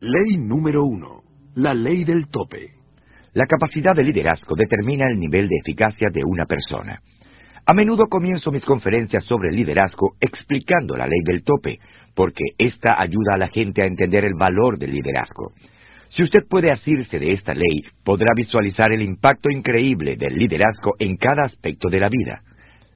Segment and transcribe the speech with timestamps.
[0.00, 1.22] Ley número uno.
[1.56, 2.70] La ley del tope.
[3.32, 7.00] La capacidad de liderazgo determina el nivel de eficacia de una persona.
[7.66, 11.80] A menudo comienzo mis conferencias sobre liderazgo explicando la ley del tope,
[12.14, 15.52] porque esta ayuda a la gente a entender el valor del liderazgo.
[16.10, 21.16] Si usted puede asirse de esta ley, podrá visualizar el impacto increíble del liderazgo en
[21.16, 22.42] cada aspecto de la vida.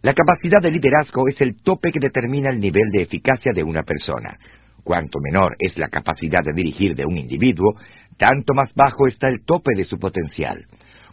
[0.03, 3.82] La capacidad de liderazgo es el tope que determina el nivel de eficacia de una
[3.82, 4.39] persona.
[4.85, 7.75] Cuanto menor es la capacidad de dirigir de un individuo,
[8.18, 10.64] tanto más bajo está el tope de su potencial.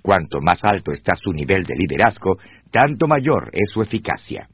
[0.02, 2.38] Cuanto más alto está su nivel de liderazgo,
[2.72, 4.48] tanto mayor es su eficacia.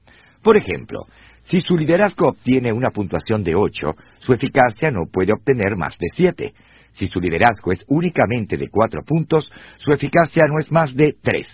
[0.43, 1.05] Por ejemplo,
[1.49, 6.07] si su liderazgo obtiene una puntuación de 8, su eficacia no puede obtener más de
[6.15, 6.53] 7.
[6.97, 11.45] Si su liderazgo es únicamente de 4 puntos, su eficacia no es más de 3.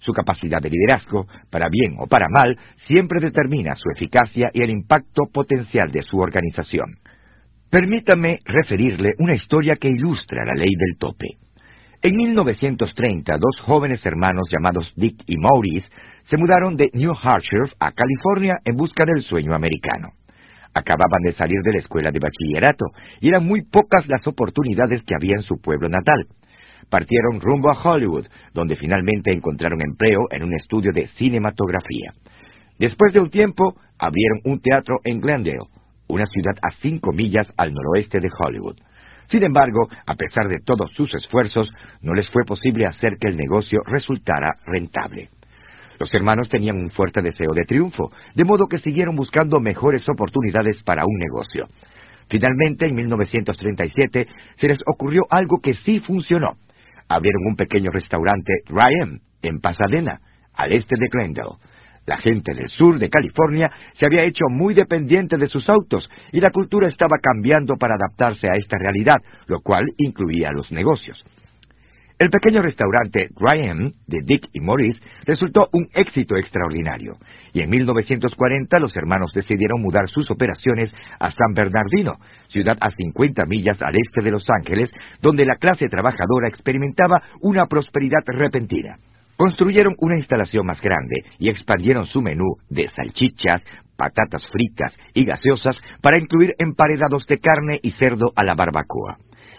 [0.00, 4.70] Su capacidad de liderazgo, para bien o para mal, siempre determina su eficacia y el
[4.70, 6.96] impacto potencial de su organización.
[7.70, 11.36] Permítame referirle una historia que ilustra la ley del tope.
[12.00, 15.86] En 1930, dos jóvenes hermanos llamados Dick y Maurice
[16.30, 20.12] se mudaron de New Hampshire a California en busca del sueño americano.
[20.72, 22.86] Acababan de salir de la escuela de bachillerato
[23.20, 26.24] y eran muy pocas las oportunidades que había en su pueblo natal.
[26.88, 32.14] Partieron rumbo a Hollywood, donde finalmente encontraron empleo en un estudio de cinematografía.
[32.78, 35.58] Después de un tiempo, abrieron un teatro en Glendale,
[36.08, 38.76] una ciudad a cinco millas al noroeste de Hollywood.
[39.30, 41.70] Sin embargo, a pesar de todos sus esfuerzos,
[42.00, 45.28] no les fue posible hacer que el negocio resultara rentable.
[45.98, 50.82] Los hermanos tenían un fuerte deseo de triunfo, de modo que siguieron buscando mejores oportunidades
[50.84, 51.66] para un negocio.
[52.30, 54.28] Finalmente, en 1937,
[54.60, 56.56] se les ocurrió algo que sí funcionó.
[57.08, 60.20] Abrieron un pequeño restaurante Ryan en Pasadena,
[60.54, 61.56] al este de Glendale.
[62.08, 66.40] La gente del sur de California se había hecho muy dependiente de sus autos y
[66.40, 71.22] la cultura estaba cambiando para adaptarse a esta realidad, lo cual incluía los negocios.
[72.18, 77.18] El pequeño restaurante Ryan de Dick y Maurice resultó un éxito extraordinario,
[77.52, 80.90] y en 1940 los hermanos decidieron mudar sus operaciones
[81.20, 82.14] a San Bernardino,
[82.48, 84.90] ciudad a 50 millas al este de Los Ángeles,
[85.20, 88.96] donde la clase trabajadora experimentaba una prosperidad repentina.
[89.38, 93.62] Construyeron una instalación más grande y expandieron su menú de salchichas,
[93.96, 99.16] patatas fritas y gaseosas para incluir emparedados de carne y cerdo a la barbacoa.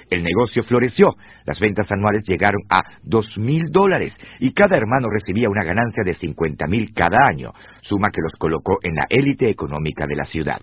[0.10, 5.50] El negocio floreció, las ventas anuales llegaron a dos mil dólares y cada hermano recibía
[5.50, 7.54] una ganancia de cincuenta mil cada año,
[7.84, 10.60] suma que los colocó en la élite económica de la ciudad.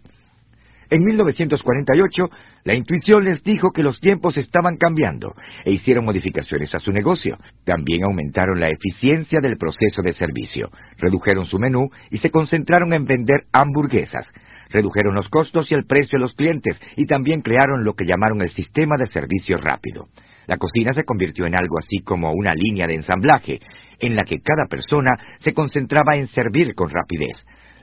[0.89, 2.31] En 1948,
[2.65, 7.39] la intuición les dijo que los tiempos estaban cambiando e hicieron modificaciones a su negocio.
[7.65, 13.05] También aumentaron la eficiencia del proceso de servicio, redujeron su menú y se concentraron en
[13.05, 14.27] vender hamburguesas.
[14.71, 18.43] Redujeron los costos y el precio a los clientes y también crearon lo que llamaron
[18.43, 20.07] el sistema de servicio rápido.
[20.47, 23.61] La cocina se convirtió en algo así como una línea de ensamblaje,
[23.99, 27.37] en la que cada persona se concentraba en servir con rapidez.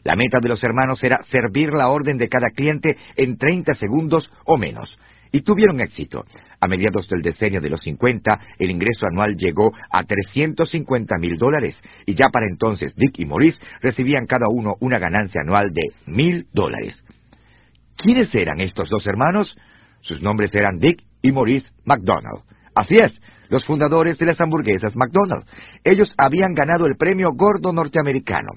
[0.03, 4.29] La meta de los hermanos era servir la orden de cada cliente en 30 segundos
[4.45, 4.97] o menos.
[5.31, 6.25] Y tuvieron éxito.
[6.59, 11.75] A mediados del decenio de los 50, el ingreso anual llegó a 350 mil dólares,
[12.05, 16.47] y ya para entonces Dick y Maurice recibían cada uno una ganancia anual de mil
[16.53, 16.95] dólares.
[17.97, 19.55] ¿Quiénes eran estos dos hermanos?
[20.01, 22.43] Sus nombres eran Dick y Maurice McDonald.
[22.75, 23.11] Así es,
[23.49, 25.47] los fundadores de las hamburguesas McDonald's.
[25.83, 28.51] Ellos habían ganado el premio gordo norteamericano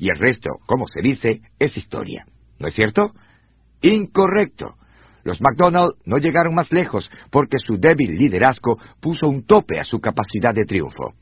[0.00, 2.24] y el resto, como se dice, es historia.
[2.58, 3.12] ¿No es cierto?
[3.82, 4.74] Incorrecto.
[5.22, 10.00] Los McDonald no llegaron más lejos porque su débil liderazgo puso un tope a su
[10.00, 11.12] capacidad de triunfo.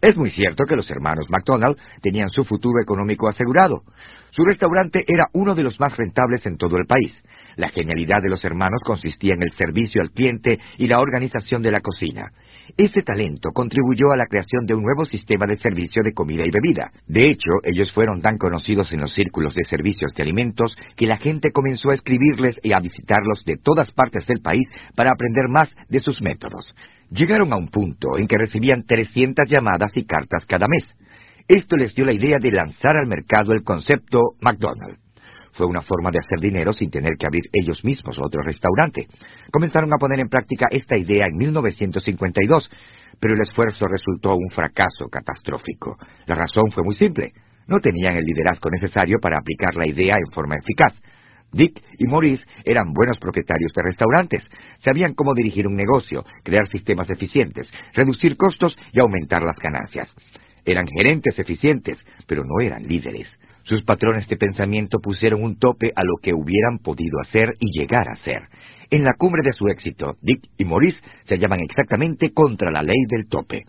[0.00, 3.82] Es muy cierto que los hermanos McDonald tenían su futuro económico asegurado.
[4.30, 7.12] Su restaurante era uno de los más rentables en todo el país.
[7.56, 11.70] La genialidad de los hermanos consistía en el servicio al cliente y la organización de
[11.70, 12.32] la cocina.
[12.78, 16.50] Ese talento contribuyó a la creación de un nuevo sistema de servicio de comida y
[16.50, 16.90] bebida.
[17.06, 21.18] De hecho, ellos fueron tan conocidos en los círculos de servicios de alimentos que la
[21.18, 24.66] gente comenzó a escribirles y a visitarlos de todas partes del país
[24.96, 26.64] para aprender más de sus métodos.
[27.10, 30.84] Llegaron a un punto en que recibían 300 llamadas y cartas cada mes.
[31.48, 35.11] Esto les dio la idea de lanzar al mercado el concepto McDonald's.
[35.52, 39.06] Fue una forma de hacer dinero sin tener que abrir ellos mismos otro restaurante.
[39.52, 42.70] Comenzaron a poner en práctica esta idea en 1952,
[43.20, 45.98] pero el esfuerzo resultó un fracaso catastrófico.
[46.26, 47.32] La razón fue muy simple.
[47.66, 50.94] No tenían el liderazgo necesario para aplicar la idea en forma eficaz.
[51.52, 54.42] Dick y Maurice eran buenos propietarios de restaurantes.
[54.82, 60.08] Sabían cómo dirigir un negocio, crear sistemas eficientes, reducir costos y aumentar las ganancias.
[60.64, 63.28] Eran gerentes eficientes, pero no eran líderes.
[63.64, 68.08] Sus patrones de pensamiento pusieron un tope a lo que hubieran podido hacer y llegar
[68.08, 68.42] a ser.
[68.90, 73.04] En la cumbre de su éxito, Dick y Maurice se hallaban exactamente contra la ley
[73.08, 73.64] del tope.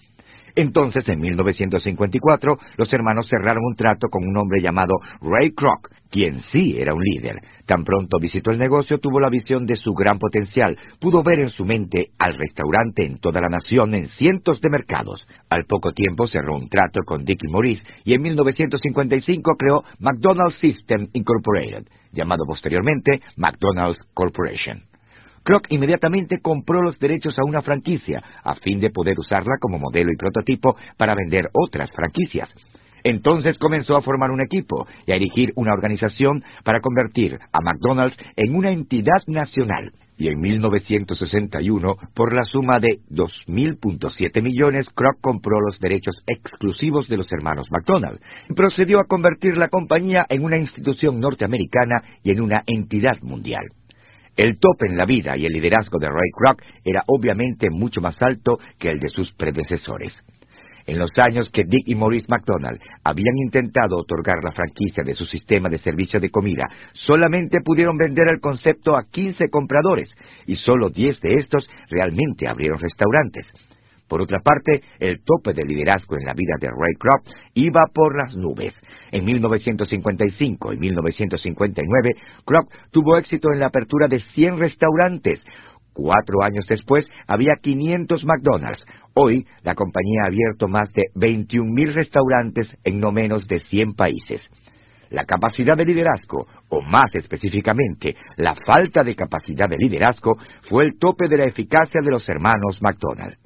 [0.56, 6.44] Entonces, en 1954, los hermanos cerraron un trato con un hombre llamado Ray Kroc, quien
[6.52, 7.38] sí era un líder.
[7.66, 10.78] Tan pronto visitó el negocio, tuvo la visión de su gran potencial.
[11.00, 15.26] Pudo ver en su mente al restaurante en toda la nación en cientos de mercados.
[15.50, 20.60] Al poco tiempo cerró un trato con Dick y Maurice y en 1955 creó McDonald's
[20.60, 24.93] System Incorporated, llamado posteriormente McDonald's Corporation.
[25.44, 30.12] Kroc inmediatamente compró los derechos a una franquicia, a fin de poder usarla como modelo
[30.12, 32.50] y prototipo para vender otras franquicias.
[33.04, 38.18] Entonces comenzó a formar un equipo y a erigir una organización para convertir a McDonald's
[38.38, 39.92] en una entidad nacional.
[40.18, 47.18] Y en 1961, por la suma de 2.000.7 millones, Kroc compró los derechos exclusivos de
[47.18, 48.20] los hermanos McDonald
[48.50, 53.66] y procedió a convertir la compañía en una institución norteamericana y en una entidad mundial.
[54.36, 58.20] El tope en la vida y el liderazgo de Ray Kroc era obviamente mucho más
[58.22, 60.12] alto que el de sus predecesores.
[60.86, 65.26] En los años que Dick y Maurice McDonald habían intentado otorgar la franquicia de su
[65.26, 70.10] sistema de servicio de comida, solamente pudieron vender el concepto a 15 compradores
[70.46, 73.48] y solo 10 de estos realmente abrieron restaurantes.
[74.14, 78.16] Por otra parte, el tope de liderazgo en la vida de Ray Kroc iba por
[78.16, 78.72] las nubes.
[79.12, 82.12] En 1955 y 1959,
[82.46, 85.42] Kroc tuvo éxito en la apertura de 100 restaurantes.
[85.94, 88.86] Cuatro años después, había 500 McDonald's.
[89.16, 94.42] Hoy, la compañía ha abierto más de 21.000 restaurantes en no menos de 100 países.
[95.10, 100.38] La capacidad de liderazgo, o más específicamente, la falta de capacidad de liderazgo,
[100.70, 103.43] fue el tope de la eficacia de los hermanos McDonald.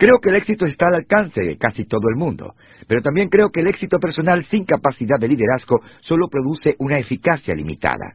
[0.00, 2.54] Creo que el éxito está al alcance de casi todo el mundo,
[2.86, 7.54] pero también creo que el éxito personal sin capacidad de liderazgo solo produce una eficacia
[7.54, 8.14] limitada.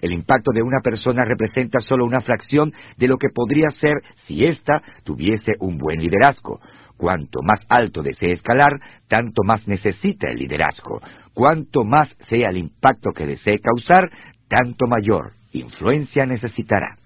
[0.00, 4.46] El impacto de una persona representa solo una fracción de lo que podría ser si
[4.46, 6.58] ésta tuviese un buen liderazgo.
[6.96, 11.02] Cuanto más alto desee escalar, tanto más necesita el liderazgo.
[11.34, 14.10] Cuanto más sea el impacto que desee causar,
[14.48, 16.96] tanto mayor influencia necesitará.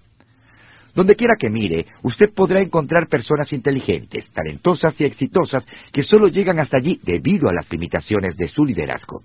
[0.93, 6.59] Donde quiera que mire, usted podrá encontrar personas inteligentes, talentosas y exitosas que solo llegan
[6.59, 9.21] hasta allí debido a las limitaciones de su liderazgo.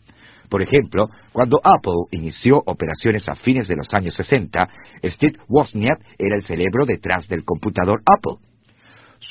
[0.48, 4.68] Por ejemplo, cuando Apple inició operaciones a fines de los años 60,
[5.02, 8.46] Steve Wozniak era el cerebro detrás del computador Apple.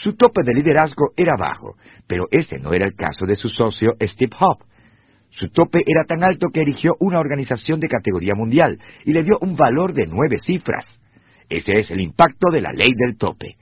[0.03, 3.93] Su tope de liderazgo era bajo, pero ese no era el caso de su socio
[4.01, 4.65] Steve Jobs.
[5.31, 9.37] Su tope era tan alto que erigió una organización de categoría mundial y le dio
[9.41, 10.85] un valor de nueve cifras.
[11.49, 13.55] Ese es el impacto de la ley del tope.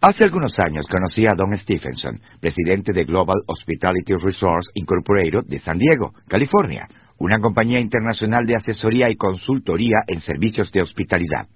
[0.00, 5.78] Hace algunos años conocí a Don Stephenson, presidente de Global Hospitality Resource Incorporated de San
[5.78, 6.86] Diego, California,
[7.18, 11.46] una compañía internacional de asesoría y consultoría en servicios de hospitalidad.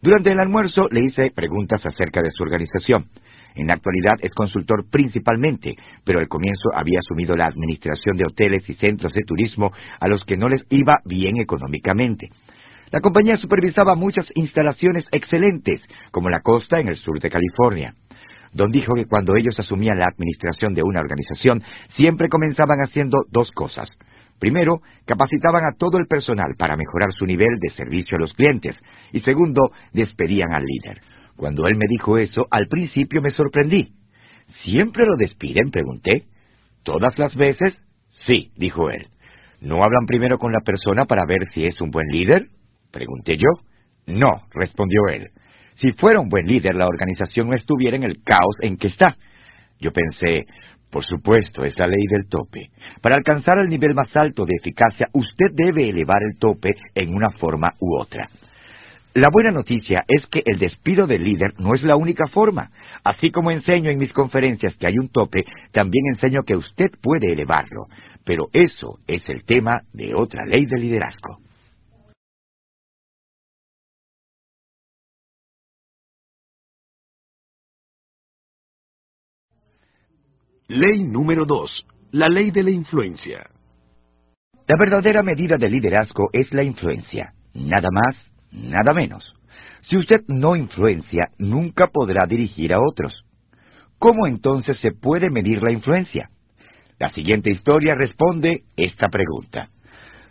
[0.00, 3.06] Durante el almuerzo le hice preguntas acerca de su organización.
[3.54, 5.74] En la actualidad es consultor principalmente,
[6.04, 9.70] pero al comienzo había asumido la administración de hoteles y centros de turismo
[10.00, 12.28] a los que no les iba bien económicamente.
[12.92, 15.80] La compañía supervisaba muchas instalaciones excelentes,
[16.12, 17.94] como la costa en el sur de California.
[18.52, 21.62] Don dijo que cuando ellos asumían la administración de una organización,
[21.96, 23.90] siempre comenzaban haciendo dos cosas.
[24.38, 28.76] Primero, capacitaban a todo el personal para mejorar su nivel de servicio a los clientes.
[29.12, 31.00] Y segundo, despedían al líder.
[31.36, 33.92] Cuando él me dijo eso, al principio me sorprendí.
[34.62, 35.70] ¿Siempre lo despiden?
[35.70, 36.24] pregunté.
[36.82, 37.74] ¿Todas las veces?
[38.26, 39.08] Sí, dijo él.
[39.60, 42.46] ¿No hablan primero con la persona para ver si es un buen líder?
[42.96, 43.50] Pregunté yo.
[44.06, 45.28] No, respondió él.
[45.82, 49.16] Si fuera un buen líder, la organización no estuviera en el caos en que está.
[49.78, 50.46] Yo pensé,
[50.90, 52.70] por supuesto, es la ley del tope.
[53.02, 57.32] Para alcanzar el nivel más alto de eficacia, usted debe elevar el tope en una
[57.32, 58.30] forma u otra.
[59.12, 62.70] La buena noticia es que el despido del líder no es la única forma.
[63.04, 67.30] Así como enseño en mis conferencias que hay un tope, también enseño que usted puede
[67.30, 67.88] elevarlo.
[68.24, 71.45] Pero eso es el tema de otra ley de liderazgo.
[80.68, 81.86] Ley número 2.
[82.10, 83.48] La ley de la influencia.
[84.66, 87.34] La verdadera medida de liderazgo es la influencia.
[87.54, 88.16] Nada más,
[88.50, 89.22] nada menos.
[89.88, 93.14] Si usted no influencia, nunca podrá dirigir a otros.
[94.00, 96.30] ¿Cómo entonces se puede medir la influencia?
[96.98, 99.68] La siguiente historia responde esta pregunta.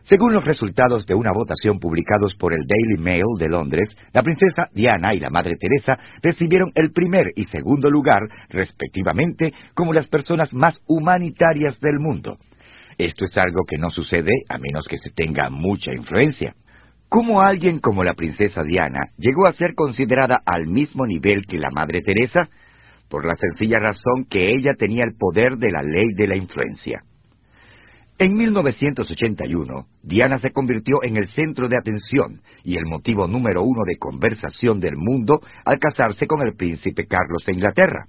[0.07, 4.67] Según los resultados de una votación publicados por el Daily Mail de Londres, la princesa
[4.71, 10.53] Diana y la Madre Teresa recibieron el primer y segundo lugar, respectivamente, como las personas
[10.53, 12.37] más humanitarias del mundo.
[12.99, 16.53] Esto es algo que no sucede a menos que se tenga mucha influencia.
[17.09, 21.71] ¿Cómo alguien como la princesa Diana llegó a ser considerada al mismo nivel que la
[21.71, 22.47] Madre Teresa?
[23.09, 27.01] Por la sencilla razón que ella tenía el poder de la ley de la influencia.
[28.17, 33.83] En 1981, Diana se convirtió en el centro de atención y el motivo número uno
[33.85, 38.05] de conversación del mundo al casarse con el príncipe Carlos de Inglaterra.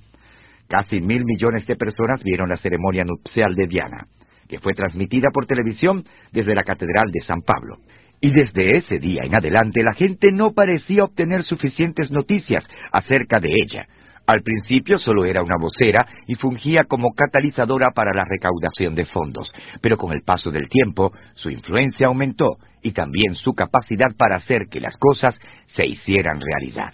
[0.69, 4.07] Casi mil millones de personas vieron la ceremonia nupcial de Diana,
[4.49, 7.79] que fue transmitida por televisión desde la Catedral de San Pablo.
[8.21, 13.51] Y desde ese día en adelante la gente no parecía obtener suficientes noticias acerca de
[13.51, 13.89] ella,
[14.27, 19.51] al principio solo era una vocera y fungía como catalizadora para la recaudación de fondos,
[19.81, 24.67] pero con el paso del tiempo su influencia aumentó y también su capacidad para hacer
[24.69, 25.35] que las cosas
[25.77, 26.93] se hicieran realidad.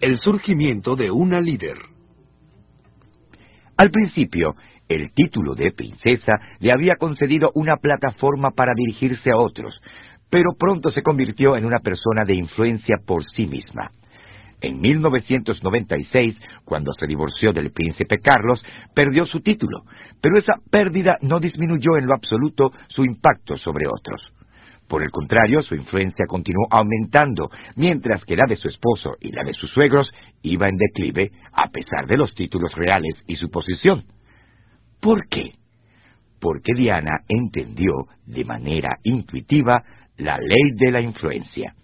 [0.00, 1.76] El surgimiento de una líder.
[3.76, 4.54] Al principio,
[4.88, 9.80] el título de princesa le había concedido una plataforma para dirigirse a otros,
[10.30, 13.90] pero pronto se convirtió en una persona de influencia por sí misma.
[14.60, 18.62] En 1996, cuando se divorció del príncipe Carlos,
[18.94, 19.82] perdió su título,
[20.20, 24.20] pero esa pérdida no disminuyó en lo absoluto su impacto sobre otros.
[24.86, 29.44] Por el contrario, su influencia continuó aumentando, mientras que la de su esposo y la
[29.44, 30.10] de sus suegros
[30.42, 34.02] iba en declive a pesar de los títulos reales y su posición.
[35.00, 35.52] ¿Por qué?
[36.40, 37.92] Porque Diana entendió
[38.26, 39.82] de manera intuitiva
[40.18, 41.74] la ley de la influencia.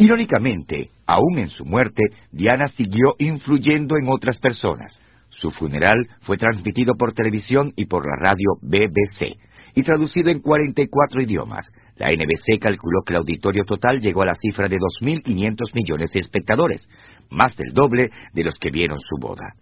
[0.00, 2.02] Irónicamente, aún en su muerte,
[2.32, 4.90] Diana siguió influyendo en otras personas.
[5.28, 9.36] Su funeral fue transmitido por televisión y por la radio BBC
[9.74, 11.66] y traducido en 44 idiomas.
[11.96, 16.20] La NBC calculó que el auditorio total llegó a la cifra de 2.500 millones de
[16.20, 16.80] espectadores,
[17.28, 19.52] más del doble de los que vieron su boda.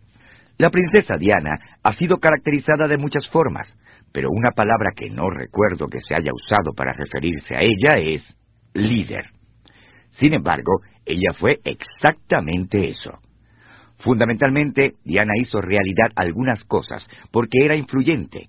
[0.57, 3.67] La princesa Diana ha sido caracterizada de muchas formas,
[4.13, 8.23] pero una palabra que no recuerdo que se haya usado para referirse a ella es
[8.75, 9.37] líder.
[10.19, 13.19] Sin embargo, ella fue exactamente eso.
[13.99, 18.49] Fundamentalmente, Diana hizo realidad algunas cosas porque era influyente.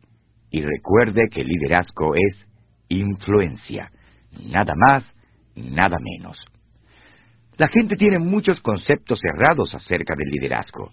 [0.51, 2.47] Y recuerde que liderazgo es
[2.89, 3.91] influencia,
[4.45, 5.03] nada más,
[5.55, 6.37] nada menos.
[7.57, 10.91] La gente tiene muchos conceptos errados acerca del liderazgo.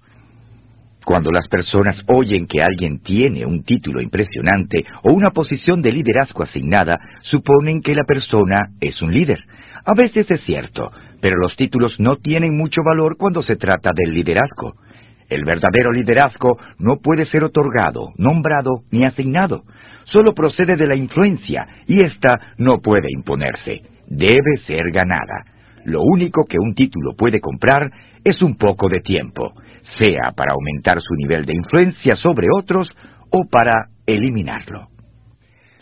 [1.06, 6.42] Cuando las personas oyen que alguien tiene un título impresionante o una posición de liderazgo
[6.42, 6.98] asignada,
[7.30, 9.38] suponen que la persona es un líder.
[9.84, 14.14] A veces es cierto, pero los títulos no tienen mucho valor cuando se trata del
[14.14, 14.74] liderazgo.
[15.28, 19.62] El verdadero liderazgo no puede ser otorgado, nombrado ni asignado.
[20.06, 23.80] Solo procede de la influencia y ésta no puede imponerse.
[24.08, 25.55] Debe ser ganada.
[25.86, 27.92] Lo único que un título puede comprar
[28.24, 29.52] es un poco de tiempo,
[30.00, 32.90] sea para aumentar su nivel de influencia sobre otros
[33.30, 34.88] o para eliminarlo.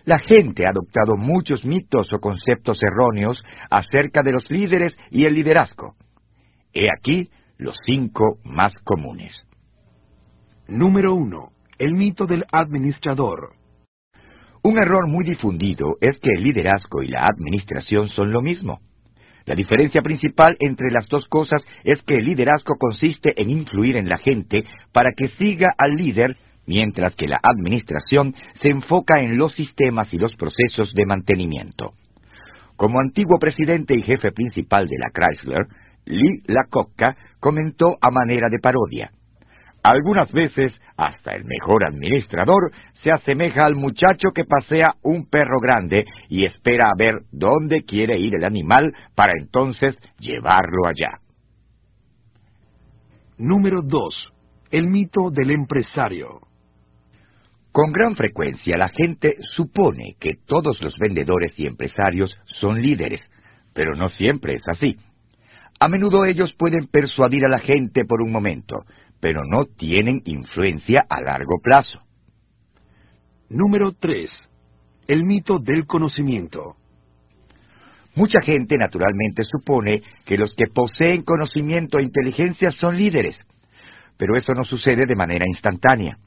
[0.04, 5.32] La gente ha adoptado muchos mitos o conceptos erróneos acerca de los líderes y el
[5.32, 5.94] liderazgo.
[6.74, 9.32] He aquí los cinco más comunes.
[10.68, 11.48] Número 1.
[11.78, 13.54] El mito del administrador.
[14.62, 18.80] Un error muy difundido es que el liderazgo y la administración son lo mismo.
[19.46, 24.08] La diferencia principal entre las dos cosas es que el liderazgo consiste en influir en
[24.08, 26.36] la gente para que siga al líder
[26.66, 31.92] mientras que la administración se enfoca en los sistemas y los procesos de mantenimiento.
[32.76, 35.66] Como antiguo presidente y jefe principal de la Chrysler,
[36.06, 39.10] Lee Iacocca comentó a manera de parodia.
[39.84, 42.72] Algunas veces, hasta el mejor administrador
[43.02, 48.18] se asemeja al muchacho que pasea un perro grande y espera a ver dónde quiere
[48.18, 51.18] ir el animal para entonces llevarlo allá.
[53.36, 54.32] Número 2.
[54.70, 56.40] El mito del empresario.
[57.70, 63.20] Con gran frecuencia la gente supone que todos los vendedores y empresarios son líderes,
[63.74, 64.96] pero no siempre es así.
[65.78, 68.84] A menudo ellos pueden persuadir a la gente por un momento,
[69.24, 71.98] pero no tienen influencia a largo plazo.
[73.48, 74.30] Número 3.
[75.08, 76.76] El mito del conocimiento.
[78.14, 83.34] Mucha gente naturalmente supone que los que poseen conocimiento e inteligencia son líderes,
[84.18, 86.18] pero eso no sucede de manera instantánea.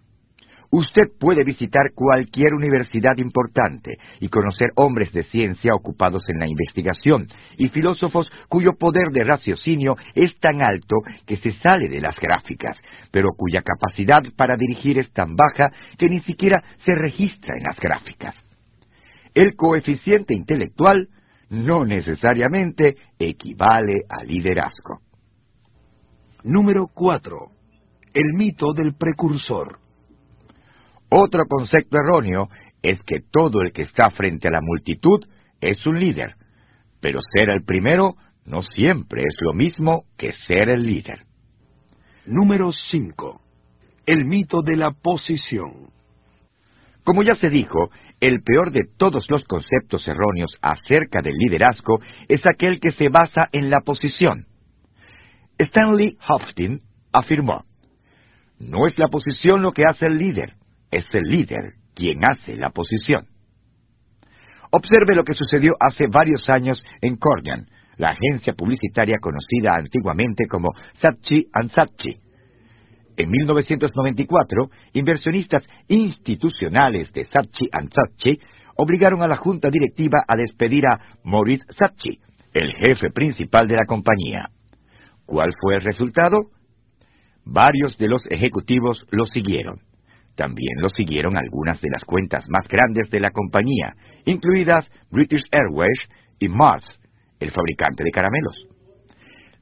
[0.70, 7.28] Usted puede visitar cualquier universidad importante y conocer hombres de ciencia ocupados en la investigación
[7.58, 12.78] y filósofos cuyo poder de raciocinio es tan alto que se sale de las gráficas,
[13.12, 17.80] pero cuya capacidad para dirigir es tan baja que ni siquiera se registra en las
[17.80, 18.36] gráficas.
[19.34, 21.08] El coeficiente intelectual
[21.50, 25.00] no necesariamente equivale a liderazgo.
[26.44, 27.38] Número 4.
[28.14, 29.87] El mito del precursor.
[31.10, 32.50] Otro concepto erróneo
[32.82, 35.26] es que todo el que está frente a la multitud
[35.62, 36.36] es un líder,
[37.02, 41.22] pero ser el primero no siempre es lo mismo que ser el líder.
[42.26, 43.42] Número 5.
[44.06, 45.90] El mito de la posición.
[47.04, 52.46] Como ya se dijo, el peor de todos los conceptos erróneos acerca del liderazgo es
[52.46, 54.46] aquel que se basa en la posición.
[55.58, 56.82] Stanley Hoftin
[57.14, 57.64] afirmó,
[58.60, 60.57] no es la posición lo que hace el líder,
[60.91, 63.25] es el líder quien hace la posición.
[64.72, 67.65] Observe lo que sucedió hace varios años en Cordian,
[67.98, 70.70] la agencia publicitaria conocida antiguamente como
[71.01, 72.17] Satchi Satchi.
[73.17, 78.39] En 1994, inversionistas institucionales de Satchi Satchi
[78.75, 82.20] obligaron a la junta directiva a despedir a Maurice Satchi,
[82.53, 84.50] el jefe principal de la compañía.
[85.25, 86.51] ¿Cuál fue el resultado?
[87.44, 89.87] Varios de los ejecutivos lo siguieron.
[90.38, 96.00] También lo siguieron algunas de las cuentas más grandes de la compañía, incluidas British Airways
[96.39, 96.86] y Mars,
[97.39, 98.67] el fabricante de caramelos.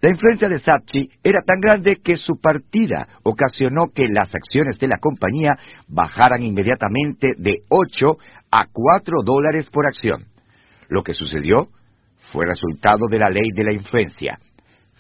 [0.02, 4.90] La influencia de Saatchi era tan grande que su partida ocasionó que las acciones de
[4.90, 8.18] la compañía bajaran inmediatamente de 8
[8.52, 10.26] a 4 dólares por acción.
[10.90, 11.70] Lo que sucedió
[12.34, 14.40] fue resultado de la ley de la influencia.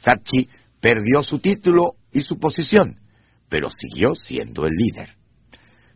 [0.05, 0.48] Saatchi
[0.79, 2.96] perdió su título y su posición,
[3.50, 5.25] pero siguió siendo el líder.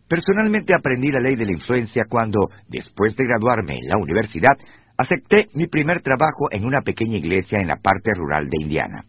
[0.09, 4.57] Personalmente aprendí la ley de la influencia cuando, después de graduarme en la universidad,
[4.99, 9.05] Acepté mi primer trabajo en una pequeña iglesia en la parte rural de Indiana.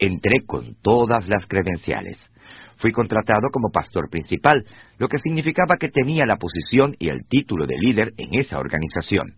[0.00, 2.18] Entré con todas las credenciales.
[2.78, 4.64] Fui contratado como pastor principal,
[4.98, 9.34] lo que significaba que tenía la posición y el título de líder en esa organización.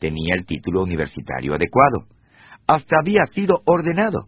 [0.00, 2.06] Tenía el título universitario adecuado.
[2.66, 4.20] Hasta había sido ordenado.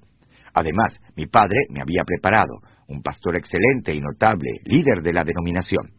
[0.53, 5.91] Además, mi padre me había preparado, un pastor excelente y notable, líder de la denominación.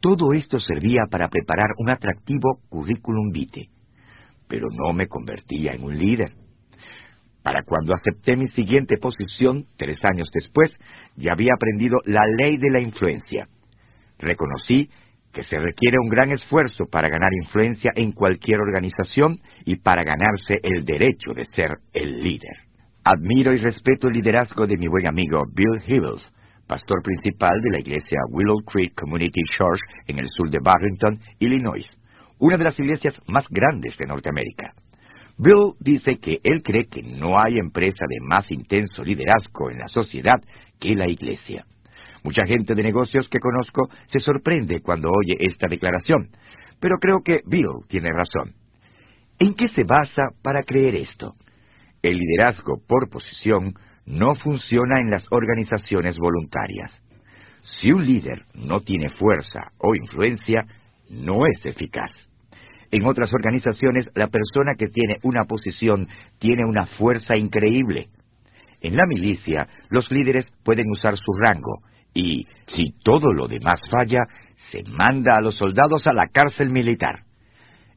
[0.00, 3.68] Todo esto servía para preparar un atractivo currículum vitae,
[4.48, 6.32] pero no me convertía en un líder.
[7.42, 10.70] Para cuando acepté mi siguiente posición, tres años después,
[11.16, 13.48] ya había aprendido la ley de la influencia.
[14.18, 14.88] Reconocí
[15.32, 20.60] que se requiere un gran esfuerzo para ganar influencia en cualquier organización y para ganarse
[20.62, 22.56] el derecho de ser el líder.
[23.06, 26.22] Admiro y respeto el liderazgo de mi buen amigo Bill Hibbles,
[26.66, 31.84] pastor principal de la iglesia Willow Creek Community Church en el sur de Barrington, Illinois,
[32.38, 34.72] una de las iglesias más grandes de Norteamérica.
[35.36, 39.88] Bill dice que él cree que no hay empresa de más intenso liderazgo en la
[39.88, 40.40] sociedad
[40.80, 41.66] que la iglesia.
[42.22, 46.30] Mucha gente de negocios que conozco se sorprende cuando oye esta declaración,
[46.80, 48.54] pero creo que Bill tiene razón.
[49.38, 51.34] ¿En qué se basa para creer esto?
[52.04, 53.72] El liderazgo por posición
[54.04, 56.92] no funciona en las organizaciones voluntarias.
[57.80, 60.66] Si un líder no tiene fuerza o influencia,
[61.08, 62.10] no es eficaz.
[62.90, 66.06] En otras organizaciones, la persona que tiene una posición
[66.38, 68.08] tiene una fuerza increíble.
[68.82, 71.78] En la milicia, los líderes pueden usar su rango
[72.12, 74.20] y, si todo lo demás falla,
[74.70, 77.20] se manda a los soldados a la cárcel militar.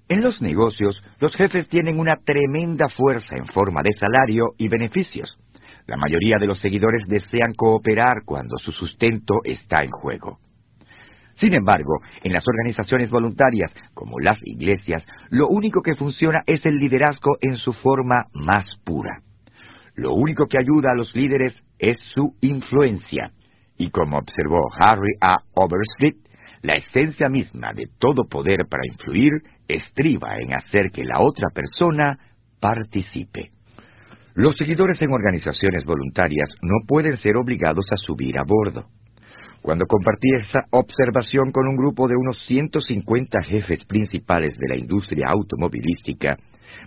[0.09, 5.37] En los negocios, los jefes tienen una tremenda fuerza en forma de salario y beneficios.
[5.85, 10.39] La mayoría de los seguidores desean cooperar cuando su sustento está en juego.
[11.39, 16.77] Sin embargo, en las organizaciones voluntarias, como las iglesias, lo único que funciona es el
[16.77, 19.21] liderazgo en su forma más pura.
[19.95, 23.31] Lo único que ayuda a los líderes es su influencia.
[23.77, 25.37] Y como observó Harry A.
[25.53, 26.15] Overstreet,
[26.63, 29.31] la esencia misma de todo poder para influir
[29.67, 32.17] estriba en hacer que la otra persona
[32.59, 33.51] participe.
[34.35, 38.85] Los seguidores en organizaciones voluntarias no pueden ser obligados a subir a bordo.
[39.61, 45.27] Cuando compartí esa observación con un grupo de unos 150 jefes principales de la industria
[45.29, 46.37] automovilística,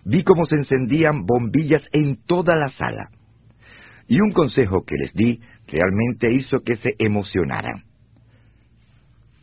[0.04, 3.08] vi cómo se encendían bombillas en toda la sala.
[4.06, 7.82] Y un consejo que les di realmente hizo que se emocionaran.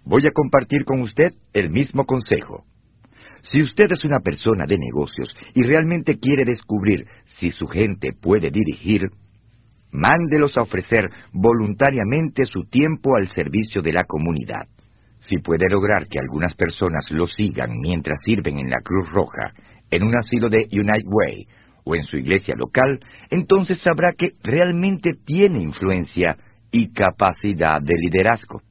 [0.06, 2.63] Voy a compartir con usted el mismo consejo.
[3.52, 7.06] Si usted es una persona de negocios y realmente quiere descubrir
[7.40, 9.04] si su gente puede dirigir,
[9.92, 14.68] mándelos a ofrecer voluntariamente su tiempo al servicio de la comunidad.
[15.30, 19.54] Si puede lograr que algunas personas lo sigan mientras sirven en la Cruz Roja,
[19.92, 21.48] en un asilo de United Way
[21.86, 26.38] o en su iglesia local, entonces sabrá que realmente tiene influencia
[26.72, 28.62] y capacidad de liderazgo.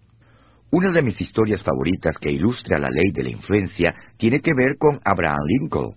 [0.71, 4.77] Una de mis historias favoritas que ilustra la ley de la influencia tiene que ver
[4.79, 5.95] con Abraham Lincoln.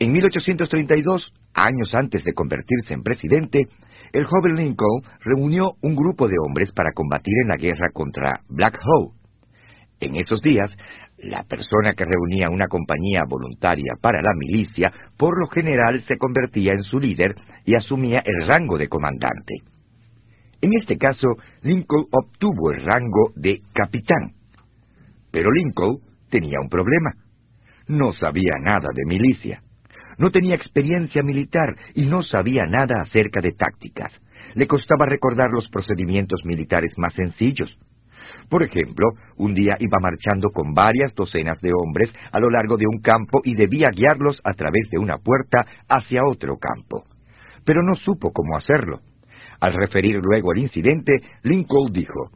[0.00, 3.68] En 1832, años antes de convertirse en presidente,
[4.12, 8.80] el joven Lincoln reunió un grupo de hombres para combatir en la guerra contra Black
[8.82, 9.14] Hawk.
[10.00, 10.70] En esos días,
[11.18, 16.72] la persona que reunía una compañía voluntaria para la milicia por lo general se convertía
[16.72, 19.54] en su líder y asumía el rango de comandante.
[20.64, 21.28] En este caso,
[21.60, 24.32] Lincoln obtuvo el rango de capitán.
[25.30, 25.98] Pero Lincoln
[26.30, 27.12] tenía un problema.
[27.86, 29.60] No sabía nada de milicia.
[30.16, 34.10] No tenía experiencia militar y no sabía nada acerca de tácticas.
[34.54, 37.68] Le costaba recordar los procedimientos militares más sencillos.
[38.48, 42.86] Por ejemplo, un día iba marchando con varias docenas de hombres a lo largo de
[42.86, 47.04] un campo y debía guiarlos a través de una puerta hacia otro campo.
[47.66, 49.00] Pero no supo cómo hacerlo.
[49.60, 51.12] Al referir luego el incidente,
[51.42, 52.30] Lincoln dijo,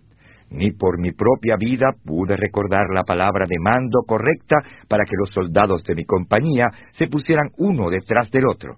[0.50, 4.56] ni por mi propia vida pude recordar la palabra de mando correcta
[4.88, 8.76] para que los soldados de mi compañía se pusieran uno detrás del otro.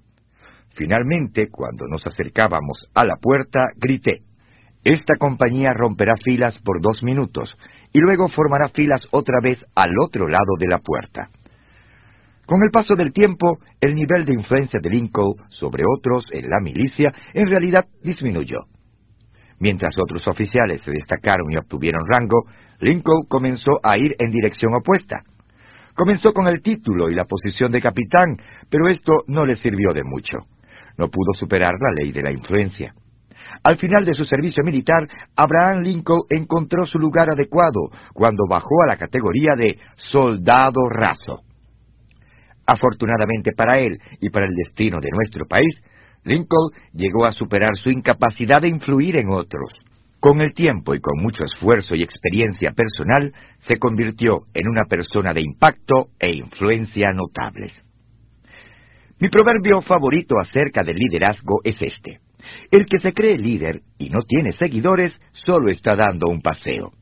[0.74, 4.22] Finalmente, cuando nos acercábamos a la puerta, grité,
[4.82, 7.54] Esta compañía romperá filas por dos minutos
[7.92, 11.28] y luego formará filas otra vez al otro lado de la puerta.
[12.50, 16.58] Con el paso del tiempo, el nivel de influencia de Lincoln sobre otros en la
[16.60, 18.64] milicia en realidad disminuyó.
[19.60, 22.42] Mientras otros oficiales se destacaron y obtuvieron rango,
[22.80, 25.22] Lincoln comenzó a ir en dirección opuesta.
[25.94, 28.36] Comenzó con el título y la posición de capitán,
[28.68, 30.38] pero esto no le sirvió de mucho.
[30.98, 32.92] No pudo superar la ley de la influencia.
[33.62, 38.88] Al final de su servicio militar, Abraham Lincoln encontró su lugar adecuado cuando bajó a
[38.88, 39.78] la categoría de
[40.10, 41.44] soldado raso.
[42.72, 45.74] Afortunadamente para él y para el destino de nuestro país,
[46.22, 49.72] Lincoln llegó a superar su incapacidad de influir en otros.
[50.20, 53.32] Con el tiempo y con mucho esfuerzo y experiencia personal,
[53.66, 57.72] se convirtió en una persona de impacto e influencia notables.
[59.18, 62.20] Mi proverbio favorito acerca del liderazgo es este.
[62.70, 65.12] El que se cree líder y no tiene seguidores
[65.44, 66.92] solo está dando un paseo.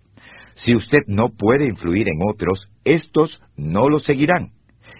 [0.64, 4.57] Si usted no puede influir en otros, estos no lo seguirán.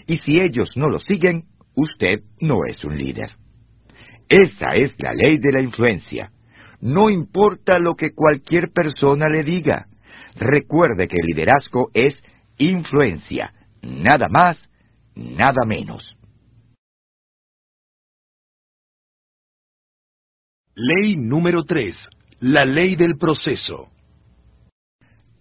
[0.09, 1.45] Y si ellos no lo siguen,
[1.77, 3.31] usted no es un líder.
[4.29, 6.33] Esa es la ley de la influencia.
[6.81, 9.87] No importa lo que cualquier persona le diga.
[10.37, 12.15] Recuerde que el liderazgo es
[12.57, 14.57] influencia, nada más,
[15.15, 16.17] nada menos.
[20.75, 21.95] Ley número 3.
[22.41, 23.89] La ley del proceso.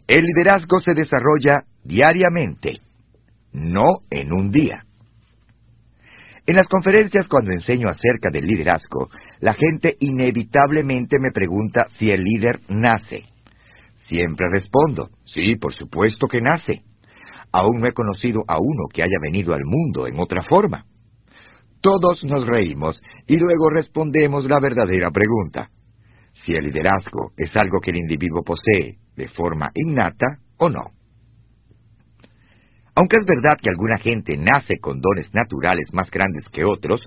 [0.08, 2.82] El liderazgo se desarrolla diariamente,
[3.58, 4.84] no en un día.
[6.46, 9.10] En las conferencias cuando enseño acerca del liderazgo,
[9.42, 13.26] la gente inevitablemente me pregunta si el líder nace.
[14.08, 16.84] Siempre respondo, sí, por supuesto que nace.
[17.52, 20.86] Aún no he conocido a uno que haya venido al mundo en otra forma.
[21.82, 25.70] Todos nos reímos y luego respondemos la verdadera pregunta.
[26.46, 30.97] Si el liderazgo es algo que el individuo posee de forma innata o no.
[32.98, 37.00] Aunque es verdad que alguna gente nace con dones naturales más grandes que otros,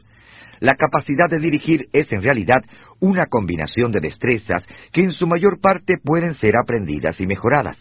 [0.61, 2.63] la capacidad de dirigir es en realidad
[3.01, 7.77] una combinación de destrezas que en su mayor parte pueden ser aprendidas y mejoradas.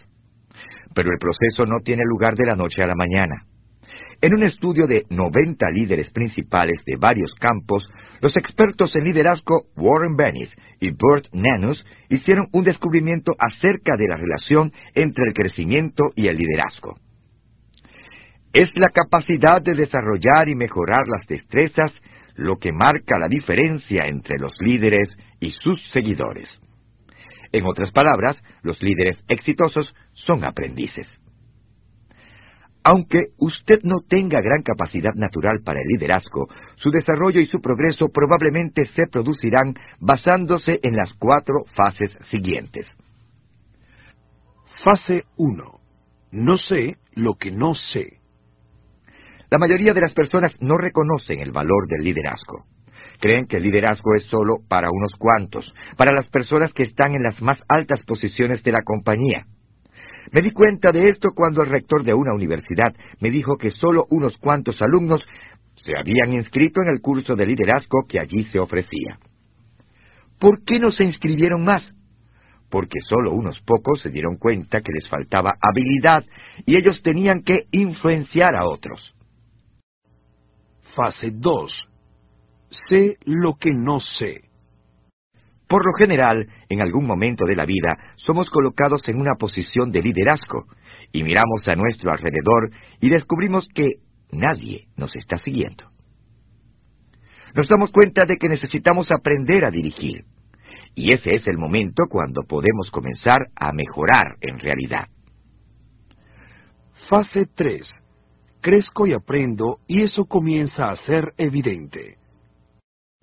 [0.95, 3.43] Pero el proceso no tiene lugar de la noche a la mañana.
[4.21, 7.87] En un estudio de 90 líderes principales de varios campos,
[8.21, 14.17] los expertos en liderazgo Warren Bennis y Burt Nanus hicieron un descubrimiento acerca de la
[14.17, 16.95] relación entre el crecimiento y el liderazgo.
[18.53, 21.91] Es la capacidad de desarrollar y mejorar las destrezas
[22.35, 25.09] lo que marca la diferencia entre los líderes
[25.39, 26.47] y sus seguidores.
[27.51, 31.07] En otras palabras, los líderes exitosos son aprendices.
[32.83, 38.07] Aunque usted no tenga gran capacidad natural para el liderazgo, su desarrollo y su progreso
[38.09, 42.87] probablemente se producirán basándose en las cuatro fases siguientes.
[44.83, 45.79] Fase 1.
[46.31, 48.18] No sé lo que no sé.
[49.51, 52.65] La mayoría de las personas no reconocen el valor del liderazgo.
[53.19, 57.23] Creen que el liderazgo es solo para unos cuantos, para las personas que están en
[57.23, 59.45] las más altas posiciones de la compañía.
[60.31, 64.05] Me di cuenta de esto cuando el rector de una universidad me dijo que solo
[64.11, 65.25] unos cuantos alumnos
[65.83, 69.17] se habían inscrito en el curso de liderazgo que allí se ofrecía.
[70.39, 71.81] ¿Por qué no se inscribieron más?
[72.69, 76.23] Porque solo unos pocos se dieron cuenta que les faltaba habilidad
[76.67, 79.15] y ellos tenían que influenciar a otros.
[80.99, 81.71] Fase 2.
[82.89, 84.41] Sé lo que no sé.
[85.69, 90.01] Por lo general, en algún momento de la vida, somos colocados en una posición de
[90.01, 90.65] liderazgo
[91.13, 93.87] y miramos a nuestro alrededor y descubrimos que
[94.33, 95.85] nadie nos está siguiendo.
[97.55, 100.25] Nos damos cuenta de que necesitamos aprender a dirigir.
[100.95, 105.07] Y ese es el momento cuando podemos comenzar a mejorar en realidad.
[107.07, 107.98] Fase 3.
[108.61, 112.17] Crezco y aprendo y eso comienza a ser evidente.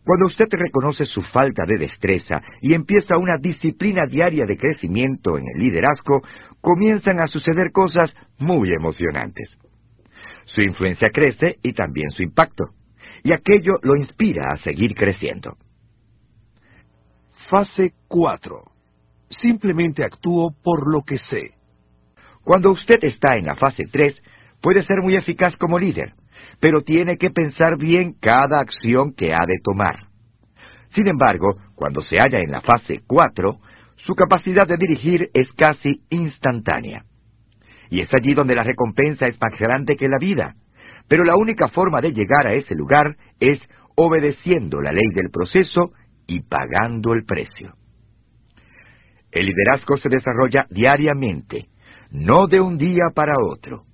[0.03, 5.45] Cuando usted reconoce su falta de destreza y empieza una disciplina diaria de crecimiento en
[5.53, 6.23] el liderazgo,
[6.61, 9.51] comienzan a suceder cosas muy emocionantes.
[10.45, 12.67] Su influencia crece y también su impacto,
[13.25, 15.57] y aquello lo inspira a seguir creciendo.
[17.51, 18.63] Fase 4.
[19.43, 21.51] Simplemente actúo por lo que sé.
[22.45, 24.15] Cuando usted está en la fase 3,
[24.67, 26.13] puede ser muy eficaz como líder
[26.61, 30.07] pero tiene que pensar bien cada acción que ha de tomar.
[30.95, 33.59] Sin embargo, cuando se halla en la fase 4,
[33.97, 37.05] su capacidad de dirigir es casi instantánea.
[37.91, 40.55] Y es allí donde la recompensa es más grande que la vida.
[41.09, 43.61] Pero la única forma de llegar a ese lugar es
[43.97, 45.93] obedeciendo la ley del proceso
[46.27, 47.75] y pagando el precio.
[49.31, 51.67] El liderazgo se desarrolla diariamente,
[52.11, 53.85] no de un día para otro.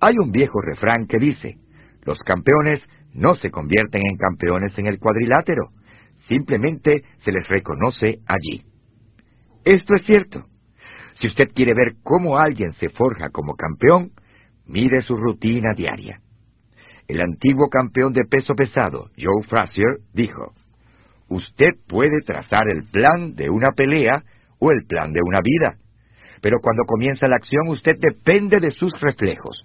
[0.00, 1.56] Hay un viejo refrán que dice,
[2.04, 2.80] los campeones
[3.14, 5.70] no se convierten en campeones en el cuadrilátero,
[6.28, 8.62] simplemente se les reconoce allí.
[9.64, 10.44] Esto es cierto.
[11.20, 14.12] Si usted quiere ver cómo alguien se forja como campeón,
[14.66, 16.20] mire su rutina diaria.
[17.08, 20.52] El antiguo campeón de peso pesado, Joe Frazier, dijo,
[21.28, 24.22] Usted puede trazar el plan de una pelea
[24.58, 25.76] o el plan de una vida,
[26.40, 29.62] pero cuando comienza la acción usted depende de sus reflejos.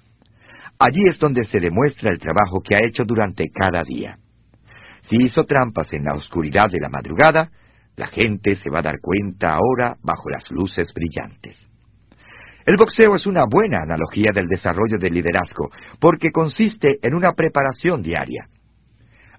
[0.80, 4.18] Allí es donde se demuestra el trabajo que ha hecho durante cada día.
[5.10, 7.50] Si hizo trampas en la oscuridad de la madrugada,
[7.96, 11.56] la gente se va a dar cuenta ahora bajo las luces brillantes.
[12.66, 18.02] El boxeo es una buena analogía del desarrollo del liderazgo, porque consiste en una preparación
[18.02, 18.48] diaria.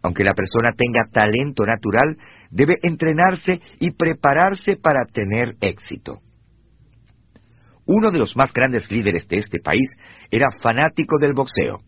[0.02, 2.18] Aunque la persona tenga talento natural,
[2.50, 6.18] debe entrenarse y prepararse para tener éxito.
[7.86, 9.88] Uno de los más grandes líderes de este país
[10.30, 11.80] era fanático del boxeo.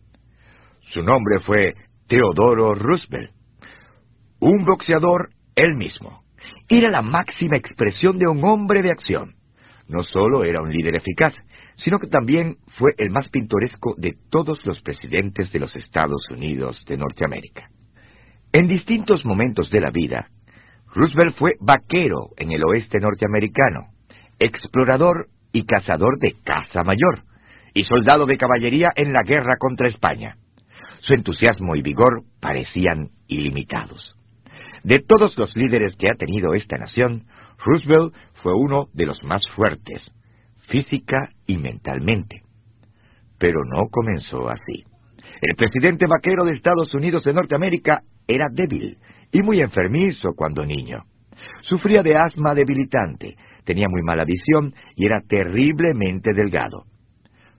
[0.93, 1.75] Su nombre fue
[2.07, 3.31] Teodoro Roosevelt.
[4.39, 6.21] Un boxeador él mismo.
[6.69, 9.35] Era la máxima expresión de un hombre de acción.
[9.87, 11.33] No solo era un líder eficaz,
[11.83, 16.77] sino que también fue el más pintoresco de todos los presidentes de los Estados Unidos
[16.87, 17.69] de Norteamérica.
[18.51, 20.27] En distintos momentos de la vida,
[20.93, 23.87] Roosevelt fue vaquero en el oeste norteamericano,
[24.39, 27.23] explorador y cazador de caza mayor,
[27.77, 30.37] y soldado de caballería en la guerra contra España.
[31.01, 34.15] Su entusiasmo y vigor parecían ilimitados.
[34.83, 37.25] De todos los líderes que ha tenido esta nación,
[37.63, 40.01] Roosevelt fue uno de los más fuertes,
[40.69, 42.41] física y mentalmente.
[43.37, 44.83] Pero no comenzó así.
[45.39, 48.97] El presidente vaquero de Estados Unidos de Norteamérica era débil
[49.31, 51.03] y muy enfermizo cuando niño.
[51.61, 53.35] Sufría de asma debilitante,
[53.65, 56.85] tenía muy mala visión y era terriblemente delgado.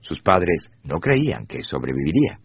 [0.01, 2.39] Sus padres no creían que sobreviviría.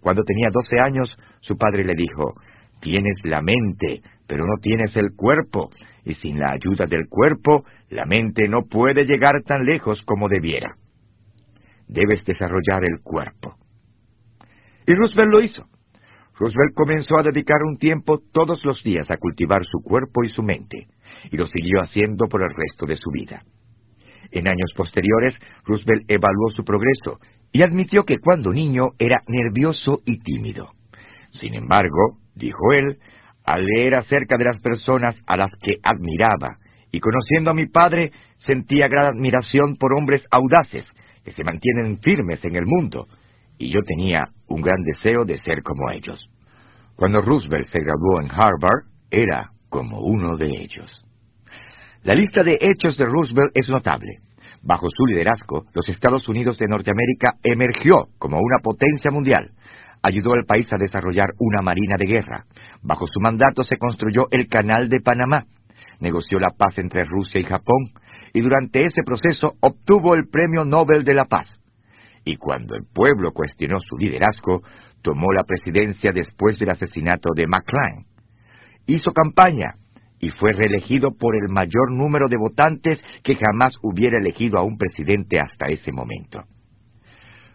[0.00, 1.08] Cuando tenía doce años,
[1.40, 2.34] su padre le dijo,
[2.80, 5.70] Tienes la mente, pero no tienes el cuerpo,
[6.04, 10.76] y sin la ayuda del cuerpo, la mente no puede llegar tan lejos como debiera.
[11.88, 13.54] Debes desarrollar el cuerpo.
[14.86, 15.64] Y Roosevelt lo hizo.
[16.38, 20.42] Roosevelt comenzó a dedicar un tiempo todos los días a cultivar su cuerpo y su
[20.42, 20.88] mente,
[21.30, 23.42] y lo siguió haciendo por el resto de su vida.
[24.34, 25.32] En años posteriores,
[25.64, 27.20] Roosevelt evaluó su progreso
[27.52, 30.70] y admitió que cuando niño era nervioso y tímido.
[31.40, 32.98] Sin embargo, dijo él,
[33.44, 36.58] al leer acerca de las personas a las que admiraba
[36.90, 38.10] y conociendo a mi padre,
[38.44, 40.84] sentía gran admiración por hombres audaces
[41.24, 43.06] que se mantienen firmes en el mundo,
[43.56, 46.28] y yo tenía un gran deseo de ser como ellos.
[46.96, 51.04] Cuando Roosevelt se graduó en Harvard, era como uno de ellos.
[52.02, 54.23] La lista de hechos de Roosevelt es notable.
[54.66, 59.50] Bajo su liderazgo, los Estados Unidos de Norteamérica emergió como una potencia mundial.
[60.02, 62.46] Ayudó al país a desarrollar una marina de guerra.
[62.82, 65.44] Bajo su mandato se construyó el Canal de Panamá.
[66.00, 67.90] Negoció la paz entre Rusia y Japón.
[68.32, 71.46] Y durante ese proceso obtuvo el Premio Nobel de la Paz.
[72.24, 74.62] Y cuando el pueblo cuestionó su liderazgo,
[75.02, 78.06] tomó la presidencia después del asesinato de McLean.
[78.86, 79.74] Hizo campaña
[80.24, 84.78] y fue reelegido por el mayor número de votantes que jamás hubiera elegido a un
[84.78, 86.42] presidente hasta ese momento.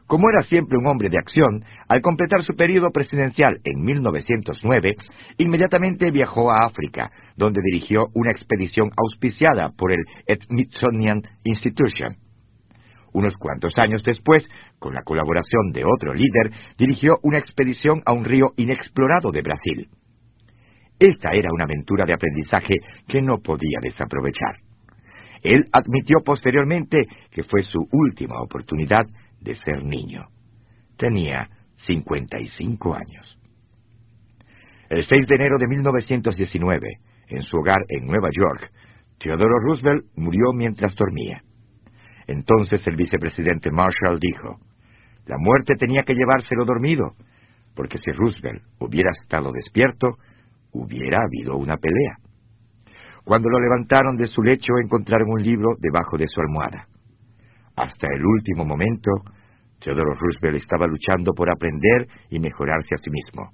[0.05, 4.95] Como era siempre un hombre de acción, al completar su periodo presidencial en 1909,
[5.39, 10.03] inmediatamente viajó a África, donde dirigió una expedición auspiciada por el
[10.45, 12.17] Smithsonian Institution.
[13.13, 18.25] Unos cuantos años después, con la colaboración de otro líder, dirigió una expedición a un
[18.25, 19.88] río inexplorado de Brasil.
[21.00, 22.76] Esta era una aventura de aprendizaje
[23.08, 24.58] que no podía desaprovechar.
[25.42, 29.06] Él admitió posteriormente que fue su última oportunidad
[29.40, 30.26] de ser niño.
[30.98, 31.48] Tenía
[31.88, 33.40] 55 años.
[34.90, 36.88] El 6 de enero de 1919,
[37.30, 38.70] en su hogar en Nueva York,
[39.20, 41.42] Theodore Roosevelt murió mientras dormía.
[42.28, 44.58] Entonces el vicepresidente Marshall dijo,
[45.26, 47.14] la muerte tenía que llevárselo dormido,
[47.76, 50.18] porque si Roosevelt hubiera estado despierto,
[50.71, 52.17] hubiera habido una pelea.
[53.23, 56.88] Cuando lo levantaron de su lecho encontraron un libro debajo de su almohada.
[57.75, 59.12] Hasta el último momento,
[59.79, 63.51] Theodore Roosevelt estaba luchando por aprender y mejorarse a sí mismo.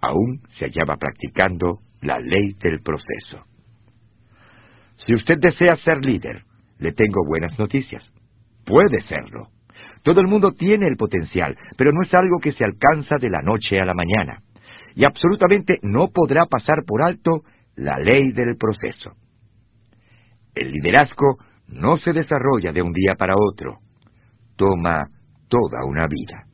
[0.00, 3.44] Aún se hallaba practicando la ley del proceso.
[5.06, 6.42] Si usted desea ser líder,
[6.78, 8.02] le tengo buenas noticias.
[8.64, 9.48] Puede serlo.
[10.02, 13.42] Todo el mundo tiene el potencial, pero no es algo que se alcanza de la
[13.42, 14.40] noche a la mañana.
[14.96, 17.42] Y absolutamente no podrá pasar por alto
[17.76, 19.12] la ley del proceso.
[20.54, 21.36] El liderazgo
[21.68, 23.76] no se desarrolla de un día para otro.
[24.56, 25.06] Toma
[25.48, 26.44] toda una vida.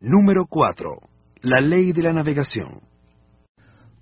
[0.00, 0.98] Número 4.
[1.40, 2.82] La ley de la navegación.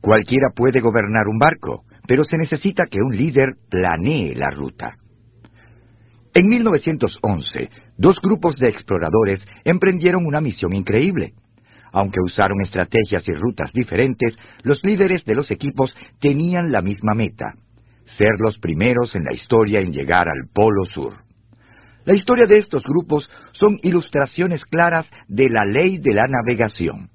[0.00, 4.96] Cualquiera puede gobernar un barco, pero se necesita que un líder planee la ruta.
[6.38, 11.32] En 1911, dos grupos de exploradores emprendieron una misión increíble.
[11.92, 17.54] Aunque usaron estrategias y rutas diferentes, los líderes de los equipos tenían la misma meta,
[18.18, 21.14] ser los primeros en la historia en llegar al Polo Sur.
[22.04, 27.08] La historia de estos grupos son ilustraciones claras de la ley de la navegación.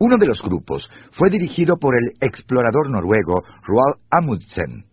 [0.00, 4.88] Uno de los grupos fue dirigido por el explorador noruego Roald Amundsen.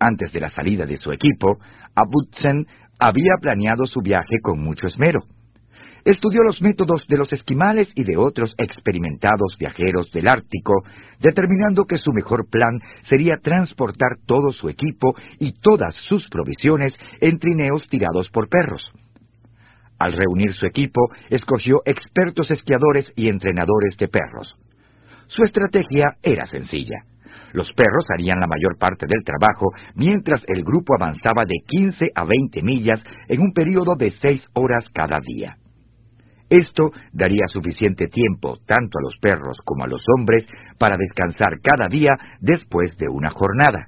[0.00, 1.58] Antes de la salida de su equipo,
[1.94, 2.66] Amundsen
[2.98, 5.20] había planeado su viaje con mucho esmero.
[6.06, 10.72] Estudió los métodos de los esquimales y de otros experimentados viajeros del Ártico,
[11.20, 17.38] determinando que su mejor plan sería transportar todo su equipo y todas sus provisiones en
[17.38, 18.82] trineos tirados por perros.
[19.98, 24.56] Al reunir su equipo, escogió expertos esquiadores y entrenadores de perros.
[25.26, 27.04] Su estrategia era sencilla.
[27.52, 32.24] Los perros harían la mayor parte del trabajo mientras el grupo avanzaba de 15 a
[32.24, 35.56] 20 millas en un periodo de 6 horas cada día.
[36.50, 40.44] Esto daría suficiente tiempo tanto a los perros como a los hombres
[40.78, 43.86] para descansar cada día después de una jornada.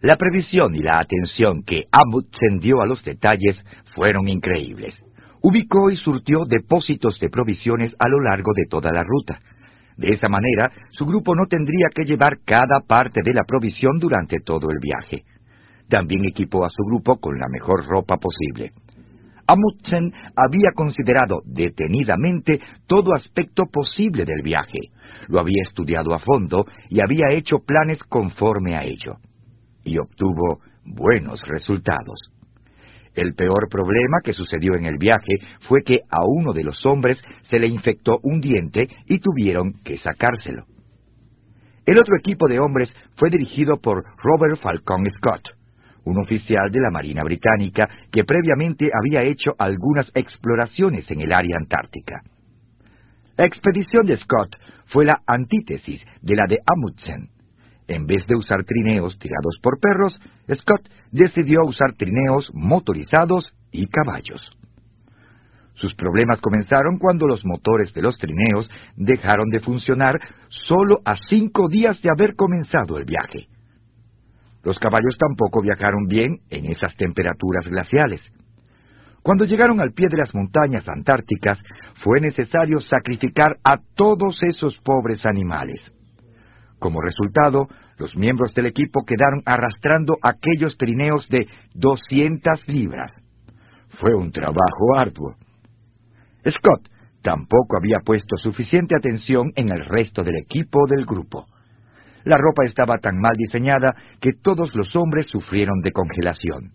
[0.00, 3.56] La previsión y la atención que Amundsen dio a los detalles
[3.94, 4.94] fueron increíbles.
[5.42, 9.40] Ubicó y surtió depósitos de provisiones a lo largo de toda la ruta.
[9.96, 14.40] De esa manera, su grupo no tendría que llevar cada parte de la provisión durante
[14.40, 15.24] todo el viaje.
[15.88, 18.72] También equipó a su grupo con la mejor ropa posible.
[19.46, 24.78] Amundsen había considerado detenidamente todo aspecto posible del viaje.
[25.28, 29.16] Lo había estudiado a fondo y había hecho planes conforme a ello.
[29.84, 32.35] Y obtuvo buenos resultados.
[33.16, 37.18] El peor problema que sucedió en el viaje fue que a uno de los hombres
[37.48, 40.66] se le infectó un diente y tuvieron que sacárselo.
[41.86, 45.48] El otro equipo de hombres fue dirigido por Robert Falcon Scott,
[46.04, 51.56] un oficial de la Marina Británica que previamente había hecho algunas exploraciones en el área
[51.56, 52.20] antártica.
[53.38, 57.30] La expedición de Scott fue la antítesis de la de Amundsen.
[57.88, 60.18] En vez de usar trineos tirados por perros,
[60.54, 64.40] Scott decidió usar trineos motorizados y caballos.
[65.74, 70.18] Sus problemas comenzaron cuando los motores de los trineos dejaron de funcionar
[70.66, 73.48] solo a cinco días de haber comenzado el viaje.
[74.62, 78.20] Los caballos tampoco viajaron bien en esas temperaturas glaciales.
[79.22, 81.58] Cuando llegaron al pie de las montañas antárticas,
[82.02, 85.80] fue necesario sacrificar a todos esos pobres animales.
[86.78, 93.12] Como resultado, los miembros del equipo quedaron arrastrando aquellos trineos de 200 libras.
[94.00, 95.34] Fue un trabajo arduo.
[96.48, 96.88] Scott
[97.22, 101.46] tampoco había puesto suficiente atención en el resto del equipo del grupo.
[102.24, 106.72] La ropa estaba tan mal diseñada que todos los hombres sufrieron de congelación.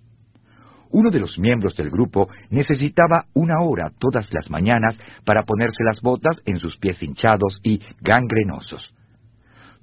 [0.89, 4.95] Uno de los miembros del grupo necesitaba una hora todas las mañanas
[5.25, 8.93] para ponerse las botas en sus pies hinchados y gangrenosos.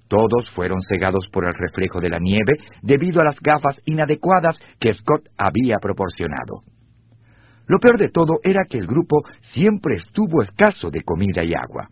[0.09, 4.95] Todos fueron cegados por el reflejo de la nieve debido a las gafas inadecuadas que
[4.95, 6.63] Scott había proporcionado.
[7.67, 11.89] Lo peor de todo era que el grupo siempre estuvo escaso de comida y agua.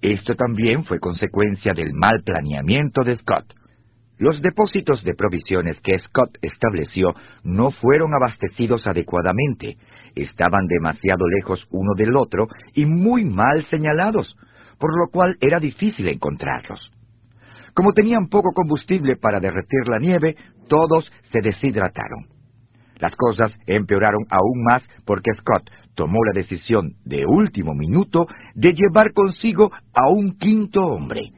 [0.00, 3.52] Esto también fue consecuencia del mal planeamiento de Scott.
[4.18, 9.76] Los depósitos de provisiones que Scott estableció no fueron abastecidos adecuadamente,
[10.14, 14.36] estaban demasiado lejos uno del otro y muy mal señalados,
[14.78, 16.92] por lo cual era difícil encontrarlos.
[17.74, 20.36] Como tenían poco combustible para derretir la nieve,
[20.68, 22.26] todos se deshidrataron.
[22.98, 29.12] Las cosas empeoraron aún más porque Scott tomó la decisión de último minuto de llevar
[29.12, 31.30] consigo a un quinto hombre,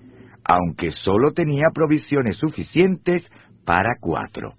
[0.44, 3.22] aunque solo tenía provisiones suficientes
[3.64, 4.54] para cuatro.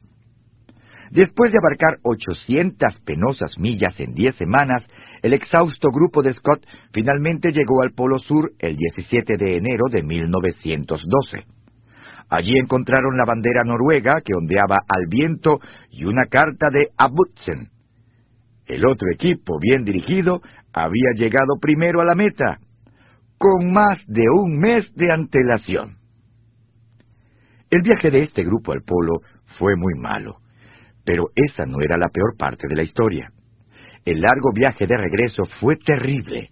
[1.12, 4.84] Después de abarcar 800 penosas millas en diez semanas,
[5.22, 10.02] el exhausto grupo de Scott finalmente llegó al Polo Sur el 17 de enero de
[10.02, 11.55] 1912.
[12.30, 15.60] Allí encontraron la bandera noruega que ondeaba al viento
[15.92, 17.70] y una carta de Abutsen.
[18.66, 20.42] El otro equipo, bien dirigido,
[20.74, 22.58] había llegado primero a la meta,
[23.38, 25.98] con más de un mes de antelación.
[27.70, 29.20] El viaje de este grupo al polo
[29.58, 30.38] fue muy malo,
[31.04, 33.30] pero esa no era la peor parte de la historia.
[34.04, 36.50] El largo viaje de regreso fue terrible.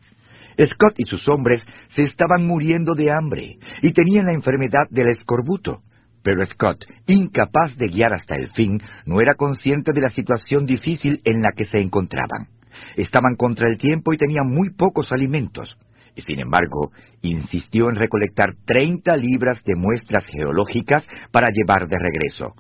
[0.58, 1.62] Scott y sus hombres
[1.96, 5.82] se estaban muriendo de hambre y tenían la enfermedad del escorbuto.
[6.24, 11.22] Pero Scott, incapaz de guiar hasta el fin, no era consciente de la situación difícil
[11.26, 12.48] en la que se encontraban.
[12.96, 15.78] Estaban contra el tiempo y tenían muy pocos alimentos.
[16.26, 16.92] Sin embargo,
[17.22, 22.54] insistió en recolectar 30 libras de muestras geológicas para llevar de regreso.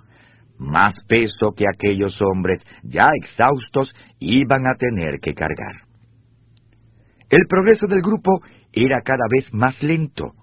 [0.58, 5.93] Más peso que aquellos hombres, ya exhaustos, iban a tener que cargar.
[7.34, 10.34] El progreso del grupo era cada vez más lento.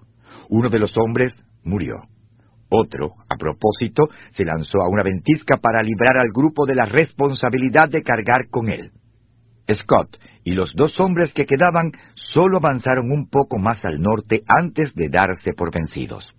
[0.49, 1.33] Uno de los hombres
[1.63, 2.01] murió.
[2.69, 7.87] Otro, a propósito, se lanzó a una ventisca para librar al grupo de la responsabilidad
[7.87, 8.91] de cargar con él.
[9.73, 11.93] Scott y los dos hombres que quedaban
[12.33, 16.29] solo avanzaron un poco más al norte antes de darse por vencidos.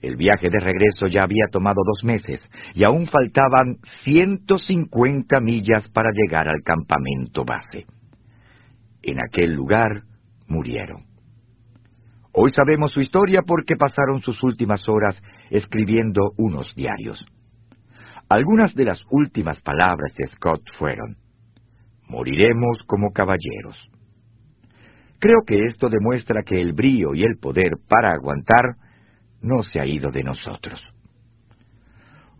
[0.00, 2.40] El viaje de regreso ya había tomado dos meses
[2.72, 7.84] y aún faltaban 150 millas para llegar al campamento base
[9.06, 10.02] en aquel lugar
[10.48, 11.04] murieron.
[12.32, 15.16] Hoy sabemos su historia porque pasaron sus últimas horas
[15.50, 17.24] escribiendo unos diarios.
[18.28, 21.16] Algunas de las últimas palabras de Scott fueron,
[22.08, 23.76] Moriremos como caballeros.
[25.18, 28.76] Creo que esto demuestra que el brío y el poder para aguantar
[29.40, 30.80] no se ha ido de nosotros.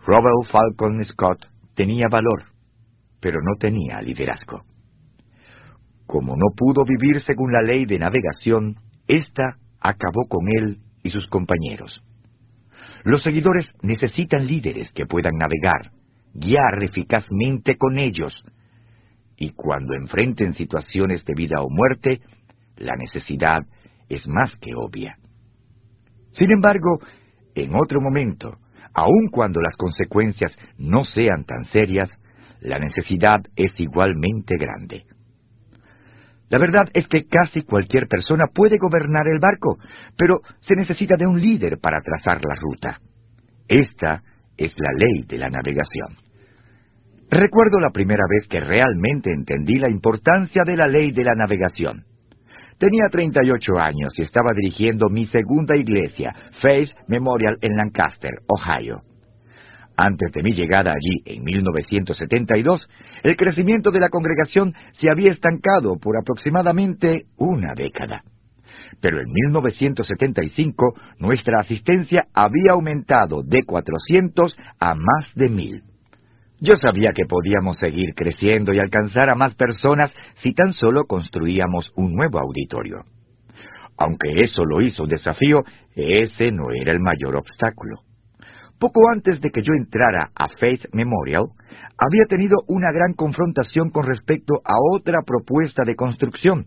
[0.06, 2.44] Robert Falcon Scott tenía valor,
[3.20, 4.62] pero no tenía liderazgo.
[6.07, 8.76] Como no pudo vivir según la ley de navegación,
[9.09, 12.02] ésta acabó con él y sus compañeros.
[13.04, 15.90] Los seguidores necesitan líderes que puedan navegar,
[16.34, 18.32] guiar eficazmente con ellos,
[19.36, 22.20] y cuando enfrenten situaciones de vida o muerte,
[22.76, 23.62] la necesidad
[24.09, 25.16] es más que obvia.
[26.32, 27.00] Sin embargo,
[27.54, 28.59] en otro momento,
[28.94, 32.11] aun cuando las consecuencias no sean tan serias,
[32.61, 35.04] la necesidad es igualmente grande.
[36.49, 39.78] La verdad es que casi cualquier persona puede gobernar el barco,
[40.16, 43.01] pero se necesita de un líder para trazar la ruta.
[43.68, 44.22] Esta
[44.57, 46.16] es la ley de la navegación.
[47.28, 52.05] Recuerdo la primera vez que realmente entendí la importancia de la ley de la navegación.
[52.78, 59.01] Tenía 38 años y estaba dirigiendo mi segunda iglesia, Faith Memorial en Lancaster, Ohio.
[59.97, 62.86] Antes de mi llegada allí, en 1972,
[63.26, 68.22] el crecimiento de la congregación se había estancado por aproximadamente una década.
[69.00, 75.82] Pero en 1975 nuestra asistencia había aumentado de 400 a más de 1000.
[76.60, 80.12] Yo sabía que podíamos seguir creciendo y alcanzar a más personas
[80.44, 83.02] si tan solo construíamos un nuevo auditorio.
[83.98, 85.64] Aunque eso lo hizo un desafío,
[85.96, 88.05] ese no era el mayor obstáculo.
[88.78, 91.44] Poco antes de que yo entrara a Faith Memorial,
[91.96, 96.66] había tenido una gran confrontación con respecto a otra propuesta de construcción,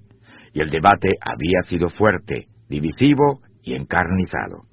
[0.54, 4.64] y el debate había sido fuerte, divisivo y encarnizado.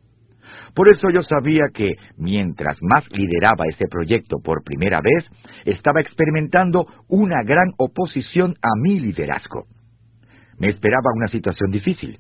[0.75, 5.25] Por eso yo sabía que, mientras más lideraba ese proyecto por primera vez,
[5.67, 9.65] estaba experimentando una gran oposición a mi liderazgo.
[10.59, 12.19] Me esperaba una situación difícil,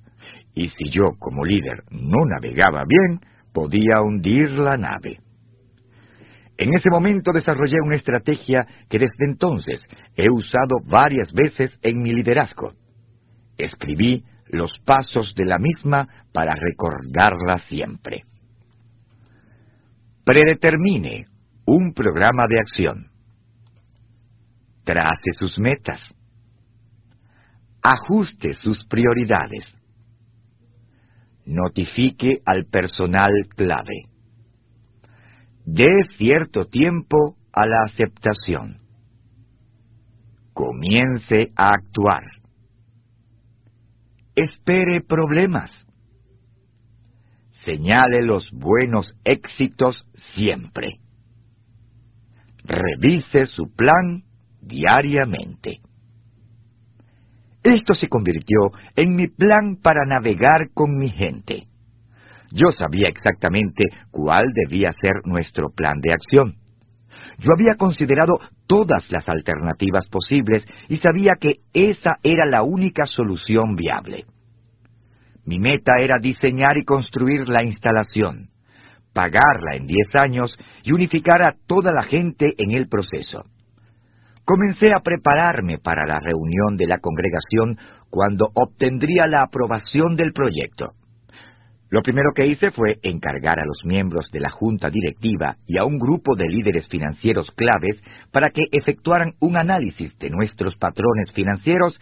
[0.54, 3.20] y si yo, como líder, no navegaba bien,
[3.56, 5.18] podía hundir la nave.
[6.58, 9.80] En ese momento desarrollé una estrategia que desde entonces
[10.14, 12.74] he usado varias veces en mi liderazgo.
[13.56, 18.24] Escribí los pasos de la misma para recordarla siempre.
[20.26, 21.24] Predetermine
[21.64, 23.06] un programa de acción.
[24.84, 26.00] Trace sus metas.
[27.82, 29.75] Ajuste sus prioridades
[31.46, 34.06] notifique al personal clave.
[35.64, 38.78] Dé cierto tiempo a la aceptación.
[40.52, 42.24] Comience a actuar.
[44.34, 45.70] Espere problemas.
[47.66, 49.96] señale los buenos éxitos
[50.34, 51.00] siempre.
[52.64, 54.22] Revise su plan
[54.62, 55.80] diariamente.
[57.66, 61.64] Esto se convirtió en mi plan para navegar con mi gente.
[62.52, 66.54] Yo sabía exactamente cuál debía ser nuestro plan de acción.
[67.38, 68.38] Yo había considerado
[68.68, 74.26] todas las alternativas posibles y sabía que esa era la única solución viable.
[75.44, 78.50] Mi meta era diseñar y construir la instalación,
[79.12, 83.42] pagarla en diez años y unificar a toda la gente en el proceso.
[84.46, 87.78] Comencé a prepararme para la reunión de la congregación
[88.10, 90.92] cuando obtendría la aprobación del proyecto.
[91.90, 95.84] Lo primero que hice fue encargar a los miembros de la junta directiva y a
[95.84, 101.98] un grupo de líderes financieros claves para que efectuaran un análisis de nuestros patrones financieros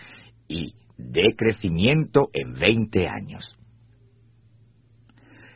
[0.47, 3.43] y de crecimiento en 20 años.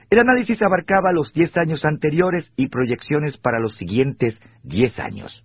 [0.09, 5.45] El análisis abarcaba los 10 años anteriores y proyecciones para los siguientes 10 años.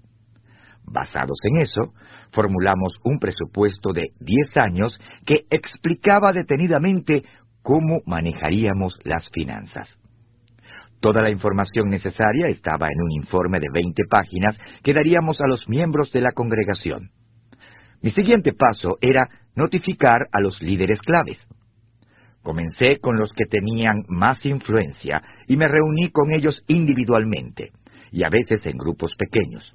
[0.85, 1.93] Basados en eso,
[2.31, 7.23] formulamos un presupuesto de 10 años que explicaba detenidamente
[7.61, 9.87] cómo manejaríamos las finanzas.
[10.99, 15.67] Toda la información necesaria estaba en un informe de 20 páginas que daríamos a los
[15.67, 17.09] miembros de la congregación.
[18.01, 21.37] Mi siguiente paso era notificar a los líderes claves.
[22.41, 27.71] Comencé con los que tenían más influencia y me reuní con ellos individualmente,
[28.11, 29.73] y a veces en grupos pequeños.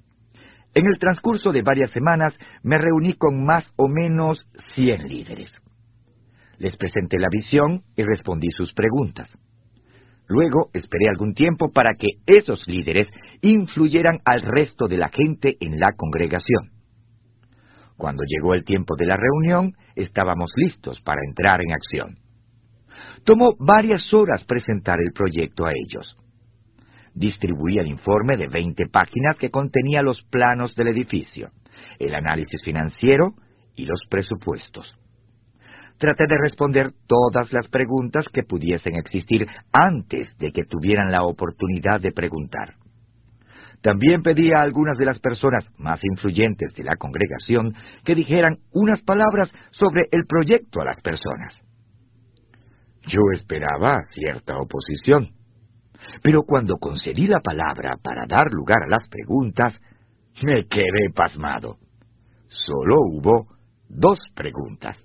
[0.75, 4.39] En el transcurso de varias semanas me reuní con más o menos
[4.75, 5.51] 100 líderes.
[6.59, 9.29] Les presenté la visión y respondí sus preguntas.
[10.29, 13.09] Luego esperé algún tiempo para que esos líderes
[13.41, 16.71] influyeran al resto de la gente en la congregación.
[17.97, 22.14] Cuando llegó el tiempo de la reunión, estábamos listos para entrar en acción.
[23.25, 26.16] Tomó varias horas presentar el proyecto a ellos.
[27.19, 31.51] Distribuí el informe de 20 páginas que contenía los planos del edificio,
[31.99, 33.35] el análisis financiero
[33.75, 34.95] y los presupuestos
[35.99, 42.01] traté de responder todas las preguntas que pudiesen existir antes de que tuvieran la oportunidad
[42.01, 42.75] de preguntar.
[43.83, 49.01] También pedí a algunas de las personas más influyentes de la congregación que dijeran unas
[49.03, 51.55] palabras sobre el proyecto a las personas.
[53.07, 55.31] Yo esperaba cierta oposición,
[56.23, 59.75] pero cuando concedí la palabra para dar lugar a las preguntas,
[60.43, 61.77] me quedé pasmado.
[62.49, 63.47] Solo hubo
[63.89, 64.97] dos preguntas.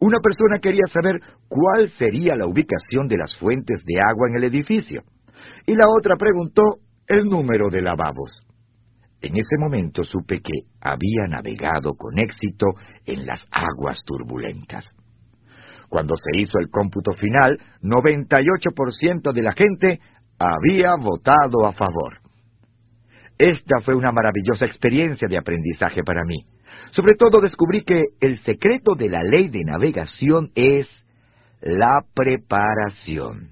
[0.00, 4.44] Una persona quería saber cuál sería la ubicación de las fuentes de agua en el
[4.44, 5.02] edificio,
[5.66, 6.62] y la otra preguntó
[7.06, 8.30] el número de lavabos.
[9.20, 12.66] En ese momento supe que había navegado con éxito
[13.04, 14.84] en las aguas turbulentas.
[15.88, 20.00] Cuando se hizo el cómputo final, 98% de la gente
[20.38, 22.18] había votado a favor.
[23.38, 26.44] Esta fue una maravillosa experiencia de aprendizaje para mí.
[26.92, 30.86] Sobre todo descubrí que el secreto de la ley de navegación es
[31.60, 33.50] la preparación.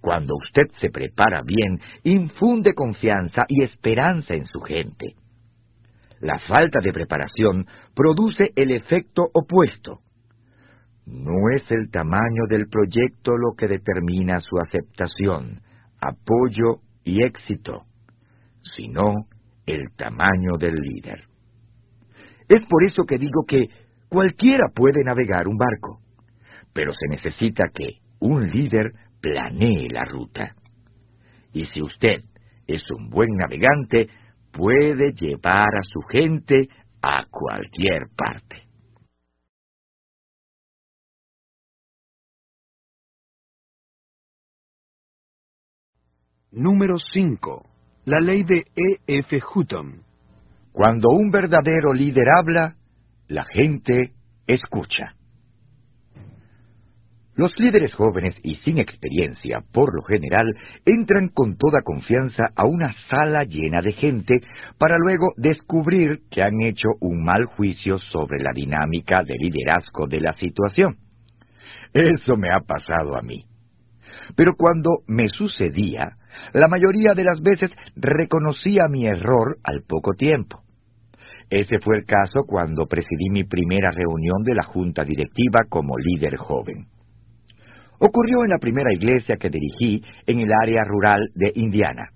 [0.00, 5.14] Cuando usted se prepara bien, infunde confianza y esperanza en su gente.
[6.20, 10.00] La falta de preparación produce el efecto opuesto.
[11.06, 15.60] No es el tamaño del proyecto lo que determina su aceptación,
[16.00, 17.82] apoyo y éxito,
[18.76, 19.26] sino
[19.66, 21.24] el tamaño del líder.
[22.48, 23.66] Es por eso que digo que
[24.08, 26.00] cualquiera puede navegar un barco,
[26.72, 30.54] pero se necesita que un líder planee la ruta.
[31.52, 32.22] Y si usted
[32.66, 34.08] es un buen navegante,
[34.52, 36.68] puede llevar a su gente
[37.02, 38.61] a cualquier parte.
[46.52, 47.64] Número 5.
[48.04, 49.20] La ley de E.
[49.20, 49.40] F.
[49.54, 50.02] Hutton.
[50.70, 52.74] Cuando un verdadero líder habla,
[53.26, 54.12] la gente
[54.46, 55.14] escucha.
[57.36, 62.92] Los líderes jóvenes y sin experiencia, por lo general, entran con toda confianza a una
[63.08, 64.34] sala llena de gente
[64.76, 70.20] para luego descubrir que han hecho un mal juicio sobre la dinámica de liderazgo de
[70.20, 70.98] la situación.
[71.94, 73.46] Eso me ha pasado a mí.
[74.36, 76.18] Pero cuando me sucedía,
[76.52, 80.60] la mayoría de las veces reconocía mi error al poco tiempo.
[81.50, 86.36] Ese fue el caso cuando presidí mi primera reunión de la junta directiva como líder
[86.36, 86.86] joven.
[87.98, 92.08] Ocurrió en la primera iglesia que dirigí en el área rural de Indiana,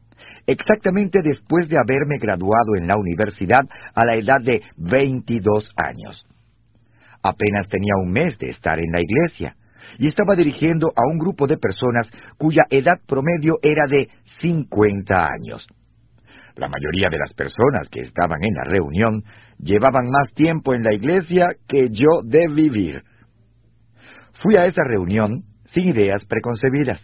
[0.46, 3.60] exactamente después de haberme graduado en la universidad
[3.94, 6.26] a la edad de 22 años.
[7.22, 9.54] Apenas tenía un mes de estar en la iglesia,
[9.98, 12.08] y estaba dirigiendo a un grupo de personas
[12.38, 14.08] cuya edad promedio era de
[14.40, 15.66] 50 años.
[16.56, 19.22] La mayoría de las personas que estaban en la reunión
[19.58, 23.02] llevaban más tiempo en la iglesia que yo de vivir.
[24.42, 27.00] Fui a esa reunión sin ideas preconcebidas,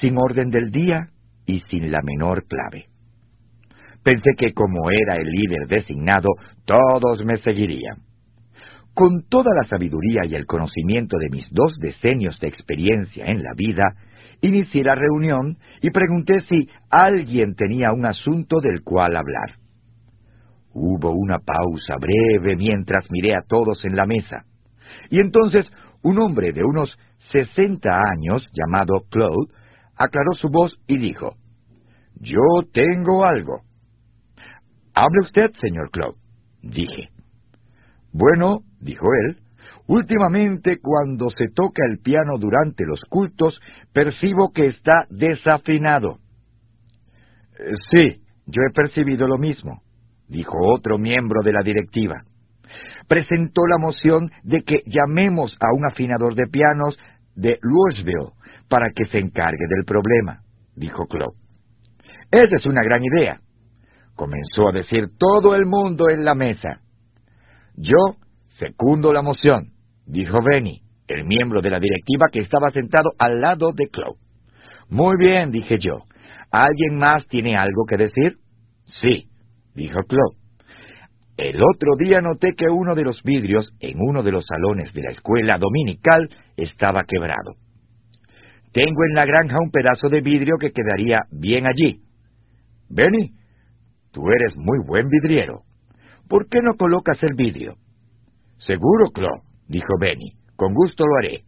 [0.00, 1.08] sin orden del día
[1.46, 2.86] y sin la menor clave.
[4.02, 6.28] Pensé que como era el líder designado,
[6.64, 8.09] todos me seguirían.
[9.00, 13.54] Con toda la sabiduría y el conocimiento de mis dos decenios de experiencia en la
[13.56, 13.94] vida,
[14.42, 19.56] inicié la reunión y pregunté si alguien tenía un asunto del cual hablar.
[20.74, 24.44] Hubo una pausa breve mientras miré a todos en la mesa.
[25.08, 25.64] Y entonces
[26.02, 26.94] un hombre de unos
[27.32, 29.50] sesenta años, llamado Claude,
[29.96, 31.36] aclaró su voz y dijo,
[32.16, 33.62] Yo tengo algo.
[34.92, 36.18] Hable usted, señor Claude,
[36.60, 37.08] dije.
[38.12, 39.38] Bueno, dijo él,
[39.86, 43.58] últimamente cuando se toca el piano durante los cultos,
[43.92, 46.18] percibo que está desafinado.
[47.58, 49.82] Eh, sí, yo he percibido lo mismo,
[50.28, 52.22] dijo otro miembro de la directiva.
[53.08, 56.96] Presentó la moción de que llamemos a un afinador de pianos
[57.34, 58.32] de Louisville
[58.68, 60.42] para que se encargue del problema,
[60.76, 61.36] dijo Claude.
[62.30, 63.40] Esa es una gran idea,
[64.14, 66.80] comenzó a decir todo el mundo en la mesa.
[67.74, 68.16] Yo
[68.60, 69.72] secundo la moción,
[70.06, 74.20] dijo Benny, el miembro de la directiva que estaba sentado al lado de Claude.
[74.88, 76.02] Muy bien, dije yo.
[76.52, 78.36] ¿Alguien más tiene algo que decir?
[79.00, 79.24] Sí,
[79.74, 80.36] dijo Claude.
[81.36, 85.02] El otro día noté que uno de los vidrios en uno de los salones de
[85.02, 87.54] la escuela dominical estaba quebrado.
[88.72, 92.02] Tengo en la granja un pedazo de vidrio que quedaría bien allí.
[92.90, 93.30] Benny,
[94.12, 95.62] tú eres muy buen vidriero.
[96.28, 97.76] ¿Por qué no colocas el vidrio?
[98.66, 100.32] Seguro, Claude, dijo Benny.
[100.56, 101.42] Con gusto lo haré.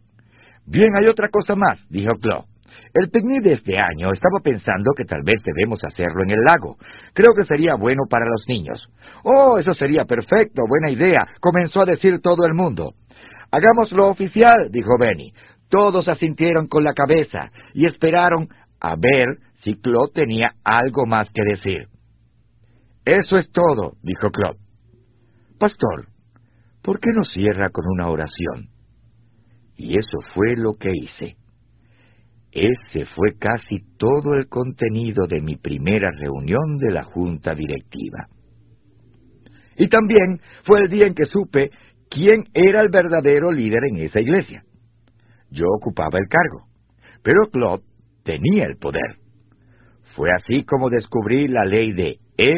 [0.65, 2.47] Bien, hay otra cosa más, dijo Claude.
[2.93, 6.77] El picnic de este año estaba pensando que tal vez debemos hacerlo en el lago.
[7.13, 8.79] Creo que sería bueno para los niños.
[9.23, 12.93] Oh, eso sería perfecto, buena idea, comenzó a decir todo el mundo.
[13.51, 15.33] Hagámoslo oficial, dijo Benny.
[15.69, 18.47] Todos asintieron con la cabeza y esperaron
[18.79, 21.87] a ver si Claude tenía algo más que decir.
[23.05, 24.59] Eso es todo, dijo Claude.
[25.59, 26.07] Pastor,
[26.83, 28.69] ¿por qué no cierra con una oración?
[29.75, 31.35] Y eso fue lo que hice.
[32.51, 38.27] Ese fue casi todo el contenido de mi primera reunión de la Junta Directiva.
[39.75, 41.71] Y también fue el día en que supe
[42.09, 44.63] quién era el verdadero líder en esa iglesia.
[45.49, 46.67] Yo ocupaba el cargo,
[47.23, 47.83] pero Claude
[48.23, 49.17] tenía el poder.
[50.15, 52.55] Fue así como descubrí la ley de E.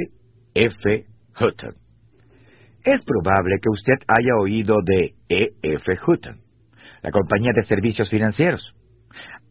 [0.53, 1.05] F.
[1.39, 1.84] Hutton.
[2.85, 5.49] Es probable que usted haya oído de E.
[5.63, 5.97] F.
[6.05, 6.37] Hutton,
[7.01, 8.61] la compañía de servicios financieros.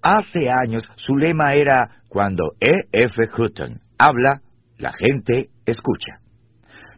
[0.03, 2.85] Hace años su lema era, cuando E.
[2.93, 3.29] F.
[3.37, 4.41] Hutton habla,
[4.79, 6.21] la gente escucha.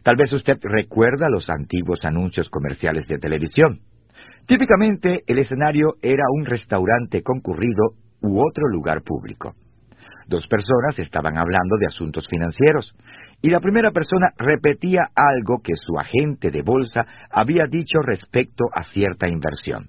[0.03, 3.79] Tal vez usted recuerda los antiguos anuncios comerciales de televisión.
[4.45, 9.55] Típicamente el escenario era un restaurante concurrido u otro lugar público.
[10.27, 12.93] Dos personas estaban hablando de asuntos financieros
[13.41, 18.83] y la primera persona repetía algo que su agente de bolsa había dicho respecto a
[18.85, 19.87] cierta inversión.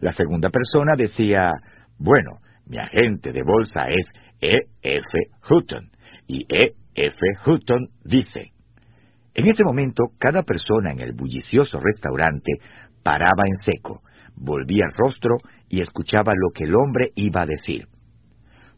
[0.00, 1.52] La segunda persona decía,
[1.98, 4.06] bueno, mi agente de bolsa es
[4.40, 4.58] E.
[4.82, 5.18] F.
[5.48, 5.90] Hutton,
[6.26, 6.72] y E.
[6.94, 7.18] F.
[7.46, 8.52] Hutton dice.
[9.34, 12.52] En ese momento, cada persona en el bullicioso restaurante
[13.02, 14.02] paraba en seco,
[14.36, 15.38] volvía el rostro
[15.68, 17.86] y escuchaba lo que el hombre iba a decir.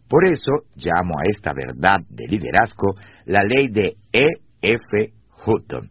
[0.09, 2.95] Por eso llamo a esta verdad de liderazgo
[3.27, 4.29] la ley de E.
[4.63, 5.13] F.
[5.45, 5.91] Hutton.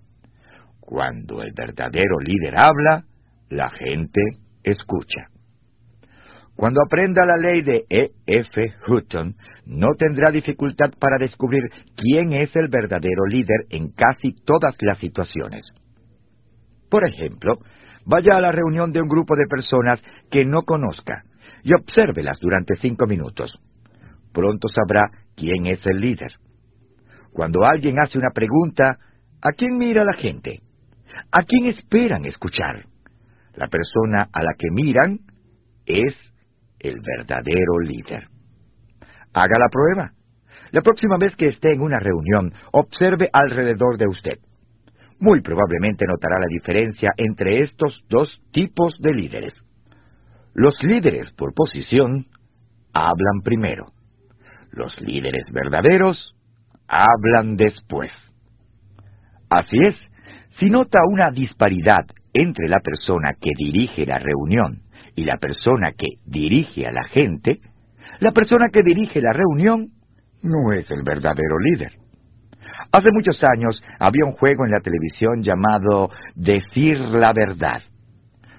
[0.80, 3.04] Cuando el verdadero líder habla,
[3.50, 4.22] la gente
[4.64, 5.28] escucha.
[6.56, 8.12] Cuando aprenda la ley de E.
[8.26, 8.74] F.
[8.88, 11.64] Hutton, no tendrá dificultad para descubrir
[11.96, 15.64] quién es el verdadero líder en casi todas las situaciones.
[16.90, 17.58] Por ejemplo,
[18.06, 21.24] vaya a la reunión de un grupo de personas que no conozca
[21.64, 23.52] y obsérvelas durante cinco minutos.
[24.34, 26.34] Pronto sabrá quién es el líder.
[27.34, 28.98] Cuando alguien hace una pregunta,
[29.42, 30.62] ¿a quién mira la gente?
[31.32, 32.86] ¿A quién esperan escuchar?
[33.56, 35.20] La persona a la que miran
[35.86, 36.16] es
[36.80, 38.28] el verdadero líder.
[39.34, 40.12] Haga la prueba.
[40.72, 44.40] La próxima vez que esté en una reunión, observe alrededor de usted.
[45.20, 49.54] Muy probablemente notará la diferencia entre estos dos tipos de líderes.
[50.54, 52.26] Los líderes por posición
[52.94, 53.88] hablan primero.
[54.72, 56.36] Los líderes verdaderos
[56.92, 58.12] hablan después.
[59.50, 59.96] Así es,
[60.60, 64.82] si nota una disparidad entre la persona que dirige la reunión
[65.16, 67.60] y la persona que dirige a la gente,
[68.20, 69.88] la persona que dirige la reunión
[70.44, 71.94] no es el verdadero líder.
[72.92, 77.82] Hace muchos años había un juego en la televisión llamado Decir la verdad.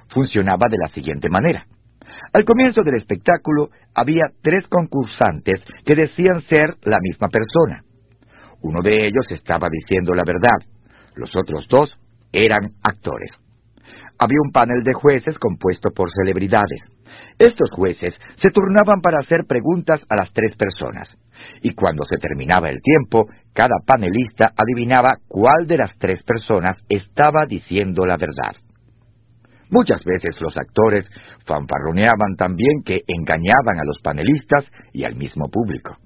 [0.08, 1.66] Funcionaba de la siguiente manera.
[2.32, 7.82] Al comienzo del espectáculo había tres concursantes que decían ser la misma persona.
[8.62, 10.58] Uno de ellos estaba diciendo la verdad.
[11.14, 11.90] Los otros dos
[12.32, 13.30] eran actores.
[14.18, 16.82] Había un panel de jueces compuesto por celebridades.
[17.38, 21.08] Estos jueces se turnaban para hacer preguntas a las tres personas.
[21.60, 27.46] Y cuando se terminaba el tiempo, cada panelista adivinaba cuál de las tres personas estaba
[27.46, 28.54] diciendo la verdad.
[29.70, 31.06] Muchas veces los actores
[31.46, 35.96] fanfarroneaban también que engañaban a los panelistas y al mismo público.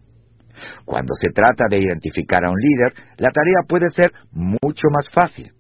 [0.85, 5.53] Cuando se trata de identificar a un líder, la tarea puede ser mucho más fácil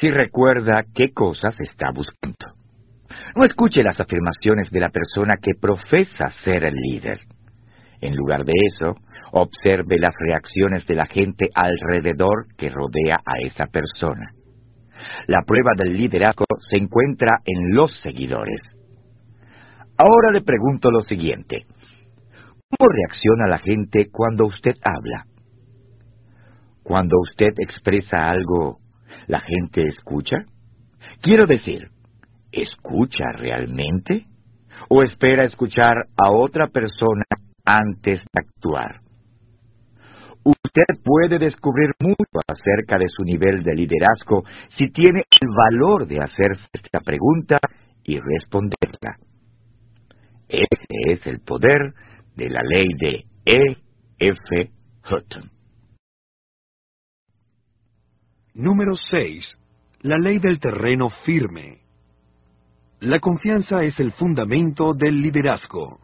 [0.00, 2.60] si recuerda qué cosas está buscando.
[3.36, 7.20] No escuche las afirmaciones de la persona que profesa ser el líder.
[8.00, 8.96] En lugar de eso,
[9.32, 14.30] observe las reacciones de la gente alrededor que rodea a esa persona.
[15.26, 18.60] La prueba del liderazgo se encuentra en los seguidores.
[19.96, 21.66] Ahora le pregunto lo siguiente.
[22.70, 25.24] ¿Cómo reacciona la gente cuando usted habla?
[26.84, 28.78] Cuando usted expresa algo,
[29.26, 30.44] ¿la gente escucha?
[31.20, 31.88] Quiero decir,
[32.52, 34.26] ¿escucha realmente?
[34.88, 37.24] ¿O espera escuchar a otra persona
[37.64, 39.00] antes de actuar?
[40.44, 44.44] Usted puede descubrir mucho acerca de su nivel de liderazgo
[44.78, 47.58] si tiene el valor de hacerse esta pregunta
[48.04, 49.16] y responderla.
[50.48, 51.92] Ese es el poder
[52.36, 53.76] de la ley de E.
[54.18, 54.70] F.
[55.10, 55.50] Hutton.
[58.54, 59.44] Número 6.
[60.02, 61.80] La ley del terreno firme.
[63.00, 66.00] La confianza es el fundamento del liderazgo.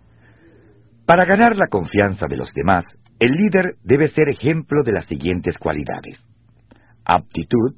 [1.04, 2.84] Para ganar la confianza de los demás,
[3.18, 6.18] el líder debe ser ejemplo de las siguientes cualidades.
[7.04, 7.74] Aptitud,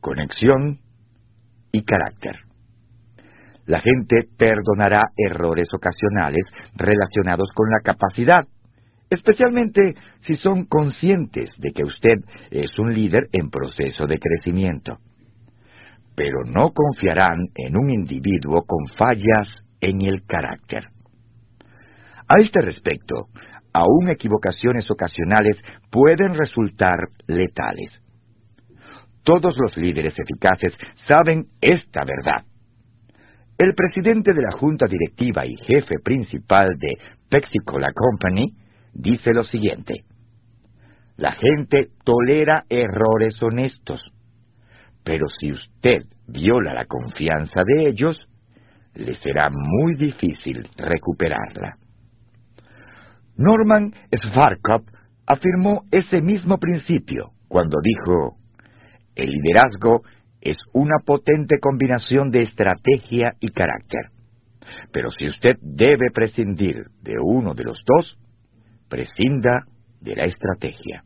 [0.00, 0.80] conexión
[1.72, 2.47] y carácter.
[3.68, 6.42] La gente perdonará errores ocasionales
[6.74, 8.44] relacionados con la capacidad,
[9.10, 9.94] especialmente
[10.26, 12.14] si son conscientes de que usted
[12.50, 14.96] es un líder en proceso de crecimiento.
[16.16, 19.48] Pero no confiarán en un individuo con fallas
[19.82, 20.84] en el carácter.
[22.26, 23.26] A este respecto,
[23.74, 25.58] aún equivocaciones ocasionales
[25.90, 26.96] pueden resultar
[27.26, 27.92] letales.
[29.24, 30.72] Todos los líderes eficaces
[31.06, 32.46] saben esta verdad.
[33.58, 36.96] El presidente de la junta directiva y jefe principal de
[37.28, 38.52] Pepsi-Cola Company
[38.94, 40.04] dice lo siguiente.
[41.16, 44.00] La gente tolera errores honestos,
[45.02, 48.16] pero si usted viola la confianza de ellos,
[48.94, 51.78] le será muy difícil recuperarla.
[53.36, 54.86] Norman Schwarzkopf
[55.26, 58.36] afirmó ese mismo principio cuando dijo,
[59.16, 60.02] el liderazgo
[60.40, 64.10] es una potente combinación de estrategia y carácter.
[64.92, 68.18] Pero si usted debe prescindir de uno de los dos,
[68.88, 69.64] prescinda
[70.00, 71.02] de la estrategia.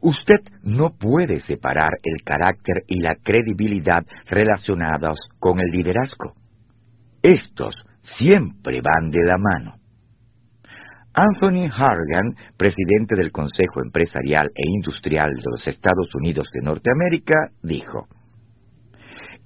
[0.00, 6.34] Usted no puede separar el carácter y la credibilidad relacionados con el liderazgo.
[7.22, 7.74] Estos
[8.18, 9.76] siempre van de la mano.
[11.18, 18.06] Anthony Hargan, presidente del Consejo Empresarial e Industrial de los Estados Unidos de Norteamérica, dijo,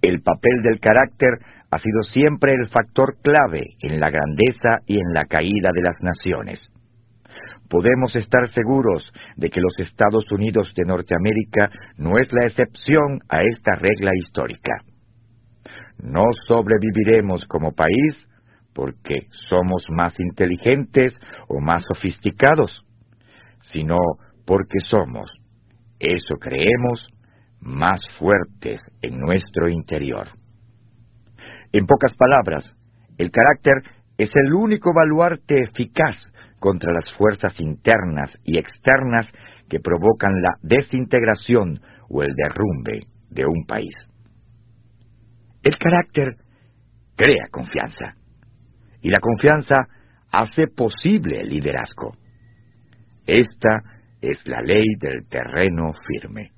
[0.02, 1.30] El papel del carácter
[1.70, 5.94] ha sido siempre el factor clave en la grandeza y en la caída de las
[6.00, 6.58] naciones.
[7.68, 13.44] Podemos estar seguros de que los Estados Unidos de Norteamérica no es la excepción a
[13.44, 14.72] esta regla histórica.
[16.02, 18.16] No sobreviviremos como país
[18.74, 21.12] porque somos más inteligentes
[21.48, 22.70] o más sofisticados,
[23.72, 23.96] sino
[24.46, 25.30] porque somos,
[25.98, 27.06] eso creemos,
[27.60, 30.28] más fuertes en nuestro interior.
[31.72, 32.64] En pocas palabras,
[33.18, 33.74] el carácter
[34.18, 36.16] es el único baluarte eficaz
[36.58, 39.26] contra las fuerzas internas y externas
[39.68, 43.94] que provocan la desintegración o el derrumbe de un país.
[45.62, 46.36] El carácter
[47.16, 48.14] crea confianza
[49.02, 49.86] y la confianza
[50.32, 52.14] hace posible el liderazgo.
[53.26, 53.82] Esta
[54.20, 56.50] es la ley del terreno firme.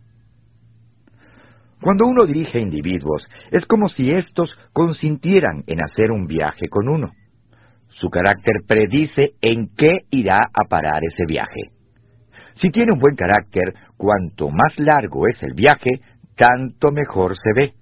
[1.81, 7.11] Cuando uno dirige individuos, es como si éstos consintieran en hacer un viaje con uno.
[7.89, 11.61] Su carácter predice en qué irá a parar ese viaje.
[12.61, 15.91] Si tiene un buen carácter, cuanto más largo es el viaje,
[16.37, 17.73] tanto mejor se ve.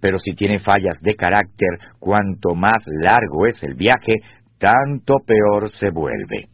[0.00, 1.68] Pero si tiene fallas de carácter,
[1.98, 4.14] cuanto más largo es el viaje,
[4.58, 6.48] tanto peor se vuelve.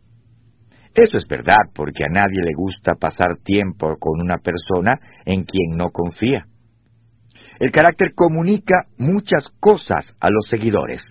[0.94, 5.76] Eso es verdad porque a nadie le gusta pasar tiempo con una persona en quien
[5.76, 6.46] no confía.
[7.58, 11.02] El carácter comunica muchas cosas a los seguidores.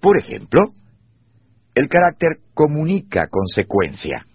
[0.00, 0.72] Por ejemplo,
[1.74, 4.26] el carácter comunica consecuencia.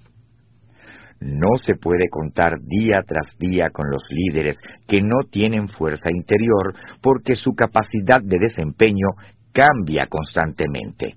[1.19, 4.57] No se puede contar día tras día con los líderes
[4.87, 9.07] que no tienen fuerza interior porque su capacidad de desempeño
[9.51, 11.15] cambia constantemente.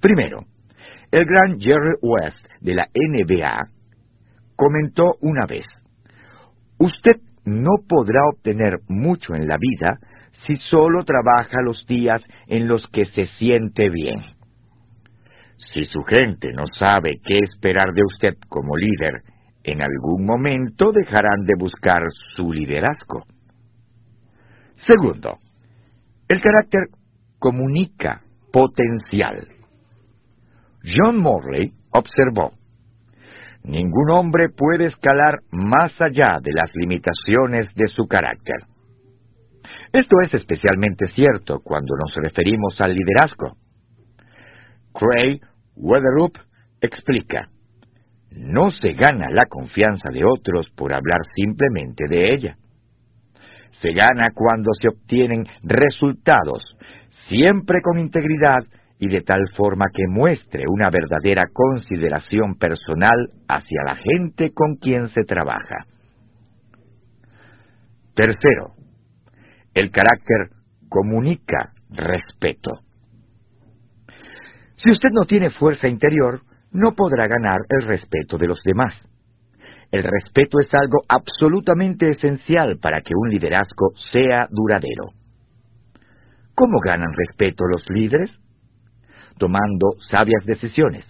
[0.00, 0.40] Primero,
[1.12, 3.68] el gran Jerry West de la NBA
[4.56, 5.66] comentó una vez,
[6.78, 9.98] usted no podrá obtener mucho en la vida
[10.46, 14.20] si solo trabaja los días en los que se siente bien.
[15.72, 19.22] Si su gente no sabe qué esperar de usted como líder,
[19.64, 22.02] en algún momento dejarán de buscar
[22.34, 23.24] su liderazgo.
[24.86, 25.38] Segundo,
[26.28, 26.88] el carácter
[27.38, 29.48] comunica potencial.
[30.84, 32.52] John Morley observó,
[33.64, 38.56] Ningún hombre puede escalar más allá de las limitaciones de su carácter.
[39.92, 43.56] Esto es especialmente cierto cuando nos referimos al liderazgo.
[44.92, 45.40] Craig
[45.76, 46.36] Weatherup
[46.80, 47.48] explica,
[48.30, 52.56] no se gana la confianza de otros por hablar simplemente de ella.
[53.80, 56.62] Se gana cuando se obtienen resultados,
[57.28, 58.64] siempre con integridad
[58.98, 65.08] y de tal forma que muestre una verdadera consideración personal hacia la gente con quien
[65.08, 65.86] se trabaja.
[68.14, 68.74] Tercero,
[69.74, 70.50] el carácter
[70.88, 72.80] comunica respeto.
[74.82, 76.40] Si usted no tiene fuerza interior,
[76.72, 78.92] no podrá ganar el respeto de los demás.
[79.92, 85.10] El respeto es algo absolutamente esencial para que un liderazgo sea duradero.
[86.56, 88.30] ¿Cómo ganan respeto los líderes?
[89.38, 91.04] Tomando sabias decisiones,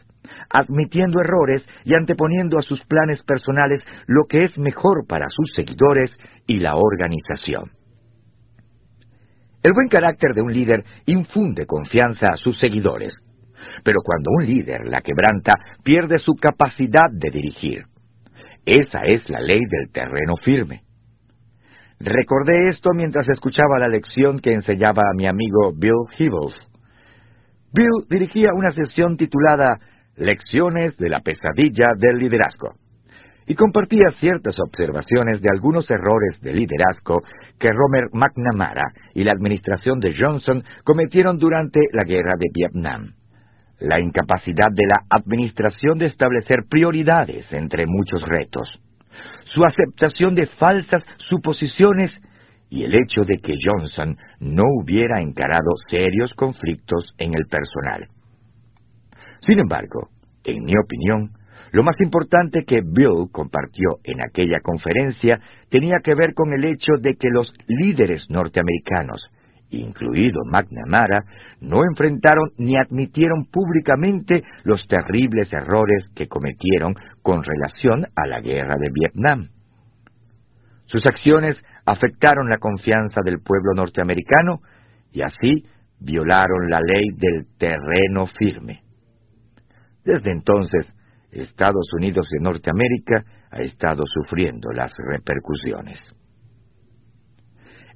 [0.50, 6.10] admitiendo errores y anteponiendo a sus planes personales lo que es mejor para sus seguidores
[6.46, 7.70] y la organización.
[9.62, 13.14] El buen carácter de un líder infunde confianza a sus seguidores
[13.84, 15.52] pero cuando un líder la quebranta,
[15.82, 17.84] pierde su capacidad de dirigir.
[18.64, 20.82] Esa es la ley del terreno firme.
[21.98, 26.54] Recordé esto mientras escuchaba la lección que enseñaba a mi amigo Bill Hibbles.
[27.72, 29.78] Bill dirigía una sesión titulada
[30.16, 32.74] Lecciones de la pesadilla del liderazgo
[33.46, 37.22] y compartía ciertas observaciones de algunos errores de liderazgo
[37.58, 43.14] que Romer McNamara y la administración de Johnson cometieron durante la guerra de Vietnam
[43.82, 48.68] la incapacidad de la administración de establecer prioridades entre muchos retos,
[49.54, 52.10] su aceptación de falsas suposiciones
[52.70, 58.08] y el hecho de que Johnson no hubiera encarado serios conflictos en el personal.
[59.46, 60.08] Sin embargo,
[60.44, 61.30] en mi opinión,
[61.72, 66.92] lo más importante que Bill compartió en aquella conferencia tenía que ver con el hecho
[67.00, 69.28] de que los líderes norteamericanos
[69.78, 71.24] incluido McNamara,
[71.60, 78.76] no enfrentaron ni admitieron públicamente los terribles errores que cometieron con relación a la guerra
[78.76, 79.48] de Vietnam.
[80.86, 81.56] Sus acciones
[81.86, 84.60] afectaron la confianza del pueblo norteamericano
[85.10, 85.64] y así
[86.00, 88.82] violaron la ley del terreno firme.
[90.04, 90.86] Desde entonces,
[91.30, 95.98] Estados Unidos de Norteamérica ha estado sufriendo las repercusiones.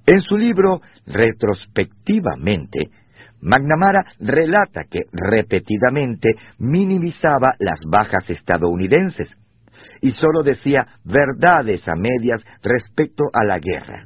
[0.07, 2.91] En su libro Retrospectivamente,
[3.41, 9.29] McNamara relata que repetidamente minimizaba las bajas estadounidenses
[10.01, 14.05] y sólo decía verdades a medias respecto a la guerra.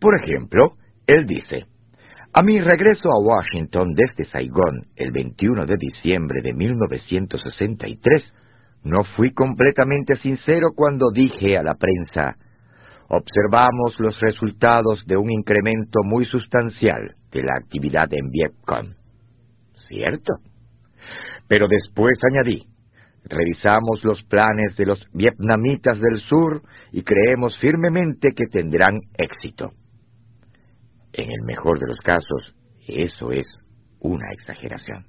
[0.00, 0.74] Por ejemplo,
[1.06, 1.66] él dice,
[2.32, 8.22] a mi regreso a Washington desde Saigón el 21 de diciembre de 1963,
[8.84, 12.36] no fui completamente sincero cuando dije a la prensa,
[13.08, 18.94] observamos los resultados de un incremento muy sustancial de la actividad en Vietcong.
[19.88, 20.34] ¿Cierto?
[21.48, 22.66] Pero después añadí,
[23.24, 29.72] revisamos los planes de los vietnamitas del sur y creemos firmemente que tendrán éxito.
[31.12, 32.54] En el mejor de los casos,
[32.86, 33.46] eso es
[34.00, 35.06] una exageración.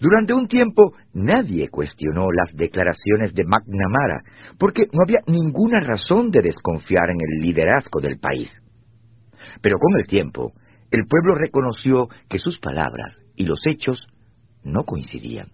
[0.00, 4.22] Durante un tiempo nadie cuestionó las declaraciones de McNamara,
[4.58, 8.48] porque no había ninguna razón de desconfiar en el liderazgo del país.
[9.60, 10.52] Pero con el tiempo,
[10.90, 14.06] el pueblo reconoció que sus palabras y los hechos
[14.62, 15.48] no coincidían.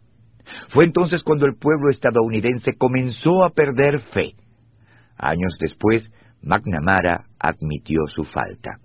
[0.73, 4.35] Fue entonces cuando el pueblo estadounidense comenzó a perder fe.
[5.17, 6.05] Años después,
[6.43, 8.79] McNamara admitió su falta.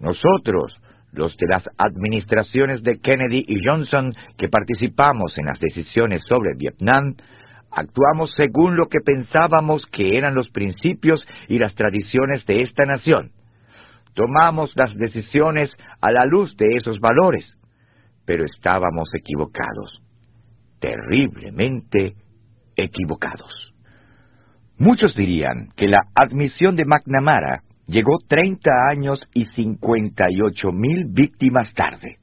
[0.00, 0.74] Nosotros,
[1.12, 7.14] los de las administraciones de Kennedy y Johnson que participamos en las decisiones sobre Vietnam,
[7.70, 13.30] actuamos según lo que pensábamos que eran los principios y las tradiciones de esta nación.
[14.14, 17.44] Tomamos las decisiones a la luz de esos valores,
[18.24, 20.02] pero estábamos equivocados,
[20.80, 22.14] terriblemente
[22.76, 23.74] equivocados.
[24.78, 32.18] Muchos dirían que la admisión de McNamara llegó 30 años y 58 mil víctimas tarde.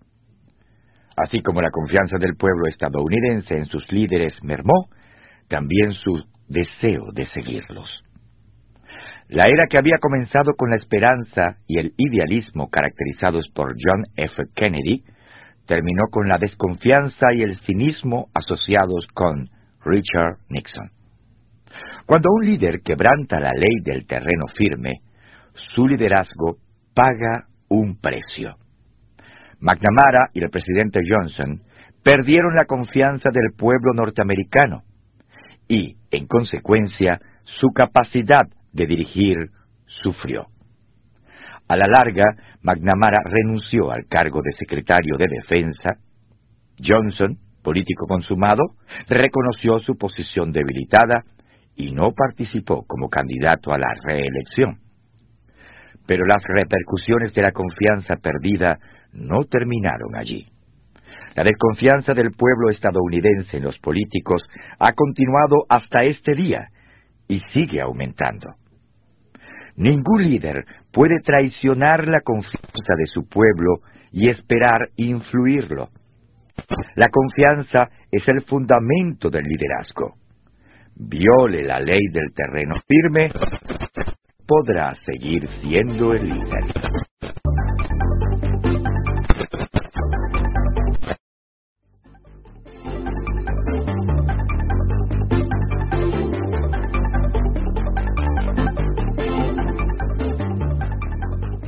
[1.15, 4.87] Así como la confianza del pueblo estadounidense en sus líderes mermó,
[5.47, 8.03] también su deseo de seguirlos.
[9.29, 14.43] La era que había comenzado con la esperanza y el idealismo caracterizados por John F.
[14.55, 15.03] Kennedy,
[15.65, 19.47] terminó con la desconfianza y el cinismo asociados con
[19.85, 20.89] Richard Nixon.
[22.05, 24.99] Cuando un líder quebranta la ley del terreno firme,
[25.53, 26.57] su liderazgo
[26.93, 28.55] paga un precio.
[29.59, 31.61] McNamara y el presidente Johnson
[32.03, 34.83] perdieron la confianza del pueblo norteamericano
[35.67, 37.19] y, en consecuencia,
[37.59, 39.37] su capacidad de dirigir
[39.85, 40.47] sufrió.
[41.67, 42.23] A la larga,
[42.61, 45.95] McNamara renunció al cargo de secretario de Defensa.
[46.77, 48.63] Johnson, político consumado,
[49.07, 51.23] reconoció su posición debilitada
[51.75, 54.82] y no participó como candidato a la reelección.
[56.05, 58.77] Pero las repercusiones de la confianza perdida
[59.13, 60.47] no terminaron allí.
[61.35, 64.43] La desconfianza del pueblo estadounidense en los políticos
[64.79, 66.67] ha continuado hasta este día
[67.27, 68.53] y sigue aumentando.
[69.75, 73.77] Ningún líder puede traicionar la confianza de su pueblo
[74.11, 75.89] y esperar influirlo.
[76.95, 80.13] La confianza es el fundamento del liderazgo.
[80.95, 83.31] Viole la ley del terreno firme
[84.47, 86.93] podrá seguir siendo el líder.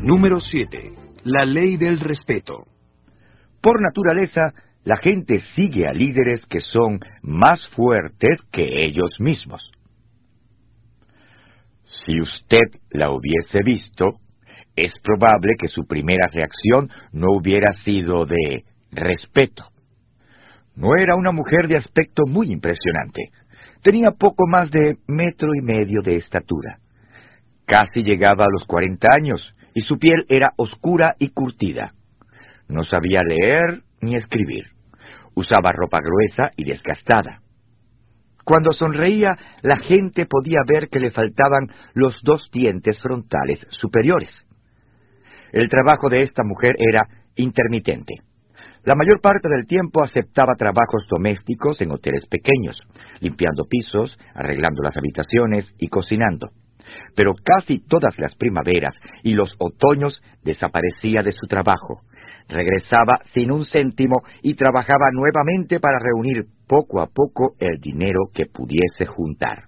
[0.02, 0.94] Número 7.
[1.24, 2.66] La ley del respeto.
[3.60, 4.54] Por naturaleza,
[4.84, 9.75] la gente sigue a líderes que son más fuertes que ellos mismos.
[12.06, 14.20] Si usted la hubiese visto,
[14.76, 19.66] es probable que su primera reacción no hubiera sido de respeto.
[20.76, 23.30] No era una mujer de aspecto muy impresionante.
[23.82, 26.80] Tenía poco más de metro y medio de estatura.
[27.66, 29.42] Casi llegaba a los cuarenta años
[29.74, 31.94] y su piel era oscura y curtida.
[32.68, 34.66] No sabía leer ni escribir.
[35.34, 37.42] Usaba ropa gruesa y desgastada.
[38.46, 44.30] Cuando sonreía, la gente podía ver que le faltaban los dos dientes frontales superiores.
[45.52, 48.14] El trabajo de esta mujer era intermitente.
[48.84, 52.78] La mayor parte del tiempo aceptaba trabajos domésticos en hoteles pequeños,
[53.20, 56.50] limpiando pisos, arreglando las habitaciones y cocinando.
[57.16, 62.02] Pero casi todas las primaveras y los otoños desaparecía de su trabajo,
[62.48, 68.46] regresaba sin un céntimo y trabajaba nuevamente para reunir poco a poco el dinero que
[68.46, 69.64] pudiese juntar.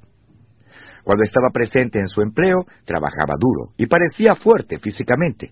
[1.03, 5.51] Cuando estaba presente en su empleo, trabajaba duro y parecía fuerte físicamente,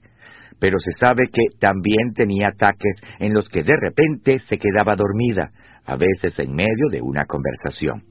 [0.59, 5.51] pero se sabe que también tenía ataques en los que de repente se quedaba dormida,
[5.85, 8.03] a veces en medio de una conversación.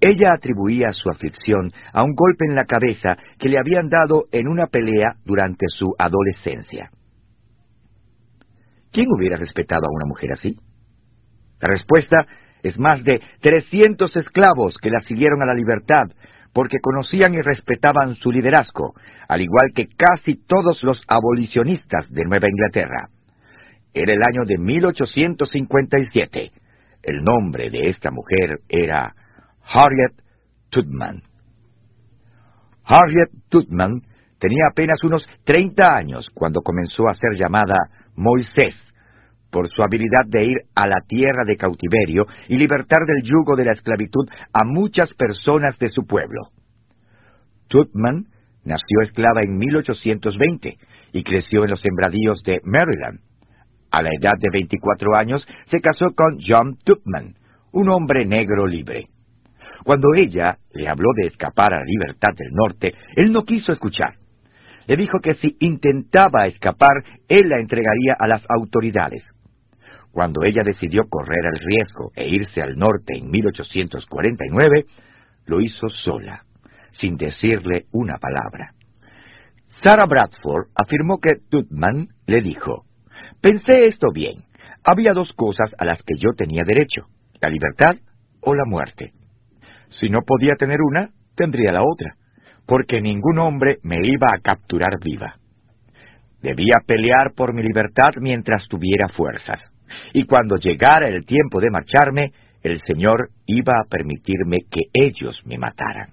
[0.00, 4.48] Ella atribuía su aflicción a un golpe en la cabeza que le habían dado en
[4.48, 6.90] una pelea durante su adolescencia.
[8.94, 10.56] ¿Quién hubiera respetado a una mujer así?
[11.60, 12.24] La respuesta
[12.62, 16.04] es más de 300 esclavos que la siguieron a la libertad
[16.52, 18.94] porque conocían y respetaban su liderazgo,
[19.26, 23.08] al igual que casi todos los abolicionistas de Nueva Inglaterra.
[23.92, 26.52] Era el año de 1857.
[27.02, 29.12] El nombre de esta mujer era
[29.64, 30.12] Harriet
[30.70, 31.20] Tubman.
[32.84, 34.02] Harriet Tubman
[34.38, 37.74] tenía apenas unos 30 años cuando comenzó a ser llamada
[38.14, 38.83] Moisés
[39.54, 43.64] por su habilidad de ir a la tierra de cautiverio y libertar del yugo de
[43.64, 46.48] la esclavitud a muchas personas de su pueblo.
[47.68, 48.24] Tutman
[48.64, 50.76] nació esclava en 1820
[51.12, 53.20] y creció en los sembradíos de Maryland.
[53.92, 57.34] A la edad de 24 años se casó con John Tubman,
[57.70, 59.06] un hombre negro libre.
[59.84, 64.14] Cuando ella le habló de escapar a la libertad del norte, él no quiso escuchar.
[64.88, 69.22] Le dijo que si intentaba escapar, él la entregaría a las autoridades.
[70.14, 74.84] Cuando ella decidió correr el riesgo e irse al norte en 1849,
[75.46, 76.44] lo hizo sola,
[77.00, 78.74] sin decirle una palabra.
[79.82, 82.84] Sarah Bradford afirmó que Tutman le dijo,
[83.40, 84.44] Pensé esto bien.
[84.84, 87.08] Había dos cosas a las que yo tenía derecho,
[87.40, 87.96] la libertad
[88.40, 89.14] o la muerte.
[89.98, 92.14] Si no podía tener una, tendría la otra,
[92.66, 95.38] porque ningún hombre me iba a capturar viva.
[96.40, 99.73] Debía pelear por mi libertad mientras tuviera fuerzas,
[100.12, 102.32] y cuando llegara el tiempo de marcharme,
[102.62, 106.10] el Señor iba a permitirme que ellos me mataran.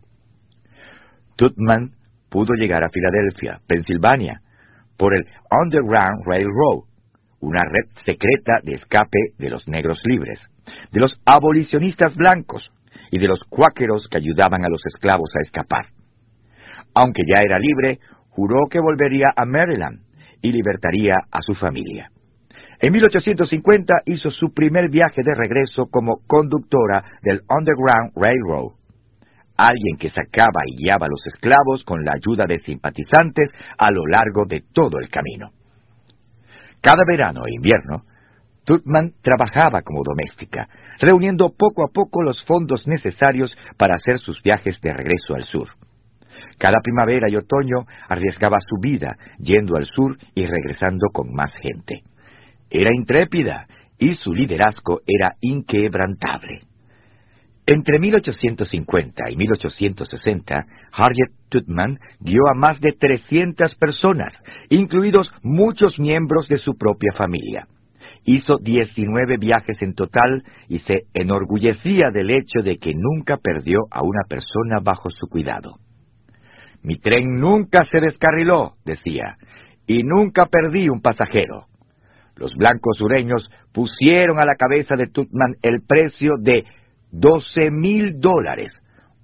[1.35, 1.91] Tutman
[2.29, 4.41] pudo llegar a Filadelfia, Pensilvania,
[4.97, 6.83] por el Underground Railroad,
[7.39, 10.39] una red secreta de escape de los negros libres,
[10.91, 12.69] de los abolicionistas blancos
[13.09, 15.87] y de los cuáqueros que ayudaban a los esclavos a escapar.
[16.93, 20.01] Aunque ya era libre, juró que volvería a Maryland
[20.41, 22.10] y libertaría a su familia.
[22.81, 28.71] En 1850 hizo su primer viaje de regreso como conductora del Underground Railroad,
[29.55, 34.07] alguien que sacaba y guiaba a los esclavos con la ayuda de simpatizantes a lo
[34.07, 35.51] largo de todo el camino.
[36.81, 38.01] Cada verano e invierno,
[38.65, 40.67] Tutman trabajaba como doméstica,
[40.99, 45.67] reuniendo poco a poco los fondos necesarios para hacer sus viajes de regreso al sur.
[46.57, 52.01] Cada primavera y otoño arriesgaba su vida yendo al sur y regresando con más gente.
[52.71, 53.67] Era intrépida
[53.99, 56.61] y su liderazgo era inquebrantable.
[57.67, 64.33] Entre 1850 y 1860, Harriet Tubman dio a más de 300 personas,
[64.69, 67.67] incluidos muchos miembros de su propia familia.
[68.23, 74.01] Hizo 19 viajes en total y se enorgullecía del hecho de que nunca perdió a
[74.01, 75.75] una persona bajo su cuidado.
[76.83, 79.37] Mi tren nunca se descarriló, decía,
[79.85, 81.67] y nunca perdí un pasajero.
[82.35, 86.65] Los blancos sureños pusieron a la cabeza de Tutman el precio de
[87.11, 88.71] 12 mil dólares,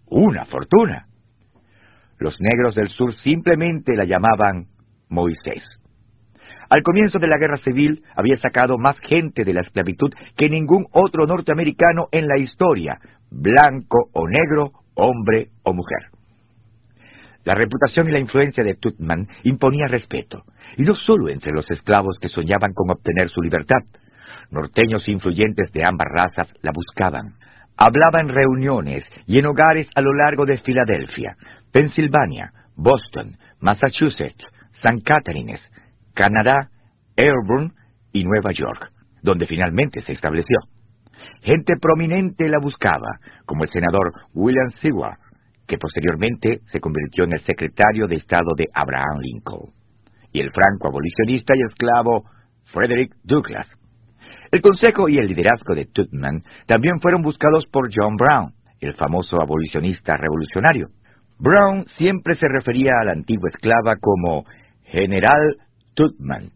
[0.07, 1.07] una fortuna.
[2.19, 4.65] Los negros del sur simplemente la llamaban
[5.09, 5.63] Moisés.
[6.69, 10.85] Al comienzo de la guerra civil había sacado más gente de la esclavitud que ningún
[10.91, 12.99] otro norteamericano en la historia,
[13.31, 16.16] blanco o negro, hombre o mujer.
[17.47, 20.43] La reputación y la influencia de Tutman imponía respeto,
[20.75, 23.79] y no solo entre los esclavos que soñaban con obtener su libertad.
[24.51, 27.35] Norteños influyentes de ambas razas la buscaban.
[27.77, 31.37] Hablaba en reuniones y en hogares a lo largo de Filadelfia,
[31.71, 34.43] Pensilvania, Boston, Massachusetts,
[34.83, 35.61] San Catharines,
[36.15, 36.67] Canadá,
[37.15, 37.71] Airborne
[38.11, 38.91] y Nueva York,
[39.21, 40.57] donde finalmente se estableció.
[41.43, 45.17] Gente prominente la buscaba, como el senador William Seward,
[45.67, 49.71] que posteriormente se convirtió en el secretario de Estado de Abraham Lincoln,
[50.31, 52.23] y el franco abolicionista y esclavo
[52.73, 53.67] Frederick Douglass.
[54.51, 59.41] El consejo y el liderazgo de Tutman también fueron buscados por John Brown, el famoso
[59.41, 60.87] abolicionista revolucionario.
[61.39, 64.45] Brown siempre se refería a la antigua esclava como
[64.85, 65.57] General
[65.93, 66.51] Tutman,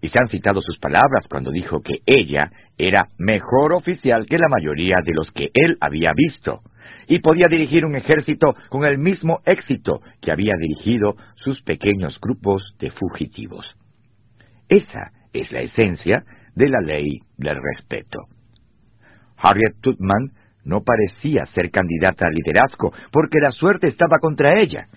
[0.00, 4.48] y se han citado sus palabras cuando dijo que ella era mejor oficial que la
[4.48, 6.60] mayoría de los que él había visto,
[7.08, 12.62] y podía dirigir un ejército con el mismo éxito que había dirigido sus pequeños grupos
[12.78, 13.66] de fugitivos.
[14.68, 16.24] Esa es la esencia
[16.54, 18.20] de la ley del respeto.
[19.36, 20.30] Harriet Tubman
[20.64, 24.88] no parecía ser candidata al liderazgo porque la suerte estaba contra ella.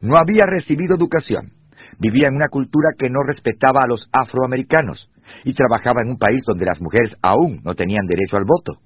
[0.00, 1.50] No había recibido educación,
[1.98, 5.10] vivía en una cultura que no respetaba a los afroamericanos
[5.44, 8.80] y trabajaba en un país donde las mujeres aún no tenían derecho al voto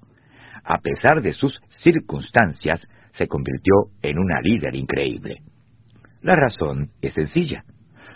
[0.65, 2.81] a pesar de sus circunstancias,
[3.17, 5.37] se convirtió en una líder increíble.
[6.21, 7.63] La razón es sencilla.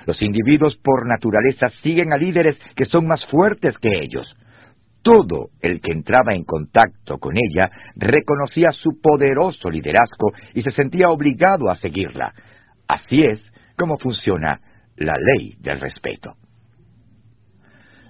[0.05, 4.27] Los individuos por naturaleza siguen a líderes que son más fuertes que ellos.
[5.03, 11.09] Todo el que entraba en contacto con ella reconocía su poderoso liderazgo y se sentía
[11.09, 12.33] obligado a seguirla.
[12.87, 13.39] Así es
[13.77, 14.59] como funciona
[14.97, 16.33] la ley del respeto.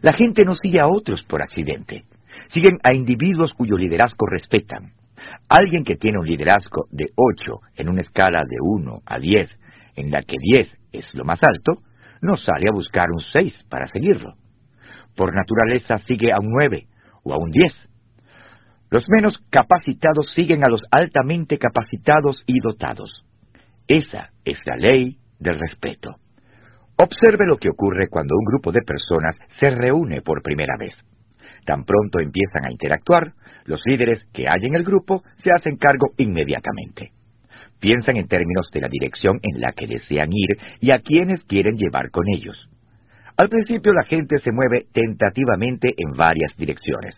[0.01, 2.05] La gente no sigue a otros por accidente
[2.53, 4.93] siguen a individuos cuyo liderazgo respetan.
[5.47, 9.49] Alguien que tiene un liderazgo de 8 en una escala de 1 a 10,
[9.95, 11.81] en la que 10 es lo más alto,
[12.21, 14.33] no sale a buscar un 6 para seguirlo.
[15.15, 16.85] Por naturaleza sigue a un 9
[17.23, 17.73] o a un 10.
[18.91, 23.23] Los menos capacitados siguen a los altamente capacitados y dotados.
[23.87, 26.15] Esa es la ley del respeto.
[26.97, 30.93] Observe lo que ocurre cuando un grupo de personas se reúne por primera vez.
[31.69, 33.33] Tan pronto empiezan a interactuar,
[33.65, 37.11] los líderes que hay en el grupo se hacen cargo inmediatamente.
[37.79, 41.77] Piensan en términos de la dirección en la que desean ir y a quienes quieren
[41.77, 42.57] llevar con ellos.
[43.37, 47.13] Al principio la gente se mueve tentativamente en varias direcciones,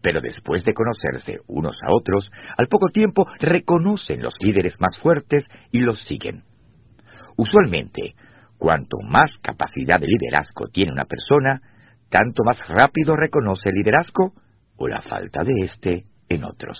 [0.00, 5.44] pero después de conocerse unos a otros, al poco tiempo reconocen los líderes más fuertes
[5.72, 6.44] y los siguen.
[7.36, 8.14] Usualmente,
[8.60, 11.62] Cuanto más capacidad de liderazgo tiene una persona,
[12.10, 14.32] tanto más rápido reconoce el liderazgo
[14.76, 16.78] o la falta de éste en otros.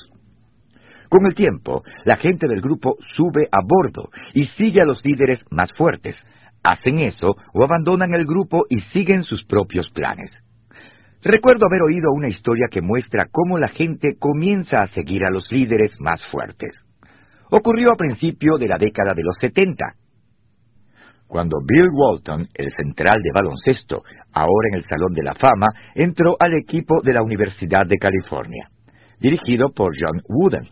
[1.09, 5.41] Con el tiempo, la gente del grupo sube a bordo y sigue a los líderes
[5.51, 6.17] más fuertes.
[6.63, 10.31] Hacen eso o abandonan el grupo y siguen sus propios planes.
[11.23, 15.51] Recuerdo haber oído una historia que muestra cómo la gente comienza a seguir a los
[15.51, 16.75] líderes más fuertes.
[17.51, 19.85] Ocurrió a principio de la década de los 70,
[21.31, 24.03] cuando Bill Walton, el central de baloncesto,
[24.33, 28.69] ahora en el Salón de la Fama, entró al equipo de la Universidad de California,
[29.21, 30.69] dirigido por John Wooden.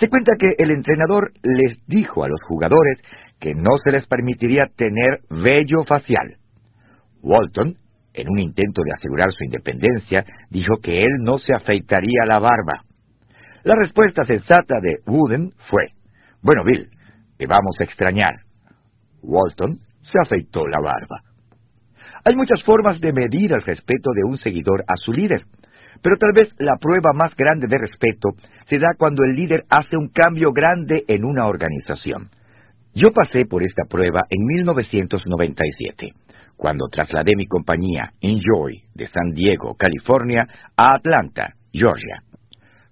[0.00, 2.98] Se cuenta que el entrenador les dijo a los jugadores
[3.38, 6.34] que no se les permitiría tener vello facial.
[7.22, 7.76] Walton,
[8.12, 12.82] en un intento de asegurar su independencia, dijo que él no se afeitaría la barba.
[13.62, 15.90] La respuesta sensata de Wooden fue,
[16.42, 16.88] bueno, Bill,
[17.38, 18.44] te vamos a extrañar.
[19.24, 19.78] Walton
[20.10, 21.20] se afeitó la barba.
[22.24, 25.42] Hay muchas formas de medir el respeto de un seguidor a su líder,
[26.02, 28.30] pero tal vez la prueba más grande de respeto
[28.68, 32.30] se da cuando el líder hace un cambio grande en una organización.
[32.94, 36.12] Yo pasé por esta prueba en 1997,
[36.56, 40.46] cuando trasladé mi compañía Enjoy de San Diego, California,
[40.76, 42.22] a Atlanta, Georgia.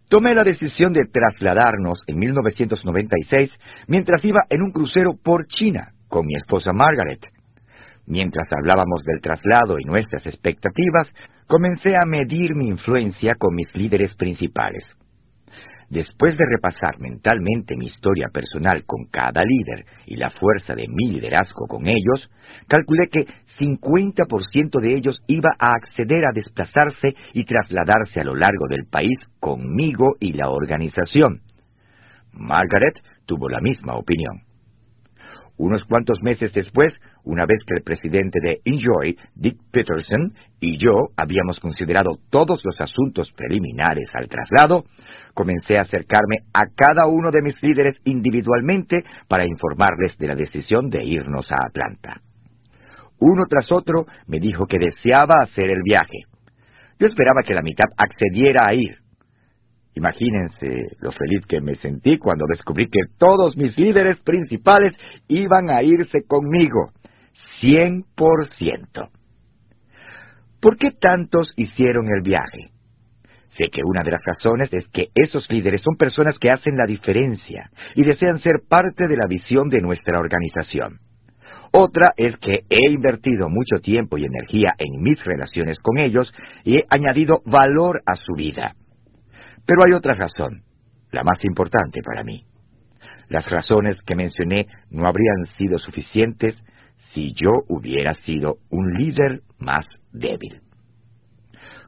[0.09, 3.51] Tomé la decisión de trasladarnos en 1996
[3.87, 7.21] mientras iba en un crucero por China con mi esposa Margaret.
[8.07, 11.09] Mientras hablábamos del traslado y nuestras expectativas,
[11.47, 14.85] comencé a medir mi influencia con mis líderes principales.
[15.89, 21.13] Después de repasar mentalmente mi historia personal con cada líder y la fuerza de mi
[21.13, 22.31] liderazgo con ellos,
[22.69, 23.27] calculé que
[23.59, 29.19] 50% de ellos iba a acceder a desplazarse y trasladarse a lo largo del país
[29.41, 31.41] conmigo y la organización.
[32.33, 34.52] Margaret tuvo la misma opinión.
[35.63, 41.11] Unos cuantos meses después, una vez que el presidente de Enjoy, Dick Peterson, y yo
[41.17, 44.87] habíamos considerado todos los asuntos preliminares al traslado,
[45.35, 50.91] comencé a acercarme a cada uno de mis líderes individualmente para informarles de la decisión
[50.91, 52.21] de irnos a Atlanta.
[53.21, 56.25] Uno tras otro me dijo que deseaba hacer el viaje.
[56.99, 58.97] Yo esperaba que la mitad accediera a ir,
[59.95, 64.95] Imagínense lo feliz que me sentí cuando descubrí que todos mis líderes principales
[65.29, 66.93] iban a irse conmigo.
[67.61, 69.09] Cien por ciento.
[70.61, 72.71] ¿Por qué tantos hicieron el viaje?
[73.59, 76.87] Sé que una de las razones es que esos líderes son personas que hacen la
[76.87, 81.01] diferencia y desean ser parte de la visión de nuestra organización.
[81.71, 86.33] Otra es que he invertido mucho tiempo y energía en mis relaciones con ellos
[86.65, 88.75] y he añadido valor a su vida.
[89.67, 90.63] Pero hay otra razón,
[91.11, 92.45] la más importante para mí.
[93.29, 96.55] Las razones que mencioné no habrían sido suficientes
[97.15, 100.61] si yo hubiera sido un líder más débil.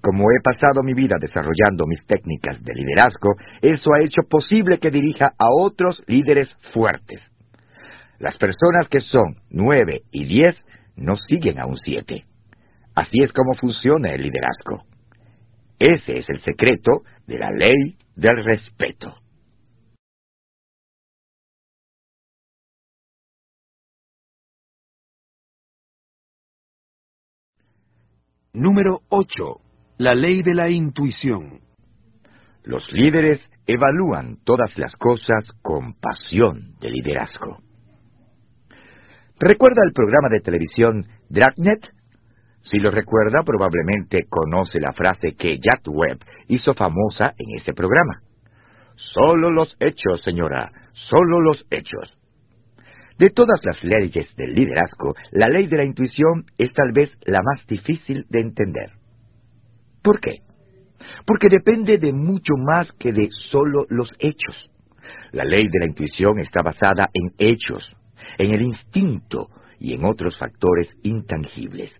[0.02, 4.90] Como he pasado mi vida desarrollando mis técnicas de liderazgo, eso ha hecho posible que
[4.90, 7.20] dirija a otros líderes fuertes.
[8.18, 10.56] Las personas que son nueve y diez
[10.96, 12.24] no siguen a un siete.
[12.94, 14.84] Así es como funciona el liderazgo.
[15.78, 19.14] Ese es el secreto de la ley del respeto.
[28.52, 29.60] Número 8.
[29.98, 31.60] La ley de la intuición.
[32.62, 37.58] Los líderes evalúan todas las cosas con pasión de liderazgo.
[39.40, 41.93] ¿Recuerda el programa de televisión Dragnet?
[42.70, 46.18] Si lo recuerda, probablemente conoce la frase que Jack Webb
[46.48, 48.20] hizo famosa en ese programa.
[48.96, 52.18] Solo los hechos, señora, solo los hechos.
[53.18, 57.42] De todas las leyes del liderazgo, la ley de la intuición es tal vez la
[57.42, 58.90] más difícil de entender.
[60.02, 60.38] ¿Por qué?
[61.26, 64.70] Porque depende de mucho más que de solo los hechos.
[65.32, 67.88] La ley de la intuición está basada en hechos,
[68.38, 71.92] en el instinto y en otros factores intangibles.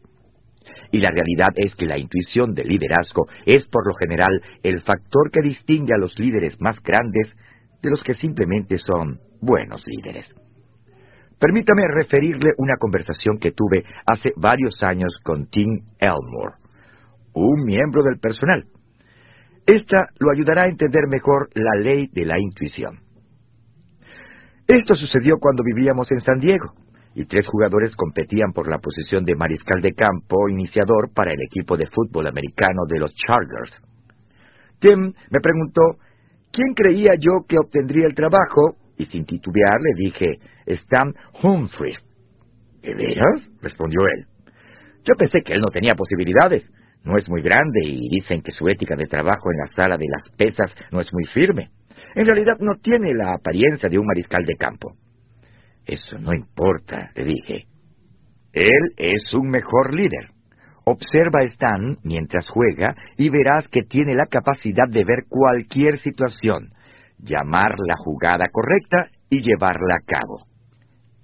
[0.95, 5.29] Y la realidad es que la intuición del liderazgo es por lo general el factor
[5.33, 7.35] que distingue a los líderes más grandes
[7.83, 10.25] de los que simplemente son buenos líderes.
[11.41, 16.59] Permítame referirle una conversación que tuve hace varios años con Tim Elmore,
[17.33, 18.65] un miembro del personal.
[19.66, 23.01] Esta lo ayudará a entender mejor la ley de la intuición.
[24.69, 26.84] Esto sucedió cuando vivíamos en San Diego
[27.15, 31.77] y tres jugadores competían por la posición de mariscal de campo iniciador para el equipo
[31.77, 33.73] de fútbol americano de los Chargers.
[34.81, 35.99] Tim me preguntó
[36.53, 41.12] quién creía yo que obtendría el trabajo y sin titubear le dije Stan
[41.43, 41.95] Humphrey.
[42.82, 43.43] ¿De veras?
[43.62, 44.27] respondió él.
[45.05, 46.65] Yo pensé que él no tenía posibilidades.
[47.05, 50.07] No es muy grande y dicen que su ética de trabajo en la sala de
[50.09, 51.70] las pesas no es muy firme.
[52.15, 54.95] En realidad no tiene la apariencia de un mariscal de campo.
[55.86, 57.66] Eso no importa, le dije.
[58.52, 60.31] Él es un mejor líder.
[60.85, 66.70] Observa a Stan mientras juega y verás que tiene la capacidad de ver cualquier situación,
[67.19, 70.47] llamar la jugada correcta y llevarla a cabo.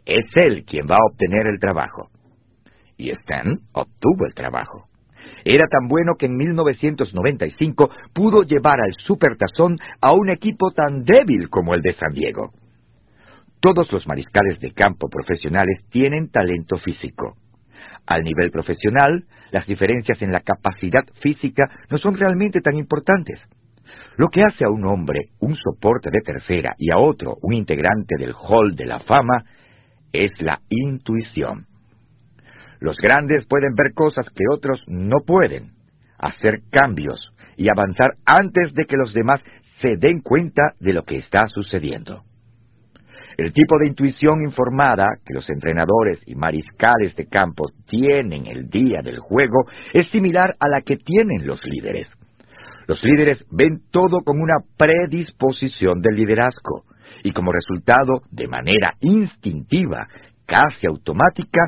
[0.07, 2.09] Es él quien va a obtener el trabajo.
[2.97, 4.87] Y Stan obtuvo el trabajo.
[5.45, 11.49] Era tan bueno que en 1995 pudo llevar al Supertazón a un equipo tan débil
[11.49, 12.51] como el de San Diego.
[13.61, 17.37] Todos los mariscales de campo profesionales tienen talento físico.
[18.07, 23.39] Al nivel profesional, las diferencias en la capacidad física no son realmente tan importantes.
[24.17, 28.17] Lo que hace a un hombre un soporte de tercera y a otro un integrante
[28.19, 29.45] del Hall de la Fama
[30.13, 31.67] es la intuición.
[32.81, 35.73] Los grandes pueden ver cosas que otros no pueden,
[36.19, 39.43] hacer cambios y avanzar antes de que los demás
[39.83, 42.23] se den cuenta de lo que está sucediendo.
[43.41, 49.01] El tipo de intuición informada que los entrenadores y mariscales de campo tienen el día
[49.03, 49.65] del juego
[49.95, 52.07] es similar a la que tienen los líderes.
[52.87, 56.83] Los líderes ven todo con una predisposición del liderazgo
[57.25, 60.07] y como resultado, de manera instintiva,
[60.45, 61.63] casi automática,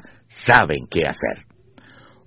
[0.45, 1.47] saben qué hacer.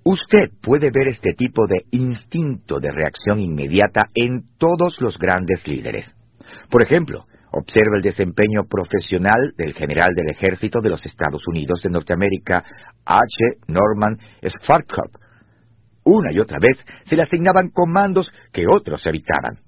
[0.02, 6.04] Usted puede ver este tipo de instinto de reacción inmediata en todos los grandes líderes.
[6.68, 7.26] Por ejemplo,
[7.58, 12.62] Observa el desempeño profesional del general del ejército de los Estados Unidos de Norteamérica,
[13.06, 13.26] H.
[13.66, 15.14] Norman Schwarzkopf.
[16.04, 16.76] Una y otra vez
[17.08, 19.60] se le asignaban comandos que otros evitaban,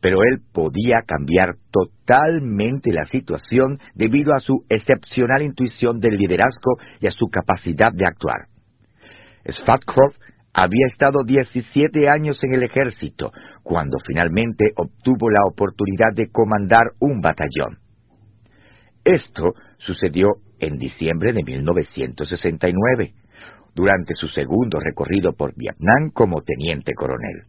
[0.00, 7.06] pero él podía cambiar totalmente la situación debido a su excepcional intuición del liderazgo y
[7.06, 8.48] a su capacidad de actuar.
[9.46, 10.16] Schwarzkopf
[10.62, 13.32] había estado 17 años en el ejército,
[13.62, 17.78] cuando finalmente obtuvo la oportunidad de comandar un batallón.
[19.04, 20.28] Esto sucedió
[20.58, 23.12] en diciembre de 1969,
[23.74, 27.44] durante su segundo recorrido por Vietnam como teniente coronel.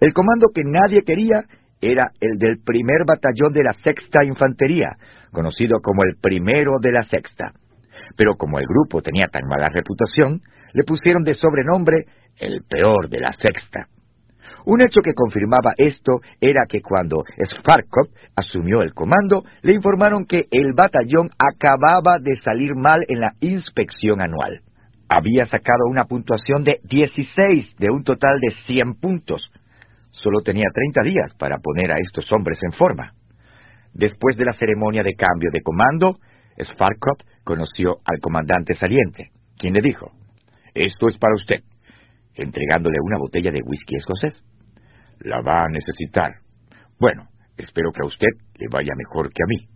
[0.00, 1.44] El comando que nadie quería
[1.80, 4.96] era el del primer batallón de la Sexta Infantería,
[5.32, 7.52] conocido como el primero de la Sexta.
[8.16, 10.40] Pero como el grupo tenía tan mala reputación,
[10.72, 12.04] le pusieron de sobrenombre
[12.38, 13.88] el peor de la Sexta.
[14.66, 20.46] Un hecho que confirmaba esto era que cuando Sparkov asumió el comando, le informaron que
[20.50, 24.62] el batallón acababa de salir mal en la inspección anual.
[25.08, 29.40] Había sacado una puntuación de 16 de un total de 100 puntos.
[30.10, 33.12] Solo tenía 30 días para poner a estos hombres en forma.
[33.94, 36.18] Después de la ceremonia de cambio de comando,
[36.58, 40.10] Sparkov conoció al comandante saliente, quien le dijo,
[40.74, 41.60] Esto es para usted,
[42.36, 44.34] entregándole una botella de whisky escocés.
[45.20, 46.32] La va a necesitar.
[46.98, 49.66] Bueno, espero que a usted le vaya mejor que a mí.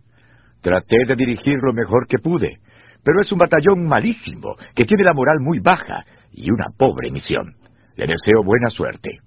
[0.61, 2.59] Traté de dirigir lo mejor que pude,
[3.03, 7.55] pero es un batallón malísimo, que tiene la moral muy baja y una pobre misión.
[7.95, 9.19] Le deseo buena suerte.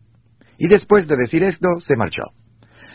[0.58, 2.22] Y después de decir esto, se marchó.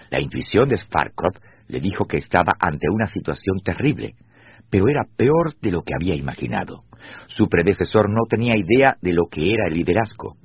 [0.09, 1.33] La intuición de Sparkov
[1.67, 4.15] le dijo que estaba ante una situación terrible,
[4.69, 6.83] pero era peor de lo que había imaginado.
[7.35, 10.35] Su predecesor no tenía idea de lo que era el liderazgo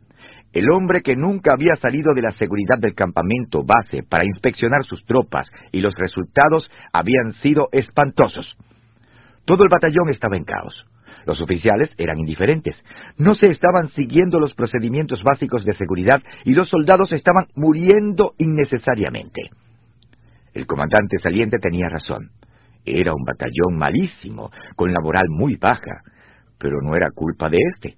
[0.55, 5.05] el hombre que nunca había salido de la seguridad del campamento base para inspeccionar sus
[5.05, 8.56] tropas y los resultados habían sido espantosos.
[9.44, 10.86] Todo el batallón estaba en caos.
[11.26, 12.76] Los oficiales eran indiferentes.
[13.18, 19.51] No se estaban siguiendo los procedimientos básicos de seguridad y los soldados estaban muriendo innecesariamente.
[20.52, 22.30] El comandante saliente tenía razón.
[22.85, 26.02] Era un batallón malísimo, con la moral muy baja,
[26.59, 27.97] pero no era culpa de éste.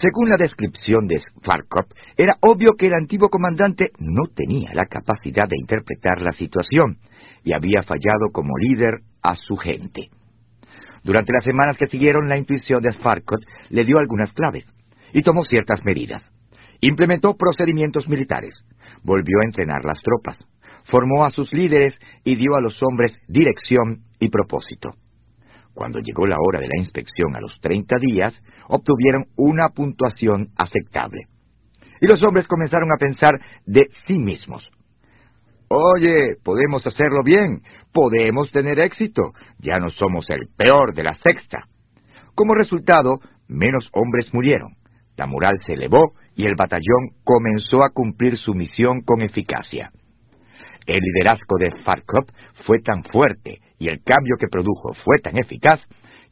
[0.00, 1.86] Según la descripción de Farkop,
[2.16, 6.98] era obvio que el antiguo comandante no tenía la capacidad de interpretar la situación
[7.42, 10.08] y había fallado como líder a su gente.
[11.02, 13.40] Durante las semanas que siguieron, la intuición de Farkop
[13.70, 14.64] le dio algunas claves
[15.12, 16.22] y tomó ciertas medidas.
[16.80, 18.54] Implementó procedimientos militares,
[19.02, 20.38] volvió a entrenar las tropas,
[20.90, 21.94] formó a sus líderes
[22.24, 24.94] y dio a los hombres dirección y propósito.
[25.74, 28.34] Cuando llegó la hora de la inspección a los 30 días,
[28.68, 31.26] obtuvieron una puntuación aceptable.
[32.00, 34.68] Y los hombres comenzaron a pensar de sí mismos.
[35.68, 37.62] Oye, podemos hacerlo bien,
[37.92, 41.66] podemos tener éxito, ya no somos el peor de la sexta.
[42.34, 44.72] Como resultado, menos hombres murieron,
[45.16, 49.90] la moral se elevó y el batallón comenzó a cumplir su misión con eficacia.
[50.88, 52.30] El liderazgo de Farkop
[52.64, 55.80] fue tan fuerte y el cambio que produjo fue tan eficaz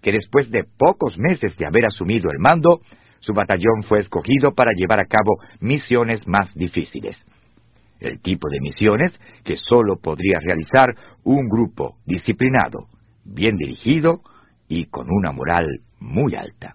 [0.00, 2.80] que después de pocos meses de haber asumido el mando,
[3.20, 7.18] su batallón fue escogido para llevar a cabo misiones más difíciles.
[8.00, 9.12] El tipo de misiones
[9.44, 12.86] que solo podría realizar un grupo disciplinado,
[13.26, 14.20] bien dirigido
[14.68, 15.66] y con una moral
[16.00, 16.72] muy alta.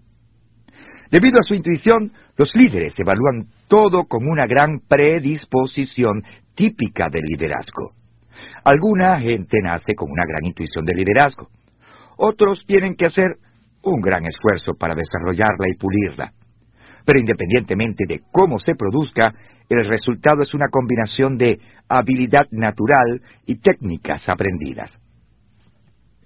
[1.09, 6.23] Debido a su intuición, los líderes evalúan todo con una gran predisposición
[6.55, 7.93] típica del liderazgo.
[8.63, 11.47] Alguna gente nace con una gran intuición de liderazgo.
[12.17, 13.37] Otros tienen que hacer
[13.83, 16.31] un gran esfuerzo para desarrollarla y pulirla.
[17.05, 19.33] Pero independientemente de cómo se produzca,
[19.69, 21.59] el resultado es una combinación de
[21.89, 24.91] habilidad natural y técnicas aprendidas.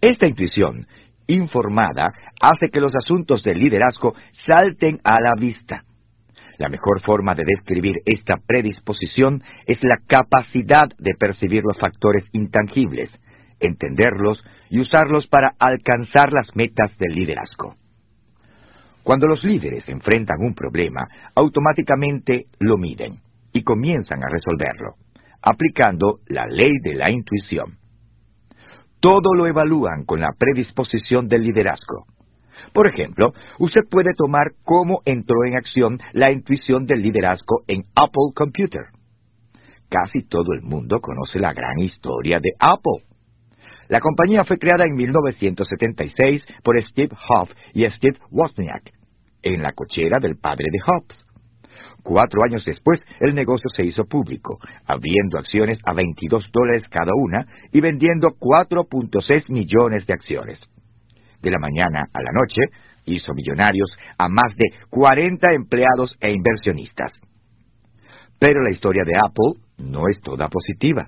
[0.02, 0.86] Esta intuición
[1.28, 2.12] informada
[2.42, 4.14] hace que los asuntos del liderazgo
[4.46, 5.84] salten a la vista.
[6.58, 13.10] La mejor forma de describir esta predisposición es la capacidad de percibir los factores intangibles,
[13.60, 17.76] entenderlos y usarlos para alcanzar las metas del liderazgo.
[19.04, 23.20] Cuando los líderes enfrentan un problema, automáticamente lo miden
[23.54, 24.96] y comienzan a resolverlo,
[25.42, 27.78] aplicando la ley de la intuición.
[29.00, 32.08] Todo lo evalúan con la predisposición del liderazgo.
[32.76, 38.34] Por ejemplo, usted puede tomar cómo entró en acción la intuición del liderazgo en Apple
[38.36, 38.88] Computer.
[39.88, 43.08] Casi todo el mundo conoce la gran historia de Apple.
[43.88, 48.92] La compañía fue creada en 1976 por Steve Hoff y Steve Wozniak,
[49.42, 51.16] en la cochera del padre de Hobbs.
[52.04, 57.48] Cuatro años después, el negocio se hizo público, abriendo acciones a 22 dólares cada una
[57.72, 60.60] y vendiendo 4.6 millones de acciones.
[61.46, 62.60] De la mañana a la noche,
[63.06, 67.12] hizo millonarios a más de 40 empleados e inversionistas.
[68.40, 71.08] Pero la historia de Apple no es toda positiva.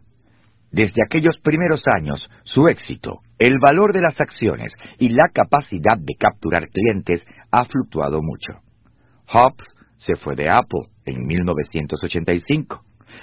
[0.72, 6.14] Desde aquellos primeros años, su éxito, el valor de las acciones y la capacidad de
[6.20, 8.62] capturar clientes ha fluctuado mucho.
[9.34, 9.66] Hobbs
[10.06, 12.80] se fue de Apple en 1985,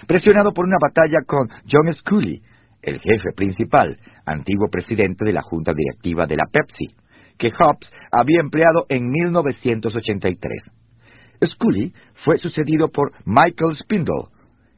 [0.09, 2.43] presionado por una batalla con John Scully,
[2.83, 7.04] el jefe principal, antiguo presidente de la junta directiva de la Pepsi,
[7.39, 10.63] que Hobbs había empleado en 1983.
[11.45, 11.93] Scully
[12.25, 14.29] fue sucedido por Michael Spindle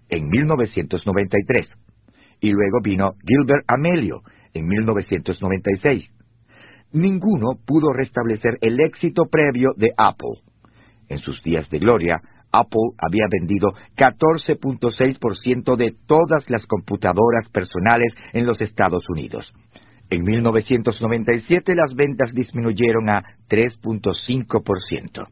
[0.09, 1.69] en 1993
[2.41, 4.23] y luego vino Gilbert Amelio
[4.55, 6.11] en 1996.
[6.93, 10.41] Ninguno pudo restablecer el éxito previo de Apple.
[11.09, 12.21] En sus días de gloria,
[12.53, 19.53] Apple había vendido 14.6% de todas las computadoras personales en los Estados Unidos.
[20.09, 25.27] En 1997 las ventas disminuyeron a 3.5%.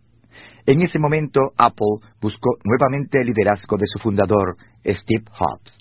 [0.66, 5.72] En ese momento Apple buscó nuevamente el liderazgo de su fundador, Steve Jobs.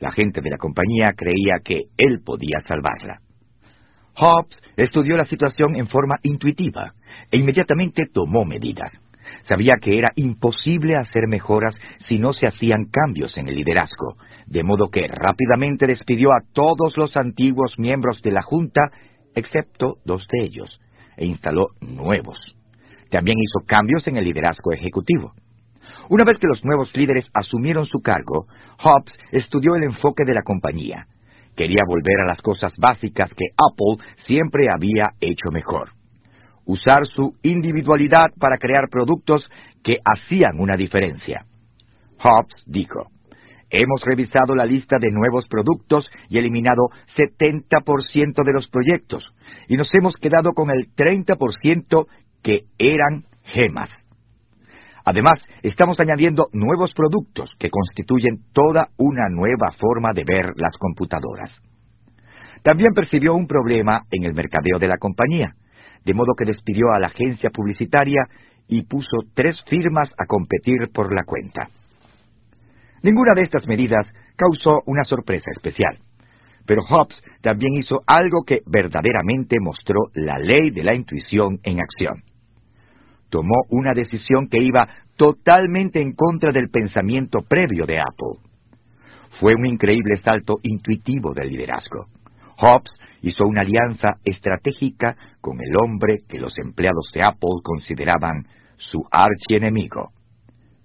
[0.00, 3.20] La gente de la compañía creía que él podía salvarla.
[4.14, 6.92] Hobbs estudió la situación en forma intuitiva
[7.30, 8.92] e inmediatamente tomó medidas.
[9.48, 11.74] Sabía que era imposible hacer mejoras
[12.06, 14.16] si no se hacían cambios en el liderazgo,
[14.48, 18.90] de modo que rápidamente despidió a todos los antiguos miembros de la Junta,
[19.34, 20.80] excepto dos de ellos,
[21.16, 22.38] e instaló nuevos.
[23.10, 25.32] También hizo cambios en el liderazgo ejecutivo.
[26.08, 28.46] Una vez que los nuevos líderes asumieron su cargo,
[28.78, 31.06] Hobbes estudió el enfoque de la compañía.
[31.54, 35.90] Quería volver a las cosas básicas que Apple siempre había hecho mejor.
[36.64, 39.46] Usar su individualidad para crear productos
[39.82, 41.44] que hacían una diferencia.
[42.18, 43.08] Hobbes dijo,
[43.70, 49.24] Hemos revisado la lista de nuevos productos y eliminado 70% de los proyectos,
[49.68, 52.06] y nos hemos quedado con el 30%
[52.42, 53.90] que eran gemas.
[55.04, 61.50] Además, estamos añadiendo nuevos productos que constituyen toda una nueva forma de ver las computadoras.
[62.62, 65.54] También percibió un problema en el mercadeo de la compañía,
[66.04, 68.26] de modo que despidió a la agencia publicitaria
[68.66, 71.70] y puso tres firmas a competir por la cuenta.
[73.02, 74.06] Ninguna de estas medidas
[74.36, 75.98] causó una sorpresa especial,
[76.66, 82.22] pero Hobbes también hizo algo que verdaderamente mostró la ley de la intuición en acción
[83.30, 88.40] tomó una decisión que iba totalmente en contra del pensamiento previo de Apple.
[89.40, 92.06] Fue un increíble salto intuitivo del liderazgo.
[92.58, 92.90] Hobbes
[93.22, 98.44] hizo una alianza estratégica con el hombre que los empleados de Apple consideraban
[98.76, 100.10] su archienemigo,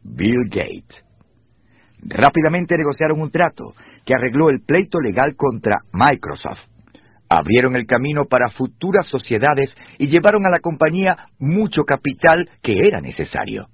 [0.03, 1.03] Bill Gates.
[2.05, 3.73] Rápidamente negociaron un trato
[4.05, 6.59] que arregló el pleito legal contra Microsoft
[7.37, 13.01] abrieron el camino para futuras sociedades y llevaron a la compañía mucho capital que era
[13.01, 13.67] necesario.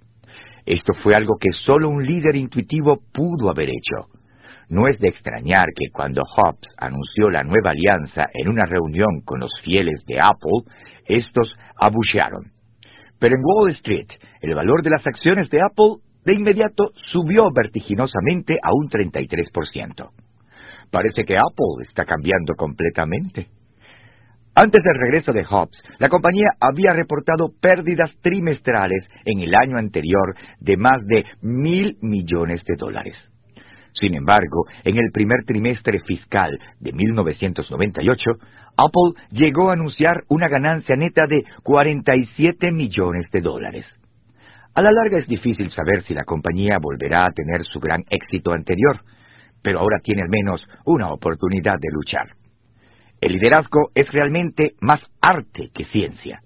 [0.66, 4.08] Esto fue algo que solo un líder intuitivo pudo haber hecho.
[4.70, 9.40] No es de extrañar que cuando Hobbes anunció la nueva alianza en una reunión con
[9.40, 10.72] los fieles de Apple,
[11.06, 12.52] estos abuchearon.
[13.20, 14.08] Pero en Wall Street,
[14.42, 20.12] el valor de las acciones de Apple de inmediato subió vertiginosamente a un 33%.
[20.92, 23.48] Parece que Apple está cambiando completamente.
[24.54, 30.36] Antes del regreso de Hobbs, la compañía había reportado pérdidas trimestrales en el año anterior
[30.60, 33.16] de más de mil millones de dólares.
[33.94, 38.32] Sin embargo, en el primer trimestre fiscal de 1998,
[38.78, 43.99] Apple llegó a anunciar una ganancia neta de 47 millones de dólares.
[44.76, 48.54] A la larga es difícil saber si la compañía volverá a tener su gran éxito
[48.54, 49.02] anterior,
[49.62, 52.28] pero ahora tiene al menos una oportunidad de luchar.
[53.22, 56.40] El liderazgo es realmente más arte que ciencia.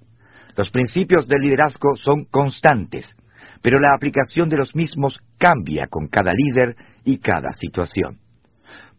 [0.55, 3.05] Los principios del liderazgo son constantes,
[3.61, 8.17] pero la aplicación de los mismos cambia con cada líder y cada situación.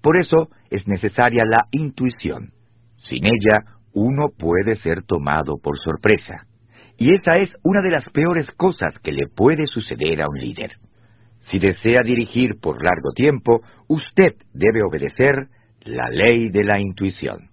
[0.03, 2.51] Por eso es necesaria la intuición.
[3.09, 6.47] Sin ella, uno puede ser tomado por sorpresa.
[7.05, 10.79] Y esa es una de las peores cosas que le puede suceder a un líder.
[11.51, 15.49] Si desea dirigir por largo tiempo, usted debe obedecer
[15.83, 17.51] la ley de la intuición.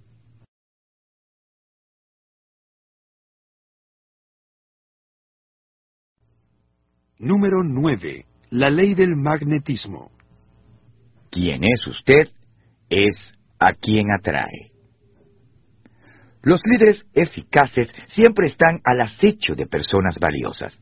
[7.19, 8.25] Número 9.
[8.51, 10.11] La ley del magnetismo.
[11.29, 12.29] Quien es usted
[12.89, 13.17] es
[13.59, 14.70] a quien atrae.
[16.43, 20.73] Los líderes eficaces siempre están al acecho de personas valiosas.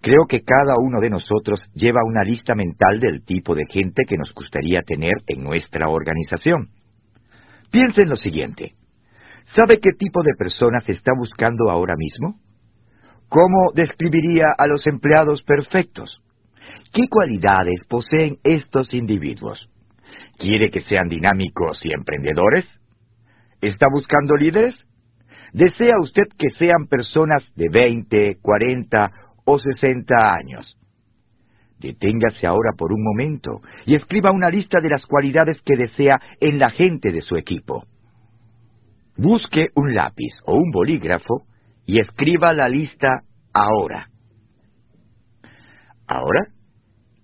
[0.00, 4.16] Creo que cada uno de nosotros lleva una lista mental del tipo de gente que
[4.16, 6.68] nos gustaría tener en nuestra organización.
[7.70, 8.74] Piense en lo siguiente.
[9.56, 12.40] ¿Sabe qué tipo de personas está buscando ahora mismo?
[13.28, 16.20] ¿Cómo describiría a los empleados perfectos?
[16.92, 19.68] ¿Qué cualidades poseen estos individuos?
[20.38, 22.66] ¿Quiere que sean dinámicos y emprendedores?
[23.60, 24.74] ¿Está buscando líderes?
[25.52, 29.10] ¿Desea usted que sean personas de 20, 40
[29.44, 30.78] o 60 años?
[31.78, 36.58] Deténgase ahora por un momento y escriba una lista de las cualidades que desea en
[36.58, 37.84] la gente de su equipo.
[39.16, 41.42] Busque un lápiz o un bolígrafo
[41.84, 43.22] y escriba la lista
[43.52, 44.08] ahora.
[46.06, 46.46] Ahora,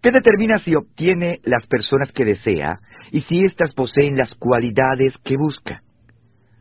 [0.02, 2.78] ¿qué determina si obtiene las personas que desea
[3.10, 5.82] y si éstas poseen las cualidades que busca?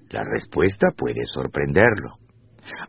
[0.09, 2.15] La respuesta puede sorprenderlo.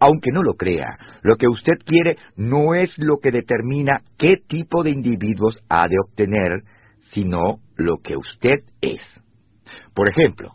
[0.00, 4.82] Aunque no lo crea, lo que usted quiere no es lo que determina qué tipo
[4.82, 6.62] de individuos ha de obtener,
[7.12, 9.00] sino lo que usted es.
[9.94, 10.54] Por ejemplo,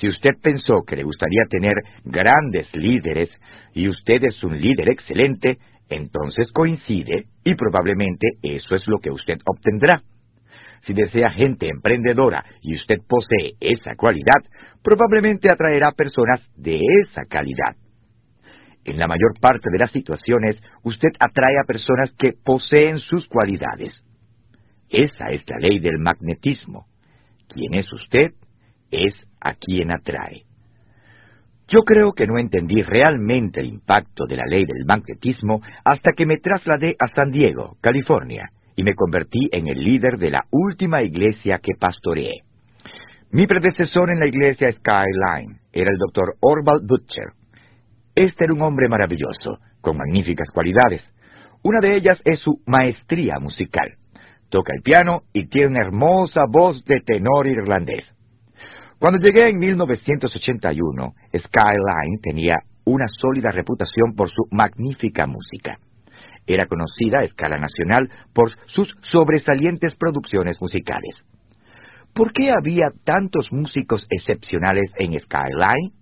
[0.00, 1.74] si usted pensó que le gustaría tener
[2.04, 3.30] grandes líderes
[3.72, 5.58] y usted es un líder excelente,
[5.88, 10.02] entonces coincide y probablemente eso es lo que usted obtendrá.
[10.86, 14.42] Si desea gente emprendedora y usted posee esa cualidad,
[14.82, 17.76] probablemente atraerá personas de esa calidad.
[18.84, 23.92] En la mayor parte de las situaciones, usted atrae a personas que poseen sus cualidades.
[24.90, 26.86] Esa es la ley del magnetismo.
[27.48, 28.32] Quien es usted
[28.90, 30.42] es a quien atrae.
[31.68, 36.26] Yo creo que no entendí realmente el impacto de la ley del magnetismo hasta que
[36.26, 41.02] me trasladé a San Diego, California, y me convertí en el líder de la última
[41.02, 42.42] iglesia que pastoreé.
[43.34, 47.32] Mi predecesor en la iglesia Skyline era el doctor Orval Butcher.
[48.14, 51.00] Este era un hombre maravilloso, con magníficas cualidades.
[51.62, 53.94] Una de ellas es su maestría musical.
[54.50, 58.04] Toca el piano y tiene una hermosa voz de tenor irlandés.
[58.98, 65.78] Cuando llegué en 1981, Skyline tenía una sólida reputación por su magnífica música.
[66.46, 71.14] Era conocida a escala nacional por sus sobresalientes producciones musicales.
[72.14, 75.92] ¿Por qué había tantos músicos excepcionales en Skyline?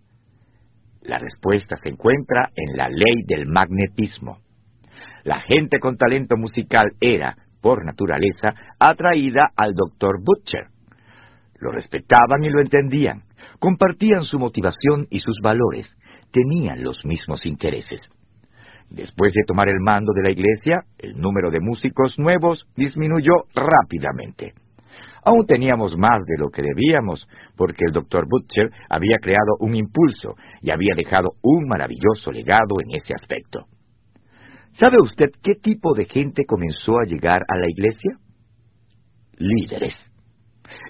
[1.02, 4.38] La respuesta se encuentra en la ley del magnetismo.
[5.24, 10.16] La gente con talento musical era, por naturaleza, atraída al Dr.
[10.22, 10.68] Butcher
[11.60, 13.22] lo respetaban y lo entendían,
[13.58, 15.86] compartían su motivación y sus valores,
[16.32, 18.00] tenían los mismos intereses.
[18.88, 24.54] Después de tomar el mando de la iglesia, el número de músicos nuevos disminuyó rápidamente.
[25.24, 27.26] Aún teníamos más de lo que debíamos,
[27.56, 32.96] porque el doctor Butcher había creado un impulso y había dejado un maravilloso legado en
[32.96, 33.66] ese aspecto.
[34.78, 38.16] ¿Sabe usted qué tipo de gente comenzó a llegar a la iglesia?
[39.36, 39.94] Líderes.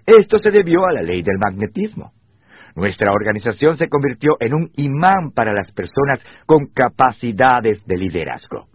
[0.06, 2.12] Esto se debió a la ley del magnetismo.
[2.76, 8.66] Nuestra organización se convirtió en un imán para las personas con capacidades de liderazgo.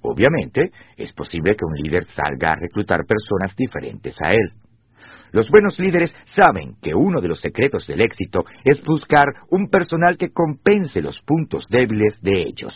[0.00, 4.61] Obviamente, es posible que un líder salga a reclutar personas diferentes a él.
[5.32, 10.18] Los buenos líderes saben que uno de los secretos del éxito es buscar un personal
[10.18, 12.72] que compense los puntos débiles de ellos.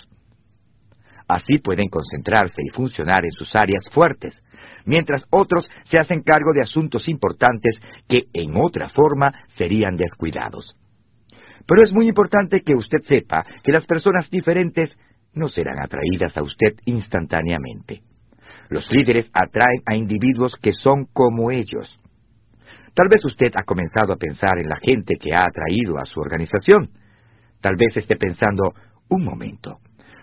[1.28, 4.32] Así pueden concentrarse y funcionar en sus áreas fuertes,
[4.86, 7.76] mientras otros se hacen cargo de asuntos importantes
[8.08, 10.76] que en otra forma serían descuidados.
[11.66, 14.90] Pero es muy importante que usted sepa que las personas diferentes
[15.34, 18.00] no serán atraídas a usted instantáneamente.
[18.70, 22.00] Los líderes atraen a individuos que son como ellos.
[22.96, 26.18] Tal vez usted ha comenzado a pensar en la gente que ha atraído a su
[26.18, 26.88] organización.
[27.60, 28.72] Tal vez esté pensando,
[29.10, 29.80] un momento,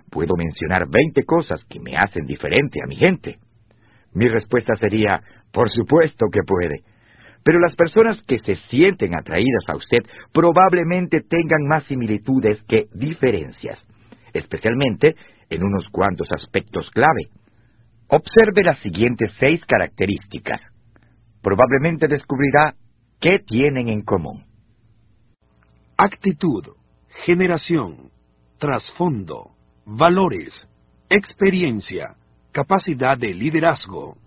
[0.10, 3.38] puedo mencionar 20 cosas que me hacen diferente a mi gente.
[4.16, 5.22] Mi respuesta sería,
[5.52, 6.82] por supuesto que puede.
[7.44, 10.00] Pero las personas que se sienten atraídas a usted
[10.34, 13.78] probablemente tengan más similitudes que diferencias,
[14.34, 15.16] especialmente
[15.52, 17.30] en unos cuantos aspectos clave.
[18.08, 20.73] Observe las siguientes seis características
[21.44, 22.74] probablemente descubrirá
[23.20, 24.46] qué tienen en común.
[25.98, 26.64] Actitud,
[27.26, 28.10] generación,
[28.58, 29.52] trasfondo,
[29.86, 30.52] valores,
[31.10, 32.16] experiencia,
[32.52, 34.18] capacidad de liderazgo.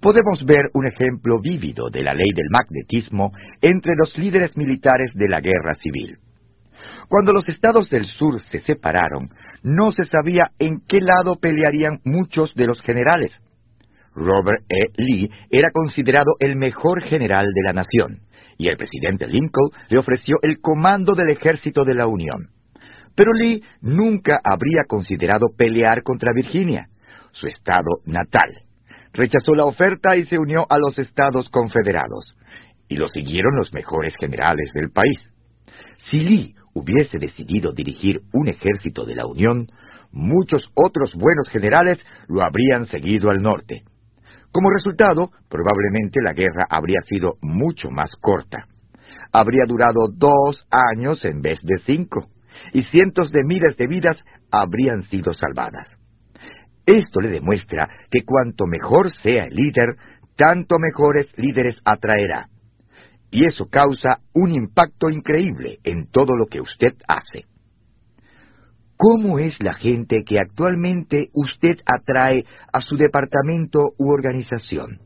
[0.00, 5.28] Podemos ver un ejemplo vívido de la ley del magnetismo entre los líderes militares de
[5.28, 6.18] la guerra civil.
[7.08, 9.30] Cuando los estados del sur se separaron,
[9.62, 13.32] no se sabía en qué lado pelearían muchos de los generales.
[14.16, 14.90] Robert E.
[14.96, 18.20] Lee era considerado el mejor general de la nación,
[18.58, 22.48] y el presidente Lincoln le ofreció el comando del ejército de la Unión.
[23.14, 26.86] Pero Lee nunca habría considerado pelear contra Virginia,
[27.32, 28.50] su estado natal.
[29.12, 32.34] Rechazó la oferta y se unió a los Estados Confederados,
[32.88, 35.18] y lo siguieron los mejores generales del país.
[36.10, 39.66] Si Lee hubiese decidido dirigir un ejército de la Unión,
[40.12, 41.98] muchos otros buenos generales
[42.28, 43.82] lo habrían seguido al norte.
[44.56, 48.64] Como resultado, probablemente la guerra habría sido mucho más corta.
[49.30, 52.28] Habría durado dos años en vez de cinco,
[52.72, 54.16] y cientos de miles de vidas
[54.50, 55.86] habrían sido salvadas.
[56.86, 59.94] Esto le demuestra que cuanto mejor sea el líder,
[60.38, 62.46] tanto mejores líderes atraerá.
[63.30, 67.44] Y eso causa un impacto increíble en todo lo que usted hace.
[68.96, 75.00] ¿Cómo es la gente que actualmente usted atrae a su departamento u organización?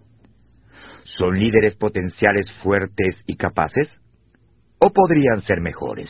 [1.19, 3.89] ¿Son líderes potenciales fuertes y capaces?
[4.79, 6.09] ¿O podrían ser mejores?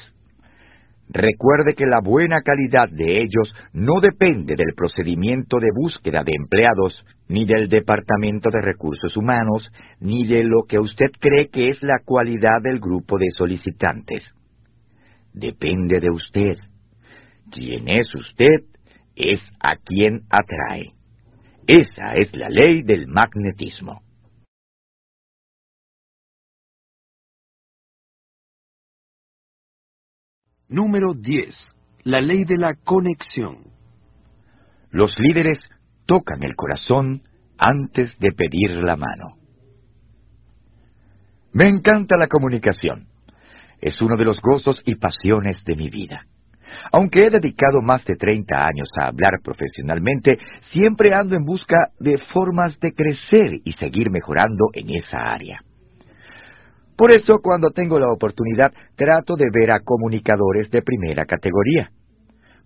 [1.08, 6.94] Recuerde que la buena calidad de ellos no depende del procedimiento de búsqueda de empleados,
[7.28, 9.66] ni del Departamento de Recursos Humanos,
[9.98, 14.22] ni de lo que usted cree que es la cualidad del grupo de solicitantes.
[15.32, 16.58] Depende de usted
[17.50, 18.64] quien es usted
[19.16, 20.92] es a quien atrae.
[21.66, 24.02] Esa es la ley del magnetismo.
[30.68, 31.54] Número 10.
[32.04, 33.58] La ley de la conexión.
[34.90, 35.58] Los líderes
[36.06, 37.22] tocan el corazón
[37.58, 39.36] antes de pedir la mano.
[41.52, 43.08] Me encanta la comunicación.
[43.80, 46.26] Es uno de los gozos y pasiones de mi vida.
[46.92, 50.38] Aunque he dedicado más de 30 años a hablar profesionalmente,
[50.72, 55.60] siempre ando en busca de formas de crecer y seguir mejorando en esa área.
[56.96, 61.90] Por eso, cuando tengo la oportunidad, trato de ver a comunicadores de primera categoría.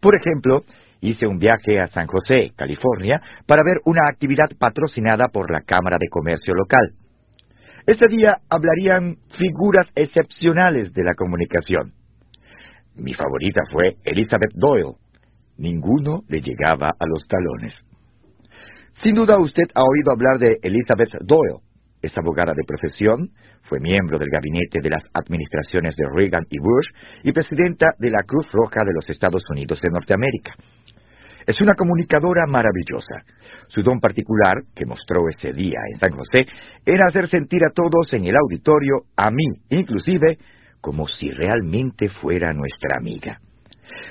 [0.01, 0.65] Por ejemplo,
[1.01, 5.99] hice un viaje a San José, California, para ver una actividad patrocinada por la Cámara
[6.01, 6.95] de Comercio local.
[7.86, 11.93] Ese día hablarían figuras excepcionales de la comunicación.
[12.97, 14.95] Mi favorita fue Elizabeth Doyle.
[15.59, 17.75] Ninguno le llegaba a los talones.
[19.03, 21.59] Sin duda usted ha oído hablar de Elizabeth Doyle.
[22.03, 23.31] Es abogada de profesión,
[23.69, 26.87] fue miembro del gabinete de las administraciones de Reagan y Bush
[27.23, 30.55] y presidenta de la Cruz Roja de los Estados Unidos de Norteamérica.
[31.47, 33.23] Es una comunicadora maravillosa.
[33.69, 36.47] Su don particular, que mostró ese día en San José,
[36.87, 40.39] era hacer sentir a todos en el auditorio, a mí inclusive,
[40.85, 43.39] como si realmente fuera nuestra amiga.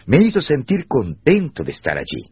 [0.07, 2.31] Me hizo sentir contento de estar allí.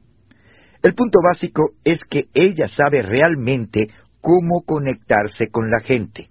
[0.81, 3.89] El punto básico es que ella sabe realmente
[4.19, 6.27] cómo conectarse con la gente.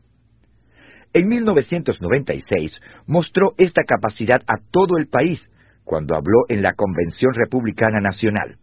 [1.13, 2.73] En 1996
[3.07, 5.41] mostró esta capacidad a todo el país
[5.85, 8.57] cuando habló en la Convención Republicana Nacional.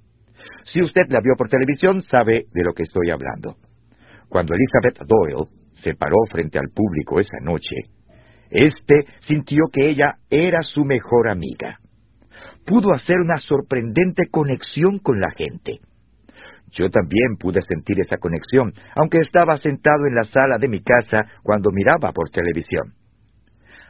[0.73, 3.55] Si usted la vio por televisión, sabe de lo que estoy hablando.
[4.27, 5.47] Cuando Elizabeth Doyle
[5.83, 7.75] se paró frente al público esa noche,
[8.49, 11.79] este sintió que ella era su mejor amiga.
[12.65, 15.79] Pudo hacer una sorprendente conexión con la gente.
[16.71, 21.25] Yo también pude sentir esa conexión, aunque estaba sentado en la sala de mi casa
[21.43, 22.93] cuando miraba por televisión.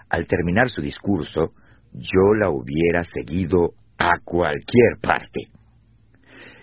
[0.10, 1.54] Al terminar su discurso,
[1.94, 5.48] yo la hubiera seguido a cualquier parte.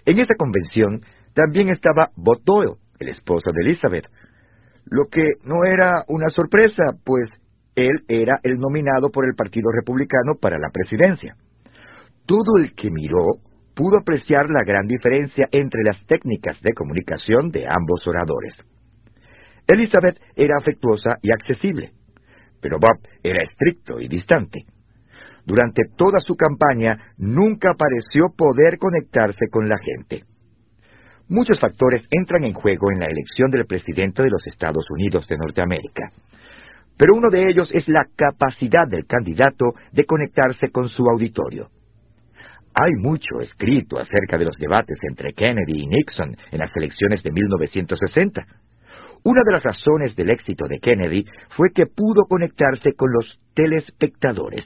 [0.06, 1.00] En esa convención
[1.34, 4.06] también estaba Bob Doyle, el esposo de Elizabeth,
[4.86, 7.28] lo que no era una sorpresa, pues
[7.76, 11.36] él era el nominado por el Partido Republicano para la presidencia.
[12.26, 13.38] Todo el que miró
[13.74, 18.54] pudo apreciar la gran diferencia entre las técnicas de comunicación de ambos oradores.
[19.66, 21.90] Elizabeth era afectuosa y accesible,
[22.60, 24.64] pero Bob era estricto y distante.
[25.44, 30.24] Durante toda su campaña nunca pareció poder conectarse con la gente.
[31.28, 35.38] Muchos factores entran en juego en la elección del presidente de los Estados Unidos de
[35.38, 36.12] Norteamérica,
[36.96, 41.68] pero uno de ellos es la capacidad del candidato de conectarse con su auditorio.
[42.74, 47.30] Hay mucho escrito acerca de los debates entre Kennedy y Nixon en las elecciones de
[47.30, 48.44] 1960.
[49.22, 51.24] Una de las razones del éxito de Kennedy
[51.56, 54.64] fue que pudo conectarse con los telespectadores.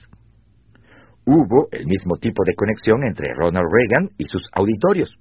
[1.26, 5.14] Hubo el mismo tipo de conexión entre Ronald Reagan y sus auditorios.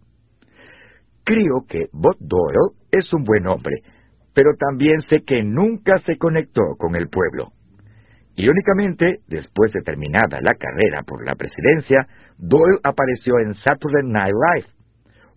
[1.25, 3.81] Creo que Bob Doyle es un buen hombre,
[4.37, 7.53] pero también sé que nunca se conectó con el pueblo.
[8.35, 12.05] Irónicamente, después de terminada la carrera por la presidencia,
[12.37, 14.67] Doyle apareció en Saturday Night Live,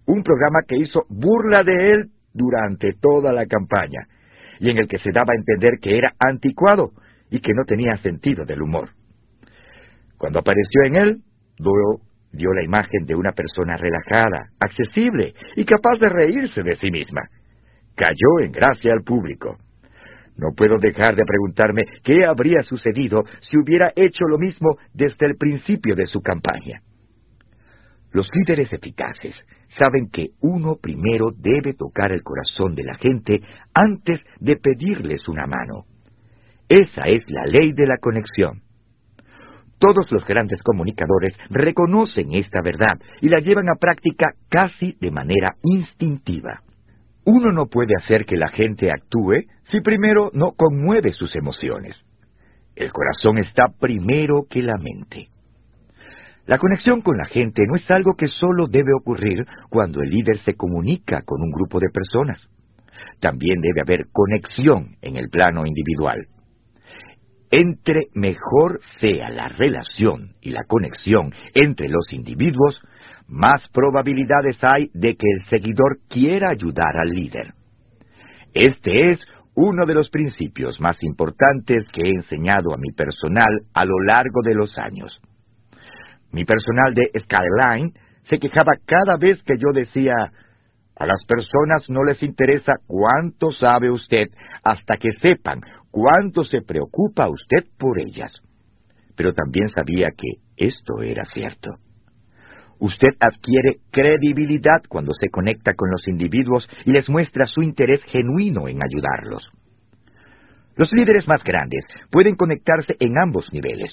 [0.05, 4.07] un programa que hizo burla de él durante toda la campaña,
[4.59, 6.91] y en el que se daba a entender que era anticuado
[7.31, 8.91] y que no tenía sentido del humor.
[10.19, 11.17] Cuando apareció en él,
[11.57, 12.03] Doyle
[12.33, 17.23] dio la imagen de una persona relajada, accesible y capaz de reírse de sí misma.
[18.01, 19.59] Cayó en gracia al público.
[20.39, 25.37] No puedo dejar de preguntarme qué habría sucedido si hubiera hecho lo mismo desde el
[25.37, 26.81] principio de su campaña.
[28.13, 29.35] Los líderes eficaces
[29.79, 33.43] saben que uno primero debe tocar el corazón de la gente
[33.75, 35.85] antes de pedirles una mano.
[36.71, 38.63] Esa es la ley de la conexión.
[39.79, 45.57] Todos los grandes comunicadores reconocen esta verdad y la llevan a práctica casi de manera
[45.63, 46.63] instintiva.
[47.25, 51.97] Uno no puede hacer que la gente actúe si primero no conmueve sus emociones.
[52.75, 55.29] El corazón está primero que la mente.
[56.47, 60.39] La conexión con la gente no es algo que solo debe ocurrir cuando el líder
[60.45, 62.41] se comunica con un grupo de personas.
[63.21, 66.27] También debe haber conexión en el plano individual.
[67.53, 72.81] Entre mejor sea la relación y la conexión entre los individuos,
[73.31, 77.55] más probabilidades hay de que el seguidor quiera ayudar al líder.
[78.53, 79.21] Este es
[79.55, 84.43] uno de los principios más importantes que he enseñado a mi personal a lo largo
[84.43, 85.21] de los años.
[86.33, 87.93] Mi personal de Skyline
[88.29, 90.15] se quejaba cada vez que yo decía,
[90.97, 94.27] a las personas no les interesa cuánto sabe usted
[94.65, 98.33] hasta que sepan cuánto se preocupa usted por ellas.
[99.17, 101.71] Pero también sabía que esto era cierto.
[102.81, 108.69] Usted adquiere credibilidad cuando se conecta con los individuos y les muestra su interés genuino
[108.69, 109.43] en ayudarlos.
[110.77, 113.93] Los líderes más grandes pueden conectarse en ambos niveles,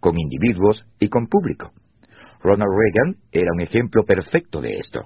[0.00, 1.70] con individuos y con público.
[2.42, 5.02] Ronald Reagan era un ejemplo perfecto de esto.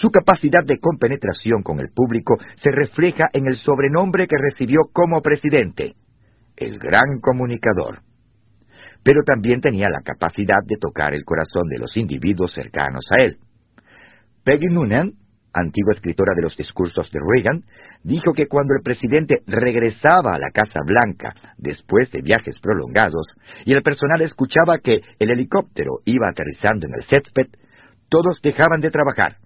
[0.00, 5.22] Su capacidad de compenetración con el público se refleja en el sobrenombre que recibió como
[5.22, 5.94] presidente,
[6.56, 8.00] el gran comunicador.
[9.02, 13.38] Pero también tenía la capacidad de tocar el corazón de los individuos cercanos a él.
[14.44, 15.12] Peggy Noonan,
[15.52, 17.62] antigua escritora de los discursos de Reagan,
[18.04, 23.26] dijo que cuando el presidente regresaba a la Casa Blanca después de viajes prolongados
[23.64, 27.48] y el personal escuchaba que el helicóptero iba aterrizando en el césped,
[28.08, 29.36] todos dejaban de trabajar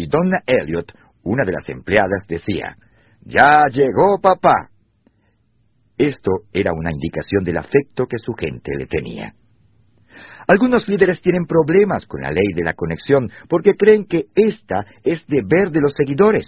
[0.00, 0.90] y Donna Elliot,
[1.24, 2.74] una de las empleadas, decía,
[3.20, 4.69] Ya llegó papá.
[6.00, 9.34] Esto era una indicación del afecto que su gente le tenía.
[10.48, 15.20] Algunos líderes tienen problemas con la ley de la conexión porque creen que esta es
[15.26, 16.46] deber de los seguidores.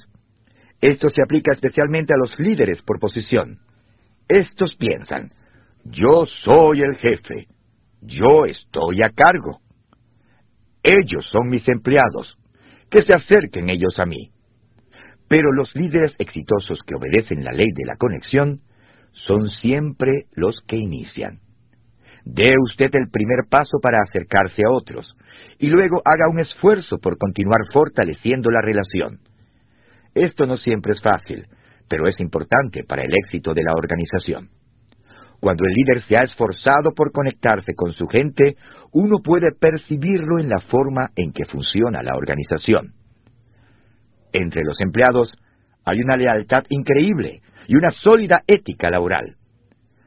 [0.80, 3.58] Esto se aplica especialmente a los líderes por posición.
[4.26, 5.32] Estos piensan,
[5.84, 7.46] yo soy el jefe,
[8.00, 9.58] yo estoy a cargo.
[10.82, 12.38] Ellos son mis empleados,
[12.90, 14.30] que se acerquen ellos a mí.
[15.28, 18.62] Pero los líderes exitosos que obedecen la ley de la conexión
[19.12, 21.38] son siempre los que inician.
[22.24, 25.16] Dé usted el primer paso para acercarse a otros
[25.58, 29.18] y luego haga un esfuerzo por continuar fortaleciendo la relación.
[30.14, 31.46] Esto no siempre es fácil,
[31.88, 34.50] pero es importante para el éxito de la organización.
[35.40, 38.56] Cuando el líder se ha esforzado por conectarse con su gente,
[38.92, 42.92] uno puede percibirlo en la forma en que funciona la organización.
[44.32, 45.32] Entre los empleados
[45.84, 49.36] hay una lealtad increíble y una sólida ética laboral.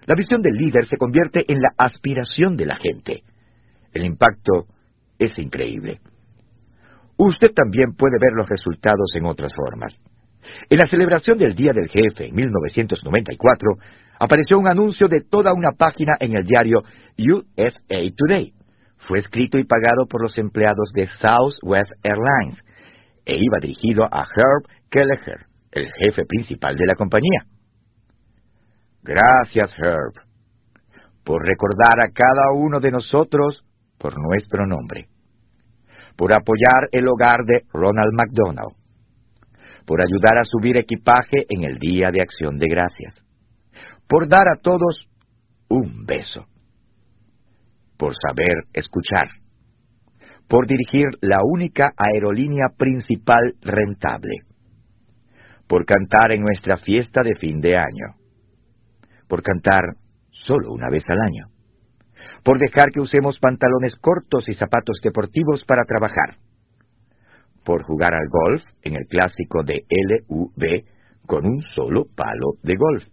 [0.05, 3.23] La visión del líder se convierte en la aspiración de la gente.
[3.93, 4.65] El impacto
[5.17, 5.99] es increíble.
[7.17, 9.93] Usted también puede ver los resultados en otras formas.
[10.69, 13.69] En la celebración del Día del Jefe en 1994,
[14.19, 16.83] apareció un anuncio de toda una página en el diario
[17.17, 18.53] USA Today.
[19.07, 22.59] Fue escrito y pagado por los empleados de Southwest Airlines
[23.25, 25.45] e iba dirigido a Herb Kelleher,
[25.75, 27.43] el jefe principal de la compañía.
[29.03, 30.13] Gracias, Herb,
[31.23, 33.63] por recordar a cada uno de nosotros
[33.99, 35.07] por nuestro nombre,
[36.15, 38.75] por apoyar el hogar de Ronald McDonald,
[39.85, 43.13] por ayudar a subir equipaje en el Día de Acción de Gracias,
[44.07, 45.07] por dar a todos
[45.69, 46.45] un beso,
[47.97, 49.27] por saber escuchar,
[50.47, 54.41] por dirigir la única aerolínea principal rentable,
[55.67, 58.15] por cantar en nuestra fiesta de fin de año,
[59.27, 59.81] por cantar
[60.45, 61.47] solo una vez al año,
[62.43, 66.37] por dejar que usemos pantalones cortos y zapatos deportivos para trabajar,
[67.63, 70.85] por jugar al golf en el clásico de LUV
[71.25, 73.03] con un solo palo de golf,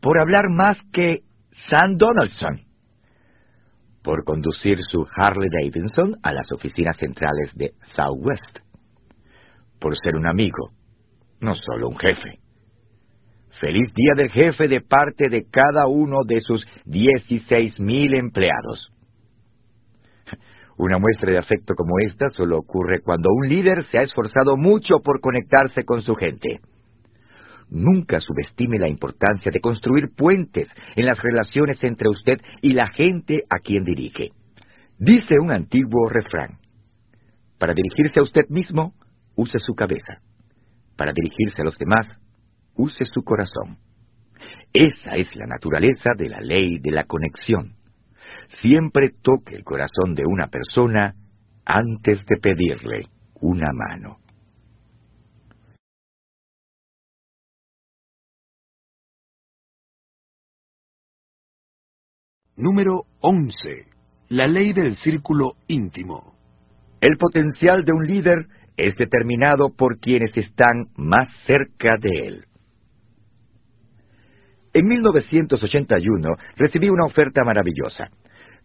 [0.00, 1.20] por hablar más que
[1.70, 2.60] Sam Donaldson,
[4.02, 8.58] por conducir su Harley Davidson a las oficinas centrales de Southwest,
[9.80, 10.72] por ser un amigo,
[11.40, 12.38] no solo un jefe.
[13.60, 18.90] Feliz Día del Jefe de parte de cada uno de sus 16.000 empleados.
[20.76, 24.98] Una muestra de afecto como esta solo ocurre cuando un líder se ha esforzado mucho
[25.04, 26.58] por conectarse con su gente.
[27.70, 33.44] Nunca subestime la importancia de construir puentes en las relaciones entre usted y la gente
[33.48, 34.30] a quien dirige.
[34.98, 36.58] Dice un antiguo refrán,
[37.58, 38.92] para dirigirse a usted mismo,
[39.36, 40.20] use su cabeza.
[40.96, 42.06] Para dirigirse a los demás,
[42.74, 43.78] use su corazón.
[44.72, 47.74] Esa es la naturaleza de la ley de la conexión.
[48.60, 51.14] Siempre toque el corazón de una persona
[51.64, 53.08] antes de pedirle
[53.40, 54.18] una mano.
[62.56, 63.86] Número 11.
[64.28, 66.34] La ley del círculo íntimo.
[67.00, 68.46] El potencial de un líder
[68.76, 72.44] es determinado por quienes están más cerca de él.
[74.72, 78.08] En 1981 recibí una oferta maravillosa.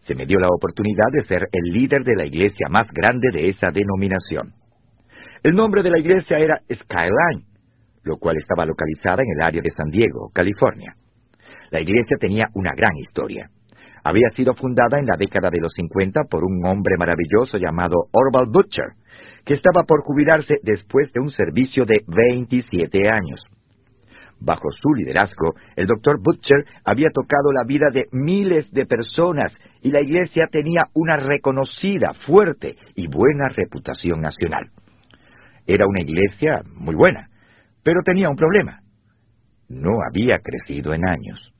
[0.07, 3.49] Se me dio la oportunidad de ser el líder de la iglesia más grande de
[3.49, 4.53] esa denominación.
[5.44, 7.45] El nombre de la iglesia era Skyline,
[8.03, 10.95] lo cual estaba localizada en el área de San Diego, California.
[11.69, 13.49] La iglesia tenía una gran historia.
[14.03, 18.48] Había sido fundada en la década de los 50 por un hombre maravilloso llamado Orval
[18.52, 18.94] Butcher,
[19.45, 23.41] que estaba por jubilarse después de un servicio de 27 años.
[24.41, 29.52] Bajo su liderazgo, el doctor Butcher había tocado la vida de miles de personas
[29.82, 34.70] y la iglesia tenía una reconocida, fuerte y buena reputación nacional.
[35.68, 37.28] Era una iglesia muy buena,
[37.84, 38.80] pero tenía un problema.
[39.68, 41.53] No había crecido en años.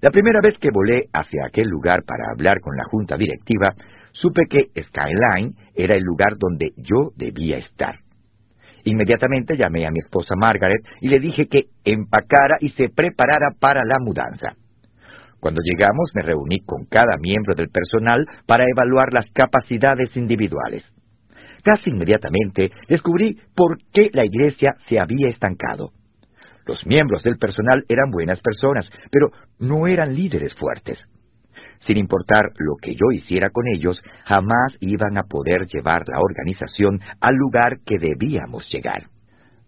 [0.00, 3.74] La primera vez que volé hacia aquel lugar para hablar con la junta directiva,
[4.20, 7.96] supe que Skyline era el lugar donde yo debía estar.
[8.84, 13.84] Inmediatamente llamé a mi esposa Margaret y le dije que empacara y se preparara para
[13.84, 14.54] la mudanza.
[15.40, 20.84] Cuando llegamos me reuní con cada miembro del personal para evaluar las capacidades individuales.
[21.62, 25.90] Casi inmediatamente descubrí por qué la iglesia se había estancado.
[26.66, 30.98] Los miembros del personal eran buenas personas, pero no eran líderes fuertes.
[31.88, 37.00] Sin importar lo que yo hiciera con ellos, jamás iban a poder llevar la organización
[37.18, 39.06] al lugar que debíamos llegar.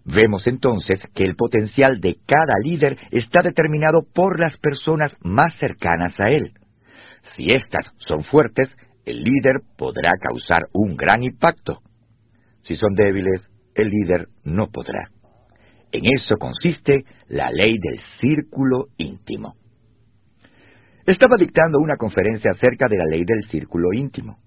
[0.05, 6.13] Vemos entonces que el potencial de cada líder está determinado por las personas más cercanas
[6.21, 6.53] a él.
[7.37, 8.69] Si éstas son fuertes,
[9.07, 11.79] el líder podrá causar un gran impacto.
[12.65, 13.41] Si son débiles,
[13.75, 15.09] el líder no podrá.
[15.91, 19.55] En eso consiste la ley del círculo íntimo.
[21.07, 24.39] Estaba dictando una conferencia acerca de la ley del círculo íntimo.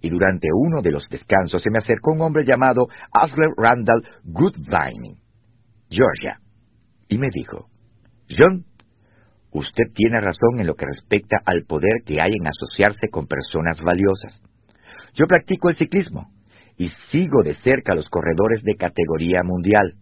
[0.00, 5.16] Y durante uno de los descansos se me acercó un hombre llamado Asler Randall Goodvine,
[5.88, 6.38] Georgia,
[7.08, 7.68] y me dijo,
[8.28, 8.64] John,
[9.50, 13.80] usted tiene razón en lo que respecta al poder que hay en asociarse con personas
[13.80, 14.40] valiosas.
[15.14, 16.28] Yo practico el ciclismo
[16.76, 19.94] y sigo de cerca los corredores de categoría mundial.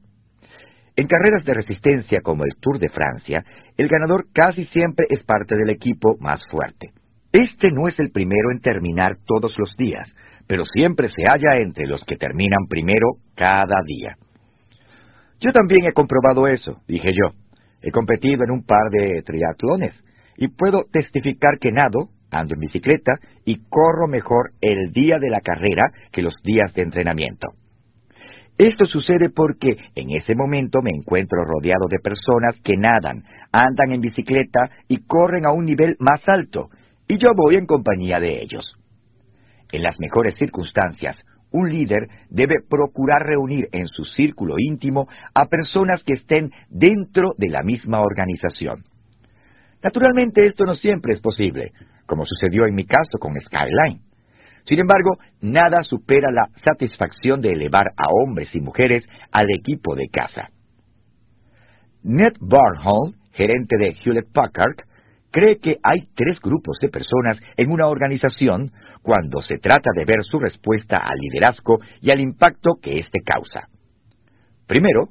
[0.95, 3.45] En carreras de resistencia como el Tour de Francia,
[3.79, 6.91] el ganador casi siempre es parte del equipo más fuerte.
[7.33, 10.07] Este no es el primero en terminar todos los días,
[10.47, 14.17] pero siempre se halla entre los que terminan primero cada día.
[15.41, 17.35] Yo también he comprobado eso, dije yo.
[17.81, 19.95] He competido en un par de triatlones
[20.37, 23.13] y puedo testificar que nado, ando en bicicleta
[23.47, 27.49] y corro mejor el día de la carrera que los días de entrenamiento.
[28.63, 34.01] Esto sucede porque en ese momento me encuentro rodeado de personas que nadan, andan en
[34.01, 36.71] bicicleta y corren a un nivel más alto,
[37.09, 38.65] y yo voy en compañía de ellos.
[39.73, 41.17] En las mejores circunstancias,
[41.51, 47.49] un líder debe procurar reunir en su círculo íntimo a personas que estén dentro de
[47.49, 48.85] la misma organización.
[49.83, 51.73] Naturalmente esto no siempre es posible,
[52.07, 54.12] como sucedió en mi caso con Skyline.
[54.67, 60.09] Sin embargo, nada supera la satisfacción de elevar a hombres y mujeres al equipo de
[60.09, 60.51] casa.
[62.03, 64.77] Ned Barnholm, gerente de Hewlett Packard,
[65.31, 68.71] cree que hay tres grupos de personas en una organización
[69.03, 73.69] cuando se trata de ver su respuesta al liderazgo y al impacto que éste causa.
[74.67, 75.09] Primero,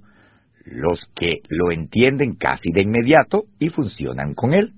[0.66, 4.74] los que lo entienden casi de inmediato y funcionan con él.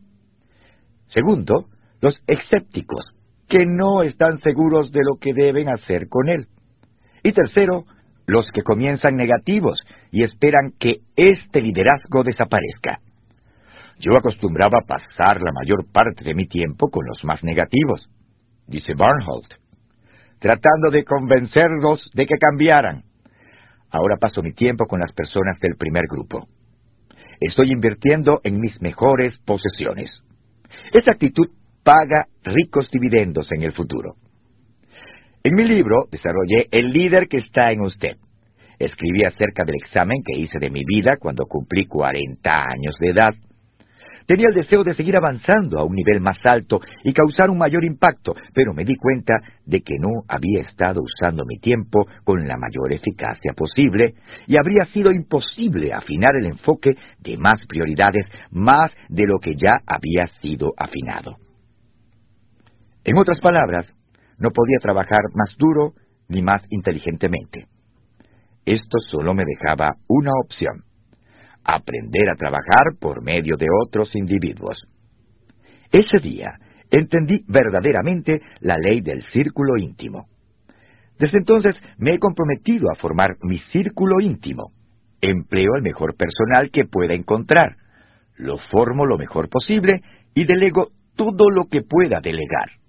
[1.08, 1.68] Segundo,
[2.02, 3.13] los escépticos,
[3.54, 6.48] que no están seguros de lo que deben hacer con él.
[7.22, 7.84] Y tercero,
[8.26, 9.80] los que comienzan negativos
[10.12, 12.98] y esperan que este liderazgo desaparezca.
[14.00, 18.10] Yo acostumbraba pasar la mayor parte de mi tiempo con los más negativos,
[18.66, 19.54] dice Barnholt,
[20.40, 23.04] tratando de convencerlos de que cambiaran.
[23.92, 26.48] Ahora paso mi tiempo con las personas del primer grupo.
[27.40, 30.10] Estoy invirtiendo en mis mejores posesiones.
[30.92, 31.50] Esa actitud
[31.84, 34.16] paga ricos dividendos en el futuro.
[35.44, 38.18] En mi libro desarrollé El líder que está en usted.
[38.80, 43.34] Escribí acerca del examen que hice de mi vida cuando cumplí 40 años de edad
[44.26, 47.84] Tenía el deseo de seguir avanzando a un nivel más alto y causar un mayor
[47.84, 49.34] impacto, pero me di cuenta
[49.66, 54.14] de que no había estado usando mi tiempo con la mayor eficacia posible
[54.48, 59.82] y habría sido imposible afinar el enfoque de más prioridades más de lo que ya
[59.86, 61.43] había sido afinado.
[63.06, 63.86] En otras palabras,
[64.38, 65.94] no podía trabajar más duro
[66.30, 67.66] ni más inteligentemente.
[68.66, 70.84] Esto solo me dejaba una opción
[71.64, 74.78] aprender a trabajar por medio de otros individuos.
[75.92, 76.58] Ese día
[76.92, 80.28] entendí verdaderamente la ley del círculo íntimo.
[81.20, 84.72] Desde entonces me he comprometido a formar mi círculo íntimo.
[85.22, 87.78] Empleo el mejor personal que pueda encontrar,
[88.36, 90.02] lo formo lo mejor posible
[90.34, 92.83] y delego todo lo que pueda delegar.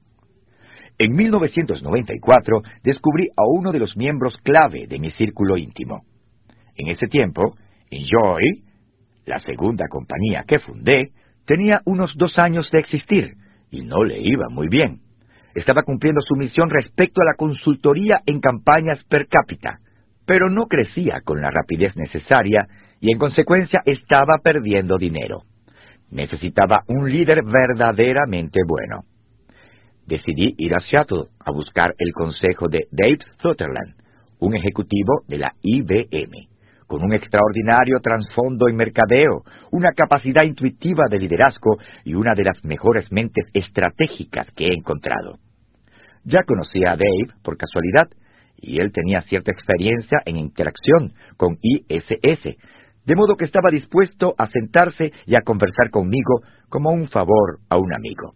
[0.99, 6.03] En 1994 descubrí a uno de los miembros clave de mi círculo íntimo.
[6.77, 7.57] En ese tiempo,
[7.91, 8.63] Enjoy,
[9.27, 11.11] la segunda compañía que fundé,
[11.47, 13.35] tenía unos dos años de existir
[13.71, 15.01] y no le iba muy bien.
[15.55, 19.79] Estaba cumpliendo su misión respecto a la consultoría en campañas per cápita,
[20.27, 22.67] pero no crecía con la rapidez necesaria
[23.01, 25.43] y en consecuencia estaba perdiendo dinero.
[26.11, 29.03] Necesitaba un líder verdaderamente bueno.
[30.07, 33.95] Decidí ir a Seattle a buscar el consejo de Dave Sutherland,
[34.41, 36.55] un ejecutivo de la IBM
[36.87, 42.65] con un extraordinario trasfondo en mercadeo, una capacidad intuitiva de liderazgo y una de las
[42.65, 45.39] mejores mentes estratégicas que he encontrado.
[46.25, 48.09] Ya conocía a Dave por casualidad,
[48.57, 52.57] y él tenía cierta experiencia en interacción con ISS,
[53.05, 56.41] de modo que estaba dispuesto a sentarse y a conversar conmigo
[56.71, 58.35] como un favor a un amigo.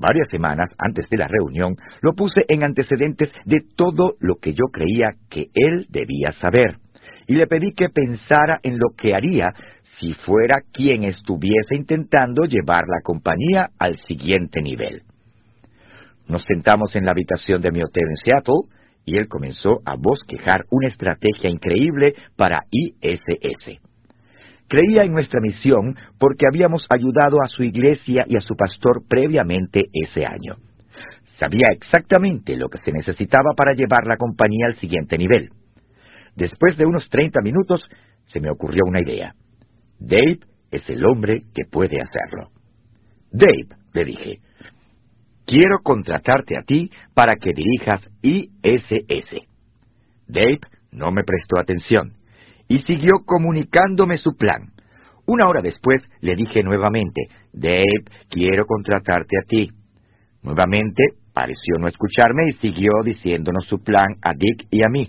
[0.00, 4.66] Varias semanas antes de la reunión lo puse en antecedentes de todo lo que yo
[4.72, 6.76] creía que él debía saber
[7.26, 9.52] y le pedí que pensara en lo que haría
[9.98, 15.02] si fuera quien estuviese intentando llevar la compañía al siguiente nivel.
[16.28, 18.70] Nos sentamos en la habitación de mi hotel en Seattle
[19.04, 23.87] y él comenzó a bosquejar una estrategia increíble para ISS.
[24.68, 29.84] Creía en nuestra misión porque habíamos ayudado a su iglesia y a su pastor previamente
[29.92, 30.56] ese año.
[31.38, 35.50] Sabía exactamente lo que se necesitaba para llevar la compañía al siguiente nivel.
[36.36, 37.82] Después de unos treinta minutos,
[38.32, 39.32] se me ocurrió una idea.
[39.98, 40.40] Dave
[40.70, 42.50] es el hombre que puede hacerlo.
[43.32, 44.38] Dave, le dije,
[45.46, 49.46] quiero contratarte a ti para que dirijas ISS.
[50.26, 50.60] Dave
[50.92, 52.17] no me prestó atención
[52.68, 54.72] y siguió comunicándome su plan.
[55.26, 57.22] Una hora después le dije nuevamente,
[57.52, 59.70] Dave, quiero contratarte a ti.
[60.42, 61.02] Nuevamente
[61.34, 65.08] pareció no escucharme y siguió diciéndonos su plan a Dick y a mí.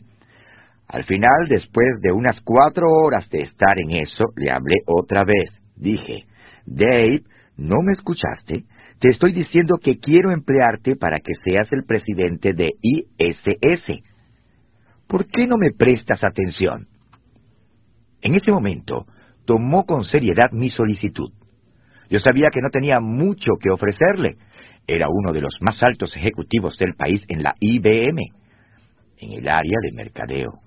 [0.87, 5.51] Al final, después de unas cuatro horas de estar en eso, le hablé otra vez.
[5.75, 6.25] Dije,
[6.65, 7.21] Dave,
[7.57, 8.65] ¿no me escuchaste?
[8.99, 14.03] te estoy diciendo que quiero emplearte para que seas el presidente de ISS.
[15.07, 16.87] ¿Por qué no me prestas atención?
[18.21, 19.05] En ese momento,
[19.45, 21.31] tomó con seriedad mi solicitud.
[22.09, 24.37] Yo sabía que no tenía mucho que ofrecerle.
[24.87, 28.19] Era uno de los más altos ejecutivos del país en la IBM,
[29.19, 30.59] en el área de mercadeo.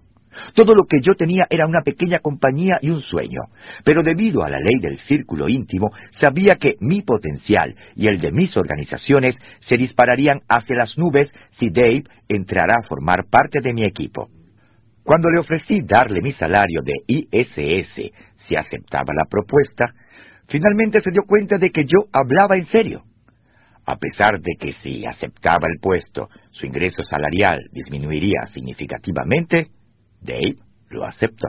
[0.54, 3.40] Todo lo que yo tenía era una pequeña compañía y un sueño,
[3.84, 8.32] pero debido a la ley del círculo íntimo, sabía que mi potencial y el de
[8.32, 9.36] mis organizaciones
[9.68, 14.28] se dispararían hacia las nubes si Dave entrara a formar parte de mi equipo.
[15.04, 18.12] Cuando le ofrecí darle mi salario de ISS
[18.46, 19.92] si aceptaba la propuesta,
[20.48, 23.02] finalmente se dio cuenta de que yo hablaba en serio.
[23.84, 29.68] A pesar de que si aceptaba el puesto, su ingreso salarial disminuiría significativamente,
[30.20, 30.54] Dave
[30.90, 31.48] lo aceptó.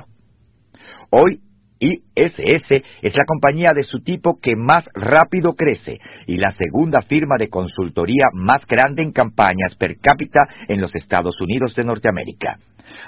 [1.12, 1.40] Hoy
[1.84, 7.36] ISS es la compañía de su tipo que más rápido crece y la segunda firma
[7.38, 12.58] de consultoría más grande en campañas per cápita en los Estados Unidos de Norteamérica.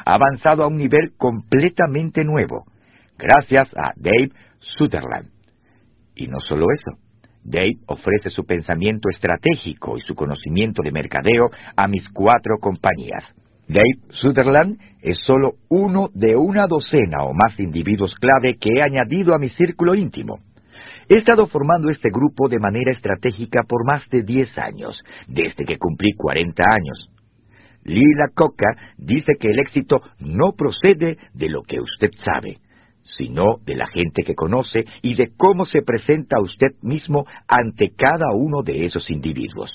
[0.05, 2.65] Ha avanzado a un nivel completamente nuevo,
[3.17, 4.31] gracias a Dave
[4.77, 5.29] Sutherland.
[6.15, 6.99] Y no solo eso,
[7.43, 13.23] Dave ofrece su pensamiento estratégico y su conocimiento de mercadeo a mis cuatro compañías.
[13.67, 19.33] Dave Sutherland es solo uno de una docena o más individuos clave que he añadido
[19.33, 20.39] a mi círculo íntimo.
[21.09, 24.97] He estado formando este grupo de manera estratégica por más de 10 años,
[25.27, 27.09] desde que cumplí 40 años.
[27.83, 32.57] Lila Coca dice que el éxito no procede de lo que usted sabe,
[33.17, 38.31] sino de la gente que conoce y de cómo se presenta usted mismo ante cada
[38.33, 39.71] uno de esos individuos.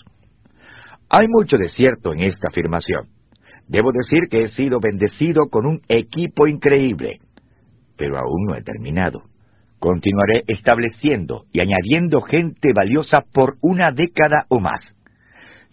[1.08, 3.19] Hay mucho de cierto en esta afirmación.
[3.70, 7.20] Debo decir que he sido bendecido con un equipo increíble,
[7.96, 9.22] pero aún no he terminado.
[9.78, 14.80] Continuaré estableciendo y añadiendo gente valiosa por una década o más.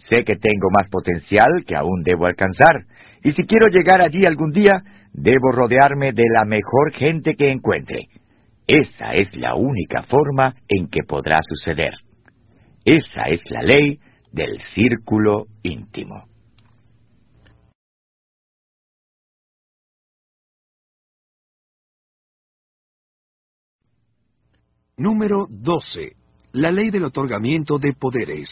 [0.09, 2.83] Sé que tengo más potencial que aún debo alcanzar,
[3.23, 4.83] y si quiero llegar allí algún día,
[5.13, 8.09] debo rodearme de la mejor gente que encuentre.
[8.67, 11.95] Esa es la única forma en que podrá suceder.
[12.85, 13.97] Esa es la ley
[14.31, 16.25] del círculo íntimo.
[24.99, 26.13] Número 12.
[26.53, 28.49] La ley del otorgamiento de poderes.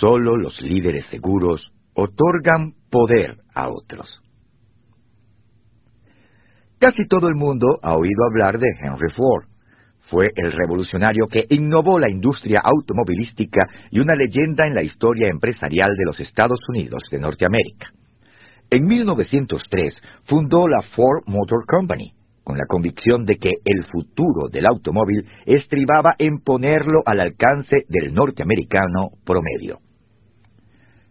[0.00, 1.60] Solo los líderes seguros
[1.92, 4.08] otorgan poder a otros.
[6.78, 9.44] Casi todo el mundo ha oído hablar de Henry Ford.
[10.08, 15.94] Fue el revolucionario que innovó la industria automovilística y una leyenda en la historia empresarial
[15.94, 17.90] de los Estados Unidos de Norteamérica.
[18.70, 19.94] En 1903
[20.24, 22.14] fundó la Ford Motor Company,
[22.50, 28.12] con la convicción de que el futuro del automóvil estribaba en ponerlo al alcance del
[28.12, 29.78] norteamericano promedio.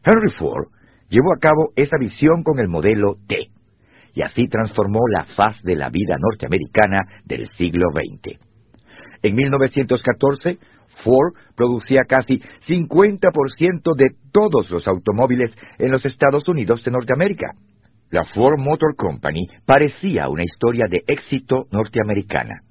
[0.03, 0.68] Henry Ford
[1.07, 3.38] llevó a cabo esa visión con el modelo T,
[4.16, 8.38] y así transformó la faz de la vida norteamericana del siglo XX.
[9.24, 10.57] En 1914,
[11.06, 17.53] Ford producía casi 50% de todos los automóviles en los Estados Unidos de Norteamérica.
[18.11, 22.61] La Ford Motor Company parecía una historia de éxito norteamericana.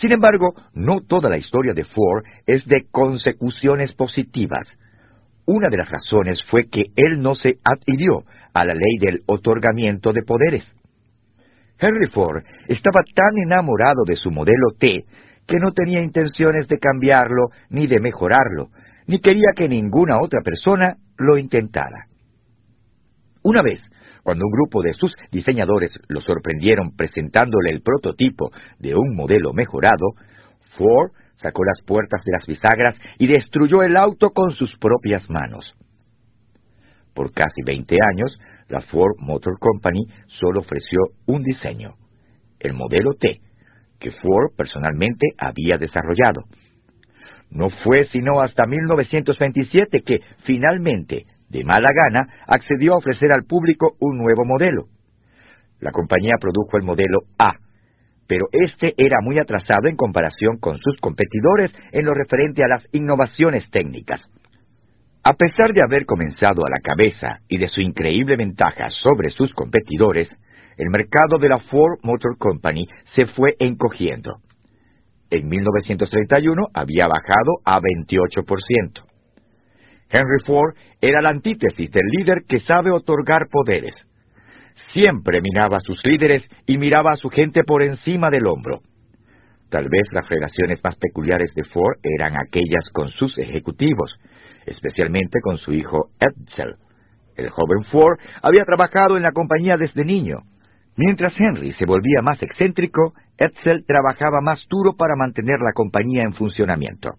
[0.00, 4.68] Sin embargo, no toda la historia de Ford es de consecuciones positivas.
[5.46, 8.22] Una de las razones fue que él no se adhirió
[8.54, 10.64] a la ley del otorgamiento de poderes.
[11.78, 15.04] Henry Ford estaba tan enamorado de su modelo T
[15.46, 18.68] que no tenía intenciones de cambiarlo ni de mejorarlo,
[19.08, 22.06] ni quería que ninguna otra persona lo intentara.
[23.42, 23.80] Una vez,
[24.22, 30.06] cuando un grupo de sus diseñadores lo sorprendieron presentándole el prototipo de un modelo mejorado,
[30.76, 31.10] Ford
[31.42, 35.74] sacó las puertas de las bisagras y destruyó el auto con sus propias manos.
[37.14, 38.38] Por casi 20 años,
[38.68, 40.06] la Ford Motor Company
[40.40, 41.94] solo ofreció un diseño,
[42.60, 43.40] el modelo T,
[43.98, 46.42] que Ford personalmente había desarrollado.
[47.50, 53.94] No fue sino hasta 1927 que, finalmente, de mala gana, accedió a ofrecer al público
[54.00, 54.86] un nuevo modelo.
[55.80, 57.52] La compañía produjo el modelo A,
[58.26, 62.82] pero este era muy atrasado en comparación con sus competidores en lo referente a las
[62.92, 64.20] innovaciones técnicas.
[65.24, 69.52] A pesar de haber comenzado a la cabeza y de su increíble ventaja sobre sus
[69.54, 70.28] competidores,
[70.78, 74.36] el mercado de la Ford Motor Company se fue encogiendo.
[75.30, 79.11] En 1931 había bajado a 28%.
[80.12, 83.94] Henry Ford era la antítesis del líder que sabe otorgar poderes.
[84.92, 88.80] Siempre miraba a sus líderes y miraba a su gente por encima del hombro.
[89.70, 94.14] Tal vez las relaciones más peculiares de Ford eran aquellas con sus ejecutivos,
[94.66, 96.74] especialmente con su hijo Edsel.
[97.34, 100.40] El joven Ford había trabajado en la compañía desde niño.
[100.94, 106.34] Mientras Henry se volvía más excéntrico, Edsel trabajaba más duro para mantener la compañía en
[106.34, 107.12] funcionamiento.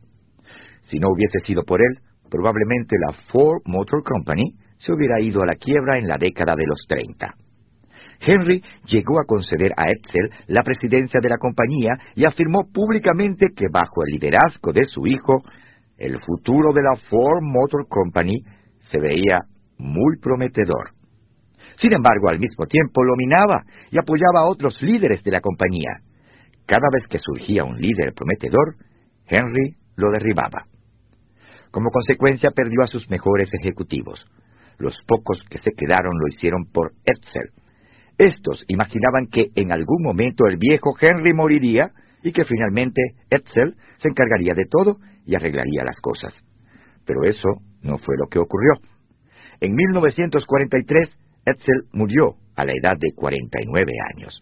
[0.92, 1.98] Si no hubiese sido por él,
[2.34, 6.66] probablemente la Ford Motor Company se hubiera ido a la quiebra en la década de
[6.66, 7.32] los 30.
[8.22, 13.68] Henry llegó a conceder a Edsel la presidencia de la compañía y afirmó públicamente que
[13.72, 15.44] bajo el liderazgo de su hijo,
[16.00, 18.40] el futuro de la Ford Motor Company
[18.90, 19.42] se veía
[19.78, 20.90] muy prometedor.
[21.80, 23.62] Sin embargo, al mismo tiempo lo minaba
[23.92, 26.00] y apoyaba a otros líderes de la compañía.
[26.66, 28.74] Cada vez que surgía un líder prometedor,
[29.28, 30.73] Henry lo derribaba.
[31.74, 34.24] Como consecuencia, perdió a sus mejores ejecutivos.
[34.78, 37.50] Los pocos que se quedaron lo hicieron por Edsel,
[38.18, 41.92] estos imaginaban que en algún momento el viejo Henry moriría
[42.22, 46.34] y que finalmente Edsel se encargaría de todo y arreglaría las cosas.
[47.06, 47.50] Pero eso
[47.82, 48.74] no fue lo que ocurrió.
[49.60, 51.10] En 1943,
[51.46, 54.40] Edsel murió a la edad de 49 años.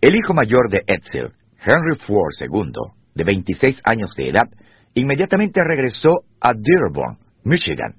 [0.00, 2.72] El hijo mayor de Edsel, Henry Ford II,
[3.14, 4.48] de 26 años de edad,
[4.94, 7.94] inmediatamente regresó a Dearborn, Michigan,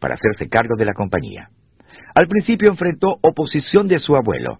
[0.00, 1.48] para hacerse cargo de la compañía.
[2.14, 4.58] Al principio enfrentó oposición de su abuelo,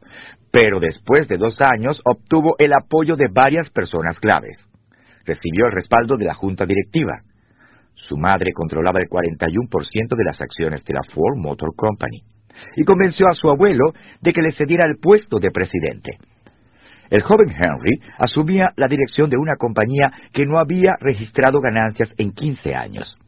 [0.50, 4.56] pero después de dos años obtuvo el apoyo de varias personas claves.
[5.24, 7.20] Recibió el respaldo de la junta directiva.
[7.94, 12.22] Su madre controlaba el 41% de las acciones de la Ford Motor Company
[12.76, 16.18] y convenció a su abuelo de que le cediera el puesto de presidente.
[17.12, 22.32] El joven Henry asumía la dirección de una compañía que no había registrado ganancias en
[22.32, 23.18] 15 años.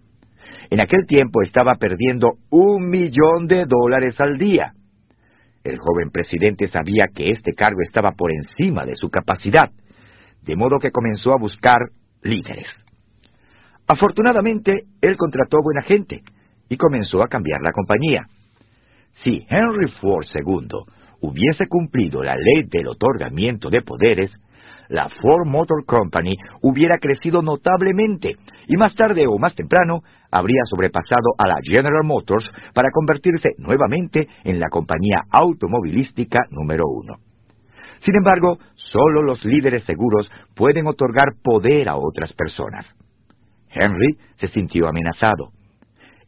[0.70, 4.72] En aquel tiempo estaba perdiendo un millón de dólares al día.
[5.62, 9.68] El joven presidente sabía que este cargo estaba por encima de su capacidad,
[10.40, 11.76] de modo que comenzó a buscar
[12.22, 12.68] líderes.
[13.86, 16.22] Afortunadamente, él contrató buena gente
[16.70, 18.24] y comenzó a cambiar la compañía.
[19.22, 20.68] Si Henry Ford II
[21.24, 24.30] hubiese cumplido la ley del otorgamiento de poderes,
[24.88, 28.36] la Ford Motor Company hubiera crecido notablemente
[28.68, 32.44] y más tarde o más temprano habría sobrepasado a la General Motors
[32.74, 37.14] para convertirse nuevamente en la compañía automovilística número uno.
[38.04, 42.84] Sin embargo, solo los líderes seguros pueden otorgar poder a otras personas.
[43.70, 45.48] Henry se sintió amenazado.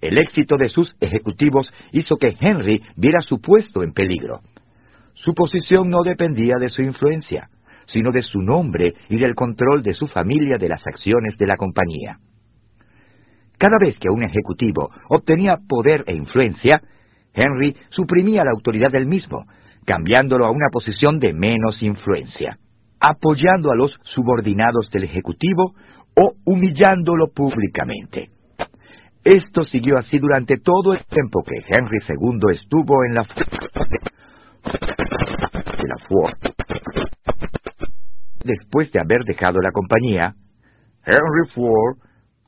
[0.01, 4.41] El éxito de sus ejecutivos hizo que Henry viera su puesto en peligro.
[5.17, 7.51] Su posición no dependía de su influencia
[7.93, 11.57] sino de su nombre y del control de su familia de las acciones de la
[11.57, 12.19] compañía.
[13.59, 16.81] Cada vez que un ejecutivo obtenía poder e influencia,
[17.33, 19.45] Henry suprimía la autoridad del mismo,
[19.87, 22.59] cambiándolo a una posición de menos influencia,
[23.01, 25.75] apoyando a los subordinados del ejecutivo
[26.15, 28.31] o humillándolo públicamente.
[29.25, 33.27] Esto siguió así durante todo el tiempo que Henry II estuvo en la
[38.47, 40.35] después de haber dejado la compañía,
[41.05, 41.99] Henry Ford,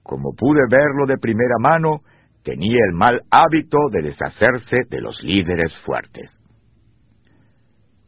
[0.02, 2.00] como pude verlo de primera mano,
[2.42, 6.30] tenía el mal hábito de deshacerse de los líderes fuertes.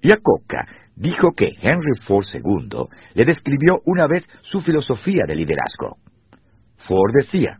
[0.02, 5.98] Yacoca dijo que Henry Ford II le describió una vez su filosofía de liderazgo.
[6.88, 7.58] Ford decía,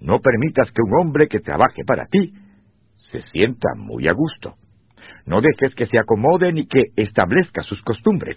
[0.00, 2.32] no permitas que un hombre que trabaje para ti
[3.12, 4.54] se sienta muy a gusto.
[5.26, 8.36] No dejes que se acomode ni que establezca sus costumbres.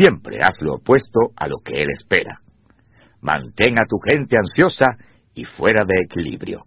[0.00, 2.40] Siempre haz lo opuesto a lo que él espera.
[3.20, 4.86] Mantén a tu gente ansiosa
[5.34, 6.62] y fuera de equilibrio.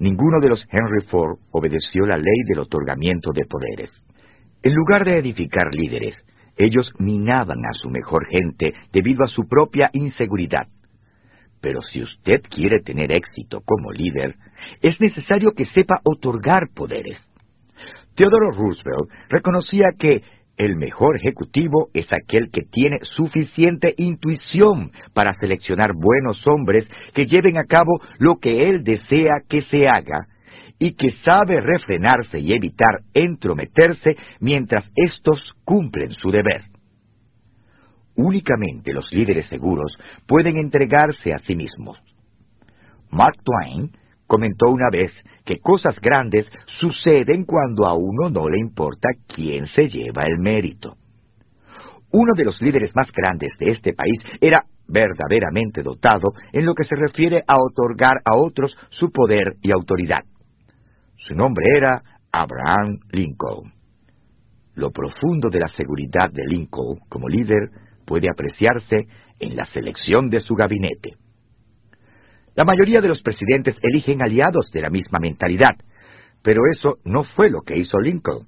[0.00, 3.90] Ninguno de los Henry Ford obedeció la ley del otorgamiento de poderes.
[4.64, 6.16] En lugar de edificar líderes,
[6.56, 10.66] ellos minaban a su mejor gente debido a su propia inseguridad.
[11.60, 14.34] Pero si usted quiere tener éxito como líder,
[14.82, 17.18] es necesario que sepa otorgar poderes.
[18.16, 20.22] Theodore Roosevelt reconocía que
[20.56, 27.58] el mejor ejecutivo es aquel que tiene suficiente intuición para seleccionar buenos hombres que lleven
[27.58, 30.26] a cabo lo que él desea que se haga
[30.78, 36.62] y que sabe refrenarse y evitar entrometerse mientras éstos cumplen su deber.
[38.16, 39.92] Únicamente los líderes seguros
[40.26, 41.98] pueden entregarse a sí mismos.
[43.10, 43.90] Mark Twain
[44.26, 45.12] comentó una vez
[45.44, 46.46] que cosas grandes
[46.80, 50.96] suceden cuando a uno no le importa quién se lleva el mérito.
[52.10, 56.84] Uno de los líderes más grandes de este país era verdaderamente dotado en lo que
[56.84, 60.22] se refiere a otorgar a otros su poder y autoridad.
[61.16, 63.72] Su nombre era Abraham Lincoln.
[64.74, 67.70] Lo profundo de la seguridad de Lincoln como líder
[68.06, 69.06] puede apreciarse
[69.40, 71.12] en la selección de su gabinete.
[72.54, 75.76] La mayoría de los presidentes eligen aliados de la misma mentalidad,
[76.42, 78.46] pero eso no fue lo que hizo Lincoln.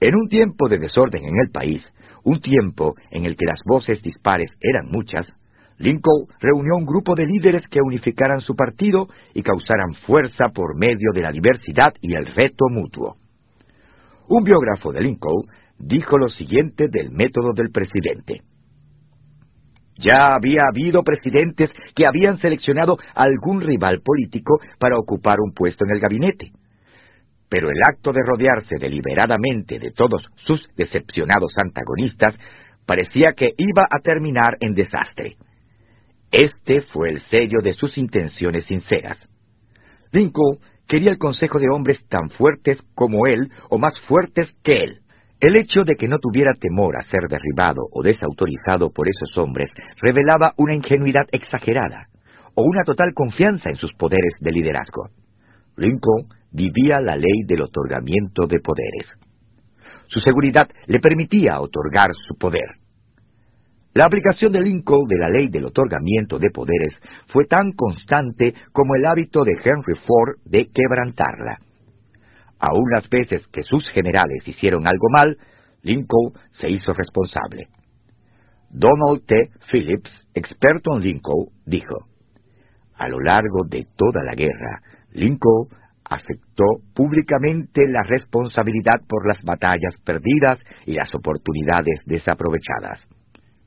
[0.00, 1.82] En un tiempo de desorden en el país,
[2.22, 5.26] un tiempo en el que las voces dispares eran muchas,
[5.78, 11.12] Lincoln reunió un grupo de líderes que unificaran su partido y causaran fuerza por medio
[11.12, 13.16] de la diversidad y el reto mutuo.
[14.28, 15.46] Un biógrafo de Lincoln
[15.78, 18.42] dijo lo siguiente del método del presidente.
[19.98, 25.90] Ya había habido presidentes que habían seleccionado algún rival político para ocupar un puesto en
[25.90, 26.52] el gabinete.
[27.48, 32.34] Pero el acto de rodearse deliberadamente de todos sus decepcionados antagonistas
[32.86, 35.36] parecía que iba a terminar en desastre.
[36.30, 39.18] Este fue el sello de sus intenciones sinceras.
[40.12, 45.00] Lincoln quería el consejo de hombres tan fuertes como él o más fuertes que él.
[45.40, 49.70] El hecho de que no tuviera temor a ser derribado o desautorizado por esos hombres
[50.00, 52.08] revelaba una ingenuidad exagerada
[52.56, 55.10] o una total confianza en sus poderes de liderazgo.
[55.76, 59.06] Lincoln vivía la ley del otorgamiento de poderes.
[60.08, 62.78] Su seguridad le permitía otorgar su poder.
[63.94, 66.94] La aplicación de Lincoln de la ley del otorgamiento de poderes
[67.28, 71.58] fue tan constante como el hábito de Henry Ford de quebrantarla.
[72.58, 75.36] Aún las veces que sus generales hicieron algo mal,
[75.82, 77.68] Lincoln se hizo responsable.
[78.70, 79.34] Donald T.
[79.70, 82.06] Phillips, experto en Lincoln, dijo,
[82.96, 84.82] A lo largo de toda la guerra,
[85.12, 85.68] Lincoln
[86.04, 86.64] aceptó
[86.94, 93.00] públicamente la responsabilidad por las batallas perdidas y las oportunidades desaprovechadas.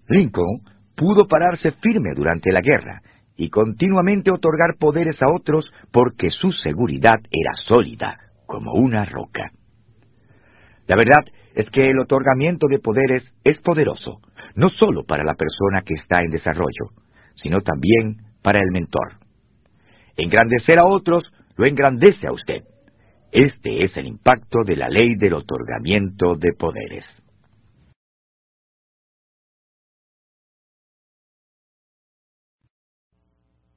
[0.09, 0.61] Lincoln
[0.95, 3.01] pudo pararse firme durante la guerra
[3.38, 8.18] y continuamente otorgar poderes a otros porque su seguridad era sólida
[8.51, 9.49] como una roca.
[10.85, 11.23] La verdad
[11.55, 14.19] es que el otorgamiento de poderes es poderoso,
[14.55, 16.89] no solo para la persona que está en desarrollo,
[17.35, 19.13] sino también para el mentor.
[20.17, 21.23] Engrandecer a otros
[21.55, 22.63] lo engrandece a usted.
[23.31, 27.05] Este es el impacto de la ley del otorgamiento de poderes.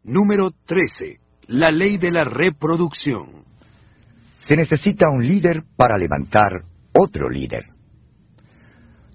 [0.02, 1.20] Número 13.
[1.46, 3.53] La ley de la reproducción.
[4.48, 6.62] Se necesita un líder para levantar
[6.92, 7.64] otro líder.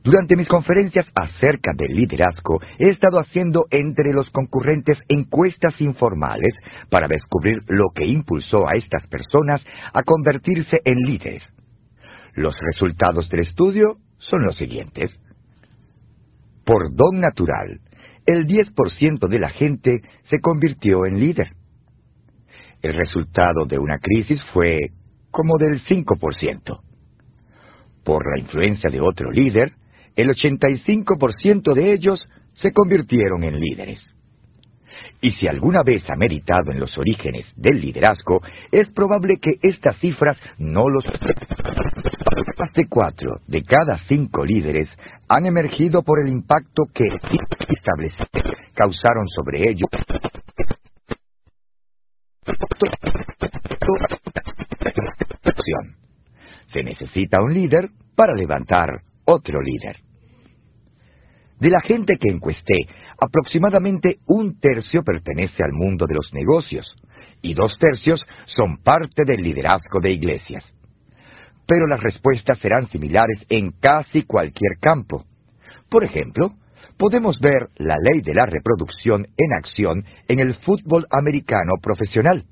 [0.03, 6.53] Durante mis conferencias acerca del liderazgo, he estado haciendo entre los concurrentes encuestas informales
[6.89, 9.61] para descubrir lo que impulsó a estas personas
[9.93, 11.43] a convertirse en líderes.
[12.33, 15.11] Los resultados del estudio son los siguientes.
[16.65, 17.81] Por don natural,
[18.25, 21.49] el 10% de la gente se convirtió en líder.
[22.81, 24.77] El resultado de una crisis fue
[25.31, 26.79] como del 5%.
[28.03, 29.73] Por la influencia de otro líder,
[30.15, 32.19] el 85% de ellos
[32.61, 33.99] se convirtieron en líderes.
[35.21, 38.41] Y si alguna vez ha meditado en los orígenes del liderazgo,
[38.71, 41.05] es probable que estas cifras no los...
[41.05, 44.89] Más de cuatro de cada cinco líderes
[45.27, 47.05] han emergido por el impacto que
[47.69, 48.27] establecidos
[48.73, 49.89] causaron sobre ellos.
[56.71, 59.97] Se necesita un líder para levantar otro líder.
[61.59, 62.87] De la gente que encuesté,
[63.19, 66.85] aproximadamente un tercio pertenece al mundo de los negocios
[67.41, 68.25] y dos tercios
[68.55, 70.63] son parte del liderazgo de iglesias.
[71.67, 75.25] Pero las respuestas serán similares en casi cualquier campo.
[75.89, 76.53] Por ejemplo,
[76.97, 82.45] podemos ver la ley de la reproducción en acción en el fútbol americano profesional.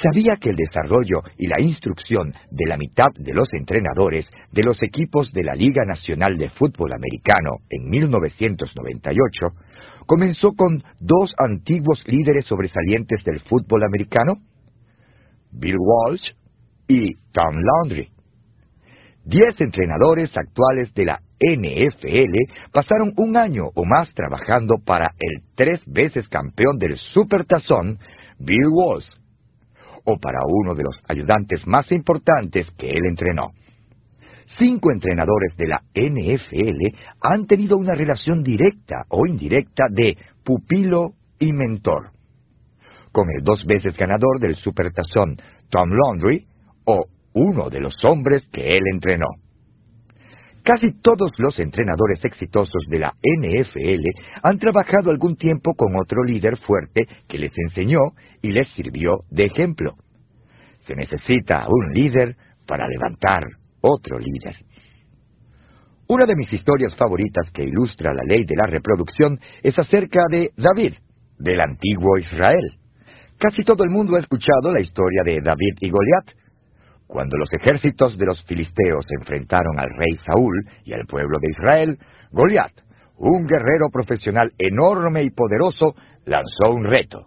[0.00, 4.82] ¿Sabía que el desarrollo y la instrucción de la mitad de los entrenadores de los
[4.82, 9.48] equipos de la Liga Nacional de Fútbol Americano en 1998
[10.06, 14.38] comenzó con dos antiguos líderes sobresalientes del fútbol americano?
[15.52, 16.30] Bill Walsh
[16.88, 18.08] y Tom Laundry.
[19.24, 22.34] Diez entrenadores actuales de la NFL
[22.72, 27.98] pasaron un año o más trabajando para el tres veces campeón del Supertazón,
[28.38, 29.21] Bill Walsh
[30.04, 33.50] o para uno de los ayudantes más importantes que él entrenó.
[34.58, 41.52] Cinco entrenadores de la NFL han tenido una relación directa o indirecta de pupilo y
[41.52, 42.10] mentor.
[43.12, 45.36] Con el dos veces ganador del Supertazón,
[45.70, 46.46] Tom Laundry,
[46.84, 49.28] o uno de los hombres que él entrenó.
[50.64, 54.04] Casi todos los entrenadores exitosos de la NFL
[54.44, 57.98] han trabajado algún tiempo con otro líder fuerte que les enseñó
[58.42, 59.94] y les sirvió de ejemplo.
[60.86, 62.36] Se necesita un líder
[62.66, 63.42] para levantar
[63.80, 64.54] otro líder.
[66.08, 70.50] Una de mis historias favoritas que ilustra la ley de la reproducción es acerca de
[70.56, 70.94] David,
[71.38, 72.72] del antiguo Israel.
[73.38, 76.41] Casi todo el mundo ha escuchado la historia de David y Goliat.
[77.12, 81.98] Cuando los ejércitos de los filisteos enfrentaron al rey Saúl y al pueblo de Israel,
[82.30, 82.72] Goliat,
[83.18, 85.94] un guerrero profesional enorme y poderoso,
[86.24, 87.26] lanzó un reto.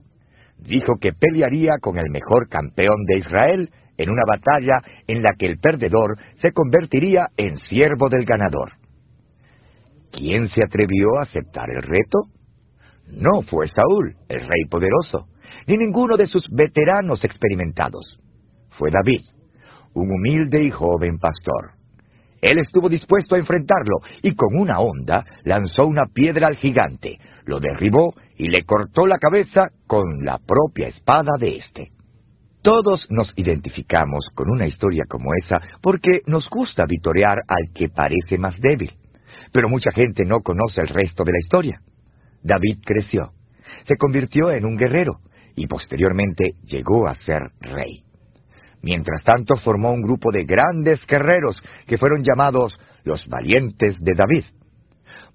[0.57, 5.45] Dijo que pelearía con el mejor campeón de Israel en una batalla en la que
[5.45, 8.71] el perdedor se convertiría en siervo del ganador.
[10.11, 12.23] ¿Quién se atrevió a aceptar el reto?
[13.11, 15.27] No fue Saúl, el rey poderoso,
[15.67, 18.19] ni ninguno de sus veteranos experimentados.
[18.79, 19.21] Fue David,
[19.95, 21.71] un humilde y joven pastor.
[22.41, 27.59] Él estuvo dispuesto a enfrentarlo y con una onda lanzó una piedra al gigante, lo
[27.59, 31.91] derribó y le cortó la cabeza con la propia espada de éste.
[32.61, 38.37] Todos nos identificamos con una historia como esa porque nos gusta vitorear al que parece
[38.37, 38.91] más débil.
[39.51, 41.79] Pero mucha gente no conoce el resto de la historia.
[42.43, 43.31] David creció,
[43.87, 45.19] se convirtió en un guerrero
[45.55, 48.04] y posteriormente llegó a ser rey.
[48.85, 52.71] Mientras tanto formó un grupo de grandes guerreros que fueron llamados
[53.03, 54.43] los valientes de David.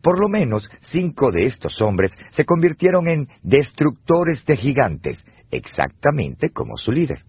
[0.00, 0.62] Por lo menos
[0.92, 5.18] cinco de estos hombres se convirtieron en destructores de gigantes
[5.50, 7.24] exactamente como su líder.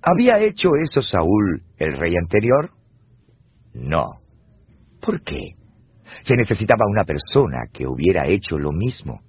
[0.00, 2.70] ¿Había hecho eso Saúl, el rey anterior?
[3.74, 4.22] No.
[5.02, 5.50] ¿Por qué?
[6.26, 9.20] Se necesitaba una persona que hubiera hecho lo mismo.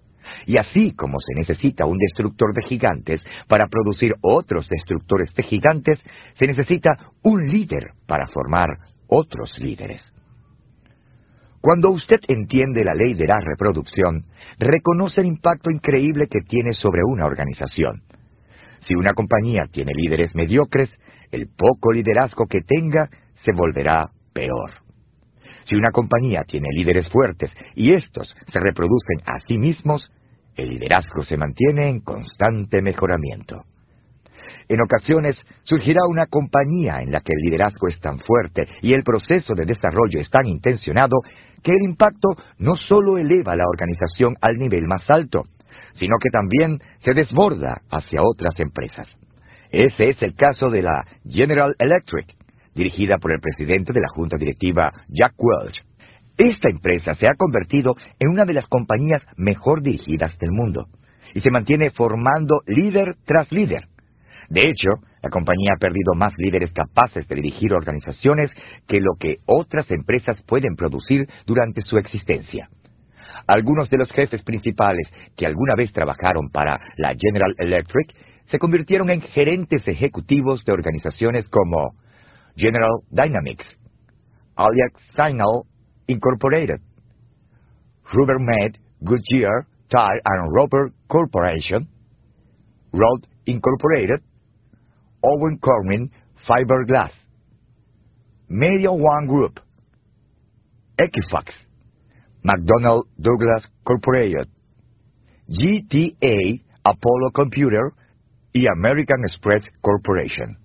[0.46, 6.00] Y así como se necesita un destructor de gigantes para producir otros destructores de gigantes,
[6.38, 6.92] se necesita
[7.24, 8.70] un líder para formar
[9.08, 10.02] otros líderes.
[11.62, 14.26] Cuando usted entiende la ley de la reproducción,
[14.58, 18.02] reconoce el impacto increíble que tiene sobre una organización.
[18.88, 20.90] Si una compañía tiene líderes mediocres,
[21.32, 23.10] el poco liderazgo que tenga
[23.46, 24.72] se volverá peor.
[25.68, 30.10] Si una compañía tiene líderes fuertes y estos se reproducen a sí mismos,
[30.62, 33.64] el liderazgo se mantiene en constante mejoramiento.
[34.68, 39.04] En ocasiones surgirá una compañía en la que el liderazgo es tan fuerte y el
[39.04, 41.18] proceso de desarrollo es tan intencionado
[41.62, 45.44] que el impacto no solo eleva la organización al nivel más alto,
[45.96, 49.08] sino que también se desborda hacia otras empresas.
[49.72, 52.28] Ese es el caso de la General Electric,
[52.74, 55.82] dirigida por el presidente de la Junta Directiva, Jack Welch.
[56.38, 60.88] Esta empresa se ha convertido en una de las compañías mejor dirigidas del mundo
[61.34, 63.86] y se mantiene formando líder tras líder.
[64.49, 64.90] De hecho,
[65.22, 68.52] la compañía ha perdido más líderes capaces de dirigir organizaciones
[68.88, 72.68] que lo que otras empresas pueden producir durante su existencia.
[73.48, 78.14] Algunos de los jefes principales que alguna vez trabajaron para la General Electric
[78.49, 81.94] se convirtieron en gerentes ejecutivos de organizaciones como
[82.56, 83.66] General Dynamics,
[84.56, 85.64] Aliax Signal
[86.07, 86.82] Incorporated,
[88.14, 91.88] Rubbermaid, Goodyear, Tire and Rubber Corporation,
[92.94, 94.19] Rod Incorporated,
[95.23, 96.11] Owen Corning
[96.48, 97.11] Fiberglass,
[98.49, 99.60] Media One Group,
[100.99, 101.48] Equifax,
[102.45, 104.45] McDonnell Douglas Corporation,
[105.49, 107.94] GTA Apollo Computer.
[108.53, 110.57] Y American Express Corporation.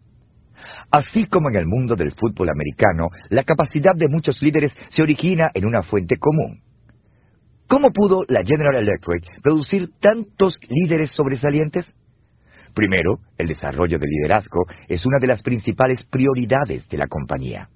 [0.91, 5.51] Así como en el mundo del fútbol americano, la capacidad de muchos líderes se origina
[5.55, 6.61] en una fuente común.
[7.69, 11.85] ¿Cómo pudo la General Electric producir tantos líderes sobresalientes?
[12.75, 17.69] Primero, el desarrollo del liderazgo es una de las principales prioridades de la compañía.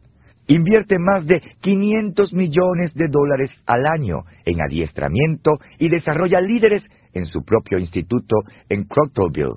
[0.47, 7.27] Invierte más de 500 millones de dólares al año en adiestramiento y desarrolla líderes en
[7.27, 8.37] su propio instituto
[8.69, 9.55] en Crocktoville,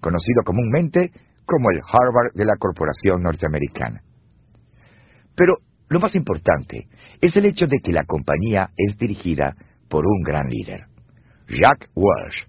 [0.00, 1.10] conocido comúnmente
[1.46, 4.02] como el Harvard de la Corporación Norteamericana.
[5.36, 5.58] Pero
[5.88, 6.88] lo más importante
[7.20, 9.54] es el hecho de que la compañía es dirigida
[9.88, 10.86] por un gran líder,
[11.48, 12.48] Jack Welch,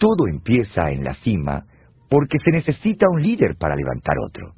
[0.00, 1.64] todo empieza en la cima
[2.08, 4.54] porque se necesita un líder para levantar otro.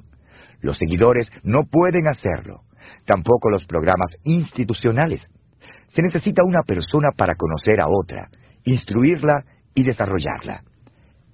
[0.61, 2.61] Los seguidores no pueden hacerlo,
[3.05, 5.21] tampoco los programas institucionales.
[5.93, 8.29] Se necesita una persona para conocer a otra,
[8.63, 9.43] instruirla
[9.75, 10.63] y desarrollarla.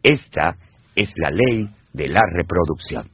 [0.04, 0.56] Esta
[1.00, 3.10] es la ley de la reproducción.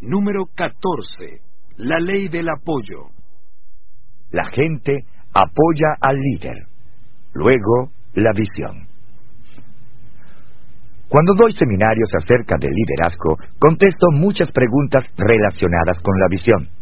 [0.00, 1.40] Número 14.
[1.78, 3.08] La ley del apoyo.
[4.30, 6.66] La gente apoya al líder.
[7.32, 8.86] Luego, la visión.
[11.08, 16.75] Cuando doy seminarios acerca del liderazgo, contesto muchas preguntas relacionadas con la visión.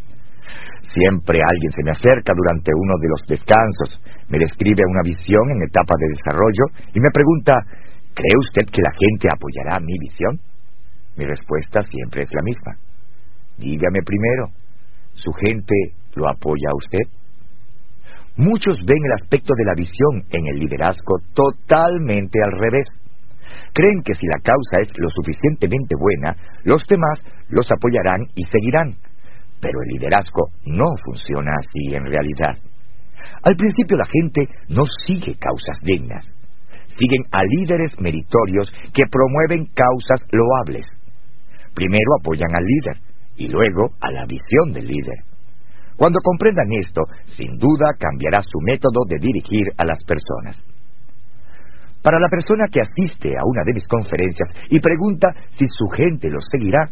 [0.95, 5.63] Siempre alguien se me acerca durante uno de los descansos, me describe una visión en
[5.63, 6.65] etapa de desarrollo
[6.95, 7.53] y me pregunta,
[8.15, 10.39] ¿cree usted que la gente apoyará mi visión?
[11.17, 12.73] Mi respuesta siempre es la misma.
[13.59, 14.49] Dígame primero,
[15.15, 15.75] ¿su gente
[16.15, 17.07] lo apoya a usted?
[18.37, 22.87] Muchos ven el aspecto de la visión en el liderazgo totalmente al revés.
[23.73, 27.19] Creen que si la causa es lo suficientemente buena, los demás
[27.49, 28.95] los apoyarán y seguirán.
[29.65, 32.59] Pero el liderazgo no funciona así en realidad.
[33.43, 36.23] Al principio la gente no sigue causas dignas.
[36.99, 40.85] Siguen a líderes meritorios que promueven causas loables.
[41.75, 42.97] Primero apoyan al líder
[43.37, 45.25] y luego a la visión del líder.
[45.97, 47.01] Cuando comprendan esto,
[47.39, 50.63] sin duda cambiará su método de dirigir a las personas.
[52.03, 56.29] Para la persona que asiste a una de mis conferencias y pregunta si su gente
[56.29, 56.91] lo seguirá,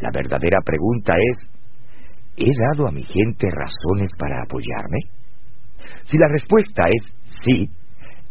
[0.00, 1.55] la verdadera pregunta es,
[2.36, 4.98] ¿he dado a mi gente razones para apoyarme?
[6.10, 7.02] Si la respuesta es
[7.44, 7.68] sí,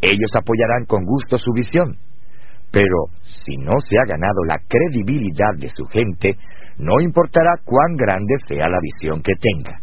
[0.01, 1.97] ellos apoyarán con gusto su visión.
[2.71, 3.07] Pero
[3.45, 6.37] si no se ha ganado la credibilidad de su gente,
[6.77, 9.79] no importará cuán grande sea la visión que tenga.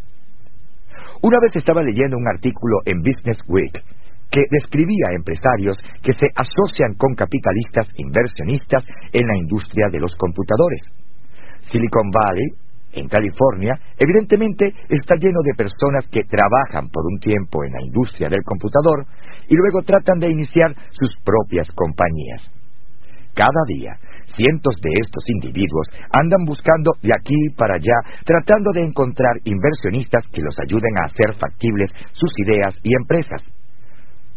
[1.22, 3.72] Una vez estaba leyendo un artículo en Business Week
[4.30, 10.14] que describía a empresarios que se asocian con capitalistas inversionistas en la industria de los
[10.16, 10.80] computadores.
[11.70, 12.48] Silicon Valley,
[12.92, 18.28] en California, evidentemente está lleno de personas que trabajan por un tiempo en la industria
[18.28, 19.06] del computador
[19.48, 22.42] y luego tratan de iniciar sus propias compañías.
[23.34, 23.96] Cada día,
[24.36, 30.42] cientos de estos individuos andan buscando de aquí para allá, tratando de encontrar inversionistas que
[30.42, 33.42] los ayuden a hacer factibles sus ideas y empresas.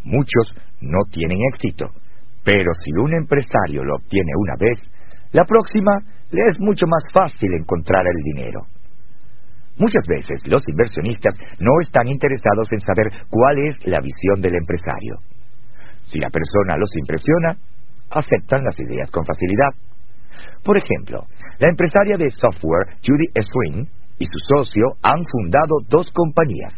[0.04, 1.92] Muchos no tienen éxito,
[2.44, 4.80] pero si un empresario lo obtiene una vez,
[5.32, 5.92] la próxima
[6.36, 8.62] le es mucho más fácil encontrar el dinero.
[9.78, 15.18] Muchas veces los inversionistas no están interesados en saber cuál es la visión del empresario.
[16.12, 17.58] Si la persona los impresiona,
[18.10, 19.74] aceptan las ideas con facilidad.
[20.64, 21.26] Por ejemplo,
[21.60, 23.86] la empresaria de software Judy Swing
[24.20, 26.74] y su socio han fundado dos compañías.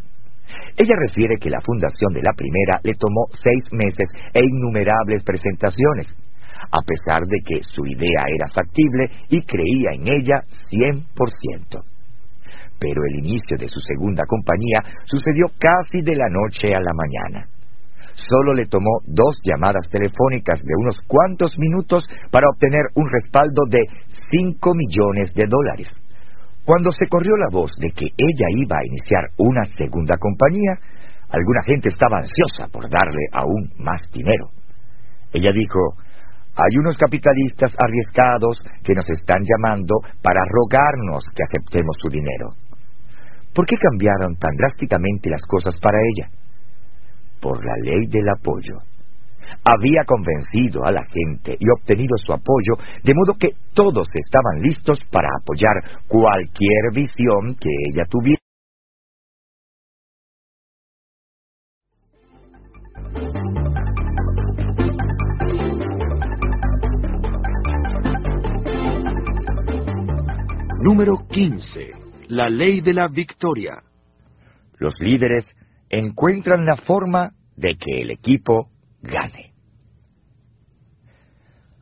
[0.75, 6.07] Ella refiere que la fundación de la primera le tomó seis meses e innumerables presentaciones,
[6.71, 11.83] a pesar de que su idea era factible y creía en ella 100%.
[12.79, 17.47] Pero el inicio de su segunda compañía sucedió casi de la noche a la mañana
[18.29, 23.85] solo le tomó dos llamadas telefónicas de unos cuantos minutos para obtener un respaldo de
[24.31, 25.87] 5 millones de dólares.
[26.65, 30.73] Cuando se corrió la voz de que ella iba a iniciar una segunda compañía,
[31.29, 34.49] alguna gente estaba ansiosa por darle aún más dinero.
[35.31, 35.79] Ella dijo,
[36.57, 42.49] hay unos capitalistas arriesgados que nos están llamando para rogarnos que aceptemos su dinero.
[43.53, 46.29] ¿Por qué cambiaron tan drásticamente las cosas para ella?
[47.39, 48.77] por la ley del apoyo.
[49.63, 54.99] Había convencido a la gente y obtenido su apoyo, de modo que todos estaban listos
[55.11, 58.46] para apoyar cualquier visión que ella tuviera.
[70.89, 71.91] Número 15.
[72.29, 73.83] La ley de la victoria.
[74.77, 75.43] Los líderes
[75.89, 78.69] encuentran la forma de que el equipo
[79.01, 79.51] gane.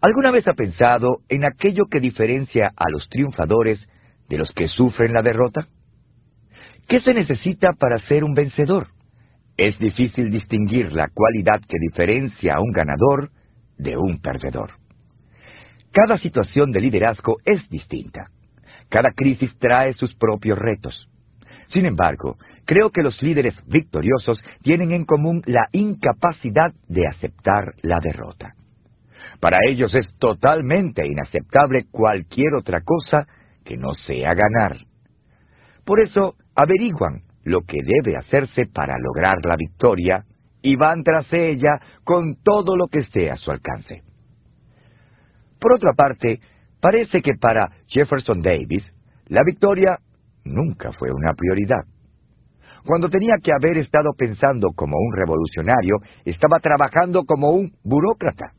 [0.01, 3.79] ¿Alguna vez ha pensado en aquello que diferencia a los triunfadores
[4.27, 5.67] de los que sufren la derrota?
[6.87, 8.87] ¿Qué se necesita para ser un vencedor?
[9.55, 13.29] Es difícil distinguir la cualidad que diferencia a un ganador
[13.77, 14.71] de un perdedor.
[15.91, 18.31] Cada situación de liderazgo es distinta.
[18.89, 21.09] Cada crisis trae sus propios retos.
[21.73, 27.99] Sin embargo, Creo que los líderes victoriosos tienen en común la incapacidad de aceptar la
[27.99, 28.55] derrota.
[29.39, 33.27] Para ellos es totalmente inaceptable cualquier otra cosa
[33.63, 34.77] que no sea ganar.
[35.85, 40.25] Por eso averiguan lo que debe hacerse para lograr la victoria
[40.63, 44.01] y van tras ella con todo lo que esté a su alcance.
[45.59, 46.39] Por otra parte,
[46.85, 48.83] parece que para Jefferson Davis
[49.25, 49.97] la victoria
[50.43, 51.83] nunca fue una prioridad.
[52.85, 55.95] Cuando tenía que haber estado pensando como un revolucionario,
[56.25, 58.51] estaba trabajando como un burócrata.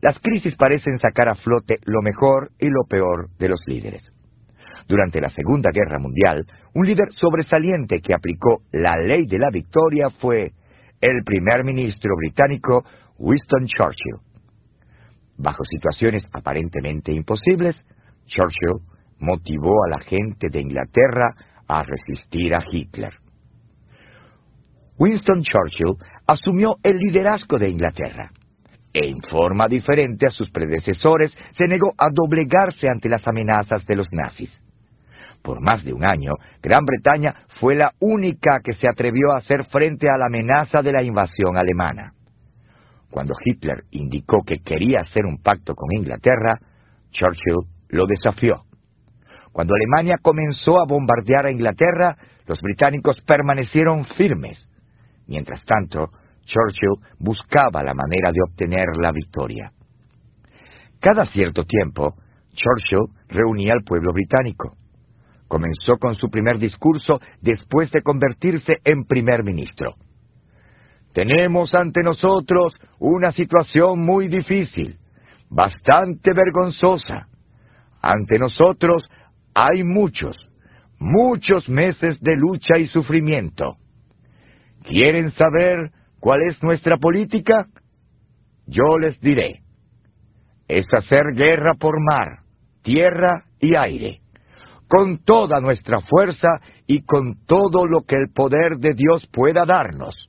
[0.00, 4.04] Las crisis parecen sacar a flote lo mejor y lo peor de los líderes.
[4.86, 10.08] Durante la Segunda Guerra Mundial, un líder sobresaliente que aplicó la ley de la victoria
[10.20, 10.52] fue
[11.00, 12.84] el primer ministro británico
[13.18, 14.23] Winston Churchill.
[15.36, 17.76] Bajo situaciones aparentemente imposibles,
[18.26, 18.80] Churchill
[19.18, 21.34] motivó a la gente de Inglaterra
[21.66, 23.12] a resistir a Hitler.
[24.98, 25.96] Winston Churchill
[26.26, 28.30] asumió el liderazgo de Inglaterra.
[28.92, 34.06] En forma diferente a sus predecesores, se negó a doblegarse ante las amenazas de los
[34.12, 34.50] nazis.
[35.42, 39.64] Por más de un año, Gran Bretaña fue la única que se atrevió a hacer
[39.66, 42.13] frente a la amenaza de la invasión alemana.
[43.14, 46.58] Cuando Hitler indicó que quería hacer un pacto con Inglaterra,
[47.12, 48.64] Churchill lo desafió.
[49.52, 52.16] Cuando Alemania comenzó a bombardear a Inglaterra,
[52.48, 54.58] los británicos permanecieron firmes.
[55.28, 56.10] Mientras tanto,
[56.44, 59.70] Churchill buscaba la manera de obtener la victoria.
[60.98, 62.16] Cada cierto tiempo,
[62.54, 64.76] Churchill reunía al pueblo británico.
[65.46, 69.94] Comenzó con su primer discurso después de convertirse en primer ministro.
[71.14, 74.98] Tenemos ante nosotros una situación muy difícil,
[75.48, 77.28] bastante vergonzosa.
[78.02, 79.08] Ante nosotros
[79.54, 80.36] hay muchos,
[80.98, 83.76] muchos meses de lucha y sufrimiento.
[84.82, 87.68] ¿Quieren saber cuál es nuestra política?
[88.66, 89.60] Yo les diré.
[90.66, 92.40] Es hacer guerra por mar,
[92.82, 94.18] tierra y aire,
[94.88, 96.48] con toda nuestra fuerza
[96.88, 100.28] y con todo lo que el poder de Dios pueda darnos.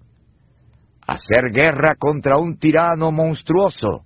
[1.08, 4.06] Hacer guerra contra un tirano monstruoso,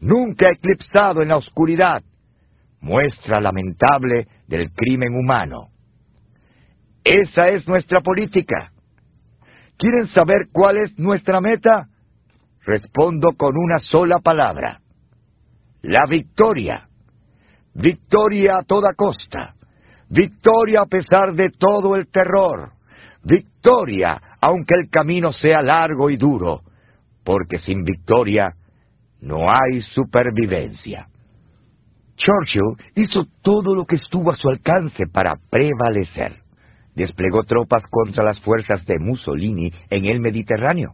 [0.00, 2.02] nunca eclipsado en la oscuridad,
[2.80, 5.68] muestra lamentable del crimen humano.
[7.02, 8.72] Esa es nuestra política.
[9.78, 11.88] ¿Quieren saber cuál es nuestra meta?
[12.64, 14.80] Respondo con una sola palabra.
[15.82, 16.88] La victoria.
[17.74, 19.54] Victoria a toda costa.
[20.08, 22.72] Victoria a pesar de todo el terror.
[23.22, 26.60] Victoria aunque el camino sea largo y duro,
[27.24, 28.54] porque sin victoria
[29.20, 31.08] no hay supervivencia.
[32.14, 36.34] Churchill hizo todo lo que estuvo a su alcance para prevalecer.
[36.94, 40.92] Desplegó tropas contra las fuerzas de Mussolini en el Mediterráneo.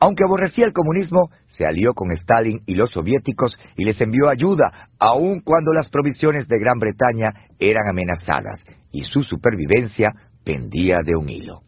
[0.00, 4.88] Aunque aborrecía el comunismo, se alió con Stalin y los soviéticos y les envió ayuda,
[4.98, 8.60] aun cuando las provisiones de Gran Bretaña eran amenazadas
[8.90, 10.10] y su supervivencia
[10.42, 11.60] pendía de un hilo.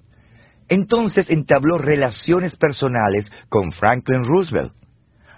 [0.72, 4.72] Entonces entabló relaciones personales con Franklin Roosevelt,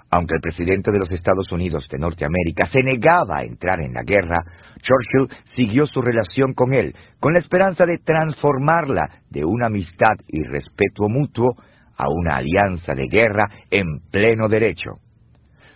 [0.09, 4.04] aunque el presidente de los Estados Unidos de Norteamérica se negaba a entrar en la
[4.04, 4.45] guerra,
[4.77, 10.45] Churchill siguió su relación con él, con la esperanza de transformarla de una amistad y
[10.45, 11.56] respeto mutuo
[11.96, 15.01] a una alianza de guerra en pleno derecho.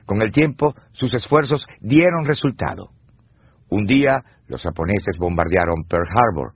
[0.07, 2.91] Con el tiempo, sus esfuerzos dieron resultado.
[3.71, 6.53] Un día, los japoneses bombardearon Pearl Harbor,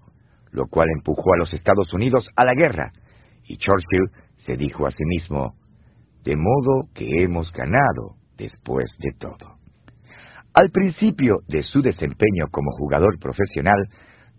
[0.53, 2.93] lo cual empujó a los Estados Unidos a la guerra,
[3.45, 4.11] y Churchill
[4.47, 5.55] se dijo a sí mismo,
[6.25, 9.57] de modo que hemos ganado después de todo.
[10.55, 13.89] Al principio de su desempeño como jugador profesional,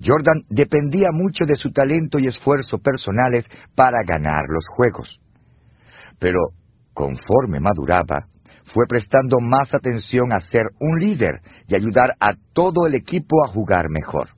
[0.03, 5.09] Jordan dependía mucho de su talento y esfuerzo personales para ganar los juegos.
[6.19, 6.39] Pero,
[6.93, 8.27] conforme maduraba,
[8.73, 13.49] fue prestando más atención a ser un líder y ayudar a todo el equipo a
[13.49, 14.29] jugar mejor.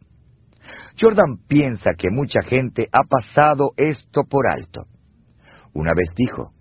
[1.00, 4.86] Jordan piensa que mucha gente ha pasado esto por alto.
[5.74, 6.52] Una vez dijo,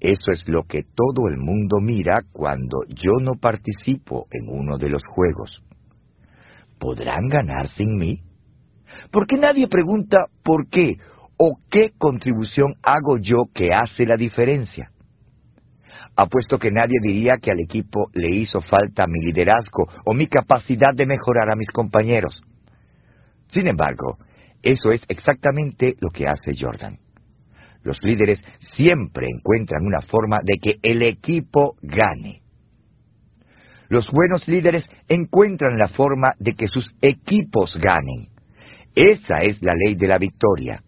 [0.00, 4.88] eso es lo que todo el mundo mira cuando yo no participo en uno de
[4.88, 5.62] los juegos.
[6.80, 8.18] ¿Podrán ganar sin mí?
[9.12, 10.96] ¿Por qué nadie pregunta por qué
[11.36, 14.90] o qué contribución hago yo que hace la diferencia?
[16.16, 20.92] Apuesto que nadie diría que al equipo le hizo falta mi liderazgo o mi capacidad
[20.94, 22.42] de mejorar a mis compañeros.
[23.52, 24.18] Sin embargo,
[24.62, 26.96] eso es exactamente lo que hace Jordan.
[27.82, 28.40] Los líderes
[28.76, 32.40] siempre encuentran una forma de que el equipo gane.
[33.88, 38.28] Los buenos líderes encuentran la forma de que sus equipos ganen.
[38.94, 40.82] Esa es la ley de la victoria.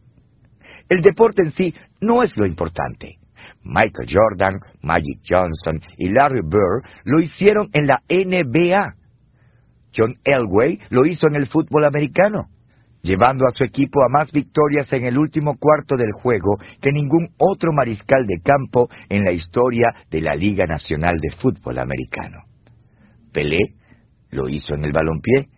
[0.89, 3.17] El deporte en sí no es lo importante.
[3.62, 8.94] Michael Jordan, Magic Johnson y Larry Bird lo hicieron en la NBA.
[9.97, 12.49] John Elway lo hizo en el fútbol americano
[13.05, 17.28] llevando a su equipo a más victorias en el último cuarto del juego que ningún
[17.39, 22.39] otro mariscal de campo en la historia de la Liga Nacional de Fútbol Americano.
[23.31, 23.74] Pelé
[24.31, 25.49] lo hizo en el balompié,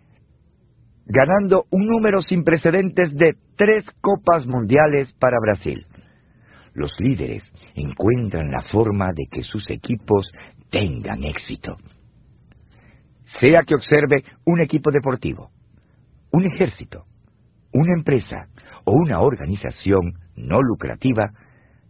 [1.07, 5.87] ganando un número sin precedentes de tres Copas Mundiales para Brasil.
[6.75, 7.45] Los líderes
[7.77, 10.29] encuentran la forma de que sus equipos
[10.71, 11.77] tengan éxito.
[13.39, 15.51] Sea que observe un equipo deportivo,
[16.33, 17.05] un ejército,
[17.77, 18.49] una empresa
[18.85, 21.31] o una organización no lucrativa,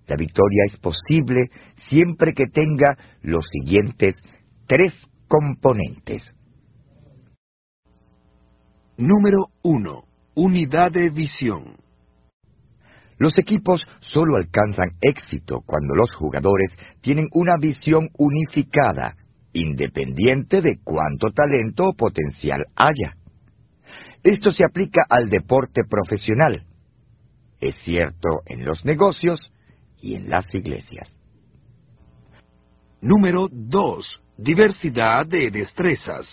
[0.07, 1.51] la victoria es posible
[1.89, 4.15] siempre que tenga los siguientes
[4.67, 4.93] tres
[5.29, 6.23] componentes.
[8.97, 10.05] Número 1.
[10.37, 11.77] Unidad de visión.
[13.19, 13.81] Los equipos
[14.13, 19.17] solo alcanzan éxito cuando los jugadores tienen una visión unificada,
[19.53, 23.17] independiente de cuánto talento o potencial haya.
[24.27, 26.65] Esto se aplica al deporte profesional.
[27.61, 29.39] Es cierto en los negocios
[30.03, 31.09] y en las iglesias.
[33.01, 34.05] Número 2.
[34.37, 36.27] Diversidad de destrezas.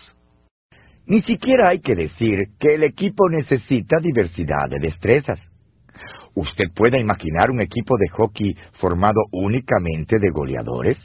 [1.05, 5.39] Ni siquiera hay que decir que el equipo necesita diversidad de destrezas.
[6.33, 10.97] ¿Usted puede imaginar un equipo de hockey formado únicamente de goleadores?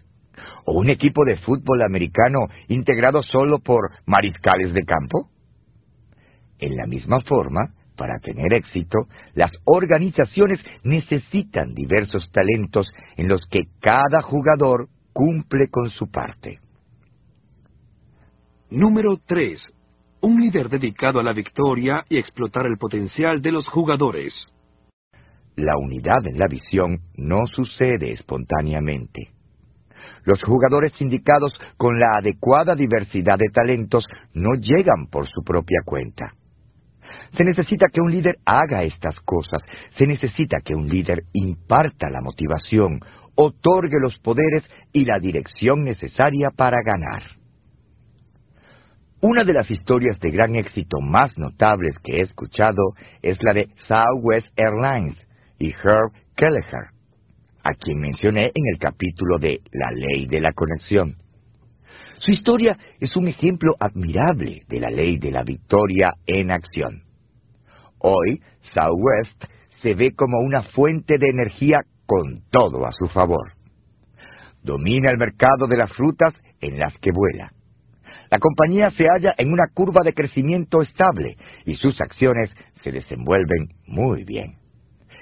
[0.64, 5.28] ¿O un equipo de fútbol americano integrado solo por mariscales de campo?
[6.58, 13.64] En la misma forma, para tener éxito, las organizaciones necesitan diversos talentos en los que
[13.80, 16.60] cada jugador cumple con su parte.
[18.70, 19.60] Número 3.
[20.20, 24.32] Un líder dedicado a la victoria y explotar el potencial de los jugadores.
[25.56, 29.30] La unidad en la visión no sucede espontáneamente.
[30.24, 34.04] Los jugadores indicados con la adecuada diversidad de talentos
[34.34, 36.34] no llegan por su propia cuenta.
[37.36, 39.62] Se necesita que un líder haga estas cosas,
[39.96, 43.00] se necesita que un líder imparta la motivación,
[43.34, 47.22] otorgue los poderes y la dirección necesaria para ganar.
[49.20, 53.68] Una de las historias de gran éxito más notables que he escuchado es la de
[53.88, 55.16] Southwest Airlines,
[55.58, 56.90] y Herb Kelleher,
[57.64, 61.16] a quien mencioné en el capítulo de La ley de la conexión.
[62.18, 67.07] Su historia es un ejemplo admirable de la ley de la victoria en acción.
[68.00, 68.40] Hoy,
[68.74, 69.44] Southwest
[69.82, 73.52] se ve como una fuente de energía con todo a su favor.
[74.62, 77.52] Domina el mercado de las frutas en las que vuela.
[78.30, 82.50] La compañía se halla en una curva de crecimiento estable y sus acciones
[82.82, 84.56] se desenvuelven muy bien.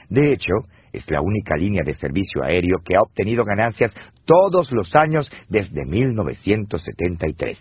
[0.09, 0.55] De hecho,
[0.93, 3.93] es la única línea de servicio aéreo que ha obtenido ganancias
[4.25, 7.59] todos los años desde 1973.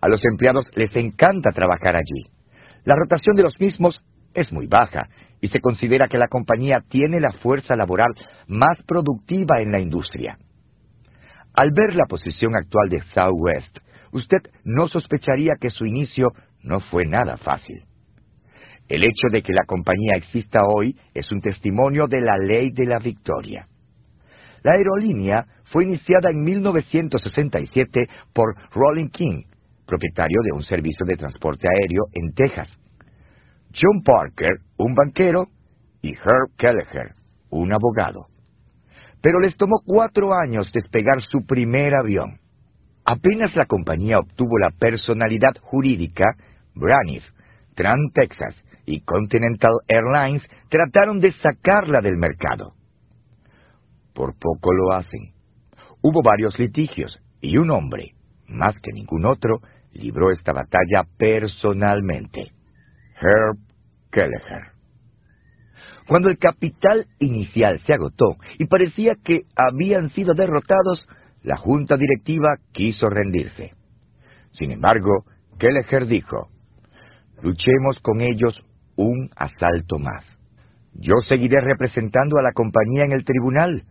[0.00, 2.24] A los empleados les encanta trabajar allí.
[2.84, 4.02] La rotación de los mismos
[4.34, 5.08] es muy baja
[5.40, 8.12] y se considera que la compañía tiene la fuerza laboral
[8.46, 10.38] más productiva en la industria.
[11.54, 13.78] Al ver la posición actual de Southwest,
[14.12, 17.84] usted no sospecharía que su inicio no fue nada fácil.
[18.88, 22.86] El hecho de que la compañía exista hoy es un testimonio de la ley de
[22.86, 23.66] la victoria.
[24.62, 29.42] La aerolínea fue iniciada en 1967 por Rolling King,
[29.92, 32.68] propietario de un servicio de transporte aéreo en Texas.
[33.74, 35.48] John Parker, un banquero,
[36.00, 37.14] y Herb Kelleher,
[37.50, 38.26] un abogado.
[39.20, 42.38] Pero les tomó cuatro años despegar su primer avión.
[43.04, 46.24] Apenas la compañía obtuvo la personalidad jurídica,
[46.74, 47.24] Braniff,
[47.74, 48.54] Trans Texas,
[48.86, 52.72] y Continental Airlines trataron de sacarla del mercado.
[54.14, 55.32] Por poco lo hacen.
[56.00, 58.14] Hubo varios litigios y un hombre,
[58.48, 59.60] más que ningún otro,
[59.92, 62.52] libró esta batalla personalmente.
[63.20, 63.58] Herb
[64.10, 64.72] Kelleher.
[66.06, 71.06] Cuando el capital inicial se agotó y parecía que habían sido derrotados,
[71.42, 73.72] la junta directiva quiso rendirse.
[74.52, 75.24] Sin embargo,
[75.58, 76.48] Kelleher dijo,
[77.42, 78.60] luchemos con ellos
[78.96, 80.24] un asalto más.
[80.94, 83.84] Yo seguiré representando a la compañía en el tribunal.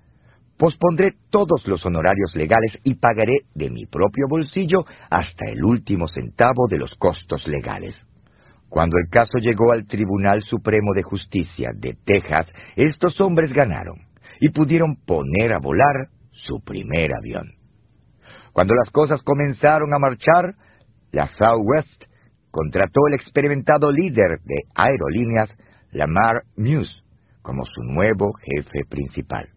[0.62, 6.68] Pospondré todos los honorarios legales y pagaré de mi propio bolsillo hasta el último centavo
[6.70, 7.96] de los costos legales.
[8.70, 13.96] Cuando el caso llegó al Tribunal Supremo de Justicia de Texas, estos hombres ganaron
[14.40, 17.54] y pudieron poner a volar su primer avión.
[18.54, 20.54] Cuando las cosas comenzaron a marchar,
[21.12, 22.04] la Southwest
[22.52, 25.50] contrató el experimentado líder de aerolíneas,
[25.92, 27.02] Lamar Muse,
[27.42, 29.50] como su nuevo jefe principal.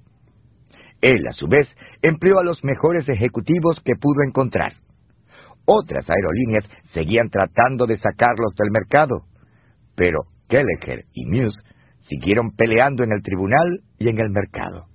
[1.05, 1.68] Él, a su vez,
[2.00, 4.73] empleó a los mejores ejecutivos que pudo encontrar.
[5.66, 9.24] Otras aerolíneas seguían tratando de sacarlos del mercado,
[9.94, 11.60] pero Kelleher y Muse
[12.08, 14.86] siguieron peleando en el tribunal y en el mercado.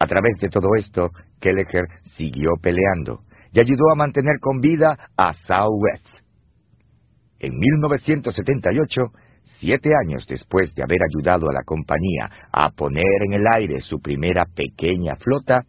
[0.00, 1.10] A través de todo esto,
[1.40, 1.86] Kelleher
[2.16, 3.20] siguió peleando
[3.52, 6.06] y ayudó a mantener con vida a Southwest,
[7.38, 9.12] en 1978,
[9.60, 14.00] siete años después de haber ayudado a la compañía a poner en el aire su
[14.00, 15.62] primera pequeña flota,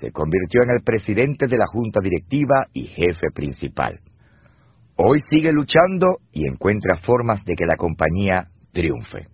[0.00, 3.98] se convirtió en el presidente de la junta directiva y jefe principal.
[4.96, 9.26] Hoy sigue luchando y encuentra formas de que la compañía triunfe.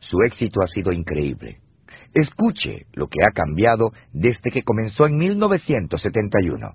[0.00, 1.58] Su éxito ha sido increíble.
[2.14, 6.72] Escuche lo que ha cambiado desde que comenzó en 1971.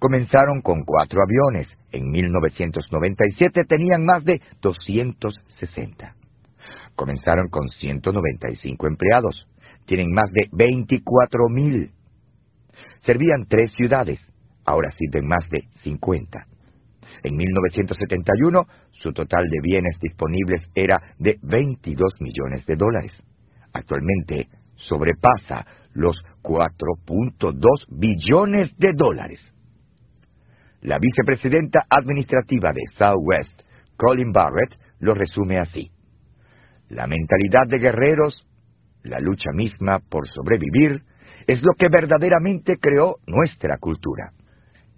[0.00, 1.68] Comenzaron con cuatro aviones.
[1.92, 6.14] En 1997 tenían más de 260.
[6.96, 9.46] Comenzaron con 195 empleados.
[9.84, 11.90] Tienen más de 24 mil.
[13.04, 14.18] Servían tres ciudades.
[14.64, 16.46] Ahora sirven más de 50.
[17.22, 23.12] En 1971, su total de bienes disponibles era de 22 millones de dólares.
[23.74, 29.40] Actualmente sobrepasa los 4.2 billones de dólares.
[30.82, 33.62] La vicepresidenta administrativa de Southwest,
[33.96, 35.90] Colin Barrett, lo resume así.
[36.88, 38.34] La mentalidad de guerreros,
[39.02, 41.02] la lucha misma por sobrevivir,
[41.46, 44.32] es lo que verdaderamente creó nuestra cultura.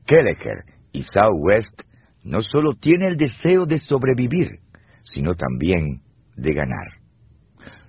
[0.06, 1.82] Kelleher y Southwest
[2.24, 4.50] no solo tienen el deseo de sobrevivir,
[5.12, 6.00] sino también
[6.36, 6.88] de ganar.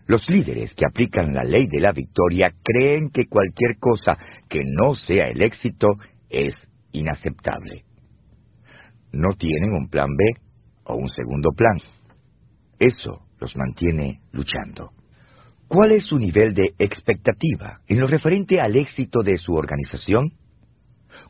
[0.07, 4.17] Los líderes que aplican la ley de la victoria creen que cualquier cosa
[4.49, 5.88] que no sea el éxito
[6.30, 6.53] es
[6.93, 7.83] inaceptable.
[9.11, 10.41] No tienen un plan B
[10.85, 11.77] o un segundo plan.
[12.80, 14.91] Eso los mantiene luchando.
[15.67, 20.31] ¿Cuál es su nivel de expectativa en lo referente al éxito de su organización?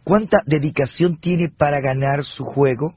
[0.04, 2.96] ¿Cuánta dedicación tiene para ganar su juego?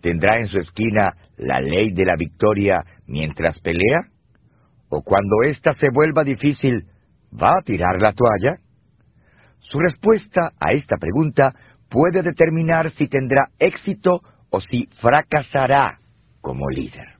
[0.00, 4.02] ¿Tendrá en su esquina la ley de la victoria mientras pelea?
[4.88, 6.84] ¿O cuando ésta se vuelva difícil,
[7.32, 8.60] va a tirar la toalla?
[9.70, 11.52] Su respuesta a esta pregunta
[11.88, 14.20] puede determinar si tendrá éxito
[14.50, 15.98] o si fracasará
[16.40, 17.16] como líder.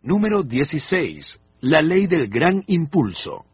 [0.00, 1.26] Número 16.
[1.60, 3.44] La ley del gran impulso.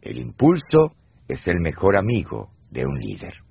[0.00, 0.96] El impulso
[1.28, 3.45] es el mejor amigo de un líder.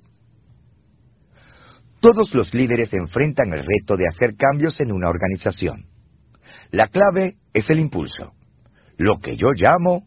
[2.05, 5.85] Todos los líderes enfrentan el reto de hacer cambios en una organización.
[6.69, 8.33] La clave es el impulso,
[8.97, 10.03] lo que yo llamo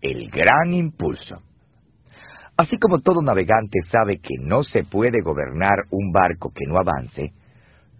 [0.00, 1.42] el gran impulso.
[2.56, 7.32] Así como todo navegante sabe que no se puede gobernar un barco que no avance,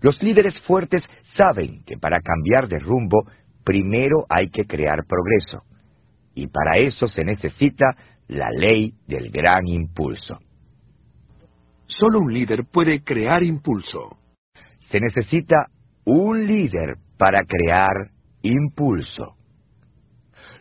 [0.03, 1.03] los líderes fuertes
[1.37, 3.25] saben que para cambiar de rumbo
[3.65, 5.65] primero hay que crear progreso,
[6.37, 7.87] y para eso se necesita
[8.29, 10.39] la ley del gran impulso.
[11.99, 14.17] Solo un líder puede crear impulso.
[14.91, 15.67] Se necesita
[16.05, 18.11] un líder para crear
[18.43, 19.37] impulso.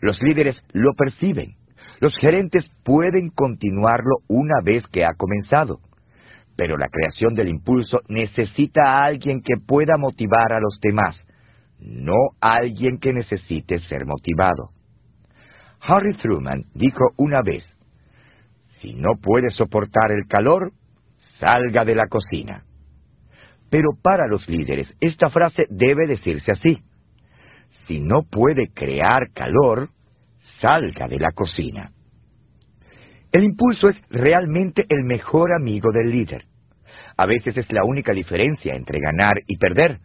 [0.01, 1.56] Los líderes lo perciben.
[2.00, 5.80] Los gerentes pueden continuarlo una vez que ha comenzado.
[6.56, 11.16] Pero la creación del impulso necesita a alguien que pueda motivar a los demás,
[11.80, 14.69] no alguien que necesite ser motivado.
[15.82, 17.64] Harry Truman dijo una vez,
[18.82, 20.72] si no puede soportar el calor,
[21.42, 22.64] salga de la cocina.
[23.70, 26.80] Pero para los líderes, esta frase debe decirse así.
[27.88, 29.90] Si no puede crear calor,
[30.61, 31.92] salga de la cocina.
[33.32, 36.45] El impulso es realmente el mejor amigo del líder.
[37.18, 40.00] A veces es la única diferencia entre ganar y perder.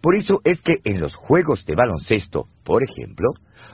[0.00, 3.28] Por eso es que en los juegos de baloncesto, por ejemplo,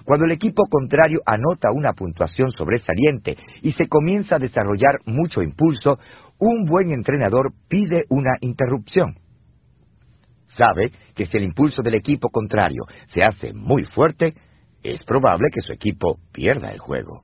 [0.05, 5.99] cuando el equipo contrario anota una puntuación sobresaliente y se comienza a desarrollar mucho impulso,
[6.39, 9.17] un buen entrenador pide una interrupción.
[10.57, 14.35] Sabe que si el impulso del equipo contrario se hace muy fuerte,
[14.83, 17.23] es probable que su equipo pierda el juego.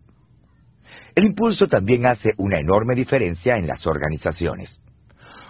[1.14, 4.70] El impulso también hace una enorme diferencia en las organizaciones.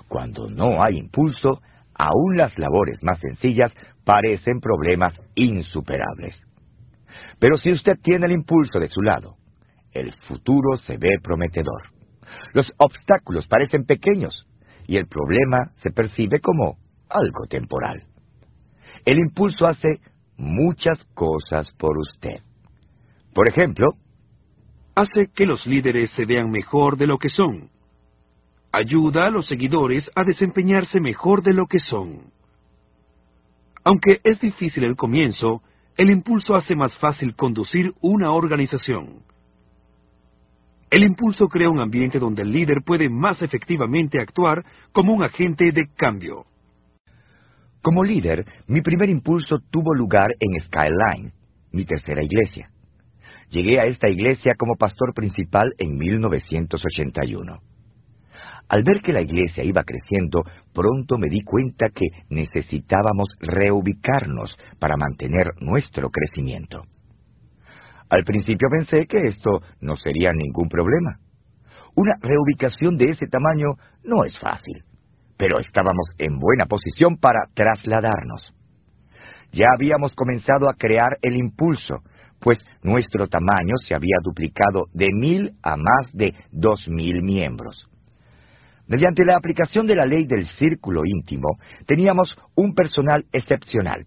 [0.09, 1.61] Cuando no hay impulso,
[1.95, 3.73] aún las labores más sencillas
[4.05, 6.35] parecen problemas insuperables.
[7.39, 9.37] Pero si usted tiene el impulso de su lado,
[9.93, 11.83] el futuro se ve prometedor.
[12.53, 14.47] Los obstáculos parecen pequeños
[14.87, 16.77] y el problema se percibe como
[17.09, 18.05] algo temporal.
[19.05, 20.01] El impulso hace
[20.37, 22.41] muchas cosas por usted.
[23.35, 23.95] Por ejemplo,
[24.95, 27.71] hace que los líderes se vean mejor de lo que son.
[28.73, 32.33] Ayuda a los seguidores a desempeñarse mejor de lo que son.
[33.85, 35.63] Aunque es difícil el comienzo,
[35.97, 39.25] el impulso hace más fácil conducir una organización.
[40.93, 44.63] El impulso crea un ambiente donde el líder puede más efectivamente actuar
[44.93, 46.45] como un agente de cambio.
[47.81, 51.33] Como líder, mi primer impulso tuvo lugar en Skyline,
[51.73, 52.69] mi tercera iglesia.
[53.49, 57.59] Llegué a esta iglesia como pastor principal en 1981.
[58.69, 60.43] Al ver que la iglesia iba creciendo,
[60.75, 66.83] pronto me di cuenta que necesitábamos reubicarnos para mantener nuestro crecimiento.
[68.13, 71.17] Al principio pensé que esto no sería ningún problema.
[71.97, 73.75] Una reubicación de ese tamaño
[74.05, 74.85] no es fácil
[75.43, 78.55] pero estábamos en buena posición para trasladarnos.
[79.51, 81.99] ya habíamos comenzado a crear el impulso,
[82.39, 87.75] pues nuestro tamaño se había duplicado de mil a más de dos mil miembros.
[88.87, 91.59] Mediante la aplicación de la ley del círculo íntimo,
[91.89, 94.07] teníamos un personal excepcional.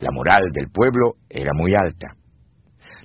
[0.00, 2.17] La moral del pueblo era muy alta.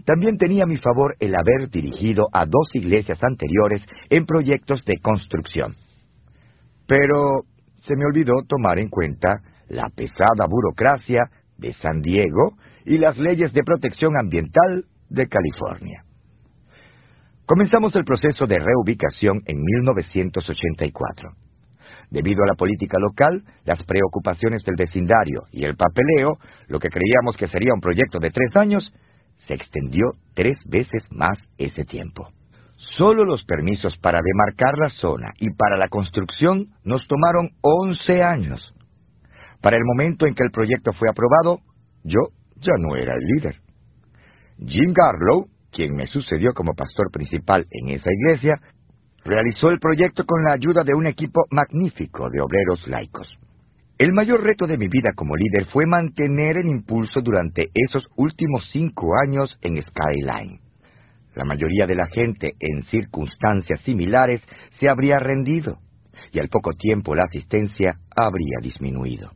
[0.05, 4.97] También tenía a mi favor el haber dirigido a dos iglesias anteriores en proyectos de
[4.97, 5.75] construcción.
[6.87, 7.43] Pero
[7.87, 9.29] se me olvidó tomar en cuenta
[9.69, 11.23] la pesada burocracia
[11.57, 12.53] de San Diego
[12.85, 16.03] y las leyes de protección ambiental de California.
[17.45, 21.29] Comenzamos el proceso de reubicación en 1984.
[22.09, 27.37] Debido a la política local, las preocupaciones del vecindario y el papeleo, lo que creíamos
[27.37, 28.83] que sería un proyecto de tres años,
[29.47, 32.29] se extendió tres veces más ese tiempo.
[32.97, 38.61] Solo los permisos para demarcar la zona y para la construcción nos tomaron 11 años.
[39.61, 41.59] Para el momento en que el proyecto fue aprobado,
[42.03, 42.19] yo
[42.57, 43.55] ya no era el líder.
[44.59, 48.59] Jim Garlow, quien me sucedió como pastor principal en esa iglesia,
[49.23, 53.27] realizó el proyecto con la ayuda de un equipo magnífico de obreros laicos.
[54.03, 58.69] El mayor reto de mi vida como líder fue mantener el impulso durante esos últimos
[58.73, 60.59] cinco años en Skyline.
[61.35, 64.41] La mayoría de la gente en circunstancias similares
[64.77, 65.77] se habría rendido
[66.33, 69.31] y al poco tiempo la asistencia habría disminuido.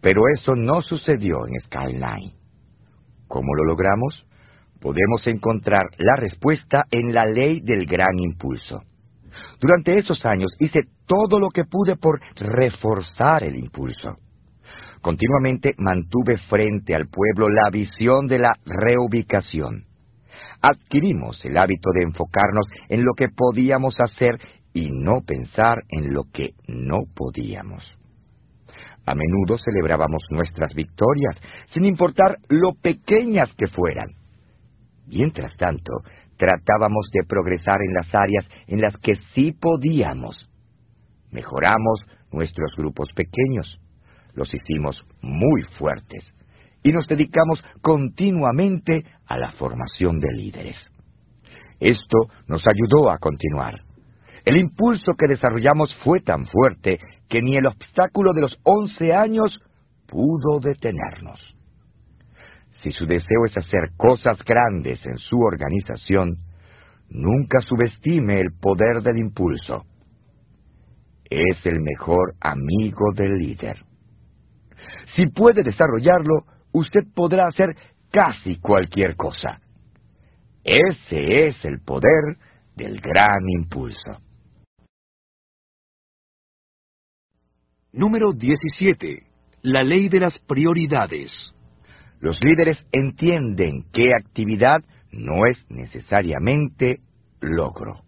[0.00, 2.32] Pero eso no sucedió en Skyline.
[3.28, 4.26] ¿Cómo lo logramos?
[4.80, 8.80] Podemos encontrar la respuesta en la ley del gran impulso.
[9.60, 14.16] Durante esos años hice todo lo que pude por reforzar el impulso.
[15.00, 19.84] Continuamente mantuve frente al pueblo la visión de la reubicación.
[20.60, 24.38] Adquirimos el hábito de enfocarnos en lo que podíamos hacer
[24.72, 27.82] y no pensar en lo que no podíamos.
[29.06, 31.36] A menudo celebrábamos nuestras victorias,
[31.72, 34.08] sin importar lo pequeñas que fueran.
[35.06, 35.92] Mientras tanto,
[36.36, 40.50] tratábamos de progresar en las áreas en las que sí podíamos.
[41.36, 42.00] Mejoramos
[42.32, 43.78] nuestros grupos pequeños,
[44.32, 46.24] los hicimos muy fuertes
[46.82, 50.76] y nos dedicamos continuamente a la formación de líderes.
[51.78, 52.16] Esto
[52.48, 53.82] nos ayudó a continuar.
[54.46, 56.98] El impulso que desarrollamos fue tan fuerte
[57.28, 59.60] que ni el obstáculo de los once años
[60.06, 61.38] pudo detenernos.
[62.82, 66.36] Si su deseo es hacer cosas grandes en su organización,
[67.10, 69.84] nunca subestime el poder del impulso.
[71.30, 73.78] Es el mejor amigo del líder.
[75.14, 77.74] Si puede desarrollarlo, usted podrá hacer
[78.10, 79.60] casi cualquier cosa.
[80.62, 82.36] Ese es el poder
[82.74, 84.20] del gran impulso.
[87.92, 89.22] Número 17.
[89.62, 91.30] La ley de las prioridades.
[92.20, 94.82] Los líderes entienden que actividad
[95.12, 97.00] no es necesariamente
[97.40, 98.02] logro.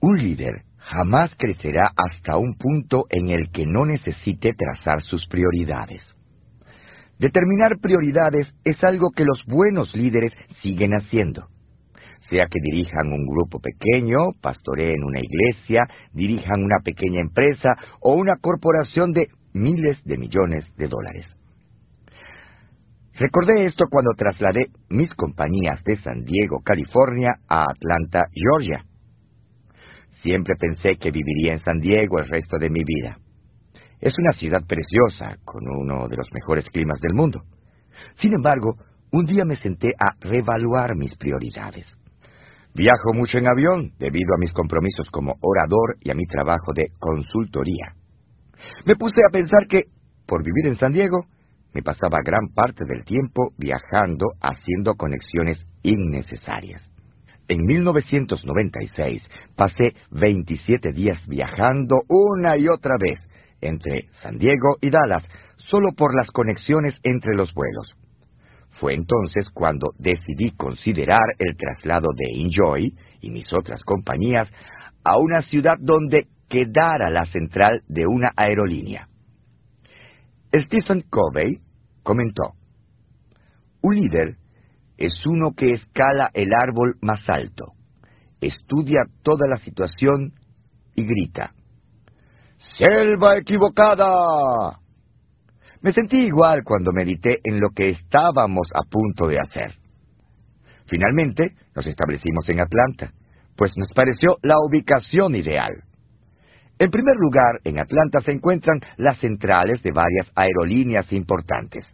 [0.00, 6.02] Un líder jamás crecerá hasta un punto en el que no necesite trazar sus prioridades.
[7.18, 10.32] Determinar prioridades es algo que los buenos líderes
[10.62, 11.48] siguen haciendo
[12.28, 18.36] sea que dirijan un grupo pequeño, pastoreen una iglesia, dirijan una pequeña empresa o una
[18.40, 21.26] corporación de miles de millones de dólares.
[23.18, 28.84] Recordé esto cuando trasladé mis compañías de San Diego, California, a Atlanta, Georgia.
[30.26, 33.16] Siempre pensé que viviría en San Diego el resto de mi vida.
[34.00, 37.42] Es una ciudad preciosa, con uno de los mejores climas del mundo.
[38.20, 38.74] Sin embargo,
[39.12, 41.86] un día me senté a reevaluar mis prioridades.
[42.74, 46.88] Viajo mucho en avión debido a mis compromisos como orador y a mi trabajo de
[46.98, 47.94] consultoría.
[48.84, 49.84] Me puse a pensar que,
[50.26, 51.26] por vivir en San Diego,
[51.72, 56.82] me pasaba gran parte del tiempo viajando haciendo conexiones innecesarias.
[57.48, 59.22] En 1996
[59.54, 63.20] pasé 27 días viajando una y otra vez
[63.60, 65.24] entre San Diego y Dallas,
[65.70, 67.94] solo por las conexiones entre los vuelos.
[68.80, 74.48] Fue entonces cuando decidí considerar el traslado de Enjoy y mis otras compañías
[75.04, 79.08] a una ciudad donde quedara la central de una aerolínea.
[80.52, 81.58] Stephen Covey
[82.02, 82.52] comentó,
[83.82, 84.36] Un líder
[84.98, 87.72] es uno que escala el árbol más alto,
[88.40, 90.32] estudia toda la situación
[90.94, 91.52] y grita,
[92.78, 94.78] ¡Selva equivocada!
[95.80, 99.72] Me sentí igual cuando medité en lo que estábamos a punto de hacer.
[100.86, 103.12] Finalmente, nos establecimos en Atlanta,
[103.56, 105.72] pues nos pareció la ubicación ideal.
[106.78, 111.86] En primer lugar, en Atlanta se encuentran las centrales de varias aerolíneas importantes.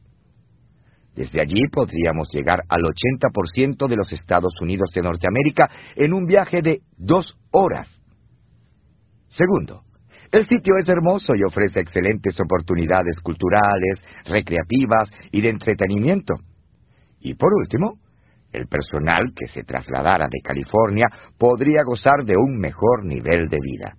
[1.14, 6.62] Desde allí podríamos llegar al 80% de los Estados Unidos de Norteamérica en un viaje
[6.62, 7.88] de dos horas.
[9.36, 9.82] Segundo,
[10.30, 16.34] el sitio es hermoso y ofrece excelentes oportunidades culturales, recreativas y de entretenimiento.
[17.20, 17.98] Y por último,
[18.50, 21.06] el personal que se trasladara de California
[21.38, 23.94] podría gozar de un mejor nivel de vida.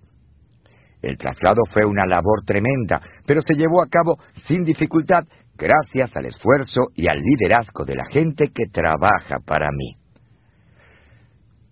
[1.02, 4.18] El traslado fue una labor tremenda, pero se llevó a cabo
[4.48, 5.24] sin dificultad
[5.56, 9.96] gracias al esfuerzo y al liderazgo de la gente que trabaja para mí.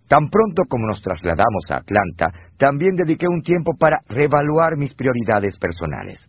[0.09, 5.57] Tan pronto como nos trasladamos a Atlanta, también dediqué un tiempo para reevaluar mis prioridades
[5.59, 6.20] personales.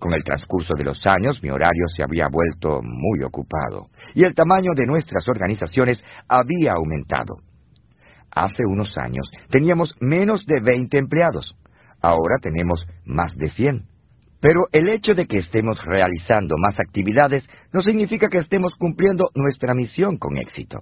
[0.00, 4.34] Con el transcurso de los años, mi horario se había vuelto muy ocupado y el
[4.34, 5.98] tamaño de nuestras organizaciones
[6.28, 7.36] había aumentado.
[8.30, 11.54] Hace unos años teníamos menos de 20 empleados.
[12.02, 13.93] Ahora tenemos más de 100.
[14.44, 17.42] Pero el hecho de que estemos realizando más actividades
[17.72, 20.80] no significa que estemos cumpliendo nuestra misión con éxito.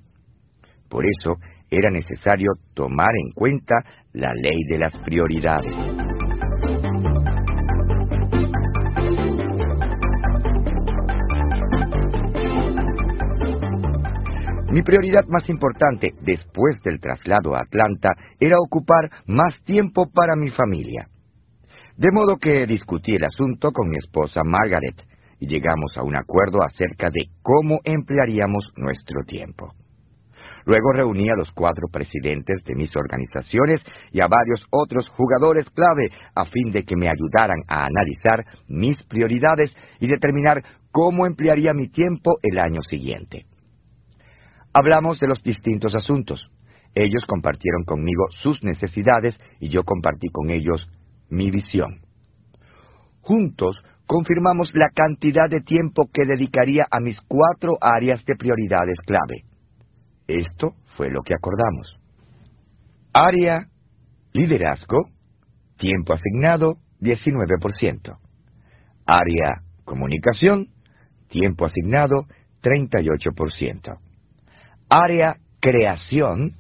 [0.89, 1.37] Por eso
[1.71, 3.77] era necesario tomar en cuenta
[4.15, 5.73] la ley de las prioridades.
[14.73, 18.11] Mi prioridad más importante después del traslado a Atlanta
[18.41, 21.07] era ocupar más tiempo para mi familia.
[21.97, 24.97] De modo que discutí el asunto con mi esposa Margaret
[25.39, 29.73] y llegamos a un acuerdo acerca de cómo emplearíamos nuestro tiempo.
[30.65, 33.81] Luego reuní a los cuatro presidentes de mis organizaciones
[34.13, 39.03] y a varios otros jugadores clave a fin de que me ayudaran a analizar mis
[39.05, 40.63] prioridades y determinar
[40.93, 43.45] cómo emplearía mi tiempo el año siguiente.
[44.73, 46.41] Hablamos de los distintos asuntos.
[46.95, 50.87] Ellos compartieron conmigo sus necesidades y yo compartí con ellos
[51.33, 52.01] mi visión.
[53.23, 53.75] Juntos
[54.07, 59.45] confirmamos la cantidad de tiempo que dedicaría a mis cuatro áreas de prioridades clave.
[60.29, 61.99] Esto fue lo que acordamos.
[63.15, 63.67] Área,
[64.33, 65.09] liderazgo,
[65.79, 68.19] tiempo asignado, 19%.
[69.07, 70.69] Área, comunicación,
[71.29, 72.27] tiempo asignado,
[72.63, 73.99] 38%.
[74.91, 76.57] Área, creación,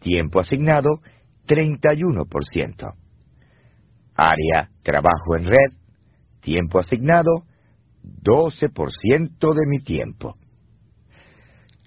[0.00, 1.00] tiempo asignado,
[1.46, 2.94] 31%.
[4.14, 5.72] Área trabajo en red,
[6.42, 7.44] tiempo asignado,
[8.22, 10.36] 12% de mi tiempo.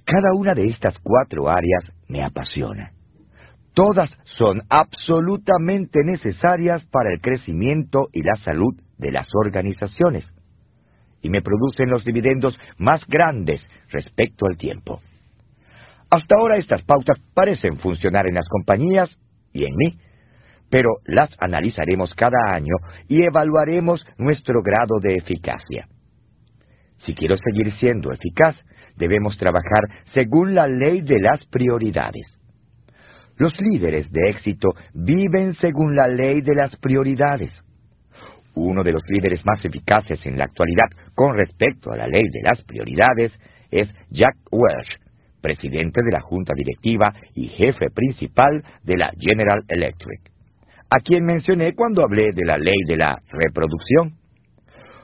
[0.06, 2.92] Cada una de estas cuatro áreas me apasiona.
[3.74, 10.26] Todas son absolutamente necesarias para el crecimiento y la salud de las organizaciones
[11.24, 15.02] y me producen los dividendos más grandes respecto al tiempo.
[16.12, 19.10] Hasta ahora estas pautas parecen funcionar en las compañías
[19.54, 19.98] y en mí,
[20.74, 22.74] pero las analizaremos cada año
[23.08, 25.86] y evaluaremos nuestro grado de eficacia.
[27.06, 28.56] Si quiero seguir siendo eficaz,
[28.96, 29.84] debemos trabajar
[30.16, 32.26] según la ley de las prioridades.
[33.38, 37.52] Los líderes de éxito viven según la ley de las prioridades.
[38.56, 42.42] Uno de los líderes más eficaces en la actualidad con respecto a la ley de
[42.42, 43.32] las prioridades
[43.70, 45.00] es Jack Welch,
[45.40, 50.33] presidente de la junta directiva y jefe principal de la General Electric
[50.96, 54.14] a quien mencioné cuando hablé de la ley de la reproducción.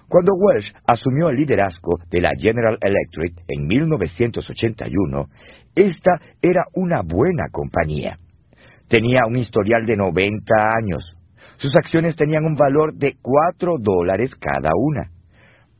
[0.07, 5.25] Cuando Welsh asumió el liderazgo de la General Electric en 1981,
[5.73, 8.19] esta era una buena compañía.
[8.87, 11.03] Tenía un historial de 90 años.
[11.57, 15.09] Sus acciones tenían un valor de 4 dólares cada una.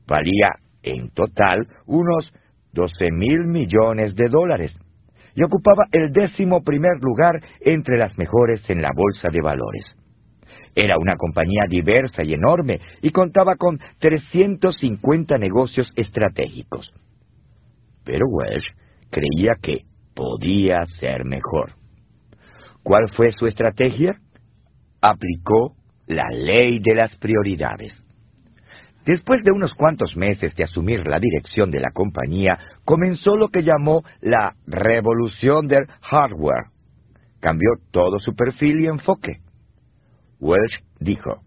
[0.07, 2.33] Valía en total unos
[2.73, 4.71] 12 mil millones de dólares
[5.35, 9.98] y ocupaba el décimo primer lugar entre las mejores en la bolsa de valores.
[10.81, 16.89] Era una compañía diversa y enorme y contaba con 350 negocios estratégicos.
[18.05, 18.63] Pero Welsh
[19.09, 19.81] creía que
[20.15, 21.73] podía ser mejor.
[22.81, 24.21] ¿Cuál fue su estrategia?
[25.01, 25.73] Aplicó
[26.07, 27.91] la ley de las prioridades.
[29.05, 33.63] Después de unos cuantos meses de asumir la dirección de la compañía, comenzó lo que
[33.63, 36.67] llamó la revolución del hardware.
[37.41, 39.41] Cambió todo su perfil y enfoque.
[40.39, 41.41] Welsh dijo,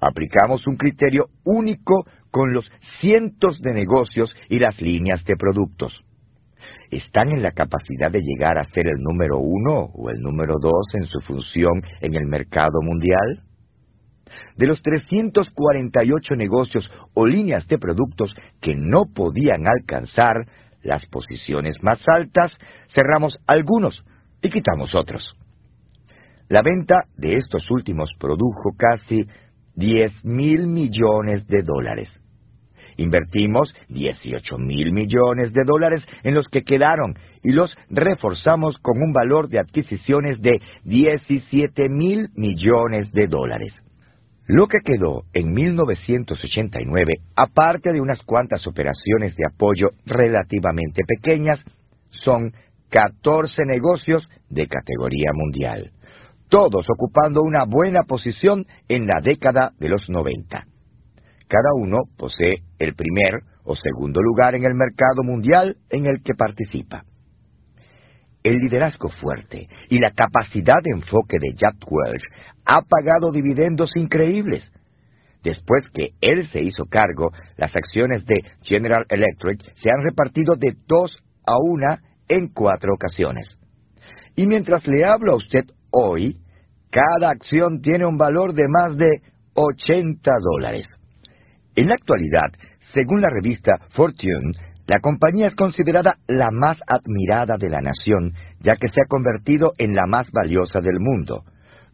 [0.00, 2.70] aplicamos un criterio único con los
[3.00, 5.92] cientos de negocios y las líneas de productos.
[6.90, 10.86] ¿Están en la capacidad de llegar a ser el número uno o el número dos
[10.94, 13.42] en su función en el mercado mundial?
[14.56, 20.46] De los 348 negocios o líneas de productos que no podían alcanzar
[20.82, 22.52] las posiciones más altas,
[22.94, 24.04] cerramos algunos
[24.42, 25.24] y quitamos otros.
[26.54, 29.24] La venta de estos últimos produjo casi
[29.74, 32.08] 10 mil millones de dólares.
[32.96, 39.12] Invertimos 18 mil millones de dólares en los que quedaron y los reforzamos con un
[39.12, 43.74] valor de adquisiciones de 17 mil millones de dólares.
[44.46, 51.58] Lo que quedó en 1989, aparte de unas cuantas operaciones de apoyo relativamente pequeñas,
[52.22, 52.52] son
[52.90, 55.90] 14 negocios de categoría mundial,
[56.48, 60.64] todos ocupando una buena posición en la década de los 90.
[61.48, 66.34] Cada uno posee el primer o segundo lugar en el mercado mundial en el que
[66.34, 67.04] participa.
[68.42, 72.22] El liderazgo fuerte y la capacidad de enfoque de Jack Welch
[72.66, 74.62] ha pagado dividendos increíbles.
[75.42, 80.74] Después que él se hizo cargo, las acciones de General Electric se han repartido de
[80.86, 81.16] dos
[81.46, 83.46] a una en cuatro ocasiones.
[84.36, 85.64] Y mientras le hablo a usted
[85.94, 86.36] hoy,
[86.90, 89.20] cada acción tiene un valor de más de
[89.54, 90.86] 80 dólares.
[91.76, 92.50] En la actualidad,
[92.92, 94.52] según la revista Fortune,
[94.86, 99.72] la compañía es considerada la más admirada de la nación, ya que se ha convertido
[99.78, 101.42] en la más valiosa del mundo,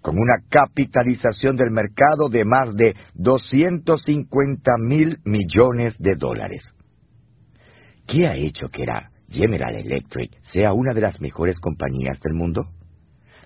[0.02, 6.62] con una capitalización del mercado de más de 250 mil millones de dólares.
[8.06, 12.66] ¿Qué ha hecho que la General Electric sea una de las mejores compañías del mundo?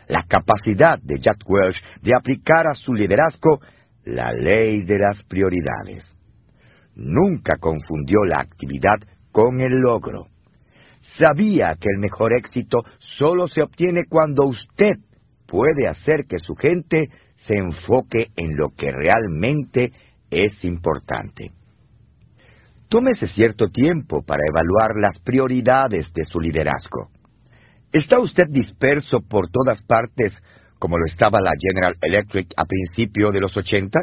[0.08, 3.60] La capacidad de Jack Welch de aplicar a su liderazgo
[4.04, 6.04] la ley de las prioridades.
[6.94, 8.98] Nunca confundió la actividad
[9.32, 10.26] con el logro.
[11.18, 12.82] Sabía que el mejor éxito
[13.18, 14.96] solo se obtiene cuando usted
[15.46, 17.08] puede hacer que su gente
[17.46, 19.92] se enfoque en lo que realmente
[20.30, 21.50] es importante.
[22.88, 27.08] Tómese cierto tiempo para evaluar las prioridades de su liderazgo.
[27.94, 30.32] ¿Está usted disperso por todas partes
[30.80, 34.00] como lo estaba la General Electric a principio de los 80?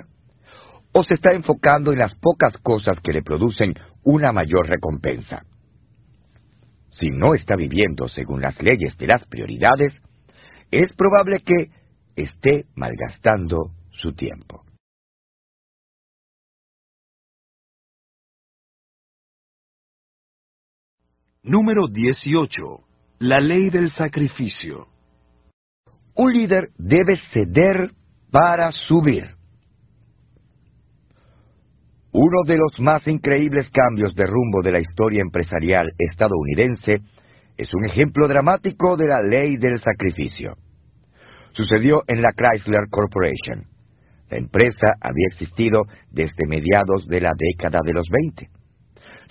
[0.93, 3.73] ¿O se está enfocando en las pocas cosas que le producen
[4.05, 5.41] una mayor recompensa?
[7.01, 9.93] Si no está viviendo según las leyes de las prioridades,
[10.71, 11.71] es probable que
[12.15, 14.63] esté malgastando su tiempo.
[21.43, 22.90] Número 18.
[23.21, 24.87] La ley del sacrificio.
[26.15, 27.91] Un líder debe ceder
[28.31, 29.35] para subir.
[32.13, 37.01] Uno de los más increíbles cambios de rumbo de la historia empresarial estadounidense
[37.57, 40.55] es un ejemplo dramático de la ley del sacrificio.
[41.51, 43.65] Sucedió en la Chrysler Corporation.
[44.31, 48.49] La empresa había existido desde mediados de la década de los 20.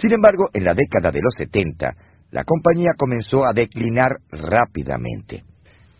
[0.00, 1.92] Sin embargo, en la década de los 70,
[2.31, 5.44] la compañía comenzó a declinar rápidamente.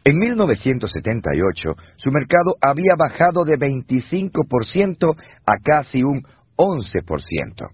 [0.05, 6.23] En 1978, su mercado había bajado de 25% a casi un
[6.57, 7.71] 11%.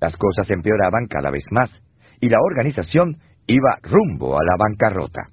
[0.00, 1.70] Las cosas empeoraban cada vez más
[2.20, 5.28] y la organización iba rumbo a la bancarrota.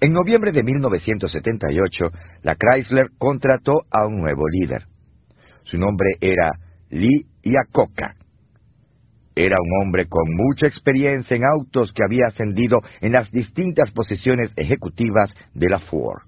[0.00, 2.10] En noviembre de 1978,
[2.42, 4.84] la Chrysler contrató a un nuevo líder.
[5.64, 6.52] Su nombre era
[6.90, 8.14] Lee Iacocca.
[9.36, 14.52] Era un hombre con mucha experiencia en autos que había ascendido en las distintas posiciones
[14.56, 16.22] ejecutivas de la Ford.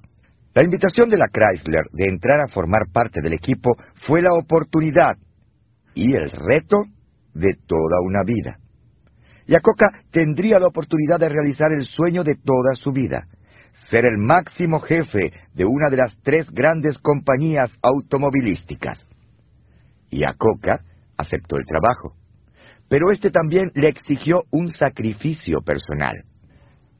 [0.54, 3.76] La invitación de la Chrysler de entrar a formar parte del equipo
[4.06, 5.16] fue la oportunidad
[5.94, 6.78] y el reto
[7.34, 8.56] de toda una vida.
[9.46, 13.26] Yacoca tendría la oportunidad de realizar el sueño de toda su vida,
[13.90, 18.98] ser el máximo jefe de una de las tres grandes compañías automovilísticas.
[20.10, 20.80] Yacoca
[21.16, 22.14] aceptó el trabajo,
[22.88, 26.14] pero este también le exigió un sacrificio personal.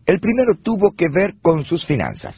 [0.07, 2.35] El primero tuvo que ver con sus finanzas.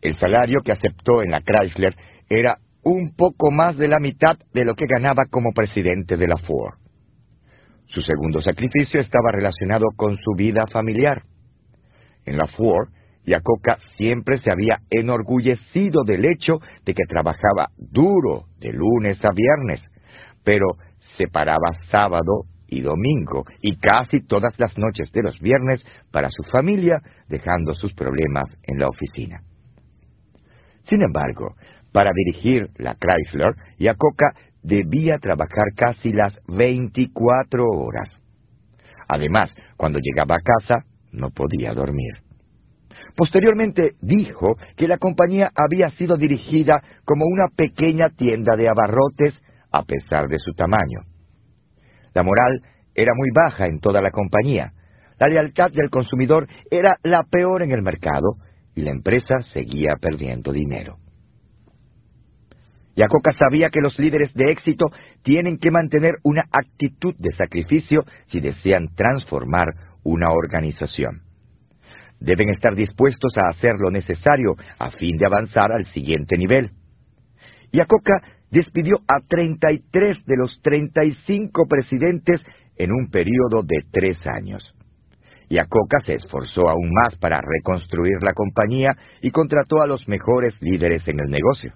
[0.00, 1.94] El salario que aceptó en la Chrysler
[2.28, 6.36] era un poco más de la mitad de lo que ganaba como presidente de la
[6.38, 6.74] Ford.
[7.86, 11.22] Su segundo sacrificio estaba relacionado con su vida familiar.
[12.24, 12.88] En la Ford,
[13.24, 19.82] Yacoca siempre se había enorgullecido del hecho de que trabajaba duro de lunes a viernes,
[20.44, 20.66] pero
[21.16, 25.82] se paraba sábado y domingo y casi todas las noches de los viernes
[26.12, 29.40] para su familia, dejando sus problemas en la oficina.
[30.88, 31.54] Sin embargo,
[31.92, 34.32] para dirigir la Chrysler, Yacoca
[34.62, 38.08] debía trabajar casi las 24 horas.
[39.08, 42.14] Además, cuando llegaba a casa, no podía dormir.
[43.16, 49.34] Posteriormente dijo que la compañía había sido dirigida como una pequeña tienda de abarrotes
[49.72, 51.00] a pesar de su tamaño.
[52.18, 52.62] La moral
[52.96, 54.72] era muy baja en toda la compañía.
[55.20, 58.38] La lealtad del consumidor era la peor en el mercado
[58.74, 60.96] y la empresa seguía perdiendo dinero.
[62.96, 64.86] Yacoca sabía que los líderes de éxito
[65.22, 69.68] tienen que mantener una actitud de sacrificio si desean transformar
[70.02, 71.20] una organización.
[72.18, 76.72] Deben estar dispuestos a hacer lo necesario a fin de avanzar al siguiente nivel.
[77.70, 82.40] Yacoca despidió a 33 de los 35 presidentes
[82.76, 84.62] en un periodo de tres años.
[85.50, 88.90] Yacoca se esforzó aún más para reconstruir la compañía
[89.22, 91.72] y contrató a los mejores líderes en el negocio.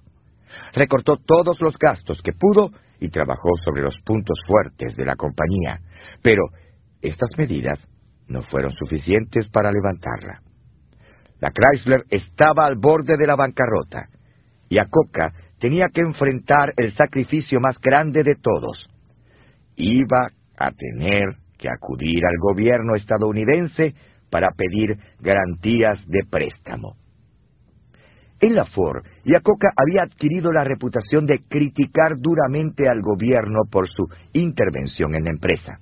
[0.74, 2.70] Recortó todos los gastos que pudo
[3.00, 5.80] y trabajó sobre los puntos fuertes de la compañía,
[6.22, 6.42] pero
[7.00, 7.78] estas medidas
[8.28, 10.40] no fueron suficientes para levantarla.
[11.40, 14.08] La Chrysler estaba al borde de la bancarrota
[14.68, 18.84] y Acoca tenía que enfrentar el sacrificio más grande de todos.
[19.76, 20.26] Iba
[20.58, 23.94] a tener que acudir al gobierno estadounidense
[24.28, 26.96] para pedir garantías de préstamo.
[28.40, 34.08] En la Ford, Yacoca había adquirido la reputación de criticar duramente al gobierno por su
[34.32, 35.78] intervención en la empresa.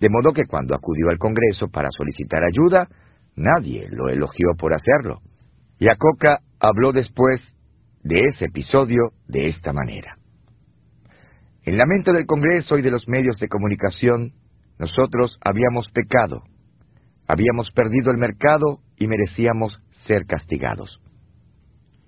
[0.00, 2.88] De modo que cuando acudió al Congreso para solicitar ayuda,
[3.36, 5.18] nadie lo elogió por hacerlo.
[5.78, 7.42] Yacoca habló después
[8.04, 10.16] de ese episodio de esta manera.
[11.64, 14.32] En la mente del Congreso y de los medios de comunicación,
[14.78, 16.42] nosotros habíamos pecado,
[17.26, 19.76] habíamos perdido el mercado y merecíamos
[20.06, 21.00] ser castigados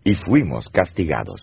[0.05, 1.41] y fuimos castigados.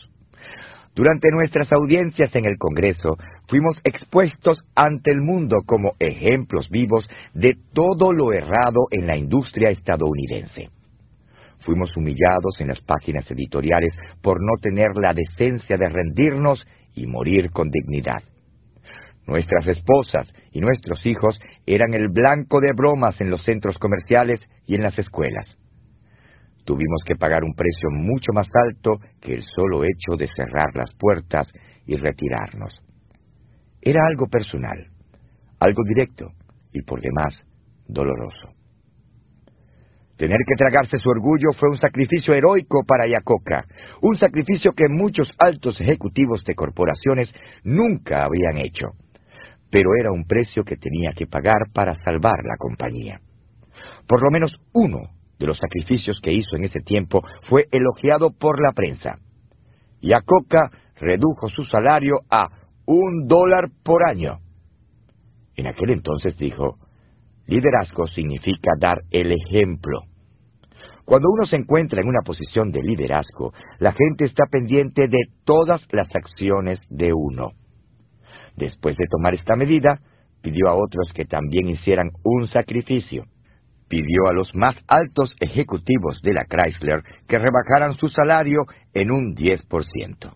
[0.96, 3.18] Durante nuestras audiencias en el Congreso,
[3.48, 9.72] fuimos expuestos ante el mundo como ejemplos vivos de todo lo errado en la industria
[9.72, 10.70] estadounidense.
[11.66, 16.62] Fuimos humillados en las páginas editoriales por no tener la decencia de rendirnos
[16.94, 18.22] y morir con dignidad.
[19.26, 24.76] Nuestras esposas y nuestros hijos eran el blanco de bromas en los centros comerciales y
[24.76, 25.48] en las escuelas.
[26.66, 30.94] Tuvimos que pagar un precio mucho más alto que el solo hecho de cerrar las
[30.96, 31.48] puertas
[31.86, 32.74] y retirarnos.
[33.82, 34.88] Era algo personal,
[35.60, 36.28] algo directo
[36.72, 37.34] y por demás
[37.88, 38.63] doloroso.
[40.18, 43.66] Tener que tragarse su orgullo fue un sacrificio heroico para Yacoca,
[44.02, 47.34] un sacrificio que muchos altos ejecutivos de corporaciones
[47.64, 48.92] nunca habían hecho.
[49.72, 53.20] Pero era un precio que tenía que pagar para salvar la compañía.
[54.08, 55.00] Por lo menos uno
[55.40, 59.18] de los sacrificios que hizo en ese tiempo fue elogiado por la prensa.
[60.00, 60.70] Yacoca
[61.00, 62.50] redujo su salario a
[62.86, 64.40] un dólar por año.
[65.56, 66.78] En aquel entonces dijo,
[67.48, 70.02] liderazgo significa dar el ejemplo.
[71.06, 75.82] Cuando uno se encuentra en una posición de liderazgo, la gente está pendiente de todas
[75.92, 77.52] las acciones de uno.
[78.56, 80.00] Después de tomar esta medida,
[80.42, 83.26] pidió a otros que también hicieran un sacrificio
[83.94, 89.36] pidió a los más altos ejecutivos de la Chrysler que rebajaran su salario en un
[89.36, 90.34] 10%.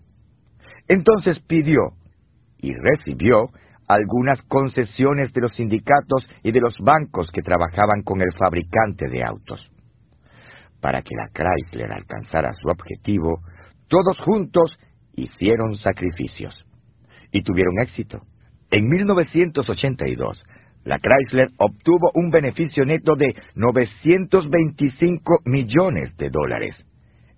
[0.86, 1.80] Entonces pidió
[2.58, 3.48] y recibió
[3.88, 9.24] algunas concesiones de los sindicatos y de los bancos que trabajaban con el fabricante de
[9.24, 9.60] autos.
[10.80, 13.40] Para que la Chrysler alcanzara su objetivo,
[13.88, 14.78] todos juntos
[15.14, 16.54] hicieron sacrificios
[17.32, 18.20] y tuvieron éxito.
[18.70, 20.42] En 1982,
[20.84, 26.76] la Chrysler obtuvo un beneficio neto de 925 millones de dólares,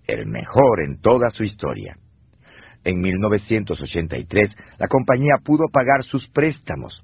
[0.05, 1.95] el mejor en toda su historia.
[2.83, 7.03] En 1983, la compañía pudo pagar sus préstamos.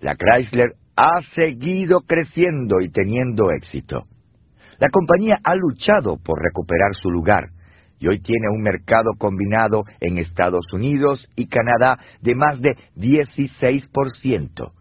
[0.00, 4.04] La Chrysler ha seguido creciendo y teniendo éxito.
[4.78, 7.48] La compañía ha luchado por recuperar su lugar
[7.98, 14.72] y hoy tiene un mercado combinado en Estados Unidos y Canadá de más de 16%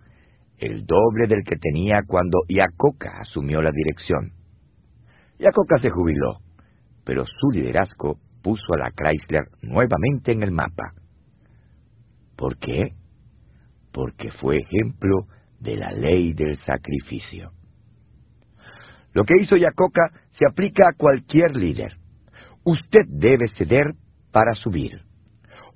[0.61, 4.31] el doble del que tenía cuando Yacoca asumió la dirección.
[5.39, 6.37] Yacoca se jubiló,
[7.03, 10.93] pero su liderazgo puso a la Chrysler nuevamente en el mapa.
[12.35, 12.93] ¿Por qué?
[13.91, 15.25] Porque fue ejemplo
[15.59, 17.51] de la ley del sacrificio.
[19.13, 21.97] Lo que hizo Yacoca se aplica a cualquier líder.
[22.63, 23.93] Usted debe ceder
[24.31, 25.01] para subir.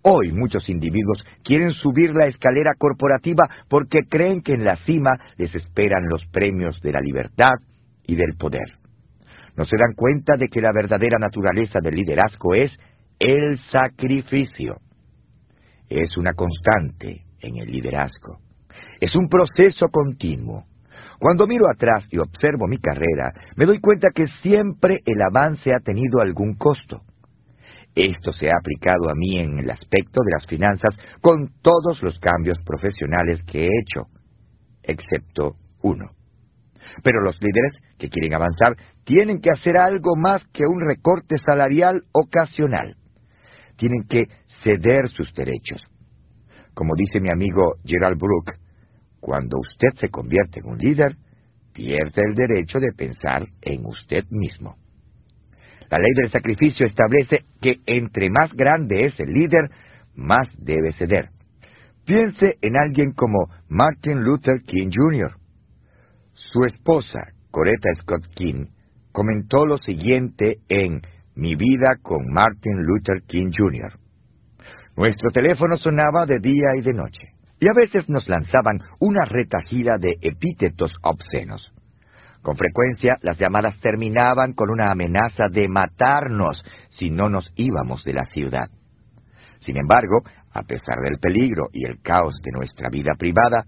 [0.02, 5.54] Hoy muchos individuos quieren subir la escalera corporativa porque creen que en la cima les
[5.56, 7.56] esperan los premios de la libertad
[8.06, 8.85] y del poder.
[9.58, 12.72] No se dan cuenta de que la verdadera naturaleza del liderazgo es
[13.20, 14.78] el sacrificio.
[15.90, 18.40] Es una constante en el liderazgo.
[19.00, 20.66] Es un proceso continuo.
[21.20, 25.80] Cuando miro atrás y observo mi carrera, me doy cuenta que siempre el avance ha
[25.80, 27.02] tenido algún costo.
[27.96, 32.20] Esto se ha aplicado a mí en el aspecto de las finanzas con todos los
[32.20, 34.08] cambios profesionales que he hecho,
[34.84, 36.15] excepto uno.
[37.04, 42.04] Pero los líderes que quieren avanzar tienen que hacer algo más que un recorte salarial
[42.12, 42.96] ocasional.
[43.78, 44.26] Tienen que
[44.64, 45.84] ceder sus derechos.
[46.74, 48.52] Como dice mi amigo Gerald Brook,
[49.20, 51.16] cuando usted se convierte en un líder,
[51.74, 54.76] pierde el derecho de pensar en usted mismo.
[55.90, 59.70] La ley del sacrificio establece que entre más grande es el líder,
[60.16, 61.30] más debe ceder.
[62.06, 65.34] Piense en alguien como Martin Luther King Jr.
[66.52, 67.20] Su esposa,
[67.52, 68.68] Coretta Scott King,
[69.12, 71.02] comentó lo siguiente en
[71.36, 73.92] Mi vida con Martin Luther King Jr.
[74.96, 79.98] Nuestro teléfono sonaba de día y de noche, y a veces nos lanzaban una retahíla
[79.98, 81.74] de epítetos obscenos.
[82.42, 86.64] Con frecuencia las llamadas terminaban con una amenaza de matarnos
[86.98, 88.70] si no nos íbamos de la ciudad.
[89.66, 90.22] Sin embargo,
[90.54, 93.66] a pesar del peligro y el caos de nuestra vida privada,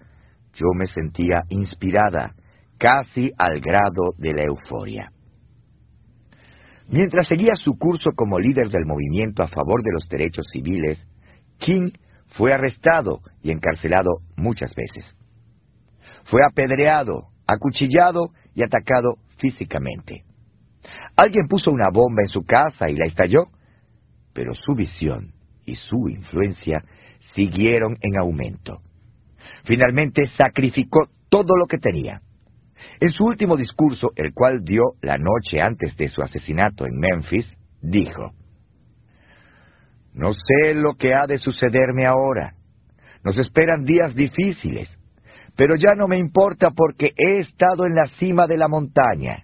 [0.53, 2.33] yo me sentía inspirada,
[2.77, 5.11] casi al grado de la euforia.
[6.89, 10.97] Mientras seguía su curso como líder del movimiento a favor de los derechos civiles,
[11.59, 11.91] King
[12.37, 15.05] fue arrestado y encarcelado muchas veces.
[16.25, 20.23] Fue apedreado, acuchillado y atacado físicamente.
[21.15, 23.47] Alguien puso una bomba en su casa y la estalló,
[24.33, 25.33] pero su visión
[25.65, 26.83] y su influencia
[27.33, 28.81] siguieron en aumento.
[29.65, 32.21] Finalmente sacrificó todo lo que tenía.
[32.99, 37.45] En su último discurso, el cual dio la noche antes de su asesinato en Memphis,
[37.81, 38.31] dijo,
[40.13, 42.55] No sé lo que ha de sucederme ahora.
[43.23, 44.89] Nos esperan días difíciles,
[45.55, 49.43] pero ya no me importa porque he estado en la cima de la montaña.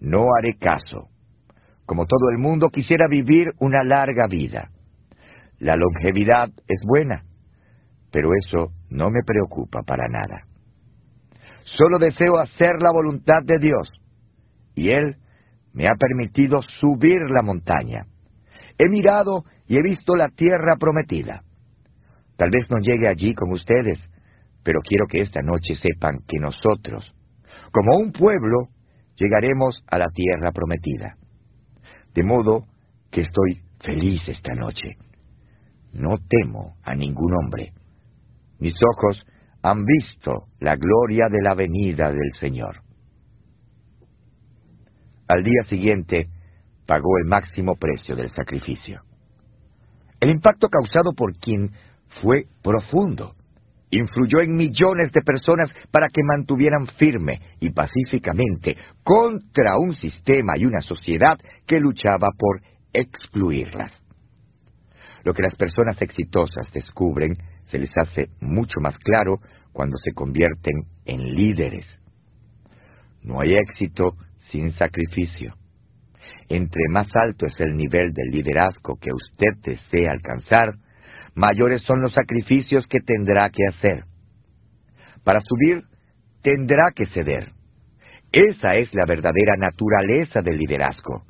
[0.00, 1.08] No haré caso.
[1.84, 4.70] Como todo el mundo quisiera vivir una larga vida.
[5.60, 7.22] La longevidad es buena,
[8.10, 10.45] pero eso no me preocupa para nada.
[11.76, 13.90] Solo deseo hacer la voluntad de Dios,
[14.74, 15.16] y Él
[15.72, 18.06] me ha permitido subir la montaña.
[18.78, 21.42] He mirado y he visto la tierra prometida.
[22.36, 23.98] Tal vez no llegue allí con ustedes,
[24.62, 27.12] pero quiero que esta noche sepan que nosotros,
[27.72, 28.68] como un pueblo,
[29.16, 31.16] llegaremos a la tierra prometida.
[32.14, 32.64] De modo
[33.10, 34.96] que estoy feliz esta noche
[35.92, 37.72] no temo a ningún hombre.
[38.58, 39.24] Mis ojos
[39.66, 42.82] han visto la gloria de la venida del Señor.
[45.26, 46.28] Al día siguiente
[46.86, 49.00] pagó el máximo precio del sacrificio.
[50.20, 51.70] El impacto causado por Kim
[52.22, 53.34] fue profundo.
[53.90, 60.64] Influyó en millones de personas para que mantuvieran firme y pacíficamente contra un sistema y
[60.64, 61.36] una sociedad
[61.66, 62.60] que luchaba por
[62.92, 63.92] excluirlas.
[65.24, 67.36] Lo que las personas exitosas descubren
[67.68, 69.40] se les hace mucho más claro
[69.76, 71.84] cuando se convierten en líderes.
[73.22, 74.14] No hay éxito
[74.50, 75.52] sin sacrificio.
[76.48, 80.76] Entre más alto es el nivel del liderazgo que usted desea alcanzar,
[81.34, 84.04] mayores son los sacrificios que tendrá que hacer.
[85.24, 85.84] Para subir,
[86.40, 87.50] tendrá que ceder.
[88.32, 91.24] Esa es la verdadera naturaleza del liderazgo.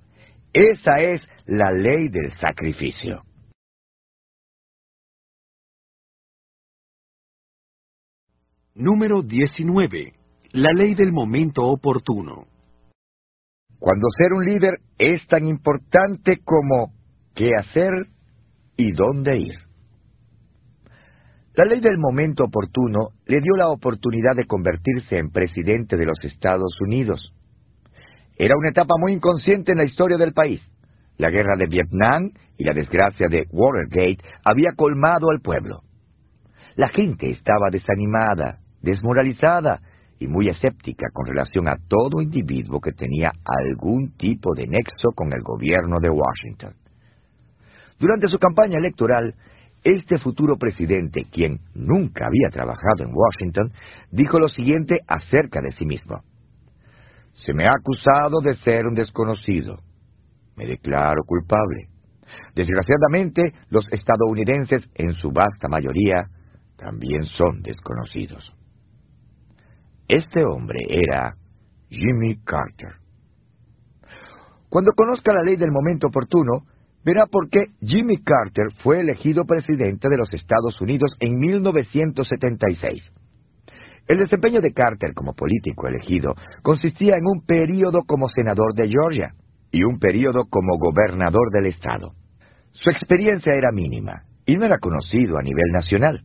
[0.52, 3.25] Esa es la ley del sacrificio.
[8.78, 10.12] Número 19.
[10.52, 12.44] La ley del momento oportuno.
[13.78, 16.92] Cuando ser un líder es tan importante como
[17.34, 17.90] qué hacer
[18.76, 19.54] y dónde ir.
[21.54, 26.22] La ley del momento oportuno le dio la oportunidad de convertirse en presidente de los
[26.22, 27.32] Estados Unidos.
[28.36, 30.60] Era una etapa muy inconsciente en la historia del país.
[31.16, 35.80] La guerra de Vietnam y la desgracia de Watergate había colmado al pueblo.
[36.74, 39.80] La gente estaba desanimada, desmoralizada
[40.18, 45.32] y muy escéptica con relación a todo individuo que tenía algún tipo de nexo con
[45.32, 46.72] el gobierno de Washington.
[47.98, 49.34] Durante su campaña electoral,
[49.82, 53.72] este futuro presidente, quien nunca había trabajado en Washington,
[54.10, 56.22] dijo lo siguiente acerca de sí mismo.
[57.44, 59.78] Se me ha acusado de ser un desconocido.
[60.56, 61.88] Me declaro culpable.
[62.54, 66.28] Desgraciadamente, los estadounidenses, en su vasta mayoría,
[66.76, 68.56] también son desconocidos.
[70.08, 71.34] Este hombre era
[71.88, 72.92] Jimmy Carter.
[74.68, 76.62] Cuando conozca la ley del momento oportuno,
[77.04, 83.02] verá por qué Jimmy Carter fue elegido presidente de los Estados Unidos en 1976.
[84.06, 89.34] El desempeño de Carter como político elegido consistía en un período como senador de Georgia
[89.72, 92.12] y un período como gobernador del estado.
[92.70, 96.22] Su experiencia era mínima y no era conocido a nivel nacional.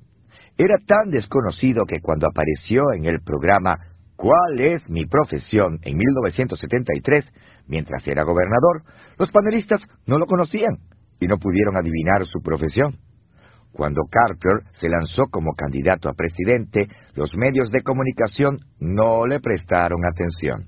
[0.58, 3.78] Era tan desconocido que cuando apareció en el programa
[4.22, 5.80] ¿Cuál es mi profesión?
[5.82, 7.26] en 1973,
[7.68, 8.84] mientras era gobernador,
[9.18, 10.78] los panelistas no lo conocían
[11.20, 12.98] y no pudieron adivinar su profesión.
[13.72, 20.02] Cuando Carter se lanzó como candidato a presidente, los medios de comunicación no le prestaron
[20.06, 20.68] atención.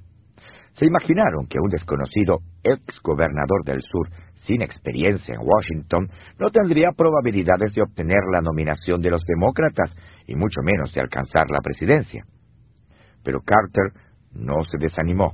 [0.80, 4.10] Se imaginaron que un desconocido ex gobernador del sur,
[4.46, 9.92] sin experiencia en Washington, no tendría probabilidades de obtener la nominación de los demócratas
[10.28, 12.24] y mucho menos de alcanzar la presidencia.
[13.24, 13.92] Pero Carter
[14.34, 15.34] no se desanimó.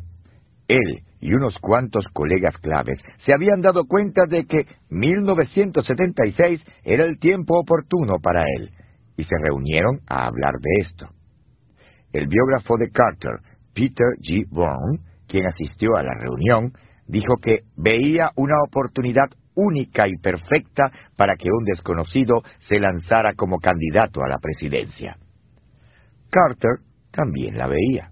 [0.68, 7.20] Él y unos cuantos colegas claves se habían dado cuenta de que 1976 era el
[7.20, 8.72] tiempo oportuno para él,
[9.18, 11.08] y se reunieron a hablar de esto.
[12.14, 13.40] El biógrafo de Carter,
[13.74, 14.48] Peter G.
[14.50, 16.72] Brown, quien asistió a la reunión,
[17.10, 23.58] dijo que veía una oportunidad única y perfecta para que un desconocido se lanzara como
[23.58, 25.18] candidato a la presidencia.
[26.30, 26.78] Carter
[27.12, 28.12] también la veía.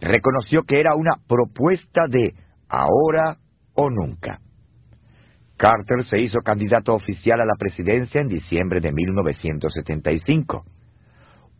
[0.00, 2.34] Reconoció que era una propuesta de
[2.68, 3.38] ahora
[3.74, 4.38] o nunca.
[5.56, 10.64] Carter se hizo candidato oficial a la presidencia en diciembre de 1975,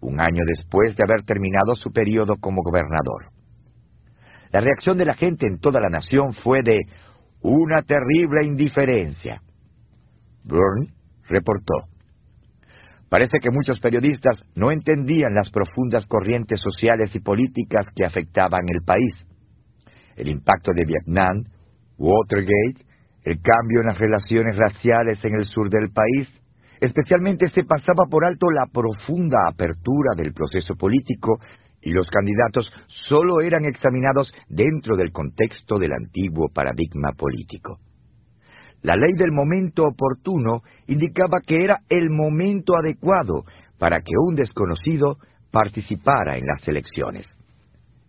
[0.03, 3.38] un año después de haber terminado su periodo como gobernador.
[4.51, 6.81] La reacción de la gente en toda la nación fue de
[7.43, 9.43] una terrible indiferencia.
[10.45, 10.93] Byrne
[11.29, 11.75] reportó.
[13.09, 18.83] Parece que muchos periodistas no entendían las profundas corrientes sociales y políticas que afectaban el
[18.85, 19.15] país.
[20.17, 21.45] El impacto de Vietnam,
[21.97, 22.85] Watergate,
[23.25, 26.29] el cambio en las relaciones raciales en el sur del país,
[26.81, 31.39] especialmente se pasaba por alto la profunda apertura del proceso político
[31.83, 32.71] y los candidatos
[33.09, 37.79] solo eran examinados dentro del contexto del antiguo paradigma político.
[38.83, 43.45] La ley del momento oportuno indicaba que era el momento adecuado
[43.79, 45.17] para que un desconocido
[45.51, 47.27] participara en las elecciones.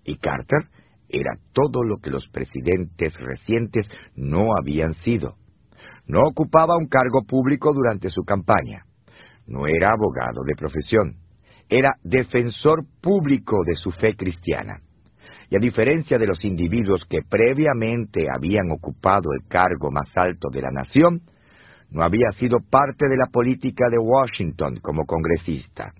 [0.03, 0.65] Y Carter
[1.09, 5.35] era todo lo que los presidentes recientes no habían sido.
[6.07, 8.83] No ocupaba un cargo público durante su campaña.
[9.47, 11.15] No era abogado de profesión
[11.69, 14.81] era defensor público de su fe cristiana.
[15.49, 20.61] Y a diferencia de los individuos que previamente habían ocupado el cargo más alto de
[20.61, 21.21] la nación,
[21.91, 25.93] no había sido parte de la política de Washington como congresista,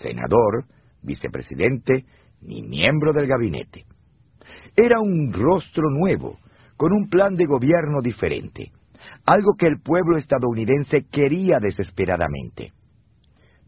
[0.00, 0.64] senador,
[1.02, 2.04] vicepresidente,
[2.42, 3.84] ni miembro del gabinete.
[4.76, 6.38] Era un rostro nuevo,
[6.76, 8.72] con un plan de gobierno diferente,
[9.24, 12.72] algo que el pueblo estadounidense quería desesperadamente.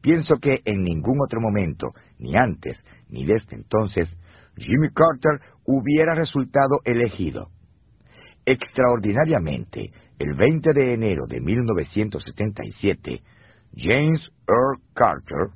[0.01, 2.79] Pienso que en ningún otro momento, ni antes
[3.09, 4.09] ni desde entonces,
[4.57, 7.49] Jimmy Carter hubiera resultado elegido.
[8.45, 13.23] Extraordinariamente, el 20 de enero de 1977,
[13.77, 15.49] James Earl Carter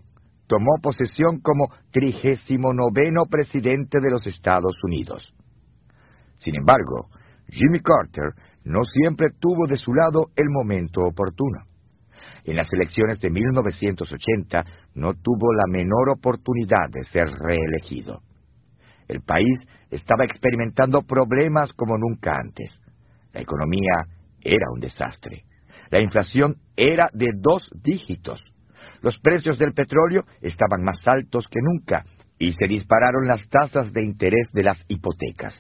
[0.46, 5.22] tomó posesión como trigésimo noveno presidente de los Estados Unidos.
[6.44, 7.08] Sin embargo,
[7.48, 8.32] Jimmy Carter
[8.64, 11.71] no siempre tuvo de su lado el momento oportuno
[12.44, 14.64] en las elecciones de 1980
[14.94, 18.20] no tuvo la menor oportunidad de ser reelegido.
[19.08, 19.58] El país
[19.90, 22.70] estaba experimentando problemas como nunca antes.
[23.32, 24.06] La economía
[24.40, 25.44] era un desastre.
[25.90, 28.42] La inflación era de dos dígitos.
[29.02, 32.04] Los precios del petróleo estaban más altos que nunca
[32.38, 35.54] y se dispararon las tasas de interés de las hipotecas.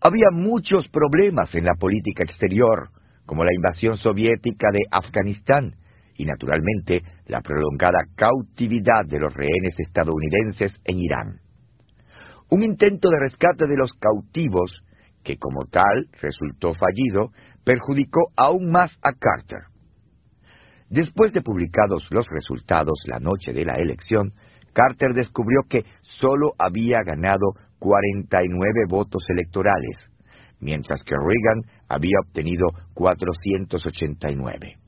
[0.00, 2.90] Había muchos problemas en la política exterior,
[3.24, 5.74] como la invasión soviética de Afganistán,
[6.16, 11.40] y naturalmente la prolongada cautividad de los rehenes estadounidenses en Irán.
[12.50, 14.70] Un intento de rescate de los cautivos,
[15.24, 17.30] que como tal resultó fallido,
[17.64, 19.62] perjudicó aún más a Carter.
[20.90, 24.32] Después de publicados los resultados la noche de la elección,
[24.74, 25.84] Carter descubrió que
[26.20, 29.96] solo había ganado 49 votos electorales,
[30.60, 34.81] mientras que Reagan había obtenido 489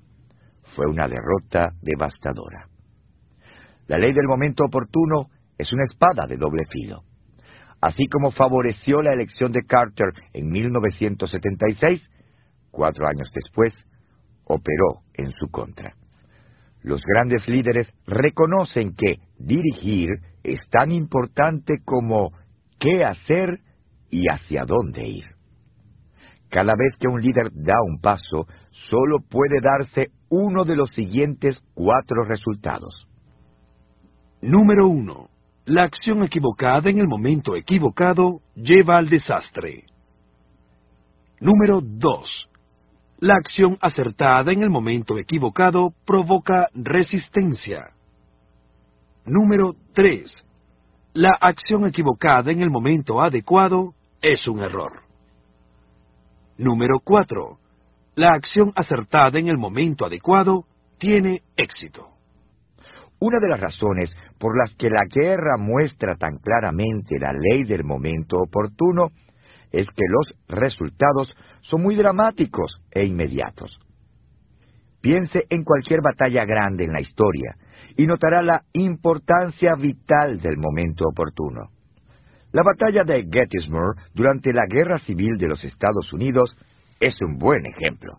[0.75, 2.69] fue una derrota devastadora.
[3.87, 5.29] La ley del momento oportuno
[5.59, 7.03] es una espada de doble filo.
[7.81, 12.03] Así como favoreció la elección de Carter en 1976,
[12.71, 13.75] cuatro años después,
[14.45, 15.95] operó en su contra.
[16.83, 20.11] Los grandes líderes reconocen que dirigir
[20.43, 22.33] es tan importante como
[22.79, 23.61] qué hacer
[24.11, 25.25] y hacia dónde ir.
[26.51, 28.47] Cada vez que un líder da un paso,
[28.91, 33.07] solo puede darse uno de los siguientes cuatro resultados.
[34.43, 35.29] Número 1.
[35.67, 39.85] La acción equivocada en el momento equivocado lleva al desastre.
[41.41, 42.51] Número 2.
[43.21, 47.93] La acción acertada en el momento equivocado provoca resistencia.
[49.25, 50.31] Número 3.
[51.15, 55.01] La acción equivocada en el momento adecuado es un error.
[56.59, 57.59] Número 4
[58.17, 60.65] la acción acertada en el momento adecuado
[60.99, 62.09] tiene éxito.
[63.21, 67.85] Una de las razones por las que la guerra muestra tan claramente la ley del
[67.85, 69.09] momento oportuno
[69.73, 73.77] es que los resultados son muy dramáticos e inmediatos.
[75.01, 77.57] Piense en cualquier batalla grande en la historia
[77.97, 81.71] y notará la importancia vital del momento oportuno.
[82.53, 86.57] La batalla de Gettysburg durante la Guerra Civil de los Estados Unidos
[87.01, 88.19] es un buen ejemplo.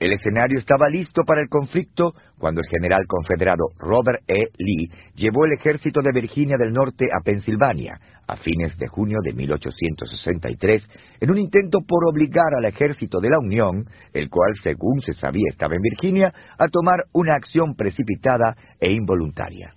[0.00, 4.48] El escenario estaba listo para el conflicto cuando el general confederado Robert E.
[4.56, 9.34] Lee llevó el ejército de Virginia del Norte a Pensilvania a fines de junio de
[9.34, 10.82] 1863
[11.20, 15.50] en un intento por obligar al ejército de la Unión, el cual según se sabía
[15.50, 19.74] estaba en Virginia, a tomar una acción precipitada e involuntaria.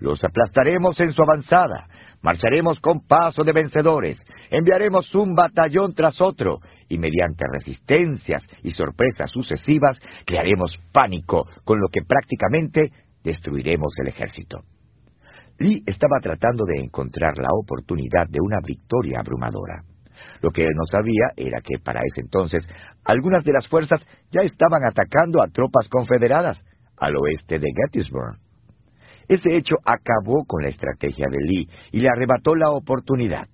[0.00, 1.86] Los aplastaremos en su avanzada,
[2.22, 4.18] marcharemos con paso de vencedores,
[4.50, 11.88] enviaremos un batallón tras otro, y mediante resistencias y sorpresas sucesivas crearemos pánico, con lo
[11.88, 14.60] que prácticamente destruiremos el ejército.
[15.58, 19.82] Lee estaba tratando de encontrar la oportunidad de una victoria abrumadora.
[20.40, 22.64] Lo que él no sabía era que para ese entonces
[23.04, 26.58] algunas de las fuerzas ya estaban atacando a tropas confederadas
[26.96, 28.38] al oeste de Gettysburg.
[29.28, 33.46] Ese hecho acabó con la estrategia de Lee y le arrebató la oportunidad.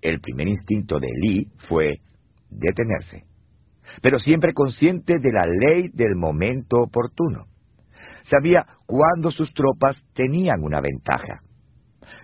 [0.00, 1.98] El primer instinto de Lee fue
[2.50, 3.24] detenerse,
[4.00, 7.46] pero siempre consciente de la ley del momento oportuno.
[8.30, 11.40] Sabía cuándo sus tropas tenían una ventaja.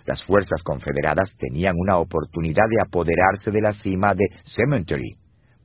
[0.05, 5.17] Las fuerzas confederadas tenían una oportunidad de apoderarse de la cima de Cemetery,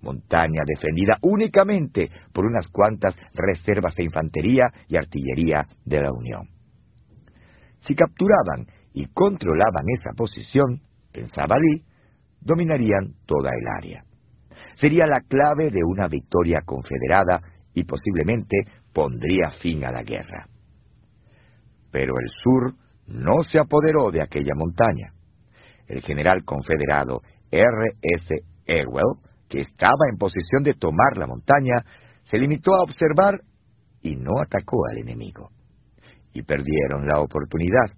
[0.02, 6.57] montaña defendida únicamente por unas cuantas reservas de infantería y artillería de la Unión.
[7.88, 11.84] Si capturaban y controlaban esa posición, pensaba Lee,
[12.42, 14.04] dominarían toda el área
[14.80, 17.42] sería la clave de una victoria confederada
[17.74, 18.58] y posiblemente
[18.94, 20.48] pondría fin a la guerra.
[21.92, 22.74] Pero el sur
[23.08, 25.14] no se apoderó de aquella montaña.
[25.88, 27.92] El general confederado R.
[28.02, 28.36] S.
[28.66, 29.16] Ewell,
[29.50, 31.84] que estaba en posición de tomar la montaña,
[32.30, 33.40] se limitó a observar
[34.02, 35.50] y no atacó al enemigo.
[36.38, 37.90] Y perdieron la oportunidad.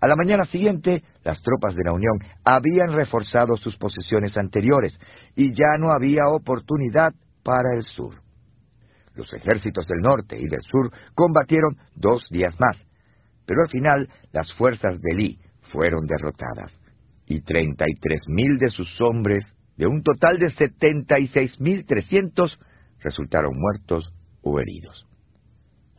[0.00, 4.92] A la mañana siguiente, las tropas de la Unión habían reforzado sus posiciones anteriores
[5.36, 7.12] y ya no había oportunidad
[7.44, 8.16] para el sur.
[9.14, 12.76] Los ejércitos del norte y del sur combatieron dos días más,
[13.46, 15.38] pero al final las fuerzas de Lee
[15.70, 16.72] fueron derrotadas
[17.28, 19.44] y 33.000 de sus hombres,
[19.76, 22.58] de un total de 76.300,
[23.04, 25.06] resultaron muertos o heridos.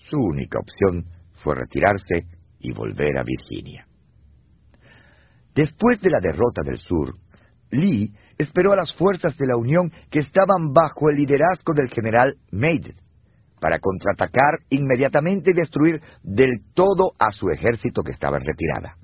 [0.10, 1.06] Su única opción
[1.44, 2.26] fue retirarse
[2.60, 3.86] y volver a Virginia.
[5.54, 7.14] Después de la derrota del sur,
[7.70, 12.36] Lee esperó a las fuerzas de la Unión que estaban bajo el liderazgo del general
[12.52, 12.96] Meade
[13.60, 18.96] para contraatacar inmediatamente y destruir del todo a su ejército que estaba en retirada.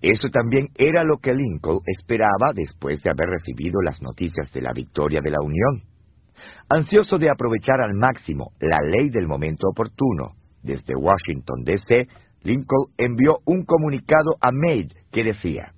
[0.00, 4.72] Eso también era lo que Lincoln esperaba después de haber recibido las noticias de la
[4.72, 5.82] victoria de la Unión.
[6.68, 10.32] Ansioso de aprovechar al máximo la ley del momento oportuno,
[10.62, 12.06] desde Washington, D.C.,
[12.42, 15.72] Lincoln envió un comunicado a Meade que decía,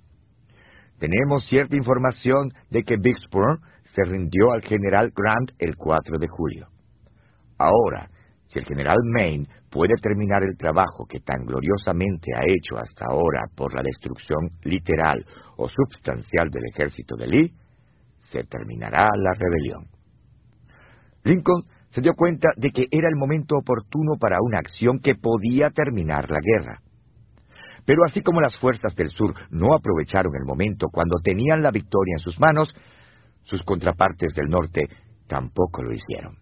[0.99, 3.61] Tenemos cierta información de que Vicksburg
[3.95, 6.69] se rindió al general Grant el 4 de julio.
[7.59, 8.09] Ahora,
[8.49, 13.43] si el general Maine puede terminar el trabajo que tan gloriosamente ha hecho hasta ahora
[13.57, 15.25] por la destrucción literal
[15.57, 17.53] o substancial del ejército de Lee,
[18.31, 19.87] se terminará la rebelión.
[21.25, 21.65] Lincoln
[21.95, 26.31] se dio cuenta de que era el momento oportuno para una acción que podía terminar
[26.31, 26.81] la guerra.
[27.87, 32.15] Pero así como las fuerzas del sur no aprovecharon el momento cuando tenían la victoria
[32.19, 32.69] en sus manos,
[33.45, 34.89] sus contrapartes del norte
[35.29, 36.37] tampoco lo hicieron.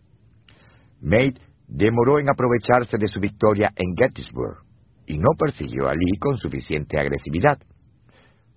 [1.01, 4.59] Meade demoró en aprovecharse de su victoria en Gettysburg
[5.07, 7.59] y no persiguió a Lee con suficiente agresividad.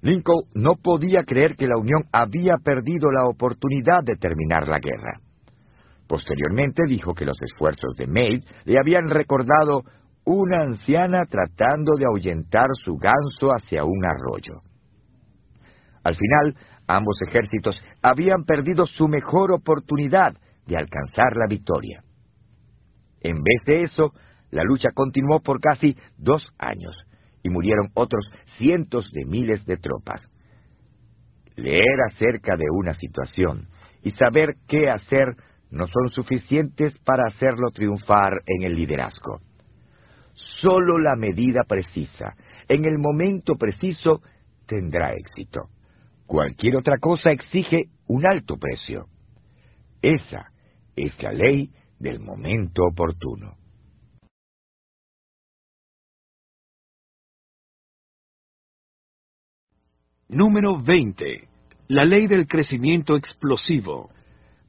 [0.01, 5.19] Lincoln no podía creer que la Unión había perdido la oportunidad de terminar la guerra.
[6.07, 9.81] Posteriormente dijo que los esfuerzos de Maid le habían recordado
[10.23, 14.61] una anciana tratando de ahuyentar su ganso hacia un arroyo.
[16.03, 16.55] Al final,
[16.87, 20.35] ambos ejércitos habían perdido su mejor oportunidad
[20.67, 22.03] de alcanzar la victoria.
[23.21, 24.13] En vez de eso,
[24.51, 26.95] la lucha continuó por casi dos años
[27.43, 28.25] y murieron otros
[28.57, 30.21] cientos de miles de tropas.
[31.55, 33.67] Leer acerca de una situación
[34.03, 35.35] y saber qué hacer
[35.75, 39.41] no son suficientes para hacerlo triunfar en el liderazgo.
[40.61, 42.33] Solo la medida precisa,
[42.69, 44.21] en el momento preciso,
[44.67, 45.67] tendrá éxito.
[46.25, 49.07] Cualquier otra cosa exige un alto precio.
[50.01, 50.49] Esa
[50.95, 53.57] es la ley del momento oportuno.
[60.29, 61.49] Número 20.
[61.89, 64.14] La ley del crecimiento explosivo.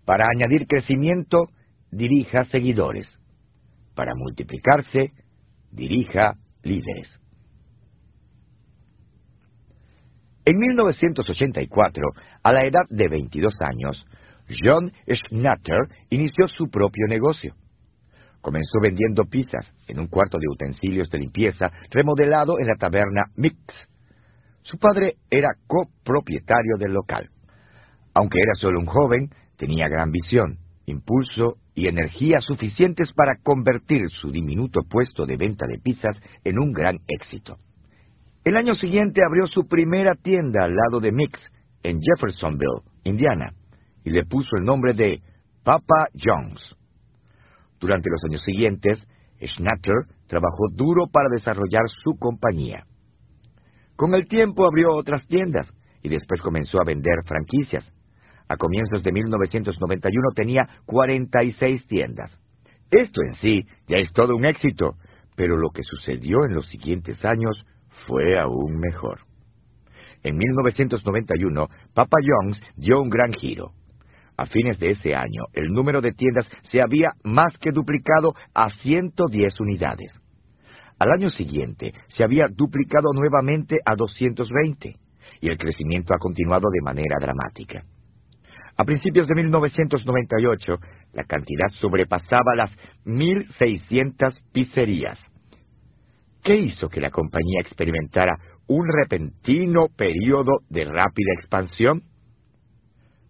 [0.07, 1.49] Para añadir crecimiento,
[1.91, 3.07] dirija seguidores.
[3.95, 5.11] Para multiplicarse,
[5.73, 7.09] dirija líderes.
[10.45, 12.05] En 1984,
[12.45, 14.07] a la edad de 22 años,
[14.63, 17.55] John Schnatter inició su propio negocio.
[18.41, 23.57] Comenzó vendiendo pizzas en un cuarto de utensilios de limpieza remodelado en la taberna Mix.
[24.63, 27.29] Su padre era copropietario del local.
[28.15, 34.31] Aunque era solo un joven, tenía gran visión, impulso y energía suficientes para convertir su
[34.31, 37.57] diminuto puesto de venta de pizzas en un gran éxito.
[38.45, 41.39] El año siguiente abrió su primera tienda al lado de Mix,
[41.83, 43.53] en Jeffersonville, Indiana,
[44.05, 45.21] y le puso el nombre de
[45.65, 46.61] Papa John's.
[47.81, 48.99] Durante los años siguientes,
[49.41, 52.85] Schnatter trabajó duro para desarrollar su compañía.
[53.97, 55.67] Con el tiempo abrió otras tiendas
[56.03, 57.85] y después comenzó a vender franquicias.
[58.49, 62.31] A comienzos de 1991 tenía 46 tiendas.
[62.91, 64.95] Esto en sí ya es todo un éxito,
[65.35, 67.65] pero lo que sucedió en los siguientes años
[68.07, 69.21] fue aún mejor.
[70.23, 73.73] En 1991, Papa John's dio un gran giro.
[74.37, 78.71] A fines de ese año, el número de tiendas se había más que duplicado a
[78.83, 80.13] 110 unidades.
[80.99, 84.95] Al año siguiente, se había duplicado nuevamente a 220,
[85.41, 87.85] y el crecimiento ha continuado de manera dramática.
[88.79, 90.79] A principios de 1998,
[91.15, 92.71] la cantidad sobrepasaba las
[93.07, 95.19] 1.600 pizzerías.
[96.43, 98.37] ¿Qué hizo que la compañía experimentara
[98.69, 102.03] un repentino periodo de rápida expansión?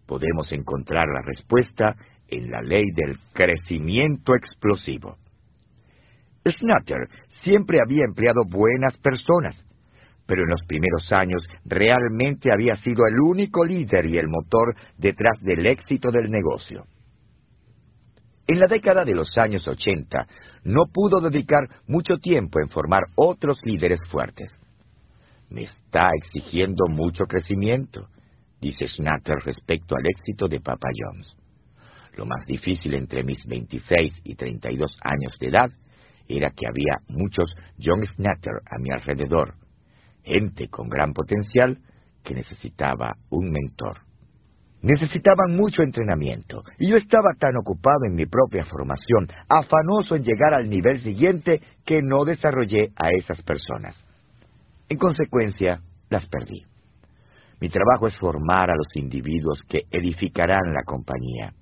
[0.07, 1.94] Podemos encontrar la respuesta
[2.28, 5.16] en la ley del crecimiento explosivo.
[6.44, 7.08] Schnatter
[7.42, 9.57] siempre había empleado buenas personas,
[10.26, 15.40] pero en los primeros años realmente había sido el único líder y el motor detrás
[15.40, 16.84] del éxito del negocio.
[18.48, 20.26] En la década de los años 80,
[20.64, 24.52] no pudo dedicar mucho tiempo en formar otros líderes fuertes.
[25.50, 28.08] Me está exigiendo mucho crecimiento,
[28.60, 31.36] dice Schnatter respecto al éxito de Papa John's.
[32.16, 35.70] Lo más difícil entre mis 26 y 32 años de edad
[36.28, 39.55] era que había muchos John Schnatter a mi alrededor,
[40.26, 41.78] gente con gran potencial
[42.24, 43.98] que necesitaba un mentor.
[44.82, 50.52] Necesitaban mucho entrenamiento y yo estaba tan ocupado en mi propia formación, afanoso en llegar
[50.52, 53.96] al nivel siguiente, que no desarrollé a esas personas.
[54.88, 55.80] En consecuencia,
[56.10, 56.64] las perdí.
[57.60, 61.52] Mi trabajo es formar a los individuos que edificarán la compañía.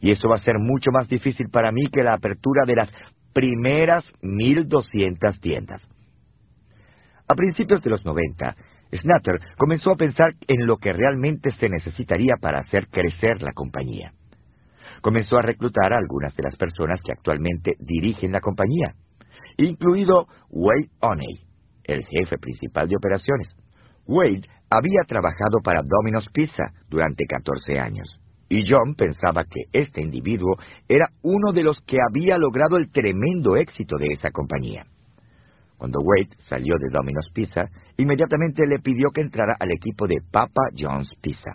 [0.00, 2.90] Y eso va a ser mucho más difícil para mí que la apertura de las
[3.32, 5.80] primeras 1.200 tiendas.
[7.28, 8.56] A principios de los 90,
[8.90, 14.12] Snatter comenzó a pensar en lo que realmente se necesitaría para hacer crecer la compañía.
[15.02, 18.94] Comenzó a reclutar a algunas de las personas que actualmente dirigen la compañía,
[19.58, 21.40] incluido Wade Oney,
[21.84, 23.48] el jefe principal de operaciones.
[24.06, 28.08] Wade había trabajado para Domino's Pizza durante 14 años,
[28.48, 30.56] y John pensaba que este individuo
[30.88, 34.86] era uno de los que había logrado el tremendo éxito de esa compañía.
[35.78, 37.66] Cuando Wade salió de Domino's Pizza,
[37.96, 41.52] inmediatamente le pidió que entrara al equipo de Papa John's Pizza.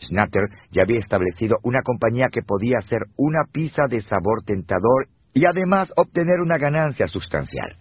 [0.00, 5.46] Schnatter ya había establecido una compañía que podía hacer una pizza de sabor tentador y
[5.46, 7.76] además obtener una ganancia sustancial.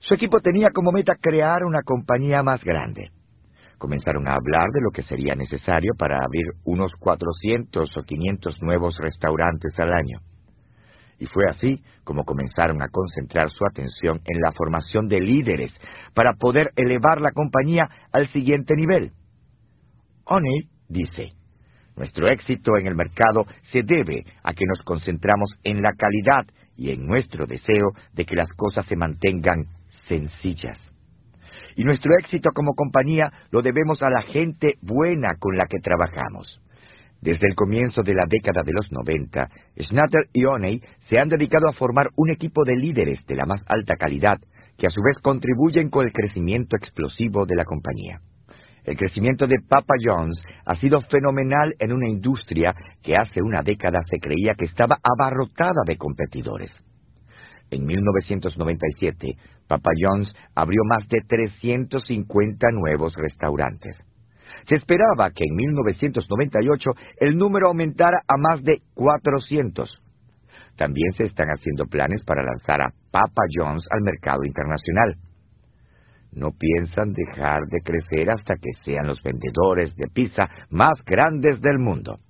[0.00, 3.10] Su equipo tenía como meta crear una compañía más grande.
[3.78, 8.96] Comenzaron a hablar de lo que sería necesario para abrir unos 400 o 500 nuevos
[8.98, 10.18] restaurantes al año
[11.22, 15.72] y fue así como comenzaron a concentrar su atención en la formación de líderes
[16.14, 19.12] para poder elevar la compañía al siguiente nivel.
[20.24, 21.28] O'Neill dice,
[21.94, 26.44] nuestro éxito en el mercado se debe a que nos concentramos en la calidad
[26.76, 29.66] y en nuestro deseo de que las cosas se mantengan
[30.08, 30.76] sencillas.
[31.76, 36.60] Y nuestro éxito como compañía lo debemos a la gente buena con la que trabajamos.
[37.22, 41.68] Desde el comienzo de la década de los 90, Schnatter y Oney se han dedicado
[41.68, 44.38] a formar un equipo de líderes de la más alta calidad
[44.76, 48.18] que a su vez contribuyen con el crecimiento explosivo de la compañía.
[48.84, 54.00] El crecimiento de Papa John's ha sido fenomenal en una industria que hace una década
[54.10, 56.72] se creía que estaba abarrotada de competidores.
[57.70, 59.36] En 1997,
[59.68, 63.96] Papa John's abrió más de 350 nuevos restaurantes.
[64.68, 69.90] Se esperaba que en 1998 el número aumentara a más de 400.
[70.76, 75.16] También se están haciendo planes para lanzar a Papa John's al mercado internacional.
[76.34, 81.78] no piensan dejar de crecer hasta que sean los vendedores de pizza más grandes del
[81.78, 82.20] mundo.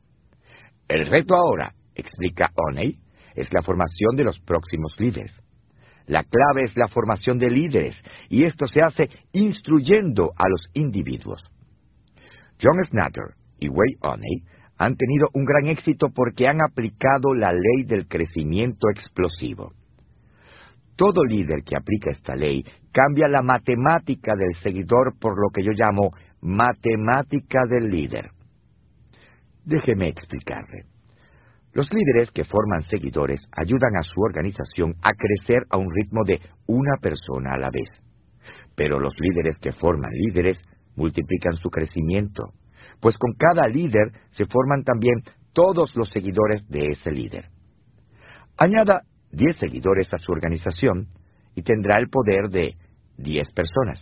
[0.89, 2.99] El reto ahora, explica Oney,
[3.37, 5.33] es la formación de los próximos líderes.
[6.07, 7.95] La clave es la formación de líderes,
[8.29, 11.41] y esto se hace instruyendo a los individuos.
[12.63, 14.43] John Snatter y Wayne Oney
[14.79, 19.73] han tenido un gran éxito porque han aplicado la ley del crecimiento explosivo.
[20.97, 25.73] Todo líder que aplica esta ley cambia la matemática del seguidor por lo que yo
[25.73, 26.11] llamo
[26.41, 28.31] matemática del líder.
[29.65, 30.85] Déjeme explicarle.
[31.73, 36.41] Los líderes que forman seguidores ayudan a su organización a crecer a un ritmo de
[36.67, 37.89] una persona a la vez.
[38.77, 40.59] Pero los líderes que forman líderes
[40.97, 42.53] multiplican su crecimiento,
[43.01, 45.23] pues con cada líder se forman también
[45.53, 47.47] todos los seguidores de ese líder.
[48.57, 51.09] Añada diez seguidores a su organización
[51.55, 52.77] y tendrá el poder de
[53.17, 54.01] diez personas.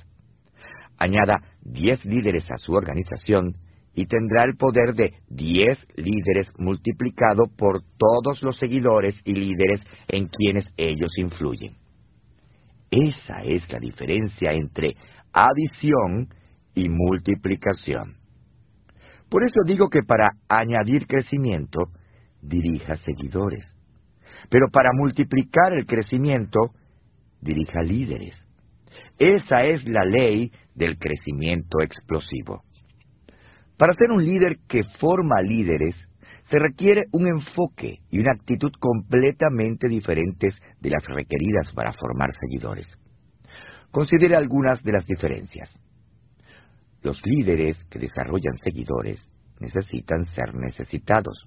[0.98, 3.54] Añada diez líderes a su organización
[3.94, 10.28] y tendrá el poder de diez líderes multiplicado por todos los seguidores y líderes en
[10.28, 11.74] quienes ellos influyen.
[12.90, 14.94] Esa es la diferencia entre
[15.32, 16.28] adición
[16.80, 18.14] y multiplicación.
[19.28, 21.90] Por eso digo que para añadir crecimiento,
[22.42, 23.64] dirija seguidores.
[24.48, 26.72] Pero para multiplicar el crecimiento,
[27.40, 28.34] dirija líderes.
[29.18, 32.62] Esa es la ley del crecimiento explosivo.
[33.76, 35.94] Para ser un líder que forma líderes,
[36.50, 42.86] se requiere un enfoque y una actitud completamente diferentes de las requeridas para formar seguidores.
[43.90, 45.70] Considere algunas de las diferencias.
[47.02, 49.20] Los líderes que desarrollan seguidores
[49.58, 51.46] necesitan ser necesitados.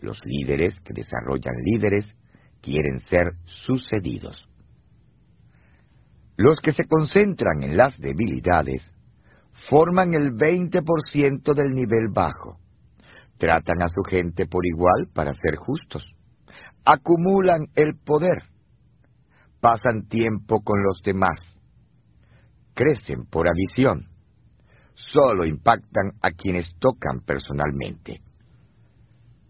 [0.00, 2.04] Los líderes que desarrollan líderes
[2.60, 3.32] quieren ser
[3.66, 4.36] sucedidos.
[6.36, 8.82] Los que se concentran en las debilidades
[9.70, 12.58] forman el 20% del nivel bajo.
[13.38, 16.04] Tratan a su gente por igual para ser justos.
[16.84, 18.42] Acumulan el poder.
[19.60, 21.40] Pasan tiempo con los demás.
[22.74, 24.13] Crecen por adición.
[25.14, 28.20] Solo impactan a quienes tocan personalmente.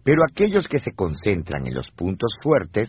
[0.04, 2.88] Pero aquellos que se concentran en los puntos fuertes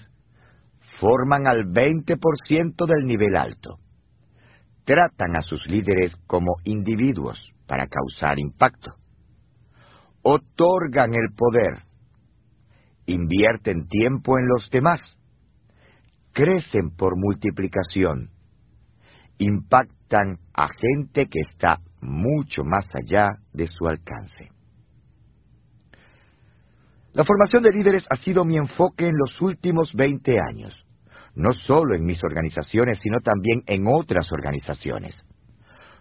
[0.99, 3.79] forman al 20% del nivel alto
[4.85, 7.37] tratan a sus líderes como individuos
[7.67, 8.93] para causar impacto.
[10.21, 11.83] Otorgan el poder.
[13.07, 15.01] Invierten tiempo en los demás.
[16.33, 18.29] Crecen por multiplicación.
[19.37, 24.49] Impactan a gente que está mucho más allá de su alcance.
[27.13, 30.85] La formación de líderes ha sido mi enfoque en los últimos 20 años
[31.35, 35.13] no solo en mis organizaciones, sino también en otras organizaciones.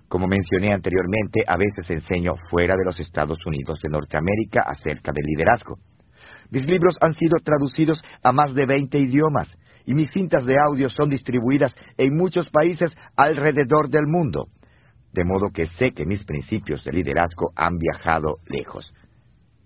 [0.08, 5.24] Como mencioné anteriormente, a veces enseño fuera de los Estados Unidos de Norteamérica acerca del
[5.24, 5.78] liderazgo.
[6.50, 9.48] Mis libros han sido traducidos a más de 20 idiomas
[9.86, 14.46] y mis cintas de audio son distribuidas en muchos países alrededor del mundo.
[15.14, 18.84] De modo que sé que mis principios de liderazgo han viajado lejos.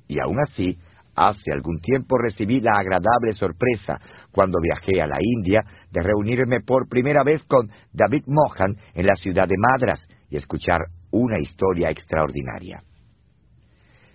[0.06, 0.78] Y aún así,
[1.20, 6.88] Hace algún tiempo recibí la agradable sorpresa, cuando viajé a la India, de reunirme por
[6.88, 9.98] primera vez con David Mohan en la ciudad de Madras
[10.30, 10.78] y escuchar
[11.10, 12.84] una historia extraordinaria.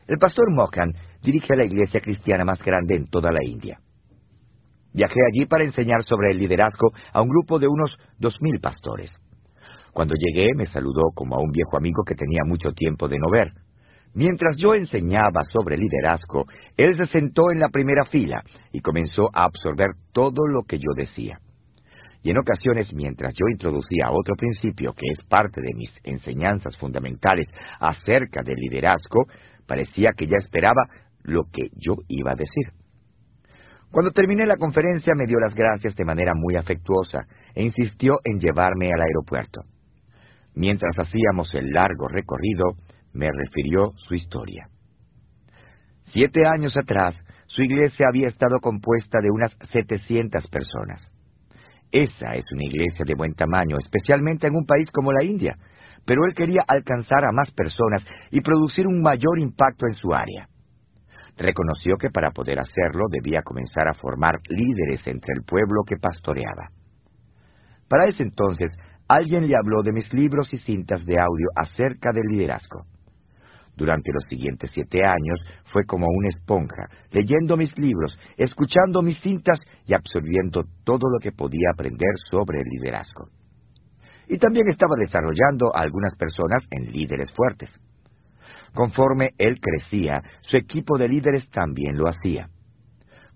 [0.07, 3.79] El pastor Mohan dirige la iglesia cristiana más grande en toda la India.
[4.93, 9.11] Viajé allí para enseñar sobre el liderazgo a un grupo de unos dos mil pastores.
[9.93, 13.29] Cuando llegué me saludó como a un viejo amigo que tenía mucho tiempo de no
[13.31, 13.53] ver.
[14.15, 16.45] Mientras yo enseñaba sobre liderazgo,
[16.77, 20.93] él se sentó en la primera fila y comenzó a absorber todo lo que yo
[20.95, 21.39] decía.
[22.23, 27.47] Y en ocasiones, mientras yo introducía otro principio que es parte de mis enseñanzas fundamentales
[27.79, 29.25] acerca del liderazgo,
[29.67, 30.83] parecía que ya esperaba
[31.23, 32.71] lo que yo iba a decir.
[33.91, 38.39] Cuando terminé la conferencia me dio las gracias de manera muy afectuosa e insistió en
[38.39, 39.61] llevarme al aeropuerto.
[40.55, 42.73] Mientras hacíamos el largo recorrido,
[43.13, 44.67] me refirió su historia.
[46.11, 47.15] Siete años atrás,
[47.47, 51.01] su iglesia había estado compuesta de unas 700 personas.
[51.91, 55.55] Esa es una iglesia de buen tamaño, especialmente en un país como la India,
[56.05, 60.47] pero él quería alcanzar a más personas y producir un mayor impacto en su área.
[61.37, 66.69] Reconoció que para poder hacerlo debía comenzar a formar líderes entre el pueblo que pastoreaba.
[67.87, 68.71] Para ese entonces,
[69.15, 72.85] alguien le habló de mis libros y cintas de audio acerca del liderazgo.
[73.75, 75.39] Durante los siguientes siete años
[75.71, 81.31] fue como una esponja, leyendo mis libros, escuchando mis cintas y absorbiendo todo lo que
[81.31, 83.29] podía aprender sobre el liderazgo.
[84.27, 87.69] y también estaba desarrollando a algunas personas en líderes fuertes.
[88.73, 92.47] Conforme él crecía, su equipo de líderes también lo hacía.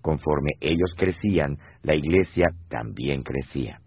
[0.01, 3.79] Conforme ellos crecían, la iglesia también crecía.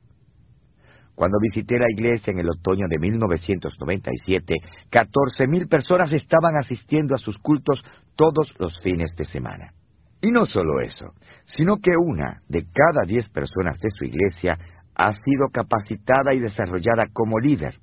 [1.21, 4.55] Cuando visité la iglesia en el otoño de 1997,
[4.91, 7.79] 14.000 personas estaban asistiendo a sus cultos
[8.17, 9.75] todos los fines de semana.
[10.23, 11.13] Y no solo eso,
[11.59, 14.57] sino que una de cada diez personas de su iglesia
[14.95, 17.75] ha sido capacitada y desarrollada como líder.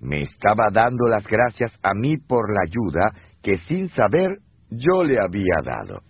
[0.00, 4.38] Me estaba dando las gracias a mí por la ayuda que sin saber
[4.70, 6.00] yo le había dado.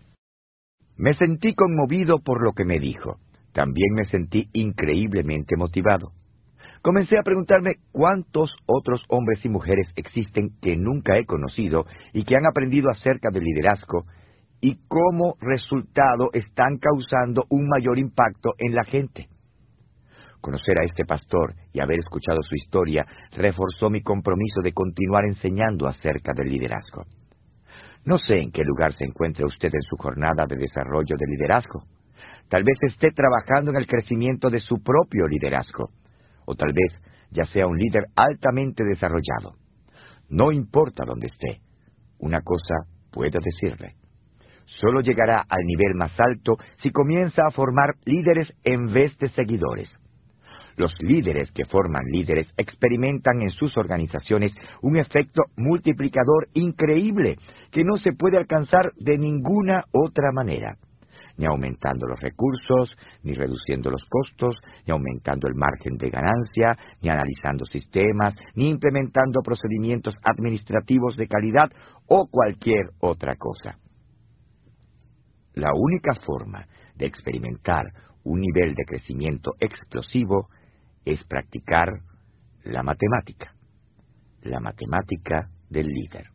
[0.97, 3.17] Me sentí conmovido por lo que me dijo.
[3.53, 6.13] También me sentí increíblemente motivado.
[6.89, 11.85] Comencé a preguntarme cuántos otros hombres y mujeres existen que nunca he conocido
[12.15, 14.07] y que han aprendido acerca del liderazgo
[14.63, 19.29] y como resultado están causando un mayor impacto en la gente.
[20.41, 23.05] Conocer a este pastor y haber escuchado su historia
[23.37, 27.05] reforzó mi compromiso de continuar enseñando acerca del liderazgo.
[28.07, 31.83] No sé en qué lugar se encuentre usted en su jornada de desarrollo de liderazgo.
[32.49, 35.91] Tal vez esté trabajando en el crecimiento de su propio liderazgo,
[36.49, 39.55] o tal vez ya sea un líder altamente desarrollado.
[40.31, 41.61] No importa dónde esté,
[42.19, 43.99] una cosa puedo decirle
[44.81, 49.89] solo llegará al nivel más alto si comienza a formar líderes en vez de seguidores.
[50.77, 57.37] Los líderes que forman líderes experimentan en sus organizaciones un efecto multiplicador increíble
[57.73, 60.77] que no se puede alcanzar de ninguna otra manera,
[61.39, 67.09] ni aumentando los recursos, ni reduciendo los costos, ni aumentando el margen de ganancia, ni
[67.09, 71.71] analizando sistemas, ni implementando procedimientos administrativos de calidad
[72.07, 73.79] o cualquier otra cosa.
[75.55, 77.87] La única forma de experimentar
[78.25, 80.49] un nivel de crecimiento explosivo
[81.05, 81.89] es practicar
[82.65, 83.55] la matemática,
[84.43, 86.27] la matemática del líder.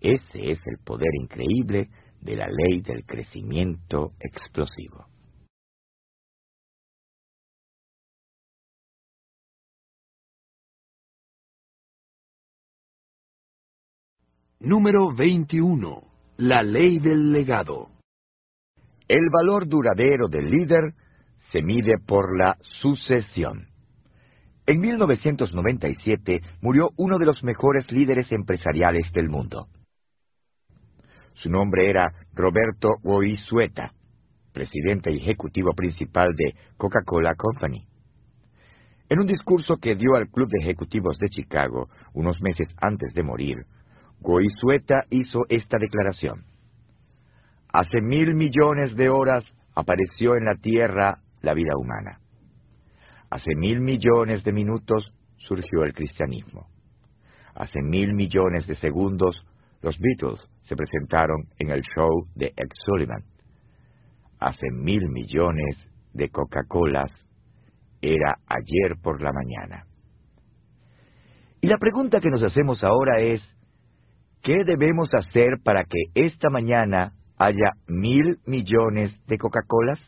[0.00, 1.88] Ese es el poder increíble
[2.20, 5.06] de la ley del crecimiento explosivo.
[14.60, 16.02] Número 21.
[16.38, 17.90] La ley del legado.
[19.06, 20.94] El valor duradero del líder
[21.52, 23.68] se mide por la sucesión.
[24.66, 29.68] En 1997 murió uno de los mejores líderes empresariales del mundo.
[31.42, 33.92] Su nombre era Roberto Goizueta,
[34.52, 37.86] presidente ejecutivo principal de Coca-Cola Company.
[39.08, 43.22] En un discurso que dio al Club de Ejecutivos de Chicago unos meses antes de
[43.22, 43.56] morir,
[44.20, 46.44] Goizueta hizo esta declaración.
[47.72, 49.44] Hace mil millones de horas
[49.76, 52.18] apareció en la Tierra la vida humana.
[53.30, 56.66] Hace mil millones de minutos surgió el cristianismo.
[57.54, 59.36] Hace mil millones de segundos
[59.82, 63.22] los Beatles se presentaron en el show de Ed Sullivan.
[64.38, 65.76] Hace mil millones
[66.12, 67.10] de Coca-Colas
[68.00, 69.84] era ayer por la mañana.
[71.60, 73.42] Y la pregunta que nos hacemos ahora es,
[74.42, 79.98] ¿qué debemos hacer para que esta mañana haya mil millones de Coca-Colas?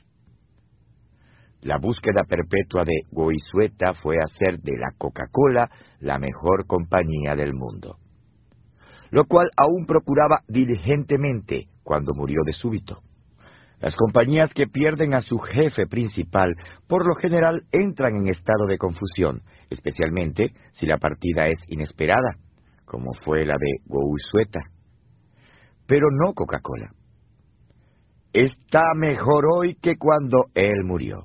[1.62, 7.96] La búsqueda perpetua de Goizueta fue hacer de la Coca-Cola la mejor compañía del mundo,
[9.10, 13.00] lo cual aún procuraba diligentemente cuando murió de súbito.
[13.80, 16.54] Las compañías que pierden a su jefe principal
[16.86, 22.36] por lo general entran en estado de confusión, especialmente si la partida es inesperada,
[22.84, 24.60] como fue la de Goizueta.
[25.86, 26.90] Pero no Coca-Cola
[28.32, 31.24] está mejor hoy que cuando él murió.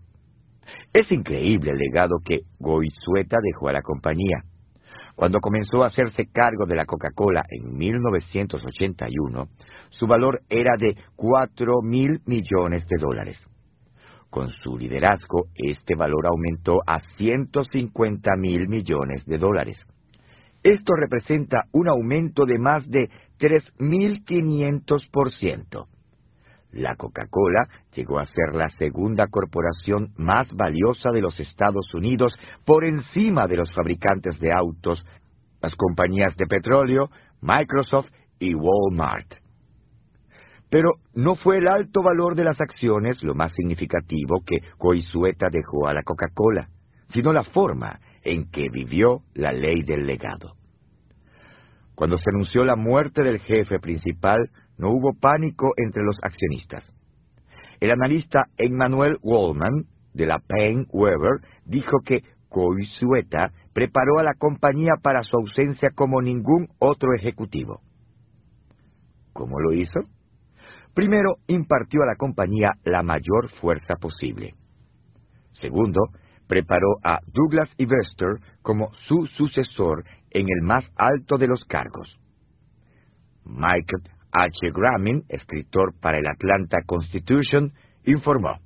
[0.94, 4.44] Es increíble el legado que Goizueta dejó a la compañía.
[5.16, 9.48] Cuando comenzó a hacerse cargo de la Coca-Cola en 1981,
[9.92, 13.38] su valor era de 4 mil millones de dólares.
[14.30, 19.80] Con su liderazgo, este valor aumentó a 150 mil millones de dólares.
[20.62, 25.88] Esto representa un aumento de más de 3.500%.
[26.76, 32.34] La Coca-Cola llegó a ser la segunda corporación más valiosa de los Estados Unidos
[32.66, 35.02] por encima de los fabricantes de autos,
[35.62, 37.10] las compañías de petróleo,
[37.42, 39.36] Microsoft y Walmart.
[40.70, 45.88] Pero no fue el alto valor de las acciones lo más significativo que Coisueta dejó
[45.88, 46.68] a la Coca-Cola,
[47.14, 50.56] sino la forma en que vivió la ley del legado.
[51.96, 56.84] Cuando se anunció la muerte del jefe principal, no hubo pánico entre los accionistas.
[57.80, 64.94] El analista Emmanuel Wallman, de la Payne Weber, dijo que Koizueta preparó a la compañía
[65.02, 67.82] para su ausencia como ningún otro ejecutivo.
[69.34, 70.00] ¿Cómo lo hizo?
[70.94, 74.54] Primero, impartió a la compañía la mayor fuerza posible.
[75.60, 76.00] Segundo,
[76.48, 82.18] preparó a Douglas Ivester como su sucesor en el más alto de los cargos.
[83.44, 84.04] Michael
[84.38, 84.72] H.
[84.74, 87.72] Gramin, escritor para el Atlanta Constitution,
[88.04, 88.60] informó.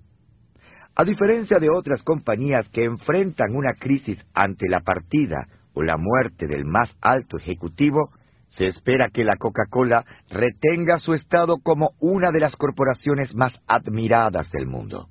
[0.96, 6.48] A diferencia de otras compañías que enfrentan una crisis ante la partida o la muerte
[6.48, 8.10] del más alto ejecutivo,
[8.58, 14.50] se espera que la Coca-Cola retenga su estado como una de las corporaciones más admiradas
[14.52, 15.08] del mundo.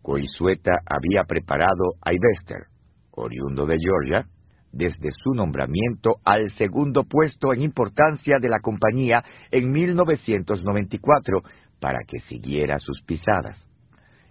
[0.00, 2.64] Coisueta había preparado a Ivester,
[3.12, 4.26] oriundo de Georgia,
[4.74, 11.42] desde su nombramiento al segundo puesto en importancia de la compañía en 1994
[11.80, 13.58] para que siguiera sus pisadas.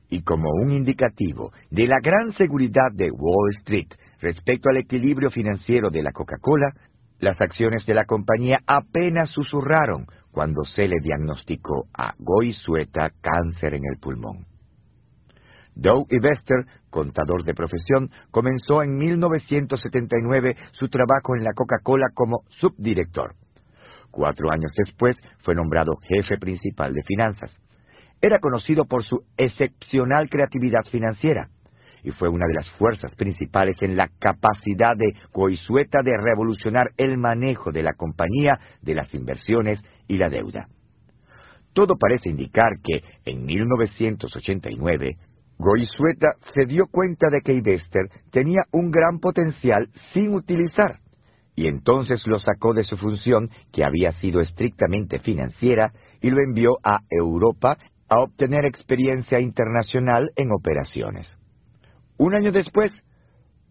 [0.09, 3.87] Y como un indicativo de la gran seguridad de Wall Street
[4.21, 6.71] respecto al equilibrio financiero de la Coca-Cola,
[7.19, 13.83] las acciones de la compañía apenas susurraron cuando se le diagnosticó a Goizueta cáncer en
[13.85, 14.52] el pulmón.
[15.75, 23.33] Doug Vester, contador de profesión, comenzó en 1979 su trabajo en la Coca-Cola como subdirector.
[24.11, 27.51] Cuatro años después fue nombrado jefe principal de finanzas.
[28.21, 31.49] Era conocido por su excepcional creatividad financiera
[32.03, 37.17] y fue una de las fuerzas principales en la capacidad de Coisueta de revolucionar el
[37.17, 40.67] manejo de la compañía, de las inversiones y la deuda.
[41.73, 45.17] Todo parece indicar que en 1989
[45.63, 50.99] Goizueta se dio cuenta de que Ivester tenía un gran potencial sin utilizar,
[51.55, 56.71] y entonces lo sacó de su función, que había sido estrictamente financiera, y lo envió
[56.83, 57.77] a Europa
[58.09, 61.27] a obtener experiencia internacional en operaciones.
[62.17, 62.91] Un año después,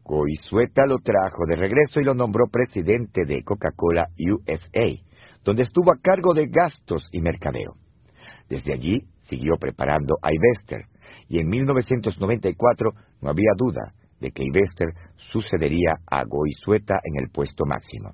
[0.02, 4.98] Goizueta lo trajo de regreso y lo nombró presidente de Coca-Cola USA,
[5.44, 7.74] donde estuvo a cargo de gastos y mercadeo.
[8.48, 10.86] Desde allí siguió preparando a Ivester,
[11.32, 12.90] y en 1994
[13.22, 14.88] no había duda de que Ivester
[15.32, 18.10] sucedería a Goizueta en el puesto máximo.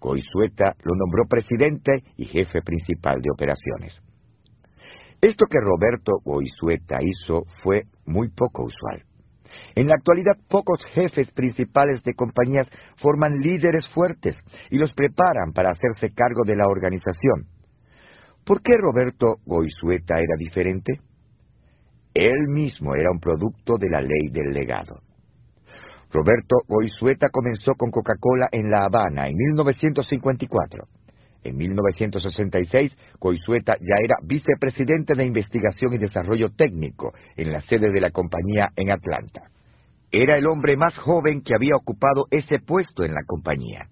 [0.00, 3.92] Goizueta lo nombró presidente y jefe principal de operaciones.
[5.20, 9.02] Esto que Roberto Goizueta hizo fue muy poco usual.
[9.74, 12.66] En la actualidad, pocos jefes principales de compañías
[13.02, 14.36] forman líderes fuertes
[14.70, 17.44] y los preparan para hacerse cargo de la organización.
[18.46, 20.98] ¿Por qué Roberto Goizueta era diferente?
[22.14, 25.00] Él mismo era un producto de la ley del legado.
[26.12, 30.84] Roberto Goizueta comenzó con Coca-Cola en La Habana en 1954.
[31.44, 38.00] En 1966, Goizueta ya era vicepresidente de Investigación y Desarrollo Técnico en la sede de
[38.00, 39.48] la compañía en Atlanta.
[40.10, 43.88] Era el hombre más joven que había ocupado ese puesto en la compañía.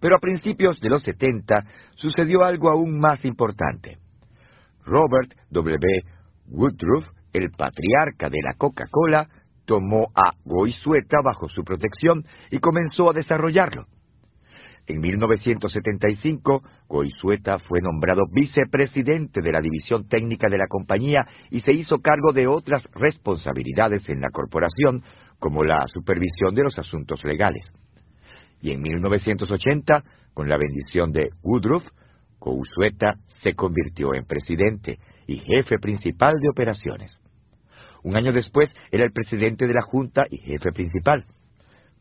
[0.00, 1.64] Pero a principios de los 70
[1.96, 3.98] sucedió algo aún más importante.
[4.84, 6.02] Robert W.
[6.48, 9.28] Woodruff el patriarca de la Coca-Cola,
[9.64, 13.86] tomó a Goizueta bajo su protección y comenzó a desarrollarlo.
[14.88, 21.72] En 1975, Goizueta fue nombrado vicepresidente de la división técnica de la compañía y se
[21.72, 25.02] hizo cargo de otras responsabilidades en la corporación,
[25.38, 27.64] como la supervisión de los asuntos legales.
[28.60, 30.02] Y en 1980,
[30.34, 31.84] con la bendición de Woodruff,
[32.40, 37.21] Goizueta se convirtió en presidente y jefe principal de operaciones.
[38.02, 41.24] Un año después era el presidente de la Junta y jefe principal.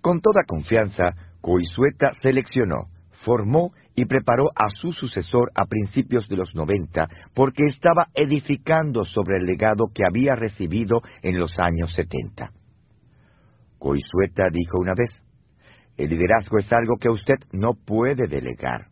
[0.02, 2.88] Con toda confianza, Coizueta seleccionó,
[3.24, 9.38] formó y preparó a su sucesor a principios de los 90 porque estaba edificando sobre
[9.38, 12.52] el legado que había recibido en los años 70.
[13.78, 15.12] Coizueta dijo una vez,
[15.98, 18.88] el liderazgo es algo que usted no puede delegar,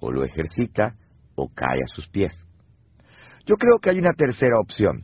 [0.00, 0.94] o lo ejercita
[1.34, 2.32] o cae a sus pies.
[3.46, 5.02] Yo creo que hay una tercera opción,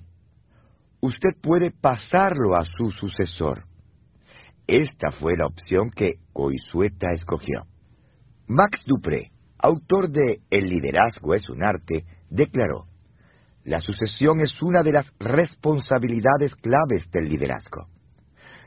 [1.02, 3.64] usted puede pasarlo a su sucesor.
[4.66, 7.64] Esta fue la opción que Coizueta escogió.
[8.46, 12.86] Max Dupré, autor de El liderazgo es un arte, declaró,
[13.64, 17.86] la sucesión es una de las responsabilidades claves del liderazgo.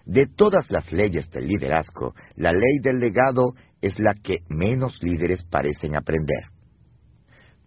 [0.06, 5.44] De todas las leyes del liderazgo, la ley del legado es la que menos líderes
[5.46, 6.46] parecen aprender.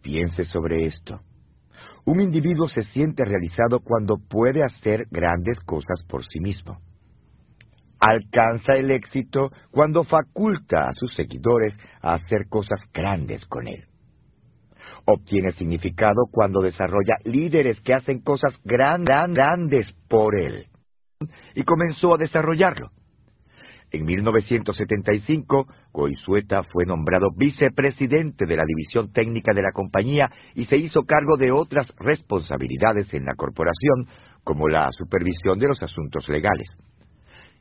[0.02, 1.20] Piense sobre esto.
[2.08, 6.78] Un individuo se siente realizado cuando puede hacer grandes cosas por sí mismo.
[8.00, 13.84] Alcanza el éxito cuando faculta a sus seguidores a hacer cosas grandes con él.
[15.04, 20.64] Obtiene significado cuando desarrolla líderes que hacen cosas grandes por él.
[21.54, 22.88] Y comenzó a desarrollarlo.
[23.91, 30.76] En 1975, Goizueta fue nombrado vicepresidente de la división técnica de la compañía y se
[30.76, 34.07] hizo cargo de otras responsabilidades en la corporación,
[34.44, 36.68] como la supervisión de los asuntos legales.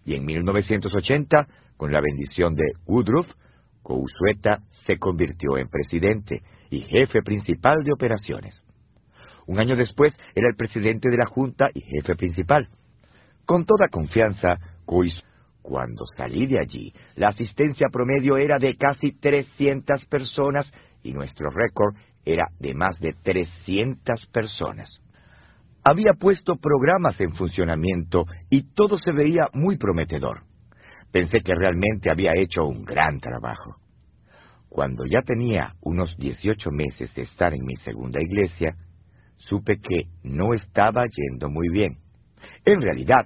[0.06, 1.48] Y en 1980,
[1.78, 3.28] con la bendición de Woodruff,
[3.84, 8.54] Goizueta se convirtió en presidente y jefe principal de operaciones.
[9.46, 12.68] Un año después era el presidente de la Junta y jefe principal.
[13.46, 15.27] Con toda confianza, Goizueta
[15.68, 20.66] cuando salí de allí, la asistencia promedio era de casi 300 personas
[21.04, 24.90] y nuestro récord era de más de 300 personas.
[25.84, 30.44] Había puesto programas en funcionamiento y todo se veía muy prometedor.
[31.12, 33.76] Pensé que realmente había hecho un gran trabajo.
[34.70, 38.74] Cuando ya tenía unos 18 meses de estar en mi segunda iglesia,
[39.50, 41.98] supe que no estaba yendo muy bien.
[42.64, 43.26] En realidad,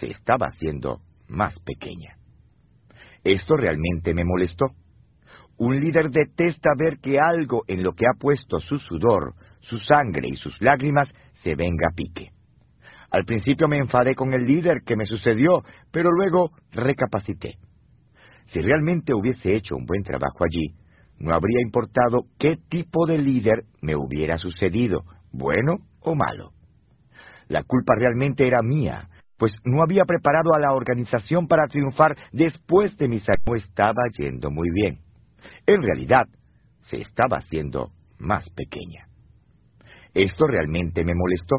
[0.00, 2.16] se estaba haciendo más pequeña.
[3.24, 4.66] Esto realmente me molestó.
[5.58, 10.28] Un líder detesta ver que algo en lo que ha puesto su sudor, su sangre
[10.28, 11.08] y sus lágrimas
[11.42, 12.30] se venga a pique.
[13.10, 17.54] Al principio me enfadé con el líder que me sucedió, pero luego recapacité.
[18.52, 20.74] Si realmente hubiese hecho un buen trabajo allí,
[21.18, 26.52] no habría importado qué tipo de líder me hubiera sucedido, bueno o malo.
[27.48, 29.08] La culpa realmente era mía,
[29.38, 34.50] pues no había preparado a la organización para triunfar después de mi No estaba yendo
[34.50, 34.98] muy bien.
[35.66, 36.26] En realidad,
[36.90, 39.06] se estaba haciendo más pequeña.
[40.14, 41.56] Esto realmente me molestó.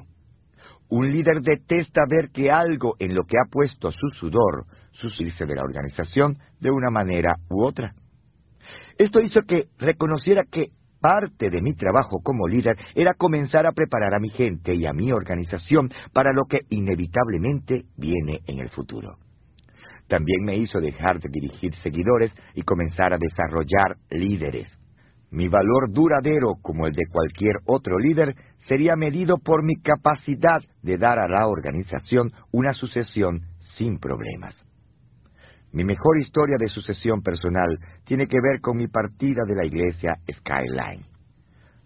[0.89, 5.09] Un líder detesta ver que algo en lo que ha puesto su sudor, su
[5.45, 7.93] de la organización, de una manera u otra.
[8.97, 14.13] Esto hizo que reconociera que Parte de mi trabajo como líder era comenzar a preparar
[14.13, 19.17] a mi gente y a mi organización para lo que inevitablemente viene en el futuro.
[20.09, 24.67] También me hizo dejar de dirigir seguidores y comenzar a desarrollar líderes.
[25.31, 28.35] Mi valor duradero, como el de cualquier otro líder,
[28.67, 33.41] sería medido por mi capacidad de dar a la organización una sucesión
[33.77, 34.55] sin problemas.
[35.71, 40.15] Mi mejor historia de sucesión personal tiene que ver con mi partida de la iglesia
[40.31, 41.05] Skyline.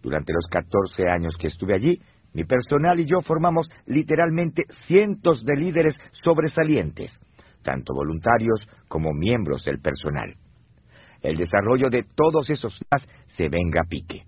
[0.02, 2.00] Durante los 14 años que estuve allí,
[2.34, 7.12] mi personal y yo formamos literalmente cientos de líderes sobresalientes,
[7.62, 10.34] tanto voluntarios como miembros del personal.
[11.22, 13.04] El desarrollo de todos esos más
[13.38, 14.24] se venga a pique.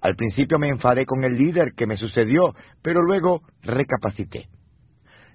[0.00, 4.48] Al principio me enfadé con el líder que me sucedió, pero luego recapacité.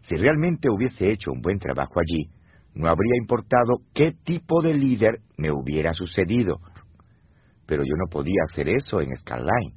[0.09, 2.29] Si realmente hubiese hecho un buen trabajo allí,
[2.75, 6.57] no habría importado qué tipo de líder me hubiera sucedido.
[7.65, 9.73] Pero yo no podía hacer eso en Skyline.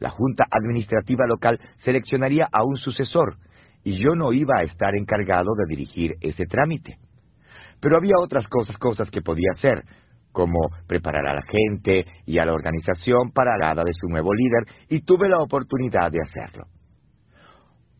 [0.00, 3.36] La Junta Administrativa Local seleccionaría a un sucesor,
[3.84, 6.96] y yo no iba a estar encargado de dirigir ese trámite.
[7.80, 9.84] Pero había otras cosas, cosas que podía hacer,
[10.32, 14.64] como preparar a la gente y a la organización para la de su nuevo líder,
[14.88, 16.66] y tuve la oportunidad de hacerlo.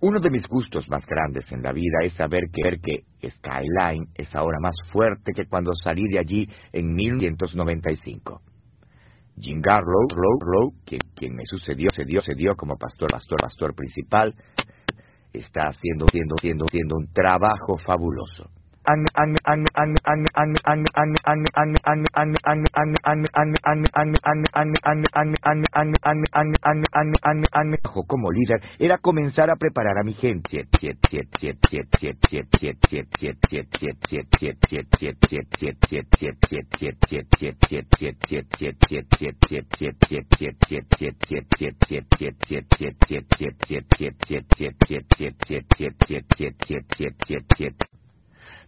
[0.01, 4.35] Uno de mis gustos más grandes en la vida es saber que, que Skyline es
[4.35, 8.41] ahora más fuerte que cuando salí de allí en 1995.
[9.41, 14.35] Jim Garlow, que, quien me sucedió, se dio, como pastor, pastor, pastor principal,
[15.33, 18.51] está haciendo, haciendo, haciendo, haciendo un trabajo fabuloso.
[28.07, 30.67] Como líder era comenzar a preparar a mi gente.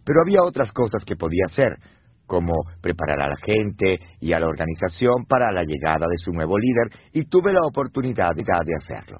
[0.05, 1.77] Pero había otras cosas que podía hacer,
[2.25, 6.57] como preparar a la gente y a la organización para la llegada de su nuevo
[6.57, 9.19] líder, y tuve la oportunidad de hacerlo.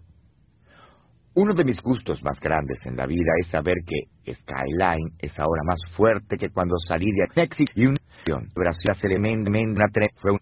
[1.34, 5.62] Uno de mis gustos más grandes en la vida es saber que Skyline es ahora
[5.66, 7.98] más fuerte que cuando salí de México y un
[8.54, 8.92] Brasil
[10.22, 10.40] fue un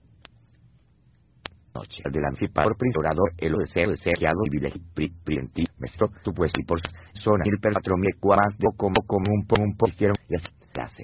[1.73, 6.80] noche del anfipar prisorador el el seriado y prienti mesto tu pues y por
[7.23, 10.35] zona perpatro me cuamas de como como un po un hicieron y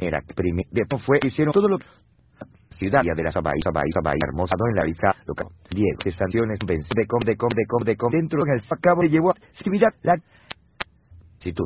[0.06, 1.78] era prime de fue hicieron todo lo
[2.78, 5.48] ciudad de la Sabay, Sabay, Sabay, hermosa en la visa local.
[5.70, 9.02] Diez estaciones vence de com, de com, de com, de com, dentro en el acabo
[9.02, 10.16] de llevó actividad la
[11.40, 11.64] si tú